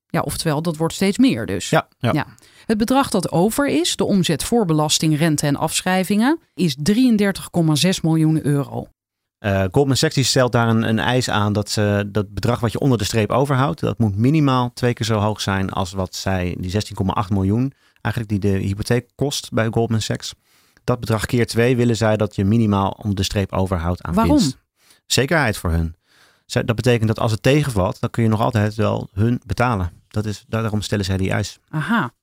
Ja, 0.07 0.21
oftewel, 0.21 0.61
dat 0.61 0.77
wordt 0.77 0.93
steeds 0.93 1.17
meer 1.17 1.45
dus. 1.45 1.69
Ja, 1.69 1.87
ja. 1.97 2.13
ja. 2.13 2.27
Het 2.65 2.77
bedrag 2.77 3.09
dat 3.09 3.31
over 3.31 3.67
is, 3.67 3.95
de 3.95 4.03
omzet 4.03 4.43
voor 4.43 4.65
belasting, 4.65 5.17
rente 5.17 5.47
en 5.47 5.55
afschrijvingen, 5.55 6.39
is 6.53 6.77
33,6 6.91 7.89
miljoen 8.01 8.45
euro. 8.45 8.87
Uh, 9.45 9.63
Goldman 9.71 9.95
Sachs 9.95 10.27
stelt 10.27 10.51
daar 10.51 10.67
een, 10.67 10.83
een, 10.83 10.99
eis 10.99 11.29
aan 11.29 11.53
dat 11.53 11.69
ze 11.69 12.09
dat 12.11 12.33
bedrag 12.33 12.59
wat 12.59 12.71
je 12.71 12.79
onder 12.79 12.97
de 12.97 13.03
streep 13.03 13.31
overhoudt, 13.31 13.79
dat 13.79 13.99
moet 13.99 14.17
minimaal 14.17 14.73
twee 14.73 14.93
keer 14.93 15.05
zo 15.05 15.19
hoog 15.19 15.41
zijn 15.41 15.69
als 15.69 15.91
wat 15.91 16.15
zij, 16.15 16.55
die 16.59 16.71
16,8 16.71 17.27
miljoen, 17.29 17.73
eigenlijk 18.01 18.41
die 18.41 18.51
de 18.51 18.57
hypotheek 18.57 19.09
kost 19.15 19.51
bij 19.51 19.67
Goldman 19.71 20.01
Sachs. 20.01 20.33
Dat 20.83 20.99
bedrag 20.99 21.25
keer 21.25 21.47
twee 21.47 21.75
willen 21.75 21.97
zij 21.97 22.17
dat 22.17 22.35
je 22.35 22.45
minimaal 22.45 22.89
onder 22.89 23.15
de 23.15 23.23
streep 23.23 23.51
overhoudt 23.51 24.01
aan 24.01 24.13
Waarom? 24.13 24.35
winst. 24.35 24.57
Zekerheid 25.05 25.57
voor 25.57 25.71
hun. 25.71 25.95
Dat 26.45 26.75
betekent 26.75 27.07
dat 27.07 27.19
als 27.19 27.31
het 27.31 27.43
tegenvalt, 27.43 27.99
dan 27.99 28.09
kun 28.09 28.23
je 28.23 28.29
nog 28.29 28.41
altijd 28.41 28.75
wel 28.75 29.09
hun 29.13 29.41
betalen. 29.45 29.91
Dat 30.07 30.25
is, 30.25 30.45
daarom 30.47 30.81
stellen 30.81 31.05
zij 31.05 31.17
die 31.17 31.31
eis. 31.31 31.59
Aha. 31.69 32.13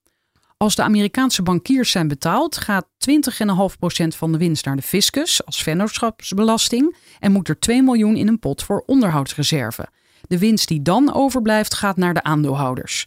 Als 0.58 0.74
de 0.74 0.82
Amerikaanse 0.82 1.42
bankiers 1.42 1.90
zijn 1.90 2.08
betaald, 2.08 2.56
gaat 2.56 2.86
20,5% 3.10 4.06
van 4.08 4.32
de 4.32 4.38
winst 4.38 4.64
naar 4.64 4.76
de 4.76 4.82
fiscus 4.82 5.44
als 5.44 5.62
vennootschapsbelasting 5.62 6.96
en 7.18 7.32
moet 7.32 7.48
er 7.48 7.58
2 7.58 7.82
miljoen 7.82 8.16
in 8.16 8.28
een 8.28 8.38
pot 8.38 8.62
voor 8.62 8.82
onderhoudsreserve. 8.86 9.88
De 10.28 10.38
winst 10.38 10.68
die 10.68 10.82
dan 10.82 11.14
overblijft 11.14 11.74
gaat 11.74 11.96
naar 11.96 12.14
de 12.14 12.22
aandeelhouders. 12.22 13.06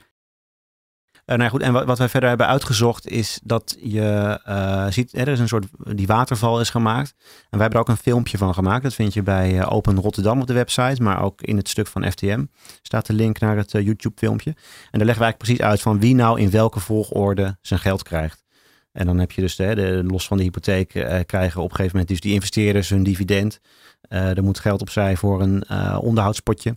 Uh, 1.25 1.37
nou 1.37 1.49
goed, 1.49 1.61
en 1.61 1.85
wat, 1.85 1.97
wij 1.97 2.09
verder 2.09 2.29
hebben 2.29 2.47
uitgezocht 2.47 3.07
is 3.07 3.39
dat 3.43 3.77
je 3.81 4.39
uh, 4.47 4.87
ziet, 4.89 5.17
er 5.17 5.27
is 5.27 5.39
een 5.39 5.47
soort, 5.47 5.65
die 5.95 6.07
waterval 6.07 6.59
is 6.59 6.69
gemaakt. 6.69 7.13
En 7.17 7.25
wij 7.49 7.61
hebben 7.61 7.79
er 7.79 7.85
ook 7.85 7.89
een 7.89 8.03
filmpje 8.03 8.37
van 8.37 8.53
gemaakt. 8.53 8.83
Dat 8.83 8.93
vind 8.93 9.13
je 9.13 9.23
bij 9.23 9.53
uh, 9.53 9.71
Open 9.71 9.99
Rotterdam 9.99 10.41
op 10.41 10.47
de 10.47 10.53
website, 10.53 11.03
maar 11.03 11.23
ook 11.23 11.41
in 11.41 11.57
het 11.57 11.69
stuk 11.69 11.87
van 11.87 12.11
FTM 12.11 12.45
staat 12.81 13.05
de 13.05 13.13
link 13.13 13.39
naar 13.39 13.57
het 13.57 13.71
YouTube 13.71 14.17
filmpje. 14.17 14.49
En 14.49 14.57
daar 14.97 15.05
leggen 15.05 15.17
we 15.17 15.23
eigenlijk 15.23 15.37
precies 15.37 15.61
uit 15.61 15.81
van 15.81 15.99
wie 15.99 16.15
nou 16.15 16.39
in 16.39 16.49
welke 16.49 16.79
volgorde 16.79 17.57
zijn 17.61 17.79
geld 17.79 18.03
krijgt. 18.03 18.43
En 18.91 19.05
dan 19.05 19.19
heb 19.19 19.31
je 19.31 19.41
dus, 19.41 19.55
de, 19.55 19.75
de 19.75 20.03
los 20.07 20.27
van 20.27 20.37
de 20.37 20.43
hypotheek, 20.43 20.89
krijgen 21.25 21.61
op 21.61 21.69
een 21.69 21.75
gegeven 21.75 21.91
moment 21.91 22.07
dus 22.07 22.19
die 22.19 22.33
investeerders 22.33 22.89
hun 22.89 23.03
dividend. 23.03 23.59
er 24.07 24.43
moet 24.43 24.59
geld 24.59 24.81
opzij 24.81 25.15
voor 25.15 25.41
een 25.41 25.69
onderhoudspotje. 25.99 26.75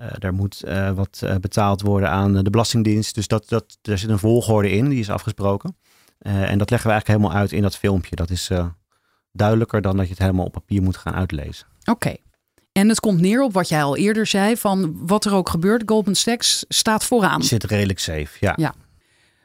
Uh, 0.00 0.06
daar 0.18 0.34
moet 0.34 0.62
uh, 0.64 0.90
wat 0.90 1.20
uh, 1.24 1.34
betaald 1.36 1.80
worden 1.80 2.10
aan 2.10 2.44
de 2.44 2.50
Belastingdienst. 2.50 3.14
Dus 3.14 3.28
dat, 3.28 3.48
dat, 3.48 3.78
daar 3.82 3.98
zit 3.98 4.10
een 4.10 4.18
volgorde 4.18 4.70
in, 4.70 4.88
die 4.88 4.98
is 4.98 5.10
afgesproken. 5.10 5.76
en 6.18 6.58
dat 6.58 6.70
leggen 6.70 6.88
we 6.88 6.94
eigenlijk 6.94 7.06
helemaal 7.06 7.32
uit 7.32 7.52
in 7.52 7.62
dat 7.62 7.76
filmpje. 7.76 8.16
Dat 8.16 8.30
is 8.30 8.50
duidelijker 9.32 9.80
dan 9.82 9.96
dat 9.96 10.04
je 10.04 10.10
het 10.10 10.22
helemaal 10.22 10.44
op 10.44 10.52
papier 10.52 10.82
moet 10.82 10.96
gaan 10.96 11.14
uitlezen. 11.14 11.66
Oké. 11.84 12.14
En 12.72 12.88
het 12.88 13.00
komt 13.00 13.20
neer 13.20 13.42
op 13.42 13.52
wat 13.52 13.68
jij 13.68 13.82
al 13.82 13.96
eerder 13.96 14.26
zei: 14.26 14.56
van 14.56 15.06
wat 15.06 15.24
er 15.24 15.34
ook 15.34 15.48
gebeurt, 15.48 15.82
Goldman 15.86 16.14
Sachs 16.14 16.64
staat 16.68 17.04
vooraan. 17.04 17.42
Zit 17.42 17.64
redelijk 17.64 17.98
safe, 17.98 18.28
ja. 18.40 18.52
ja. 18.56 18.74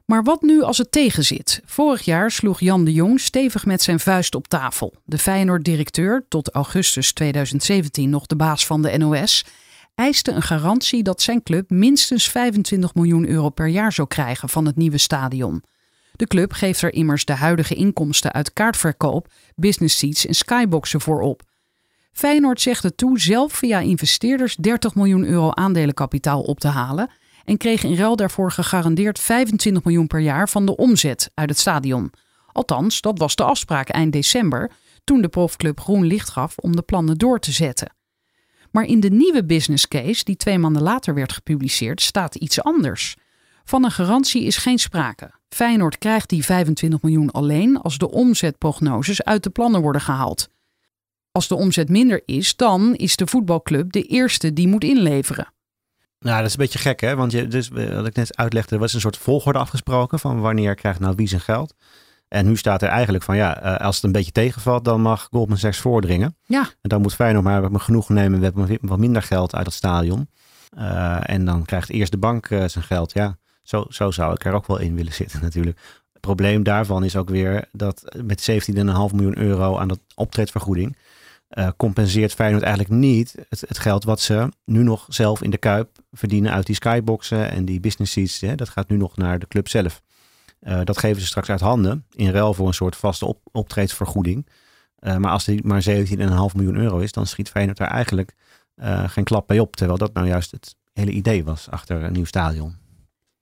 Maar 0.05 0.23
wat 0.23 0.41
nu 0.41 0.61
als 0.61 0.77
het 0.77 0.91
tegenzit? 0.91 1.61
Vorig 1.65 2.01
jaar 2.01 2.31
sloeg 2.31 2.59
Jan 2.59 2.85
de 2.85 2.93
Jong 2.93 3.19
stevig 3.19 3.65
met 3.65 3.81
zijn 3.81 3.99
vuist 3.99 4.35
op 4.35 4.47
tafel. 4.47 4.93
De 5.05 5.17
Feyenoord-directeur, 5.17 6.25
tot 6.29 6.49
augustus 6.49 7.13
2017 7.13 8.09
nog 8.09 8.25
de 8.25 8.35
baas 8.35 8.65
van 8.65 8.81
de 8.81 8.97
NOS 8.97 9.45
eiste 10.01 10.31
een 10.31 10.41
garantie 10.41 11.03
dat 11.03 11.21
zijn 11.21 11.43
club 11.43 11.69
minstens 11.69 12.29
25 12.29 12.93
miljoen 12.93 13.27
euro 13.27 13.49
per 13.49 13.67
jaar 13.67 13.93
zou 13.93 14.07
krijgen 14.07 14.49
van 14.49 14.65
het 14.65 14.75
nieuwe 14.75 14.97
stadion. 14.97 15.63
De 16.11 16.27
club 16.27 16.53
geeft 16.53 16.81
er 16.81 16.93
immers 16.93 17.25
de 17.25 17.33
huidige 17.33 17.75
inkomsten 17.75 18.31
uit 18.31 18.53
kaartverkoop, 18.53 19.27
business 19.55 19.97
seats 19.97 20.25
en 20.25 20.33
skyboxen 20.33 21.01
voor 21.01 21.21
op. 21.21 21.41
Feyenoord 22.11 22.61
zegt 22.61 22.83
het 22.83 22.97
toe 22.97 23.19
zelf 23.19 23.53
via 23.53 23.79
investeerders 23.79 24.55
30 24.55 24.95
miljoen 24.95 25.25
euro 25.25 25.51
aandelenkapitaal 25.51 26.41
op 26.41 26.59
te 26.59 26.67
halen 26.67 27.09
en 27.45 27.57
kreeg 27.57 27.83
in 27.83 27.95
ruil 27.95 28.15
daarvoor 28.15 28.51
gegarandeerd 28.51 29.19
25 29.19 29.83
miljoen 29.83 30.07
per 30.07 30.19
jaar 30.19 30.49
van 30.49 30.65
de 30.65 30.77
omzet 30.77 31.31
uit 31.33 31.49
het 31.49 31.59
stadion. 31.59 32.11
Althans, 32.51 33.01
dat 33.01 33.17
was 33.17 33.35
de 33.35 33.43
afspraak 33.43 33.89
eind 33.89 34.13
december, 34.13 34.71
toen 35.03 35.21
de 35.21 35.29
profclub 35.29 35.79
groen 35.79 36.05
licht 36.05 36.29
gaf 36.29 36.57
om 36.57 36.75
de 36.75 36.81
plannen 36.81 37.17
door 37.17 37.39
te 37.39 37.51
zetten. 37.51 37.99
Maar 38.72 38.84
in 38.84 38.99
de 38.99 39.09
nieuwe 39.09 39.45
business 39.45 39.88
case, 39.88 40.24
die 40.24 40.36
twee 40.36 40.57
maanden 40.57 40.82
later 40.82 41.13
werd 41.13 41.34
gepubliceerd, 41.34 42.01
staat 42.01 42.36
iets 42.36 42.63
anders. 42.63 43.15
Van 43.63 43.84
een 43.84 43.91
garantie 43.91 44.43
is 44.43 44.57
geen 44.57 44.80
sprake. 44.80 45.32
Feyenoord 45.49 45.97
krijgt 45.97 46.30
die 46.30 46.45
25 46.45 47.01
miljoen 47.01 47.32
alleen 47.32 47.78
als 47.78 47.97
de 47.97 48.11
omzetprognoses 48.11 49.24
uit 49.24 49.43
de 49.43 49.49
plannen 49.49 49.82
worden 49.82 50.01
gehaald. 50.01 50.49
Als 51.32 51.47
de 51.47 51.55
omzet 51.55 51.89
minder 51.89 52.22
is, 52.26 52.55
dan 52.55 52.95
is 52.95 53.15
de 53.15 53.28
voetbalclub 53.28 53.91
de 53.91 54.03
eerste 54.03 54.53
die 54.53 54.67
moet 54.67 54.84
inleveren. 54.84 55.53
Nou, 56.19 56.38
dat 56.38 56.45
is 56.45 56.51
een 56.51 56.59
beetje 56.59 56.80
gek, 56.80 56.99
hè? 56.99 57.15
Want 57.15 57.32
je, 57.32 57.47
dus, 57.47 57.67
wat 57.69 58.05
ik 58.05 58.15
net 58.15 58.38
uitlegde, 58.38 58.76
er 58.76 58.82
was 58.82 58.93
een 58.93 58.99
soort 58.99 59.17
volgorde 59.17 59.59
afgesproken 59.59 60.19
van 60.19 60.39
wanneer 60.39 60.76
krijgt 60.76 60.99
nou 60.99 61.15
wie 61.15 61.28
zijn 61.28 61.41
geld. 61.41 61.74
En 62.32 62.45
nu 62.45 62.57
staat 62.57 62.82
er 62.82 62.89
eigenlijk 62.89 63.23
van 63.23 63.36
ja, 63.36 63.61
eh, 63.61 63.86
als 63.86 63.95
het 63.95 64.03
een 64.03 64.11
beetje 64.11 64.32
tegenvalt, 64.32 64.86
dan 64.86 65.01
mag 65.01 65.27
Goldman 65.32 65.57
Sachs 65.57 65.79
voordringen. 65.79 66.36
Ja. 66.45 66.61
En 66.61 66.89
dan 66.89 67.01
moet 67.01 67.13
Feyenoord 67.13 67.71
maar 67.71 67.79
genoeg 67.79 68.09
nemen. 68.09 68.39
We 68.39 68.45
hebben 68.45 68.77
wat 68.82 68.99
minder 68.99 69.21
geld 69.21 69.55
uit 69.55 69.65
het 69.65 69.75
stadion. 69.75 70.29
Uh, 70.77 71.29
en 71.29 71.45
dan 71.45 71.65
krijgt 71.65 71.89
eerst 71.89 72.11
de 72.11 72.17
bank 72.17 72.49
uh, 72.49 72.67
zijn 72.67 72.84
geld. 72.84 73.13
Ja, 73.13 73.38
zo, 73.63 73.86
zo 73.89 74.11
zou 74.11 74.34
ik 74.34 74.45
er 74.45 74.53
ook 74.53 74.67
wel 74.67 74.79
in 74.79 74.95
willen 74.95 75.13
zitten 75.13 75.41
natuurlijk. 75.47 75.79
Het 76.11 76.21
probleem 76.21 76.63
daarvan 76.63 77.03
is 77.03 77.15
ook 77.15 77.29
weer 77.29 77.65
dat 77.71 78.15
met 78.23 78.51
17,5 78.51 78.55
miljoen 79.13 79.38
euro 79.38 79.77
aan 79.77 79.88
dat 79.88 79.99
optredvergoeding 80.15 80.97
uh, 81.51 81.67
compenseert 81.77 82.34
Feyenoord 82.34 82.63
eigenlijk 82.63 82.93
niet 82.93 83.36
het, 83.49 83.63
het, 83.67 83.79
geld 83.79 84.03
wat 84.03 84.19
ze 84.19 84.49
nu 84.65 84.84
nog 84.84 85.05
zelf 85.09 85.41
in 85.41 85.49
de 85.49 85.57
Kuip 85.57 85.89
verdienen 86.11 86.51
uit 86.51 86.65
die 86.65 86.75
skyboxen 86.75 87.51
en 87.51 87.65
die 87.65 87.79
business 87.79 88.11
seats. 88.11 88.41
Hè, 88.41 88.55
dat 88.55 88.69
gaat 88.69 88.89
nu 88.89 88.97
nog 88.97 89.17
naar 89.17 89.39
de 89.39 89.47
club 89.47 89.67
zelf. 89.67 90.01
Uh, 90.62 90.80
dat 90.84 90.97
geven 90.97 91.22
ze 91.22 91.28
straks 91.28 91.49
uit 91.49 91.59
handen 91.59 92.05
in 92.12 92.30
ruil 92.30 92.53
voor 92.53 92.68
een 92.68 92.74
soort 92.74 92.95
vaste 92.95 93.26
op, 93.26 93.39
optreedsvergoeding. 93.51 94.47
Uh, 94.99 95.18
maar 95.18 95.32
als 95.32 95.45
die 95.45 95.64
maar 95.64 95.84
17,5 95.89 95.93
miljoen 96.55 96.76
euro 96.76 96.99
is, 96.99 97.12
dan 97.12 97.28
schiet 97.28 97.49
Feyenoord 97.49 97.78
daar 97.78 97.91
eigenlijk 97.91 98.34
geen 99.05 99.24
klap 99.24 99.47
bij 99.47 99.59
op. 99.59 99.76
Terwijl 99.76 99.97
dat 99.97 100.14
nou 100.14 100.28
juist 100.28 100.51
het 100.51 100.76
hele 100.93 101.12
idee 101.12 101.43
was 101.43 101.70
achter 101.70 102.03
een 102.03 102.14
nieuw 102.14 102.26
stadion. 102.26 102.76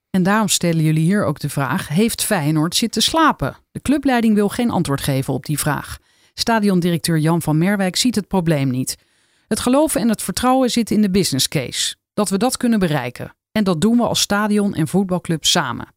En 0.09 0.23
daarom 0.23 0.47
stellen 0.47 0.83
jullie 0.83 1.03
hier 1.03 1.25
ook 1.25 1.39
de 1.39 1.49
vraag: 1.49 1.87
heeft 1.87 2.23
Feyenoord 2.23 2.75
zitten 2.75 3.01
slapen? 3.01 3.57
De 3.71 3.81
clubleiding 3.81 4.35
wil 4.35 4.49
geen 4.49 4.69
antwoord 4.69 5.01
geven 5.01 5.33
op 5.33 5.45
die 5.45 5.59
vraag. 5.59 5.97
Stadiondirecteur 6.33 7.17
Jan 7.17 7.41
van 7.41 7.57
Merwijk 7.57 7.95
ziet 7.95 8.15
het 8.15 8.27
probleem 8.27 8.69
niet. 8.69 8.97
Het 9.47 9.59
geloven 9.59 10.01
en 10.01 10.09
het 10.09 10.21
vertrouwen 10.21 10.69
zitten 10.69 10.95
in 10.95 11.01
de 11.01 11.09
business 11.09 11.47
case. 11.47 11.95
Dat 12.13 12.29
we 12.29 12.37
dat 12.37 12.57
kunnen 12.57 12.79
bereiken. 12.79 13.35
En 13.51 13.63
dat 13.63 13.81
doen 13.81 13.97
we 13.97 14.03
als 14.03 14.19
stadion 14.19 14.73
en 14.73 14.87
voetbalclub 14.87 15.45
samen. 15.45 15.87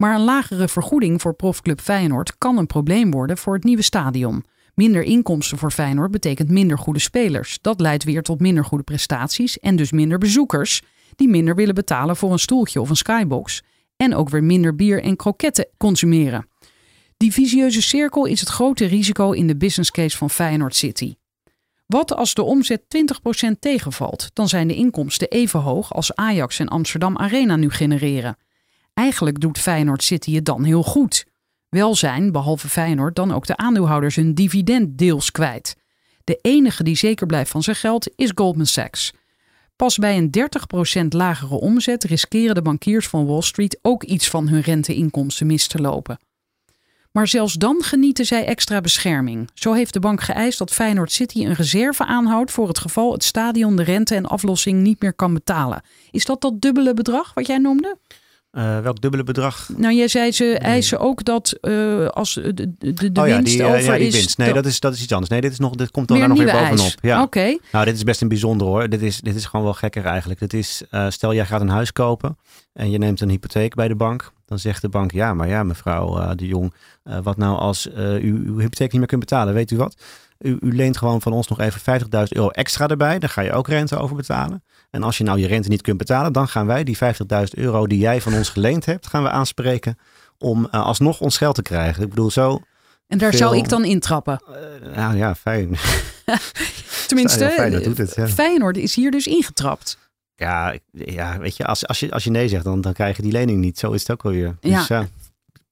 Maar 0.00 0.14
een 0.14 0.24
lagere 0.24 0.68
vergoeding 0.68 1.20
voor 1.20 1.34
profclub 1.34 1.80
Feyenoord 1.80 2.38
kan 2.38 2.58
een 2.58 2.66
probleem 2.66 3.10
worden 3.10 3.38
voor 3.38 3.54
het 3.54 3.64
nieuwe 3.64 3.82
stadion. 3.82 4.44
Minder 4.74 5.02
inkomsten 5.02 5.58
voor 5.58 5.70
Feyenoord 5.70 6.10
betekent 6.10 6.50
minder 6.50 6.78
goede 6.78 6.98
spelers. 6.98 7.58
Dat 7.60 7.80
leidt 7.80 8.04
weer 8.04 8.22
tot 8.22 8.40
minder 8.40 8.64
goede 8.64 8.84
prestaties 8.84 9.58
en 9.58 9.76
dus 9.76 9.92
minder 9.92 10.18
bezoekers, 10.18 10.82
die 11.16 11.28
minder 11.28 11.54
willen 11.54 11.74
betalen 11.74 12.16
voor 12.16 12.32
een 12.32 12.38
stoeltje 12.38 12.80
of 12.80 12.90
een 12.90 12.96
skybox. 12.96 13.62
En 13.96 14.14
ook 14.14 14.28
weer 14.28 14.44
minder 14.44 14.76
bier 14.76 15.02
en 15.02 15.16
kroketten 15.16 15.68
consumeren. 15.76 16.48
Die 17.16 17.32
visieuze 17.32 17.82
cirkel 17.82 18.24
is 18.24 18.40
het 18.40 18.48
grote 18.48 18.84
risico 18.84 19.30
in 19.32 19.46
de 19.46 19.56
business 19.56 19.90
case 19.90 20.16
van 20.16 20.30
Feyenoord 20.30 20.76
City. 20.76 21.14
Wat 21.86 22.14
als 22.14 22.34
de 22.34 22.42
omzet 22.42 22.82
20% 22.82 23.58
tegenvalt? 23.58 24.30
Dan 24.32 24.48
zijn 24.48 24.68
de 24.68 24.74
inkomsten 24.74 25.28
even 25.28 25.60
hoog 25.60 25.94
als 25.94 26.14
Ajax 26.14 26.58
en 26.58 26.68
Amsterdam 26.68 27.16
Arena 27.16 27.56
nu 27.56 27.70
genereren. 27.70 28.36
Eigenlijk 28.94 29.40
doet 29.40 29.58
Feyenoord 29.58 30.02
City 30.02 30.34
het 30.34 30.44
dan 30.44 30.64
heel 30.64 30.82
goed. 30.82 31.26
Wel 31.68 31.94
zijn, 31.94 32.32
behalve 32.32 32.68
Feyenoord, 32.68 33.16
dan 33.16 33.32
ook 33.32 33.46
de 33.46 33.56
aandeelhouders 33.56 34.16
hun 34.16 34.34
dividend 34.34 34.98
deels 34.98 35.30
kwijt. 35.30 35.76
De 36.24 36.38
enige 36.42 36.82
die 36.82 36.96
zeker 36.96 37.26
blijft 37.26 37.50
van 37.50 37.62
zijn 37.62 37.76
geld 37.76 38.10
is 38.16 38.32
Goldman 38.34 38.66
Sachs. 38.66 39.12
Pas 39.76 39.98
bij 39.98 40.16
een 40.16 40.30
30% 41.02 41.06
lagere 41.08 41.54
omzet 41.54 42.04
riskeren 42.04 42.54
de 42.54 42.62
bankiers 42.62 43.08
van 43.08 43.26
Wall 43.26 43.42
Street 43.42 43.78
ook 43.82 44.04
iets 44.04 44.28
van 44.28 44.48
hun 44.48 44.60
renteinkomsten 44.60 45.46
mis 45.46 45.66
te 45.66 45.80
lopen. 45.80 46.18
Maar 47.12 47.28
zelfs 47.28 47.54
dan 47.54 47.82
genieten 47.82 48.24
zij 48.26 48.46
extra 48.46 48.80
bescherming. 48.80 49.50
Zo 49.54 49.72
heeft 49.72 49.92
de 49.92 50.00
bank 50.00 50.20
geëist 50.20 50.58
dat 50.58 50.72
Feyenoord 50.72 51.12
City 51.12 51.44
een 51.44 51.52
reserve 51.52 52.04
aanhoudt 52.04 52.50
voor 52.50 52.68
het 52.68 52.78
geval 52.78 53.12
het 53.12 53.24
stadion 53.24 53.76
de 53.76 53.82
rente 53.82 54.14
en 54.14 54.26
aflossing 54.26 54.82
niet 54.82 55.00
meer 55.00 55.14
kan 55.14 55.34
betalen. 55.34 55.82
Is 56.10 56.24
dat 56.24 56.40
dat 56.40 56.60
dubbele 56.60 56.94
bedrag 56.94 57.34
wat 57.34 57.46
jij 57.46 57.58
noemde? 57.58 57.96
Uh, 58.52 58.80
welk 58.80 59.00
dubbele 59.00 59.22
bedrag? 59.22 59.68
Nou, 59.76 59.94
jij 59.94 60.08
zei 60.08 60.32
ze 60.32 60.58
eisen 60.58 60.98
ook 60.98 61.24
dat 61.24 61.58
uh, 61.62 62.06
als 62.06 62.34
de, 62.34 62.54
de, 62.78 63.12
de 63.12 63.20
oh, 63.20 63.28
ja, 63.28 63.36
winst 63.36 63.52
die, 63.52 63.64
over 63.64 63.82
ja, 63.82 63.96
die 63.96 64.06
is... 64.06 64.14
winst. 64.14 64.38
Nee, 64.38 64.52
dat, 64.52 64.66
is, 64.66 64.80
dat 64.80 64.94
is 64.94 65.02
iets 65.02 65.12
anders. 65.12 65.30
Nee, 65.30 65.40
dit, 65.40 65.52
is 65.52 65.58
nog, 65.58 65.74
dit 65.74 65.90
komt 65.90 66.08
dan 66.08 66.18
daar 66.18 66.28
nog 66.28 66.38
weer 66.38 66.52
bovenop. 66.52 66.78
eis. 66.78 66.96
Ja. 67.00 67.22
Oké. 67.22 67.58
Nou, 67.72 67.84
dit 67.84 67.94
is 67.94 68.04
best 68.04 68.20
een 68.20 68.28
bijzonder 68.28 68.66
hoor. 68.66 68.88
Dit 68.88 69.02
is, 69.02 69.20
dit 69.20 69.34
is 69.34 69.44
gewoon 69.44 69.64
wel 69.64 69.74
gekker 69.74 70.04
eigenlijk. 70.04 70.40
Dit 70.40 70.54
is, 70.54 70.82
stel 71.08 71.34
jij 71.34 71.46
gaat 71.46 71.60
een 71.60 71.68
huis 71.68 71.92
kopen 71.92 72.38
en 72.72 72.90
je 72.90 72.98
neemt 72.98 73.20
een 73.20 73.28
hypotheek 73.28 73.74
bij 73.74 73.88
de 73.88 73.96
bank. 73.96 74.32
Dan 74.46 74.58
zegt 74.58 74.82
de 74.82 74.88
bank, 74.88 75.12
ja, 75.12 75.34
maar 75.34 75.48
ja, 75.48 75.62
mevrouw 75.62 76.34
de 76.34 76.46
Jong, 76.46 76.74
wat 77.22 77.36
nou 77.36 77.58
als 77.58 77.86
u 78.22 78.42
uw 78.46 78.58
hypotheek 78.58 78.90
niet 78.90 78.98
meer 78.98 79.06
kunt 79.06 79.20
betalen? 79.20 79.54
Weet 79.54 79.70
u 79.70 79.76
wat? 79.76 79.96
U, 80.40 80.58
u, 80.60 80.76
leent 80.76 80.96
gewoon 80.96 81.22
van 81.22 81.32
ons 81.32 81.48
nog 81.48 81.60
even 81.60 82.00
50.000 82.00 82.08
euro 82.28 82.48
extra 82.48 82.88
erbij. 82.88 83.18
Daar 83.18 83.30
ga 83.30 83.40
je 83.40 83.52
ook 83.52 83.68
rente 83.68 83.96
over 83.96 84.16
betalen. 84.16 84.62
En 84.90 85.02
als 85.02 85.18
je 85.18 85.24
nou 85.24 85.38
je 85.38 85.46
rente 85.46 85.68
niet 85.68 85.82
kunt 85.82 85.98
betalen, 85.98 86.32
dan 86.32 86.48
gaan 86.48 86.66
wij 86.66 86.84
die 86.84 86.96
50.000 86.96 87.02
euro 87.50 87.86
die 87.86 87.98
jij 87.98 88.20
van 88.20 88.34
ons 88.34 88.48
geleend 88.48 88.86
hebt, 88.86 89.06
gaan 89.06 89.22
we 89.22 89.30
aanspreken 89.30 89.98
om 90.38 90.68
uh, 90.72 90.86
alsnog 90.86 91.20
ons 91.20 91.36
geld 91.36 91.54
te 91.54 91.62
krijgen. 91.62 92.02
Ik 92.02 92.08
bedoel, 92.08 92.30
zo. 92.30 92.60
En 93.06 93.18
daar 93.18 93.30
veel, 93.30 93.38
zou 93.38 93.56
ik 93.56 93.68
dan 93.68 93.84
intrappen. 93.84 94.42
Uh, 94.50 94.96
nou 94.96 95.16
ja, 95.16 95.34
fijn. 95.34 95.76
Tenminste, 97.06 97.44
ja, 97.44 97.50
Feyenoord, 97.50 97.84
doet 97.84 97.98
het, 97.98 98.14
ja. 98.14 98.28
Feyenoord 98.28 98.76
is 98.76 98.94
hier 98.94 99.10
dus 99.10 99.26
ingetrapt. 99.26 99.98
Ja, 100.34 100.74
ja 100.90 101.38
weet 101.38 101.56
je, 101.56 101.66
als, 101.66 101.86
als 101.86 102.00
je, 102.00 102.10
als 102.10 102.24
je 102.24 102.30
nee 102.30 102.48
zegt, 102.48 102.64
dan, 102.64 102.80
dan 102.80 102.92
krijg 102.92 103.16
je 103.16 103.22
die 103.22 103.32
lening 103.32 103.60
niet. 103.60 103.78
Zo 103.78 103.90
is 103.92 104.00
het 104.00 104.10
ook 104.10 104.22
wel 104.22 104.32
weer. 104.32 104.56
Dus, 104.60 104.86
ja. 104.86 105.08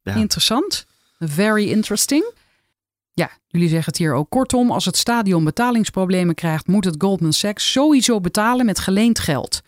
ja. 0.02 0.14
Interessant. 0.14 0.86
Very 1.18 1.70
interesting. 1.70 2.32
Ja, 3.18 3.30
jullie 3.46 3.68
zeggen 3.68 3.86
het 3.86 3.98
hier 3.98 4.14
ook. 4.14 4.30
Kortom, 4.30 4.70
als 4.70 4.84
het 4.84 4.96
stadion 4.96 5.44
betalingsproblemen 5.44 6.34
krijgt, 6.34 6.66
moet 6.66 6.84
het 6.84 6.94
Goldman 6.98 7.32
Sachs 7.32 7.72
sowieso 7.72 8.20
betalen 8.20 8.66
met 8.66 8.78
geleend 8.78 9.18
geld. 9.18 9.60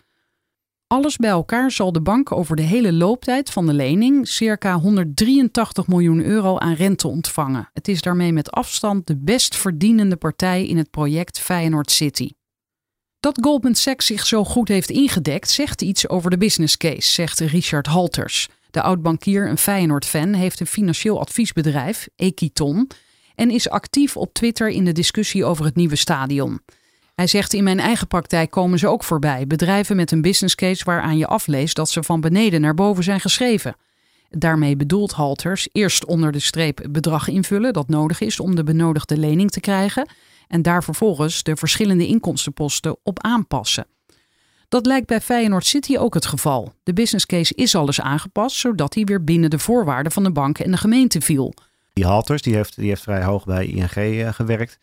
Alles 0.87 1.17
bij 1.17 1.29
elkaar 1.29 1.71
zal 1.71 1.91
de 1.91 2.01
bank 2.01 2.31
over 2.31 2.55
de 2.55 2.61
hele 2.61 2.93
looptijd 2.93 3.49
van 3.49 3.65
de 3.65 3.73
lening 3.73 4.27
circa 4.27 4.79
183 4.79 5.87
miljoen 5.87 6.23
euro 6.23 6.57
aan 6.57 6.73
rente 6.73 7.07
ontvangen. 7.07 7.69
Het 7.73 7.87
is 7.87 8.01
daarmee 8.01 8.33
met 8.33 8.51
afstand 8.51 9.07
de 9.07 9.17
best 9.17 9.55
verdienende 9.55 10.15
partij 10.15 10.67
in 10.67 10.77
het 10.77 10.89
project 10.89 11.39
Feyenoord 11.39 11.91
City. 11.91 12.29
Dat 13.19 13.39
Goldman 13.41 13.75
Sachs 13.75 14.05
zich 14.05 14.25
zo 14.25 14.43
goed 14.43 14.67
heeft 14.67 14.89
ingedekt 14.89 15.49
zegt 15.49 15.81
iets 15.81 16.09
over 16.09 16.29
de 16.29 16.37
business 16.37 16.77
case, 16.77 17.11
zegt 17.11 17.39
Richard 17.39 17.87
Halters. 17.87 18.49
De 18.69 18.81
oud-bankier 18.81 19.47
en 19.47 19.57
Feyenoord-fan 19.57 20.33
heeft 20.33 20.59
een 20.59 20.67
financieel 20.67 21.19
adviesbedrijf, 21.19 22.07
Equiton, 22.15 22.89
en 23.41 23.49
is 23.49 23.69
actief 23.69 24.17
op 24.17 24.33
Twitter 24.33 24.69
in 24.69 24.85
de 24.85 24.91
discussie 24.91 25.45
over 25.45 25.65
het 25.65 25.75
nieuwe 25.75 25.95
stadion. 25.95 26.61
Hij 27.15 27.27
zegt: 27.27 27.53
In 27.53 27.63
mijn 27.63 27.79
eigen 27.79 28.07
praktijk 28.07 28.51
komen 28.51 28.79
ze 28.79 28.87
ook 28.87 29.03
voorbij. 29.03 29.47
Bedrijven 29.47 29.95
met 29.95 30.11
een 30.11 30.21
business 30.21 30.55
case 30.55 30.83
waaraan 30.83 31.17
je 31.17 31.27
afleest 31.27 31.75
dat 31.75 31.89
ze 31.89 32.03
van 32.03 32.21
beneden 32.21 32.61
naar 32.61 32.73
boven 32.73 33.03
zijn 33.03 33.19
geschreven. 33.19 33.75
Daarmee 34.29 34.75
bedoelt 34.75 35.11
Halters 35.11 35.67
eerst 35.71 36.05
onder 36.05 36.31
de 36.31 36.39
streep 36.39 36.87
bedrag 36.89 37.27
invullen 37.27 37.73
dat 37.73 37.87
nodig 37.87 38.21
is 38.21 38.39
om 38.39 38.55
de 38.55 38.63
benodigde 38.63 39.17
lening 39.17 39.51
te 39.51 39.59
krijgen. 39.59 40.09
En 40.47 40.61
daar 40.61 40.83
vervolgens 40.83 41.43
de 41.43 41.55
verschillende 41.55 42.07
inkomstenposten 42.07 42.97
op 43.03 43.23
aanpassen. 43.23 43.85
Dat 44.69 44.85
lijkt 44.85 45.07
bij 45.07 45.21
Feyenoord 45.21 45.65
City 45.65 45.97
ook 45.97 46.13
het 46.13 46.25
geval. 46.25 46.73
De 46.83 46.93
business 46.93 47.25
case 47.25 47.53
is 47.55 47.75
al 47.75 47.85
eens 47.85 48.01
aangepast, 48.01 48.55
zodat 48.55 48.93
hij 48.93 49.03
weer 49.03 49.23
binnen 49.23 49.49
de 49.49 49.59
voorwaarden 49.59 50.11
van 50.11 50.23
de 50.23 50.31
bank 50.31 50.59
en 50.59 50.71
de 50.71 50.77
gemeente 50.77 51.21
viel. 51.21 51.53
Die 51.93 52.05
Halters, 52.05 52.41
die 52.41 52.55
heeft, 52.55 52.75
die 52.75 52.87
heeft 52.87 53.01
vrij 53.01 53.23
hoog 53.23 53.45
bij 53.45 53.65
ING 53.65 53.95
uh, 53.95 54.33
gewerkt. 54.33 54.79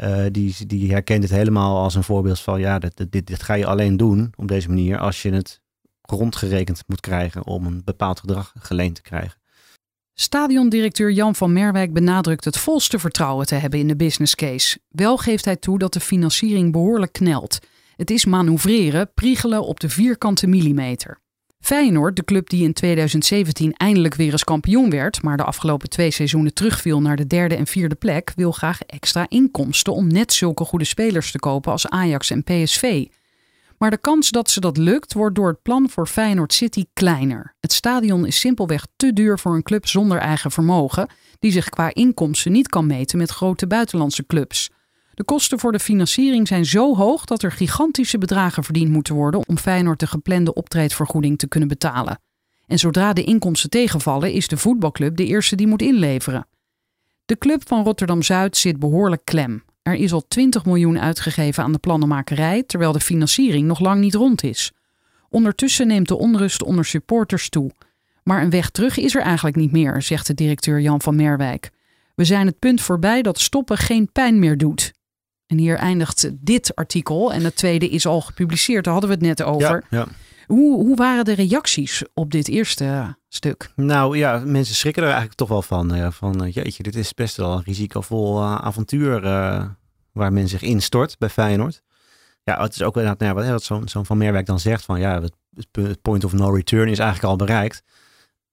Uh, 0.00 0.24
die, 0.30 0.66
die 0.66 0.90
herkent 0.90 1.22
het 1.22 1.32
helemaal 1.32 1.82
als 1.82 1.94
een 1.94 2.04
voorbeeld 2.04 2.40
van 2.40 2.60
ja, 2.60 2.78
dit, 2.78 3.12
dit, 3.12 3.26
dit 3.26 3.42
ga 3.42 3.54
je 3.54 3.66
alleen 3.66 3.96
doen 3.96 4.32
op 4.36 4.48
deze 4.48 4.68
manier 4.68 4.98
als 4.98 5.22
je 5.22 5.32
het 5.32 5.60
rondgerekend 6.00 6.82
moet 6.86 7.00
krijgen 7.00 7.46
om 7.46 7.66
een 7.66 7.82
bepaald 7.84 8.20
gedrag 8.20 8.52
geleend 8.58 8.94
te 8.94 9.02
krijgen. 9.02 9.40
Stadiondirecteur 10.14 11.10
Jan 11.10 11.34
van 11.34 11.52
Merwijk 11.52 11.92
benadrukt 11.92 12.44
het 12.44 12.58
volste 12.58 12.98
vertrouwen 12.98 13.46
te 13.46 13.54
hebben 13.54 13.80
in 13.80 13.88
de 13.88 13.96
business 13.96 14.34
case. 14.34 14.78
Wel 14.88 15.16
geeft 15.16 15.44
hij 15.44 15.56
toe 15.56 15.78
dat 15.78 15.92
de 15.92 16.00
financiering 16.00 16.72
behoorlijk 16.72 17.12
knelt. 17.12 17.58
Het 17.96 18.10
is 18.10 18.24
manoeuvreren, 18.24 19.12
priegelen 19.14 19.64
op 19.64 19.80
de 19.80 19.88
vierkante 19.88 20.46
millimeter. 20.46 21.21
Feyenoord, 21.62 22.16
de 22.16 22.24
club 22.24 22.48
die 22.48 22.64
in 22.64 22.72
2017 22.72 23.72
eindelijk 23.72 24.14
weer 24.14 24.32
eens 24.32 24.44
kampioen 24.44 24.90
werd, 24.90 25.22
maar 25.22 25.36
de 25.36 25.44
afgelopen 25.44 25.88
twee 25.88 26.10
seizoenen 26.10 26.54
terugviel 26.54 27.00
naar 27.00 27.16
de 27.16 27.26
derde 27.26 27.54
en 27.54 27.66
vierde 27.66 27.94
plek, 27.94 28.32
wil 28.36 28.52
graag 28.52 28.82
extra 28.82 29.26
inkomsten 29.28 29.94
om 29.94 30.06
net 30.06 30.32
zulke 30.32 30.64
goede 30.64 30.84
spelers 30.84 31.30
te 31.30 31.38
kopen 31.38 31.72
als 31.72 31.88
Ajax 31.88 32.30
en 32.30 32.44
PSV. 32.44 33.06
Maar 33.78 33.90
de 33.90 33.98
kans 33.98 34.30
dat 34.30 34.50
ze 34.50 34.60
dat 34.60 34.76
lukt 34.76 35.12
wordt 35.12 35.34
door 35.34 35.48
het 35.48 35.62
plan 35.62 35.88
voor 35.90 36.06
Feyenoord 36.06 36.52
City 36.52 36.84
kleiner. 36.92 37.54
Het 37.60 37.72
stadion 37.72 38.26
is 38.26 38.40
simpelweg 38.40 38.86
te 38.96 39.12
duur 39.12 39.38
voor 39.38 39.54
een 39.54 39.62
club 39.62 39.86
zonder 39.86 40.18
eigen 40.18 40.50
vermogen, 40.50 41.08
die 41.38 41.52
zich 41.52 41.68
qua 41.68 41.94
inkomsten 41.94 42.52
niet 42.52 42.68
kan 42.68 42.86
meten 42.86 43.18
met 43.18 43.30
grote 43.30 43.66
buitenlandse 43.66 44.26
clubs. 44.26 44.70
De 45.22 45.28
kosten 45.28 45.58
voor 45.58 45.72
de 45.72 45.78
financiering 45.78 46.48
zijn 46.48 46.64
zo 46.64 46.96
hoog 46.96 47.24
dat 47.24 47.42
er 47.42 47.52
gigantische 47.52 48.18
bedragen 48.18 48.64
verdiend 48.64 48.90
moeten 48.90 49.14
worden 49.14 49.48
om 49.48 49.58
Feyenoord 49.58 50.00
de 50.00 50.06
geplande 50.06 50.54
optreedvergoeding 50.54 51.38
te 51.38 51.48
kunnen 51.48 51.68
betalen. 51.68 52.20
En 52.66 52.78
zodra 52.78 53.12
de 53.12 53.24
inkomsten 53.24 53.70
tegenvallen, 53.70 54.32
is 54.32 54.48
de 54.48 54.56
voetbalclub 54.56 55.16
de 55.16 55.26
eerste 55.26 55.56
die 55.56 55.66
moet 55.66 55.82
inleveren. 55.82 56.46
De 57.24 57.38
club 57.38 57.68
van 57.68 57.84
Rotterdam 57.84 58.22
Zuid 58.22 58.56
zit 58.56 58.78
behoorlijk 58.78 59.24
klem. 59.24 59.64
Er 59.82 59.94
is 59.94 60.12
al 60.12 60.24
20 60.28 60.64
miljoen 60.64 61.00
uitgegeven 61.00 61.64
aan 61.64 61.72
de 61.72 61.78
plannenmakerij, 61.78 62.62
terwijl 62.62 62.92
de 62.92 63.00
financiering 63.00 63.66
nog 63.66 63.80
lang 63.80 64.00
niet 64.00 64.14
rond 64.14 64.42
is. 64.42 64.72
Ondertussen 65.28 65.86
neemt 65.86 66.08
de 66.08 66.18
onrust 66.18 66.62
onder 66.62 66.84
supporters 66.84 67.48
toe. 67.48 67.70
Maar 68.22 68.42
een 68.42 68.50
weg 68.50 68.70
terug 68.70 68.96
is 68.96 69.14
er 69.14 69.22
eigenlijk 69.22 69.56
niet 69.56 69.72
meer, 69.72 70.02
zegt 70.02 70.26
de 70.26 70.34
directeur 70.34 70.80
Jan 70.80 71.00
van 71.00 71.16
Merwijk. 71.16 71.70
We 72.14 72.24
zijn 72.24 72.46
het 72.46 72.58
punt 72.58 72.80
voorbij 72.80 73.22
dat 73.22 73.40
stoppen 73.40 73.76
geen 73.76 74.12
pijn 74.12 74.38
meer 74.38 74.58
doet. 74.58 74.92
En 75.52 75.58
hier 75.58 75.76
eindigt 75.76 76.30
dit 76.32 76.74
artikel. 76.74 77.32
En 77.32 77.44
het 77.44 77.56
tweede 77.56 77.88
is 77.88 78.06
al 78.06 78.20
gepubliceerd, 78.20 78.84
daar 78.84 78.92
hadden 78.92 79.10
we 79.10 79.16
het 79.16 79.38
net 79.38 79.42
over. 79.42 79.84
Ja, 79.90 79.98
ja. 79.98 80.06
Hoe, 80.46 80.84
hoe 80.84 80.96
waren 80.96 81.24
de 81.24 81.32
reacties 81.32 82.02
op 82.14 82.30
dit 82.30 82.48
eerste 82.48 83.16
stuk? 83.28 83.70
Nou 83.76 84.16
ja, 84.16 84.42
mensen 84.44 84.74
schrikken 84.74 85.02
er 85.02 85.08
eigenlijk 85.08 85.38
toch 85.38 85.48
wel 85.48 85.62
van. 85.62 85.96
Ja, 85.96 86.10
van 86.10 86.44
eh, 86.44 86.52
jeetje, 86.52 86.82
dit 86.82 86.96
is 86.96 87.14
best 87.14 87.36
wel 87.36 87.52
een 87.52 87.62
risicovol 87.62 88.40
uh, 88.40 88.54
avontuur 88.54 89.24
uh, 89.24 89.64
waar 90.12 90.32
men 90.32 90.48
zich 90.48 90.62
instort 90.62 91.18
bij 91.18 91.28
Feyenoord. 91.28 91.82
Ja, 92.44 92.62
het 92.62 92.74
is 92.74 92.82
ook 92.82 92.96
inderdaad, 92.96 93.18
nou 93.18 93.44
ja, 93.44 93.52
wat 93.52 93.62
zo'n 93.62 93.88
zo 93.88 94.02
Van 94.02 94.18
Meerwerk 94.18 94.46
dan 94.46 94.60
zegt 94.60 94.84
van 94.84 95.00
ja, 95.00 95.22
het 95.72 96.02
point 96.02 96.24
of 96.24 96.32
no 96.32 96.50
return 96.50 96.88
is 96.88 96.98
eigenlijk 96.98 97.30
al 97.30 97.36
bereikt. 97.46 97.82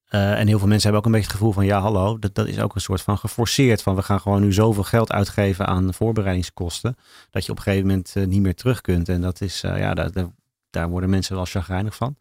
Uh, 0.09 0.39
en 0.39 0.47
heel 0.47 0.59
veel 0.59 0.67
mensen 0.67 0.91
hebben 0.91 0.99
ook 0.99 1.05
een 1.05 1.11
beetje 1.11 1.27
het 1.27 1.37
gevoel 1.37 1.53
van 1.53 1.65
ja, 1.65 1.79
hallo, 1.79 2.19
dat, 2.19 2.35
dat 2.35 2.47
is 2.47 2.59
ook 2.59 2.75
een 2.75 2.81
soort 2.81 3.01
van 3.01 3.17
geforceerd. 3.17 3.81
Van 3.81 3.95
we 3.95 4.01
gaan 4.01 4.19
gewoon 4.19 4.41
nu 4.41 4.53
zoveel 4.53 4.83
geld 4.83 5.11
uitgeven 5.11 5.67
aan 5.67 5.93
voorbereidingskosten. 5.93 6.97
Dat 7.31 7.45
je 7.45 7.51
op 7.51 7.57
een 7.57 7.63
gegeven 7.63 7.87
moment 7.87 8.13
uh, 8.17 8.25
niet 8.25 8.41
meer 8.41 8.55
terug 8.55 8.81
kunt. 8.81 9.09
En 9.09 9.21
dat 9.21 9.41
is, 9.41 9.63
uh, 9.63 9.77
ja, 9.77 9.93
daar 9.93 10.29
worden 10.71 11.09
mensen 11.09 11.35
wel 11.35 11.45
chagrijnig 11.45 11.95
van. 11.95 12.15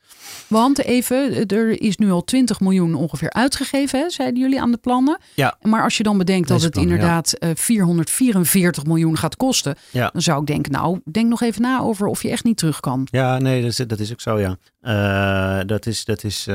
Want 0.47 0.79
even, 0.79 1.47
er 1.47 1.83
is 1.83 1.97
nu 1.97 2.11
al 2.11 2.25
20 2.25 2.61
miljoen 2.61 2.95
ongeveer 2.95 3.31
uitgegeven, 3.33 4.01
hè, 4.01 4.11
zeiden 4.11 4.41
jullie 4.41 4.61
aan 4.61 4.71
de 4.71 4.77
plannen. 4.77 5.19
Ja. 5.35 5.57
Maar 5.63 5.83
als 5.83 5.97
je 5.97 6.03
dan 6.03 6.19
bedenkt 6.19 6.49
dat 6.49 6.63
het 6.63 6.73
plannen, 6.73 6.93
inderdaad 6.95 7.37
ja. 7.39 7.55
444 7.55 8.85
miljoen 8.85 9.17
gaat 9.17 9.37
kosten, 9.37 9.77
Ja. 9.91 10.11
dan 10.13 10.23
zou 10.23 10.41
ik 10.41 10.47
denken, 10.47 10.73
nou, 10.73 11.01
denk 11.11 11.29
nog 11.29 11.43
even 11.43 11.63
na 11.63 11.81
over 11.81 12.07
of 12.07 12.23
je 12.23 12.31
echt 12.31 12.45
niet 12.45 12.57
terug 12.57 12.81
kan. 12.81 13.09
Ja, 13.11 13.39
nee, 13.39 13.63
dat 13.63 13.71
is, 13.71 13.77
dat 13.77 13.99
is 13.99 14.13
ook 14.13 14.21
zo, 14.21 14.39
ja. 14.39 14.57
Uh, 14.83 15.67
dat 15.67 15.87
is, 15.87 16.05
dat 16.05 16.25
is, 16.25 16.47
uh, 16.49 16.55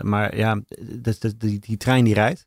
maar 0.00 0.36
ja, 0.36 0.60
dat, 0.82 1.20
dat, 1.20 1.34
die, 1.40 1.58
die 1.58 1.76
trein 1.76 2.04
die 2.04 2.14
rijdt. 2.14 2.46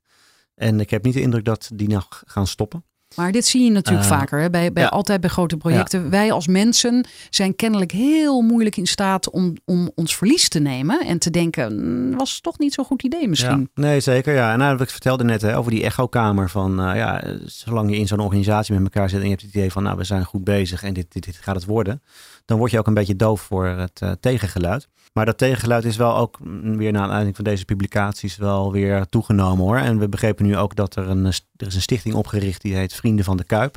En 0.56 0.80
ik 0.80 0.90
heb 0.90 1.04
niet 1.04 1.14
de 1.14 1.22
indruk 1.22 1.46
dat 1.46 1.70
die 1.74 1.88
nog 1.90 2.24
gaan 2.26 2.48
stoppen. 2.48 2.84
Maar 3.16 3.32
dit 3.32 3.46
zie 3.46 3.64
je 3.64 3.72
natuurlijk 3.72 4.10
Uh, 4.10 4.18
vaker, 4.18 4.40
hè? 4.42 4.50
Bij, 4.50 4.74
bij, 4.74 4.84
ja. 4.84 4.90
altijd 4.90 5.22
bij 5.22 5.30
grote 5.30 5.58
projecten. 5.58 6.10
Wij 6.10 6.32
als 6.32 6.48
mensen 6.48 7.06
zijn 7.30 7.56
kennelijk 7.56 7.92
heel 7.92 8.42
moeilijk 8.42 8.78
in 8.78 8.88
staat 8.88 9.30
om, 9.30 9.54
om 9.66 9.92
ons 9.96 10.16
verlies 10.16 10.50
te 10.50 10.60
nemen. 10.60 11.00
En 11.06 11.20
te 11.20 11.30
denken, 11.30 11.76
"Mm, 11.76 12.18
was 12.18 12.40
toch 12.42 12.60
niet 12.60 12.74
zo'n 12.74 12.86
goed 12.86 13.04
idee 13.04 13.28
misschien. 13.28 13.70
Ja, 13.74 13.82
nee, 13.82 14.00
zeker. 14.00 14.34
Ja. 14.34 14.52
En 14.52 14.58
nou, 14.58 14.72
wat 14.72 14.82
ik 14.82 14.90
vertelde 14.90 15.24
net 15.24 15.42
hè, 15.42 15.58
over 15.58 15.72
die 15.72 15.84
echokamer. 15.84 16.50
Van 16.50 16.88
uh, 16.90 16.96
ja, 16.96 17.24
zolang 17.46 17.90
je 17.90 17.98
in 17.98 18.08
zo'n 18.08 18.20
organisatie 18.20 18.74
met 18.74 18.84
elkaar 18.84 19.10
zit 19.10 19.18
en 19.18 19.24
je 19.24 19.30
hebt 19.30 19.42
het 19.42 19.54
idee 19.56 19.72
van, 19.72 19.84
nou, 19.84 19.98
we 19.98 20.04
zijn 20.04 20.26
goed 20.26 20.44
bezig 20.44 20.84
en 20.84 20.94
dit, 20.94 21.06
dit, 21.14 21.26
dit 21.26 21.36
gaat 21.36 21.56
het 21.56 21.66
worden. 21.66 22.02
Dan 22.50 22.58
word 22.58 22.72
je 22.72 22.80
ook 22.80 22.88
een 22.88 22.94
beetje 22.94 23.16
doof 23.16 23.42
voor 23.42 23.66
het 23.66 24.02
uh, 24.04 24.12
tegengeluid. 24.20 24.88
Maar 25.14 25.26
dat 25.26 25.38
tegengeluid 25.38 25.86
is 25.86 25.98
wel 25.98 26.16
ook 26.16 26.40
mm, 26.40 26.78
weer 26.78 26.92
na 26.92 27.02
aanleiding 27.02 27.36
van 27.36 27.46
deze 27.46 27.66
publicaties 27.66 28.38
wel 28.38 28.72
weer 28.72 29.06
toegenomen 29.06 29.66
hoor. 29.66 29.78
En 29.78 30.00
we 30.00 30.10
begrepen 30.10 30.46
nu 30.46 30.58
ook 30.58 30.76
dat 30.76 30.96
er 30.96 31.10
een, 31.10 31.26
er 31.26 31.68
is 31.68 31.76
een 31.76 31.82
stichting 31.82 32.16
opgericht 32.16 32.62
die 32.62 32.76
heet 32.76 32.94
Vrienden 32.94 33.26
van 33.26 33.38
de 33.38 33.44
Kuip. 33.44 33.76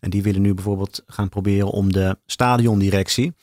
En 0.00 0.10
die 0.10 0.22
willen 0.22 0.42
nu 0.42 0.54
bijvoorbeeld 0.54 1.02
gaan 1.06 1.28
proberen 1.28 1.70
om 1.70 1.92
de 1.92 2.18
stadiondirectie, 2.26 3.34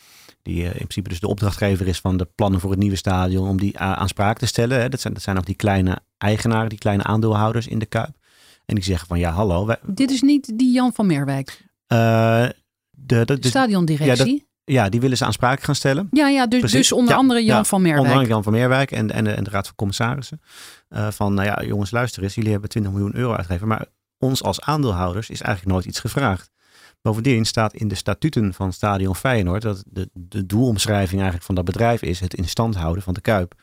die 0.42 0.62
uh, 0.62 0.66
in 0.66 0.74
principe 0.74 1.10
dus 1.10 1.20
de 1.20 1.28
opdrachtgever 1.28 1.88
is 1.88 2.00
van 2.00 2.18
de 2.18 2.28
plannen 2.36 2.60
voor 2.60 2.70
het 2.70 2.80
nieuwe 2.80 2.96
stadion, 2.96 3.48
om 3.48 3.60
die 3.60 3.80
aanspraak 3.80 4.38
te 4.38 4.46
stellen. 4.46 4.92
Dat, 4.92 5.02
zijn, 5.02 5.14
dat 5.14 5.24
zijn 5.24 5.38
ook 5.38 5.46
die 5.46 5.56
kleine 5.56 6.00
eigenaren, 6.18 6.70
die 6.70 6.78
kleine 6.78 7.04
aandeelhouders 7.04 7.68
in 7.68 7.80
de 7.80 7.86
Kuip. 7.86 8.18
En 8.66 8.76
die 8.76 8.84
zeggen 8.84 9.08
van 9.08 9.20
ja, 9.20 9.32
hallo. 9.32 9.66
Wij, 9.66 9.78
Dit 9.86 10.12
is 10.12 10.22
niet 10.22 10.58
die 10.58 10.74
Jan 10.74 10.94
van 10.94 11.06
Meerwijk, 11.06 11.66
uh, 11.88 12.46
de, 12.90 13.26
de, 13.26 13.40
de, 13.40 13.48
stadiondirectie. 13.48 14.34
Ja, 14.34 14.40
dat, 14.40 14.53
ja, 14.66 14.90
die 14.90 15.02
willen 15.02 15.18
ze 15.18 15.26
aanspraak 15.26 15.62
gaan 15.62 15.76
stellen. 15.76 16.08
Ja, 16.12 16.28
ja 16.28 16.48
dus, 16.48 16.72
dus 16.72 16.92
onder 16.92 17.12
ja, 17.12 17.20
andere 17.20 17.44
Jan 17.44 17.58
ja, 17.58 17.64
van 17.64 17.82
Meerwijk. 17.82 18.02
Onder 18.02 18.18
andere 18.18 18.34
Jan 18.34 18.44
van 18.44 18.54
Meerwijk 18.54 18.92
en, 18.92 19.12
en, 19.12 19.24
de, 19.24 19.32
en 19.32 19.44
de 19.44 19.50
Raad 19.50 19.66
van 19.66 19.76
Commissarissen. 19.76 20.42
Uh, 20.90 21.12
van, 21.12 21.34
nou 21.34 21.48
ja, 21.48 21.64
jongens, 21.64 21.92
luister 21.92 22.24
eens. 22.24 22.36
Jullie 22.36 22.52
hebben 22.52 22.70
20 22.70 22.92
miljoen 22.92 23.16
euro 23.16 23.34
uitgegeven. 23.34 23.68
Maar 23.68 23.86
ons 24.18 24.44
als 24.44 24.62
aandeelhouders 24.62 25.30
is 25.30 25.42
eigenlijk 25.42 25.76
nooit 25.76 25.86
iets 25.86 26.00
gevraagd. 26.00 26.52
Bovendien 27.02 27.46
staat 27.46 27.74
in 27.74 27.88
de 27.88 27.96
statuten 27.96 28.54
van 28.54 28.74
Stadion 28.74 29.16
Feyenoord 29.16 29.62
dat 29.62 29.84
de, 29.88 30.10
de 30.14 30.46
doelomschrijving 30.46 31.14
eigenlijk 31.14 31.44
van 31.44 31.56
dat 31.56 31.66
bedrijf 31.66 32.02
is 32.02 32.20
het 32.20 32.34
in 32.34 32.48
stand 32.48 32.76
houden 32.76 33.04
van 33.04 33.14
de 33.14 33.22
Kuip. 33.22 33.54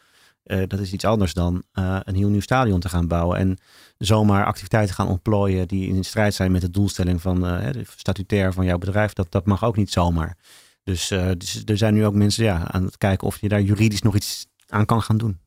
Uh, 0.44 0.62
dat 0.66 0.80
is 0.80 0.92
iets 0.92 1.04
anders 1.04 1.34
dan 1.34 1.62
uh, 1.74 2.00
een 2.04 2.14
heel 2.14 2.28
nieuw 2.28 2.40
stadion 2.40 2.80
te 2.80 2.88
gaan 2.88 3.06
bouwen. 3.06 3.38
En 3.38 3.58
zomaar 3.98 4.44
activiteiten 4.44 4.94
gaan 4.94 5.08
ontplooien 5.08 5.68
die 5.68 5.88
in 5.88 6.04
strijd 6.04 6.34
zijn 6.34 6.52
met 6.52 6.60
de 6.60 6.70
doelstelling 6.70 7.20
van 7.20 7.46
uh, 7.46 7.70
de 7.72 7.84
statutair 7.96 8.52
van 8.52 8.64
jouw 8.64 8.78
bedrijf. 8.78 9.12
Dat, 9.12 9.26
dat 9.30 9.46
mag 9.46 9.64
ook 9.64 9.76
niet 9.76 9.90
zomaar. 9.90 10.36
Dus, 10.84 11.10
uh, 11.10 11.30
dus, 11.38 11.62
er 11.64 11.76
zijn 11.76 11.94
nu 11.94 12.04
ook 12.04 12.14
mensen 12.14 12.44
ja, 12.44 12.70
aan 12.70 12.84
het 12.84 12.98
kijken 12.98 13.26
of 13.26 13.40
je 13.40 13.48
daar 13.48 13.62
juridisch 13.62 14.02
nog 14.02 14.14
iets 14.14 14.46
aan 14.66 14.86
kan 14.86 15.02
gaan 15.02 15.18
doen. 15.18 15.38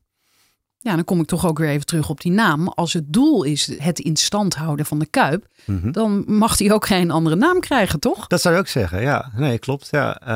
Ja, 0.78 0.94
dan 0.94 1.04
kom 1.04 1.20
ik 1.20 1.26
toch 1.26 1.46
ook 1.46 1.58
weer 1.58 1.68
even 1.68 1.86
terug 1.86 2.08
op 2.08 2.20
die 2.20 2.32
naam. 2.32 2.68
Als 2.68 2.92
het 2.92 3.12
doel 3.12 3.42
is 3.42 3.78
het 3.78 3.98
in 3.98 4.16
stand 4.16 4.54
houden 4.54 4.86
van 4.86 4.98
de 4.98 5.06
Kuip, 5.06 5.46
mm 5.64 5.80
-hmm. 5.80 5.92
dan 5.92 6.24
mag 6.26 6.58
hij 6.58 6.72
ook 6.72 6.86
geen 6.86 7.10
andere 7.10 7.36
naam 7.36 7.60
krijgen, 7.60 8.00
toch? 8.00 8.26
Dat 8.26 8.40
zou 8.40 8.54
je 8.54 8.60
ook 8.60 8.68
zeggen, 8.68 9.00
ja. 9.00 9.30
Nee, 9.36 9.58
klopt. 9.58 9.88
Ja, 9.90 10.20
uh, 10.22 10.28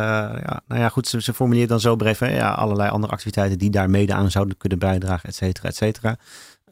ja. 0.42 0.60
Nou 0.66 0.80
ja, 0.80 0.88
goed, 0.88 1.08
ze, 1.08 1.22
ze 1.22 1.34
formuleert 1.34 1.68
dan 1.68 1.80
zo 1.80 1.96
breed 1.96 2.18
hè, 2.18 2.36
ja, 2.36 2.50
allerlei 2.50 2.90
andere 2.90 3.12
activiteiten 3.12 3.58
die 3.58 3.70
daar 3.70 3.90
mede 3.90 4.14
aan 4.14 4.30
zouden 4.30 4.56
kunnen 4.56 4.78
bijdragen, 4.78 5.28
et 5.28 5.34
cetera, 5.34 5.68
et 5.68 5.76
cetera. 5.76 6.16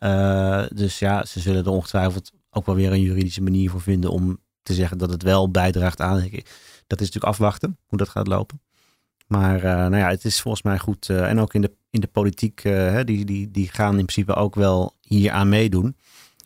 Uh, 0.01 0.65
dus 0.75 0.99
ja, 0.99 1.25
ze 1.25 1.41
zullen 1.41 1.65
er 1.65 1.71
ongetwijfeld 1.71 2.33
ook 2.51 2.67
wel 2.67 2.75
weer 2.75 2.93
een 2.93 3.03
juridische 3.03 3.43
manier 3.43 3.71
voor 3.71 3.81
vinden 3.81 4.11
om 4.11 4.39
te 4.63 4.75
zeggen 4.75 4.99
dat 4.99 5.11
het 5.11 5.23
wel 5.23 5.51
bijdraagt 5.51 6.01
aan. 6.01 6.31
Dat 6.87 7.01
is 7.01 7.07
natuurlijk 7.07 7.33
afwachten 7.33 7.79
hoe 7.87 7.99
dat 7.99 8.09
gaat 8.09 8.27
lopen. 8.27 8.61
Maar 9.27 9.57
uh, 9.57 9.63
nou 9.63 9.97
ja, 9.97 10.09
het 10.09 10.25
is 10.25 10.41
volgens 10.41 10.63
mij 10.63 10.79
goed. 10.79 11.09
Uh, 11.09 11.29
en 11.29 11.39
ook 11.39 11.55
in 11.55 11.61
de, 11.61 11.73
in 11.91 12.01
de 12.01 12.07
politiek, 12.07 12.65
uh, 12.65 13.01
die, 13.05 13.25
die, 13.25 13.51
die 13.51 13.69
gaan 13.69 13.99
in 13.99 14.05
principe 14.05 14.35
ook 14.35 14.55
wel 14.55 14.97
hier 15.01 15.31
aan 15.31 15.49
meedoen. 15.49 15.97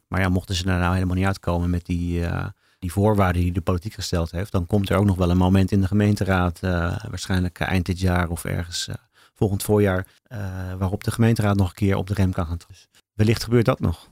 Maar 0.09 0.21
ja, 0.21 0.29
mochten 0.29 0.55
ze 0.55 0.71
er 0.71 0.79
nou 0.79 0.95
helemaal 0.95 1.17
niet 1.17 1.27
uitkomen 1.27 1.71
met 1.71 1.87
die, 1.87 2.25
die 2.79 2.93
voorwaarden 2.93 3.43
die 3.43 3.53
de 3.53 3.61
politiek 3.61 3.93
gesteld 3.93 4.31
heeft, 4.31 4.53
dan 4.53 4.67
komt 4.67 4.91
er 4.91 4.97
ook 4.97 5.05
nog 5.05 5.17
wel 5.17 5.31
een 5.31 5.37
moment 5.37 5.73
in 5.73 5.81
de 5.81 5.87
gemeenteraad, 5.87 6.61
waarschijnlijk 6.61 7.61
eind 7.61 7.87
dit 7.87 8.01
jaar 8.01 8.29
of 8.29 8.45
ergens 8.45 8.89
volgend 9.35 9.63
voorjaar, 9.63 10.07
waarop 10.79 11.05
de 11.05 11.11
gemeenteraad 11.11 11.57
nog 11.57 11.69
een 11.69 11.75
keer 11.75 11.97
op 11.97 12.07
de 12.07 12.15
rem 12.15 12.33
kan 12.33 12.47
gaan. 12.47 12.59
Dus 12.69 12.89
wellicht 13.15 13.45
gebeurt 13.45 13.65
dat 13.65 13.81
nog. 13.81 14.09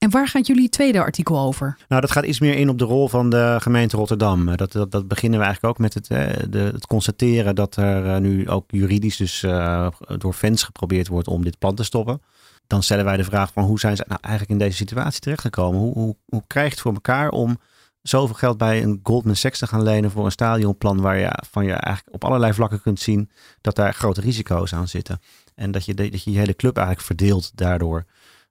En 0.00 0.10
waar 0.10 0.28
gaat 0.28 0.46
jullie 0.46 0.68
tweede 0.68 1.00
artikel 1.00 1.38
over? 1.38 1.76
Nou, 1.88 2.00
dat 2.00 2.10
gaat 2.10 2.24
iets 2.24 2.40
meer 2.40 2.54
in 2.54 2.68
op 2.68 2.78
de 2.78 2.84
rol 2.84 3.08
van 3.08 3.30
de 3.30 3.56
gemeente 3.60 3.96
Rotterdam. 3.96 4.56
Dat, 4.56 4.72
dat, 4.72 4.90
dat 4.90 5.08
beginnen 5.08 5.38
we 5.38 5.44
eigenlijk 5.44 5.74
ook 5.74 5.80
met 5.80 5.94
het, 5.94 6.06
de, 6.52 6.58
het 6.58 6.86
constateren 6.86 7.54
dat 7.54 7.76
er 7.76 8.20
nu 8.20 8.48
ook 8.48 8.64
juridisch 8.70 9.16
dus 9.16 9.42
uh, 9.42 9.88
door 10.18 10.32
fans 10.32 10.62
geprobeerd 10.62 11.08
wordt 11.08 11.28
om 11.28 11.44
dit 11.44 11.58
plan 11.58 11.74
te 11.74 11.84
stoppen. 11.84 12.22
Dan 12.66 12.82
stellen 12.82 13.04
wij 13.04 13.16
de 13.16 13.24
vraag 13.24 13.52
van 13.52 13.64
hoe 13.64 13.80
zijn 13.80 13.96
ze 13.96 14.04
nou 14.06 14.20
eigenlijk 14.20 14.60
in 14.60 14.66
deze 14.66 14.76
situatie 14.76 15.20
terechtgekomen? 15.20 15.80
Hoe, 15.80 15.92
hoe, 15.92 16.16
hoe 16.24 16.42
krijg 16.46 16.70
het 16.70 16.80
voor 16.80 16.94
elkaar 16.94 17.30
om 17.30 17.58
zoveel 18.02 18.34
geld 18.34 18.58
bij 18.58 18.82
een 18.82 19.00
Goldman 19.02 19.36
Sachs 19.36 19.58
te 19.58 19.66
gaan 19.66 19.82
lenen 19.82 20.10
voor 20.10 20.24
een 20.24 20.30
stadionplan 20.30 21.00
waar 21.00 21.18
je 21.18 21.42
van 21.50 21.64
je 21.64 21.72
eigenlijk 21.72 22.14
op 22.14 22.24
allerlei 22.24 22.52
vlakken 22.52 22.80
kunt 22.80 23.00
zien 23.00 23.30
dat 23.60 23.76
daar 23.76 23.94
grote 23.94 24.20
risico's 24.20 24.74
aan 24.74 24.88
zitten. 24.88 25.20
En 25.54 25.70
dat 25.70 25.84
je 25.84 25.94
dat 25.94 26.24
je, 26.24 26.30
je 26.30 26.38
hele 26.38 26.56
club 26.56 26.76
eigenlijk 26.76 27.06
verdeelt 27.06 27.56
daardoor. 27.56 28.04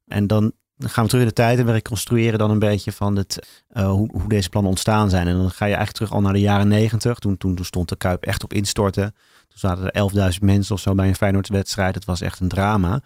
En 0.07 0.27
dan 0.27 0.51
dan 0.79 0.89
gaan 0.89 1.03
we 1.03 1.09
terug 1.09 1.23
in 1.23 1.29
de 1.29 1.35
tijd 1.35 1.59
en 1.59 1.65
we 1.65 1.71
reconstrueren 1.71 2.39
dan 2.39 2.51
een 2.51 2.59
beetje 2.59 2.91
van 2.91 3.15
het, 3.15 3.63
uh, 3.73 3.89
hoe, 3.89 4.09
hoe, 4.11 4.29
deze 4.29 4.49
plannen 4.49 4.71
ontstaan 4.71 5.09
zijn. 5.09 5.27
En 5.27 5.37
dan 5.37 5.49
ga 5.49 5.65
je 5.65 5.75
eigenlijk 5.75 5.91
terug 5.91 6.11
al 6.11 6.21
naar 6.21 6.33
de 6.33 6.39
jaren 6.39 6.67
negentig. 6.67 7.19
Toen, 7.19 7.37
toen, 7.37 7.57
stond 7.61 7.89
de 7.89 7.95
Kuip 7.95 8.23
echt 8.23 8.43
op 8.43 8.53
instorten. 8.53 9.15
Toen 9.47 9.57
zaten 9.57 9.91
er 9.91 10.33
11.000 10.33 10.39
mensen 10.41 10.75
of 10.75 10.81
zo 10.81 10.95
bij 10.95 11.07
een 11.07 11.15
Feyenoord-wedstrijd. 11.15 11.95
Het 11.95 12.05
was 12.05 12.21
echt 12.21 12.39
een 12.39 12.47
drama. 12.47 13.01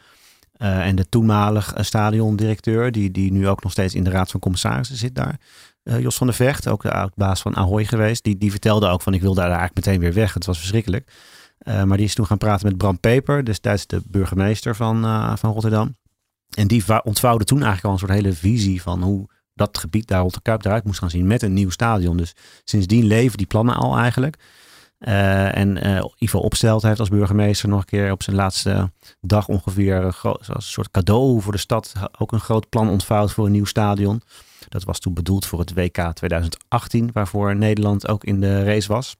Uh, 0.58 0.86
en 0.86 0.96
de 0.96 1.10
toenmalig 1.10 1.74
stadiondirecteur, 1.78 2.92
die, 2.92 3.12
die 3.12 3.32
nu 3.32 3.48
ook 3.48 3.64
nog 3.64 3.72
steeds 3.72 3.96
in 3.96 4.04
de 4.04 4.10
Raad 4.10 4.32
van 4.32 4.40
Commissarissen 4.40 4.98
zit 4.98 5.16
daar. 5.16 5.40
Jos 5.84 6.18
van 6.18 6.28
der 6.28 6.36
Vecht, 6.36 6.68
ook 6.68 6.82
de 6.82 6.92
oud-baas 6.92 7.42
van 7.42 7.56
Ahoy 7.56 7.86
geweest. 7.86 8.24
Die, 8.24 8.38
die 8.38 8.52
vertelde 8.52 8.88
ook 8.88 9.02
van 9.02 9.14
ik 9.14 9.22
wil 9.22 9.34
daar 9.34 9.50
eigenlijk 9.50 9.76
meteen 9.76 10.00
weer 10.00 10.14
weg. 10.14 10.34
Het 10.34 10.46
was 10.46 10.58
verschrikkelijk. 10.58 11.12
Maar 11.66 11.98
die 11.98 12.06
is 12.06 12.14
toen 12.14 12.26
gaan 12.26 12.38
praten 12.38 12.68
met 12.68 12.78
Bram 12.78 13.00
Peper, 13.00 13.46
destijds 13.46 13.88
de 13.88 14.02
burgemeester 14.08 14.76
van, 14.76 15.02
van 15.38 15.52
Rotterdam. 15.52 15.96
En 16.54 16.68
die 16.68 17.04
ontvouwde 17.04 17.46
toen 17.46 17.64
eigenlijk 17.64 17.86
al 17.86 17.92
een 17.92 18.08
soort 18.08 18.12
hele 18.12 18.34
visie 18.34 18.82
van 18.82 19.04
hoe 19.04 19.30
dat 19.54 19.78
gebied 19.78 20.08
daar 20.08 20.22
rond 20.22 20.34
de 20.34 20.42
Kuip 20.42 20.66
eruit 20.66 20.84
moest 20.84 21.00
gaan 21.00 21.10
zien 21.10 21.28
met 21.28 21.42
een 21.42 21.54
nieuw 21.54 21.70
stadion. 21.70 22.18
Dus 22.18 22.36
sindsdien 22.64 23.06
leven 23.06 23.38
die 23.38 23.48
plannen 23.48 23.76
al 23.76 23.98
eigenlijk. 23.98 24.38
Uh, 25.00 25.58
en 25.58 25.88
uh, 25.88 26.04
Ivo 26.18 26.40
Opstelt 26.40 26.82
heeft 26.82 27.00
als 27.00 27.10
burgemeester 27.10 27.70
nog 27.70 27.80
een 27.80 27.86
keer 27.86 28.12
op 28.12 28.24
zijn 28.24 28.36
laatste 28.36 28.92
dag 29.22 29.48
ongeveer 29.48 30.16
als 30.22 30.48
een 30.48 30.62
soort 30.62 30.92
cadeau 30.92 31.42
voor 31.42 31.52
de 31.52 31.58
stad 31.58 31.94
ook 32.20 32.32
een 32.32 32.40
groot 32.40 32.70
plan 32.70 32.90
ontvouwd 32.90 33.32
voor 33.32 33.46
een 33.46 33.52
nieuw 33.52 33.66
stadion. 33.66 34.22
Dat 34.70 34.84
was 34.84 35.00
toen 35.00 35.14
bedoeld 35.14 35.46
voor 35.46 35.60
het 35.60 35.74
WK 35.74 36.14
2018, 36.14 37.10
waarvoor 37.14 37.56
Nederland 37.56 38.08
ook 38.08 38.24
in 38.24 38.40
de 38.40 38.64
race 38.64 38.88
was. 38.88 39.16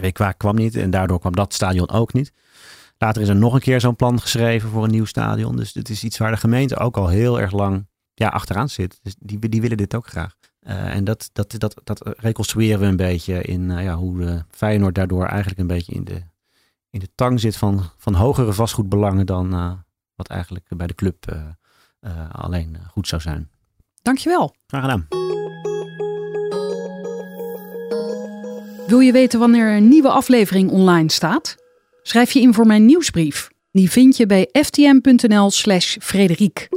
WK 0.00 0.34
kwam 0.36 0.54
niet 0.54 0.76
en 0.76 0.90
daardoor 0.90 1.20
kwam 1.20 1.32
dat 1.32 1.54
stadion 1.54 1.90
ook 1.90 2.12
niet. 2.12 2.32
Later 3.02 3.22
is 3.22 3.28
er 3.28 3.36
nog 3.36 3.54
een 3.54 3.60
keer 3.60 3.80
zo'n 3.80 3.96
plan 3.96 4.20
geschreven 4.20 4.70
voor 4.70 4.84
een 4.84 4.90
nieuw 4.90 5.04
stadion. 5.04 5.56
Dus 5.56 5.72
dit 5.72 5.88
is 5.88 6.04
iets 6.04 6.18
waar 6.18 6.30
de 6.30 6.36
gemeente 6.36 6.78
ook 6.78 6.96
al 6.96 7.08
heel 7.08 7.40
erg 7.40 7.52
lang 7.52 7.86
ja, 8.14 8.28
achteraan 8.28 8.68
zit. 8.68 8.98
Dus 9.02 9.14
die, 9.18 9.48
die 9.48 9.60
willen 9.60 9.76
dit 9.76 9.94
ook 9.94 10.06
graag. 10.06 10.34
Uh, 10.60 10.94
en 10.94 11.04
dat, 11.04 11.30
dat, 11.32 11.54
dat, 11.58 11.80
dat 11.84 12.14
reconstrueren 12.16 12.80
we 12.80 12.86
een 12.86 12.96
beetje 12.96 13.42
in 13.42 13.70
uh, 13.70 13.82
ja, 13.82 13.94
hoe 13.94 14.18
de 14.18 14.44
Feyenoord 14.50 14.94
daardoor 14.94 15.26
eigenlijk 15.26 15.60
een 15.60 15.66
beetje 15.66 15.92
in 15.92 16.04
de, 16.04 16.22
in 16.90 17.00
de 17.00 17.08
tang 17.14 17.40
zit 17.40 17.56
van, 17.56 17.90
van 17.96 18.14
hogere 18.14 18.52
vastgoedbelangen 18.52 19.26
dan 19.26 19.54
uh, 19.54 19.72
wat 20.14 20.28
eigenlijk 20.28 20.66
bij 20.76 20.86
de 20.86 20.94
club 20.94 21.50
alleen 22.32 22.78
goed 22.90 23.08
zou 23.08 23.22
zijn. 23.22 23.50
Dankjewel. 24.02 24.54
Graag 24.66 24.82
gedaan. 24.82 25.06
Wil 28.86 29.00
je 29.00 29.12
weten 29.12 29.38
wanneer 29.38 29.76
een 29.76 29.88
nieuwe 29.88 30.10
aflevering 30.10 30.70
online 30.70 31.10
staat? 31.10 31.61
Schrijf 32.02 32.32
je 32.32 32.40
in 32.40 32.54
voor 32.54 32.66
mijn 32.66 32.84
nieuwsbrief. 32.84 33.48
Die 33.70 33.90
vind 33.90 34.16
je 34.16 34.26
bij 34.26 34.48
ftm.nl/slash 34.52 35.96
Frederiek. 36.00 36.68